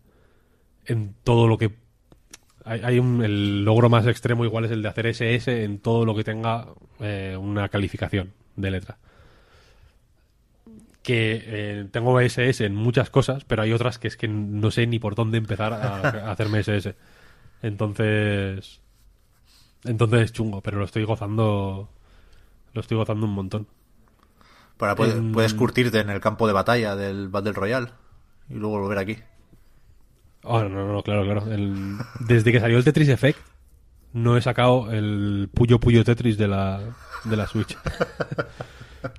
[0.85, 1.75] en todo lo que...
[2.63, 6.03] Hay, hay un, el logro más extremo igual es el de hacer SS en todo
[6.03, 6.65] lo que tenga
[6.99, 8.97] eh, una calificación de letra.
[11.05, 14.87] Que eh, tengo SS en muchas cosas, pero hay otras que es que no sé
[14.87, 16.95] ni por dónde empezar a, a hacerme SS.
[17.61, 18.81] Entonces...
[19.83, 21.89] Entonces es chungo, pero lo estoy gozando...
[22.73, 23.67] Lo estoy gozando un montón.
[24.77, 27.89] Para puedes, En- puedes curtirte en el campo de batalla del Battle Royale
[28.49, 29.17] y luego volver aquí.
[30.43, 31.51] Oh, no, no, no, claro, claro.
[31.51, 33.39] El- Desde que salió el Tetris Effect,
[34.13, 36.81] no he sacado el Puyo Puyo Tetris de la,
[37.25, 37.77] de la Switch.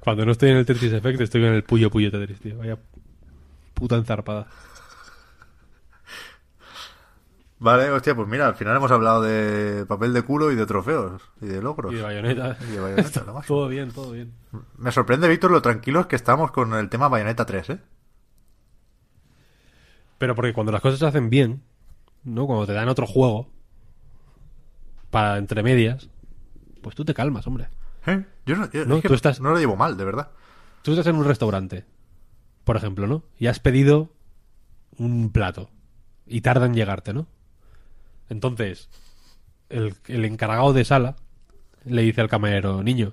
[0.01, 2.59] Cuando no estoy en el Tetris Effect, estoy en el Puyo Puyo Tetris, tío.
[2.59, 2.79] Vaya
[3.75, 4.49] puta enzarpada.
[7.59, 11.23] Vale, hostia, pues mira, al final hemos hablado de papel de culo y de trofeos
[11.41, 11.93] y de logros.
[11.93, 12.59] Y de bayoneta.
[12.61, 13.59] Y de Bayonetta, lo máximo.
[13.59, 14.33] todo bien, todo bien.
[14.77, 17.79] Me sorprende, Víctor, lo tranquilos que estamos con el tema Bayonetta 3, ¿eh?
[20.19, 21.63] Pero porque cuando las cosas se hacen bien,
[22.25, 22.47] ¿no?
[22.47, 23.49] Cuando te dan otro juego
[25.11, 26.11] para entre medias,
[26.83, 27.69] pues tú te calmas, hombre.
[28.07, 28.25] ¿Eh?
[28.47, 30.31] Yo no, yo- No, es que tú estás- no lo llevo mal, de verdad.
[30.83, 31.85] Tú estás en un restaurante,
[32.65, 33.23] por ejemplo, ¿no?
[33.39, 34.11] Y has pedido
[34.99, 35.71] un plato
[36.27, 37.27] y tarda en llegarte, ¿no?
[38.29, 38.89] Entonces,
[39.69, 41.17] el, el encargado de sala
[41.85, 43.13] le dice al camarero, niño,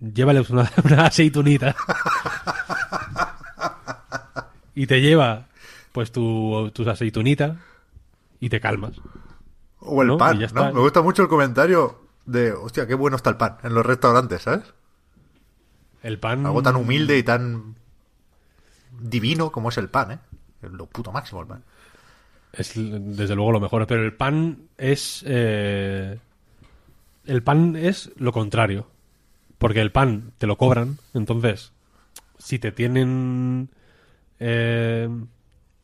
[0.00, 1.74] llévale una, una aceitunita.
[4.74, 5.46] y te lleva,
[5.92, 7.56] pues, tu, tus aceitunitas
[8.38, 8.92] y te calmas.
[9.80, 10.18] O el ¿No?
[10.18, 10.72] pan, ¿no?
[10.72, 14.42] Me gusta mucho el comentario de, hostia, qué bueno está el pan en los restaurantes,
[14.42, 14.74] ¿sabes?
[16.02, 16.46] El pan...
[16.46, 17.76] Algo tan humilde y tan
[18.98, 20.18] divino como es el pan, ¿eh?
[20.62, 21.64] Lo puto máximo el pan.
[22.52, 26.18] Es desde luego lo mejor, pero el pan es eh,
[27.24, 28.88] el pan es lo contrario,
[29.58, 31.72] porque el pan te lo cobran, entonces
[32.38, 33.70] si te tienen
[34.40, 35.08] eh,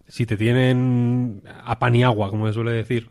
[0.09, 3.11] si te tienen a pan y agua, como se suele decir,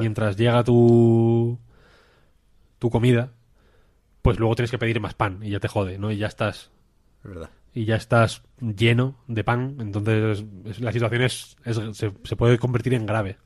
[0.00, 1.58] mientras llega tu
[2.78, 3.32] tu comida,
[4.22, 6.10] pues luego tienes que pedir más pan y ya te jode, ¿no?
[6.12, 6.70] Y ya estás
[7.24, 7.50] Es verdad.
[7.74, 12.58] y ya estás lleno de pan, entonces es- la situación es, es- se, se puede
[12.58, 13.38] convertir en grave.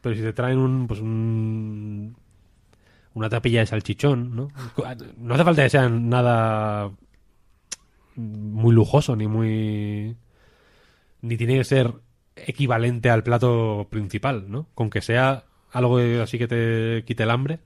[0.00, 2.16] Pero si te traen un, pues un,
[3.14, 4.48] una tapilla de salchichón, ¿no?
[5.18, 6.90] No hace falta que sea nada
[8.16, 10.16] muy lujoso ni muy
[11.20, 11.94] ni tiene que ser
[12.36, 14.66] equivalente al plato principal, ¿no?
[14.74, 17.60] Con que sea algo así que te quite el hambre,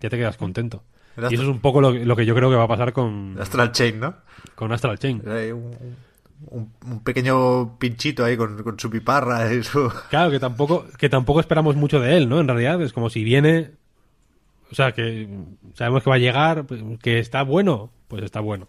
[0.00, 0.82] ya te quedas contento.
[1.30, 3.36] Y eso es un poco lo, lo que yo creo que va a pasar con,
[3.40, 4.16] Astral Chain, ¿no?
[4.56, 5.22] con Astral Chain.
[5.26, 5.76] Un,
[6.48, 9.90] un- un pequeño pinchito ahí con, con su piparra y su...
[10.10, 12.40] Claro, que tampoco, que tampoco esperamos mucho de él, ¿no?
[12.40, 13.70] En realidad es como si viene...
[14.70, 15.28] O sea, que
[15.74, 18.66] sabemos que va a llegar, pues, que está bueno, pues está bueno.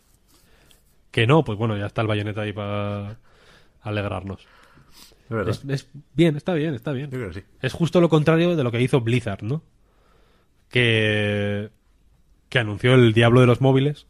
[1.12, 3.18] Que no, pues bueno, ya está el bayoneta ahí para
[3.82, 4.45] alegrarnos.
[5.30, 5.48] Es.
[5.48, 7.10] Es, es bien, está bien, está bien.
[7.10, 7.45] Yo creo que sí.
[7.62, 9.64] Es justo lo contrario de lo que hizo Blizzard, ¿no?
[10.76, 11.70] Que,
[12.50, 14.08] que anunció el Diablo de los móviles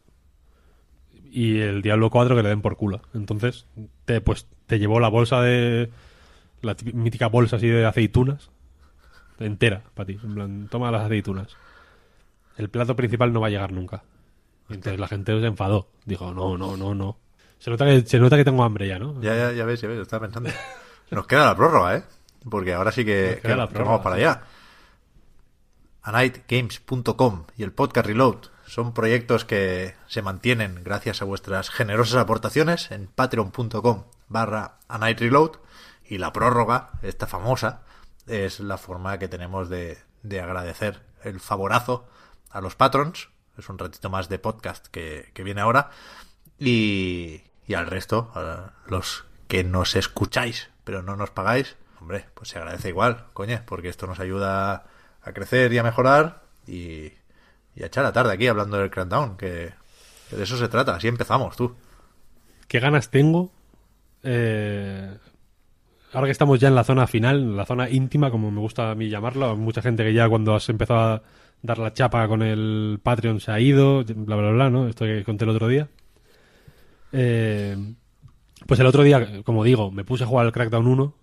[1.32, 3.02] y el Diablo 4 que le den por culo.
[3.14, 3.68] Entonces,
[4.06, 5.92] te, pues, te llevó la bolsa de...
[6.64, 8.50] La mítica bolsa así de aceitunas.
[9.38, 10.18] Entera, para ti.
[10.24, 11.56] En plan, toma las aceitunas.
[12.58, 14.02] El plato principal no va a llegar nunca.
[14.68, 15.88] Entonces la gente se enfadó.
[16.06, 17.18] Dijo, no, no, no, no.
[17.60, 19.22] Se nota que, se nota que tengo hambre ya, ¿no?
[19.22, 20.50] Ya, ya, ya ves, ya ves, estaba pensando.
[21.12, 22.04] Nos queda la prórroga, ¿eh?
[22.50, 24.42] Porque ahora sí que, Nos queda que- la que prórroga, vamos para allá.
[26.06, 32.92] anightgames.com y el podcast Reload son proyectos que se mantienen gracias a vuestras generosas aportaciones
[32.92, 35.58] en patreon.com barra anightreload
[36.08, 37.82] y la prórroga, esta famosa,
[38.28, 42.08] es la forma que tenemos de, de agradecer el favorazo
[42.52, 43.30] a los patrons.
[43.58, 45.90] Es un ratito más de podcast que, que viene ahora.
[46.60, 52.50] Y, y al resto, a los que nos escucháis pero no nos pagáis, hombre, pues
[52.50, 54.86] se agradece igual, coño, porque esto nos ayuda
[55.26, 57.12] a crecer y a mejorar y,
[57.76, 59.74] y a echar la tarde aquí hablando del Crackdown, que,
[60.32, 61.76] de eso se trata, así empezamos, tú.
[62.68, 63.52] ¿Qué ganas tengo?
[64.26, 65.18] eh,
[66.14, 68.96] ahora que estamos ya en la zona final, la zona íntima, como me gusta a
[68.96, 71.22] mí llamarlo, hay mucha gente que ya cuando has empezado a
[71.62, 74.88] dar la chapa con el Patreon se ha ido, bla, bla, bla, ¿no?
[74.88, 75.88] Esto que conté el otro día.
[77.12, 77.78] Eh,
[78.66, 81.14] pues el otro día, como digo, me puse a jugar al Crackdown 1.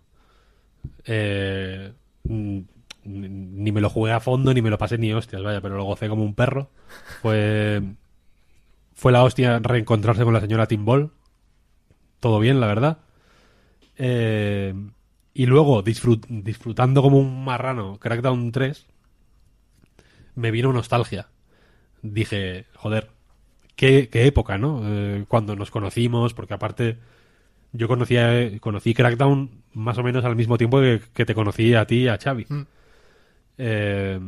[1.07, 1.93] Eh,
[2.25, 2.59] mm,
[3.05, 5.85] ni me lo jugué a fondo, ni me lo pasé ni hostias, vaya, pero lo
[5.85, 6.71] gocé como un perro.
[7.21, 7.83] Fue,
[8.95, 11.13] fue la hostia reencontrarse con la señora Timbol.
[12.21, 12.99] Todo bien, la verdad.
[13.97, 14.75] Eh,
[15.35, 18.87] y luego, disfrut- disfrutando como un marrano Crackdown 3,
[20.35, 21.29] me vino nostalgia.
[22.03, 23.11] Dije, joder,
[23.77, 24.83] qué, época, ¿no?
[24.85, 26.99] Eh, cuando nos conocimos, porque aparte
[27.73, 32.03] yo conocía, conocí Crackdown más o menos al mismo tiempo que, te conocí a ti
[32.03, 32.47] y a Xavi.
[33.59, 34.19] Eh,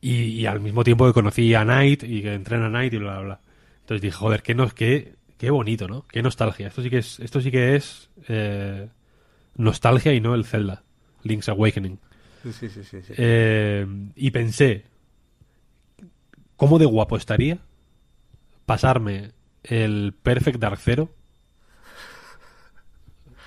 [0.00, 2.92] y, y al mismo tiempo que conocí a Knight y que entré en a Knight
[2.92, 3.40] y bla, bla, bla.
[3.80, 6.06] Entonces dije, joder, qué, nos, qué, qué bonito, ¿no?
[6.06, 6.68] Qué nostalgia.
[6.68, 8.88] Esto sí que es, esto sí que es eh,
[9.56, 10.84] nostalgia y no el Zelda.
[11.22, 11.98] Link's Awakening.
[12.42, 13.02] Sí, sí, sí, sí.
[13.02, 13.12] sí.
[13.16, 14.84] Eh, y pensé,
[16.56, 17.58] ¿cómo de guapo estaría
[18.66, 19.32] pasarme
[19.64, 21.10] el Perfect Dark Zero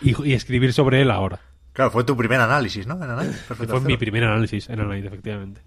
[0.02, 1.40] y, y escribir sobre él ahora?
[1.82, 2.94] Claro, fue tu primer análisis, ¿no?
[2.94, 3.00] En
[3.48, 5.62] Perfecto Fue mi primer análisis en Anite, efectivamente.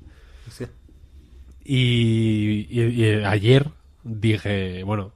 [1.64, 3.68] Y, y- y ayer
[4.04, 5.10] dije, bueno.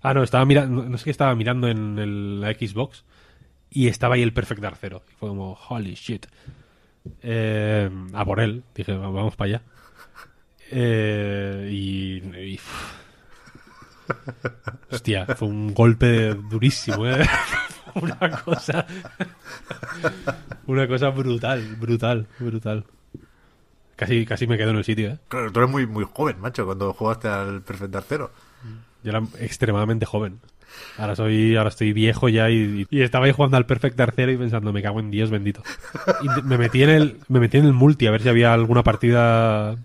[0.00, 3.04] Ah, no, estaba mirando, no sé qué estaba mirando en el- la Xbox
[3.68, 5.02] y estaba ahí el Perfect Dark Zero.
[5.10, 6.24] Y fue como, holy shit.
[7.22, 9.62] Eh, a por él, dije, "Va- vamos para allá.
[10.70, 12.16] Eh, y.
[12.54, 12.60] y-
[14.90, 17.26] Hostia, fue un golpe durísimo, ¿eh?
[18.02, 18.86] una cosa.
[20.66, 22.84] una cosa brutal, brutal, brutal.
[23.96, 25.18] Casi, casi me quedo en el sitio, ¿eh?
[25.28, 28.30] Claro, tú eres muy, muy joven, macho, cuando jugaste al Perfect Dark Zero.
[29.02, 30.38] Yo era extremadamente joven.
[30.98, 34.32] Ahora soy, ahora estoy viejo ya y, y estaba ahí jugando al Perfect Dark Zero
[34.32, 35.62] y pensando, me cago en Dios bendito.
[36.22, 38.84] Y me metí en el, me metí en el multi a ver si había alguna
[38.84, 39.76] partida, a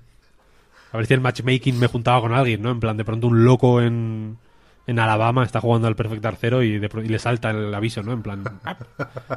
[0.97, 2.71] ver si el matchmaking me juntaba con alguien, ¿no?
[2.71, 4.37] En plan, de pronto un loco en,
[4.87, 7.73] en Alabama está jugando al Perfect Dark Zero y, de pro- y le salta el
[7.73, 8.11] aviso, ¿no?
[8.11, 8.77] En plan, "Ah,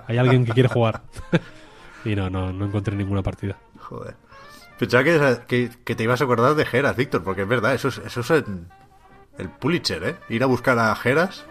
[0.08, 1.02] hay alguien que quiere jugar.
[2.04, 3.56] y no, no, no encontré ninguna partida.
[3.78, 4.14] Joder.
[4.78, 7.88] Pensaba que, que, que te ibas a acordar de Geras, Víctor, porque es verdad, eso
[7.88, 8.68] es, eso es en-
[9.38, 10.16] el Pulitzer, ¿eh?
[10.28, 11.44] Ir a buscar a Geras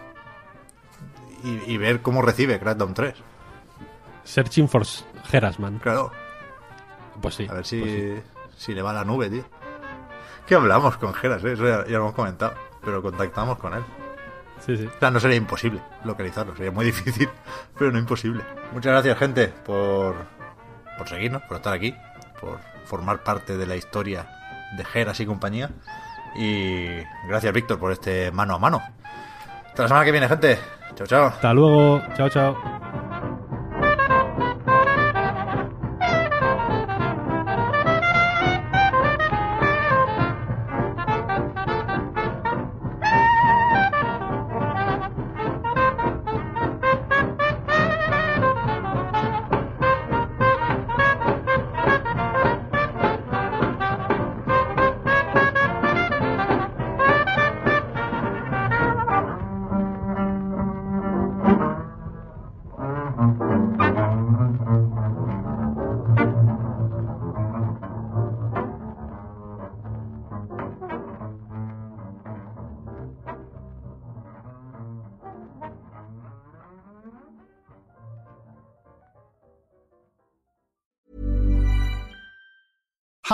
[1.44, 3.14] y, y ver cómo recibe Crackdown 3.
[4.24, 4.82] Searching for
[5.32, 5.78] Herasman.
[5.78, 6.10] Claro,
[7.20, 7.46] Pues sí.
[7.48, 8.22] a ver si, pues sí.
[8.56, 9.44] si le va la nube, tío.
[10.46, 11.42] ¿Qué hablamos con Geras?
[11.44, 11.52] eh?
[11.52, 12.54] Eso ya, ya lo hemos comentado,
[12.86, 13.84] pero contactamos con él.
[14.60, 14.86] Sí, sí.
[14.86, 17.28] O sea, no sería imposible localizarlo, sería muy difícil,
[17.76, 18.42] pero no imposible.
[18.72, 20.14] Muchas gracias, gente, por,
[20.96, 21.94] por seguirnos, por estar aquí,
[22.40, 24.26] por formar parte de la historia
[24.76, 25.70] de Geras y compañía.
[26.36, 26.86] Y
[27.28, 28.80] gracias, Víctor, por este mano a mano.
[29.66, 30.58] Hasta la semana que viene, gente.
[30.94, 31.26] Chao, chao.
[31.26, 32.00] Hasta luego.
[32.16, 32.85] Chao, chao.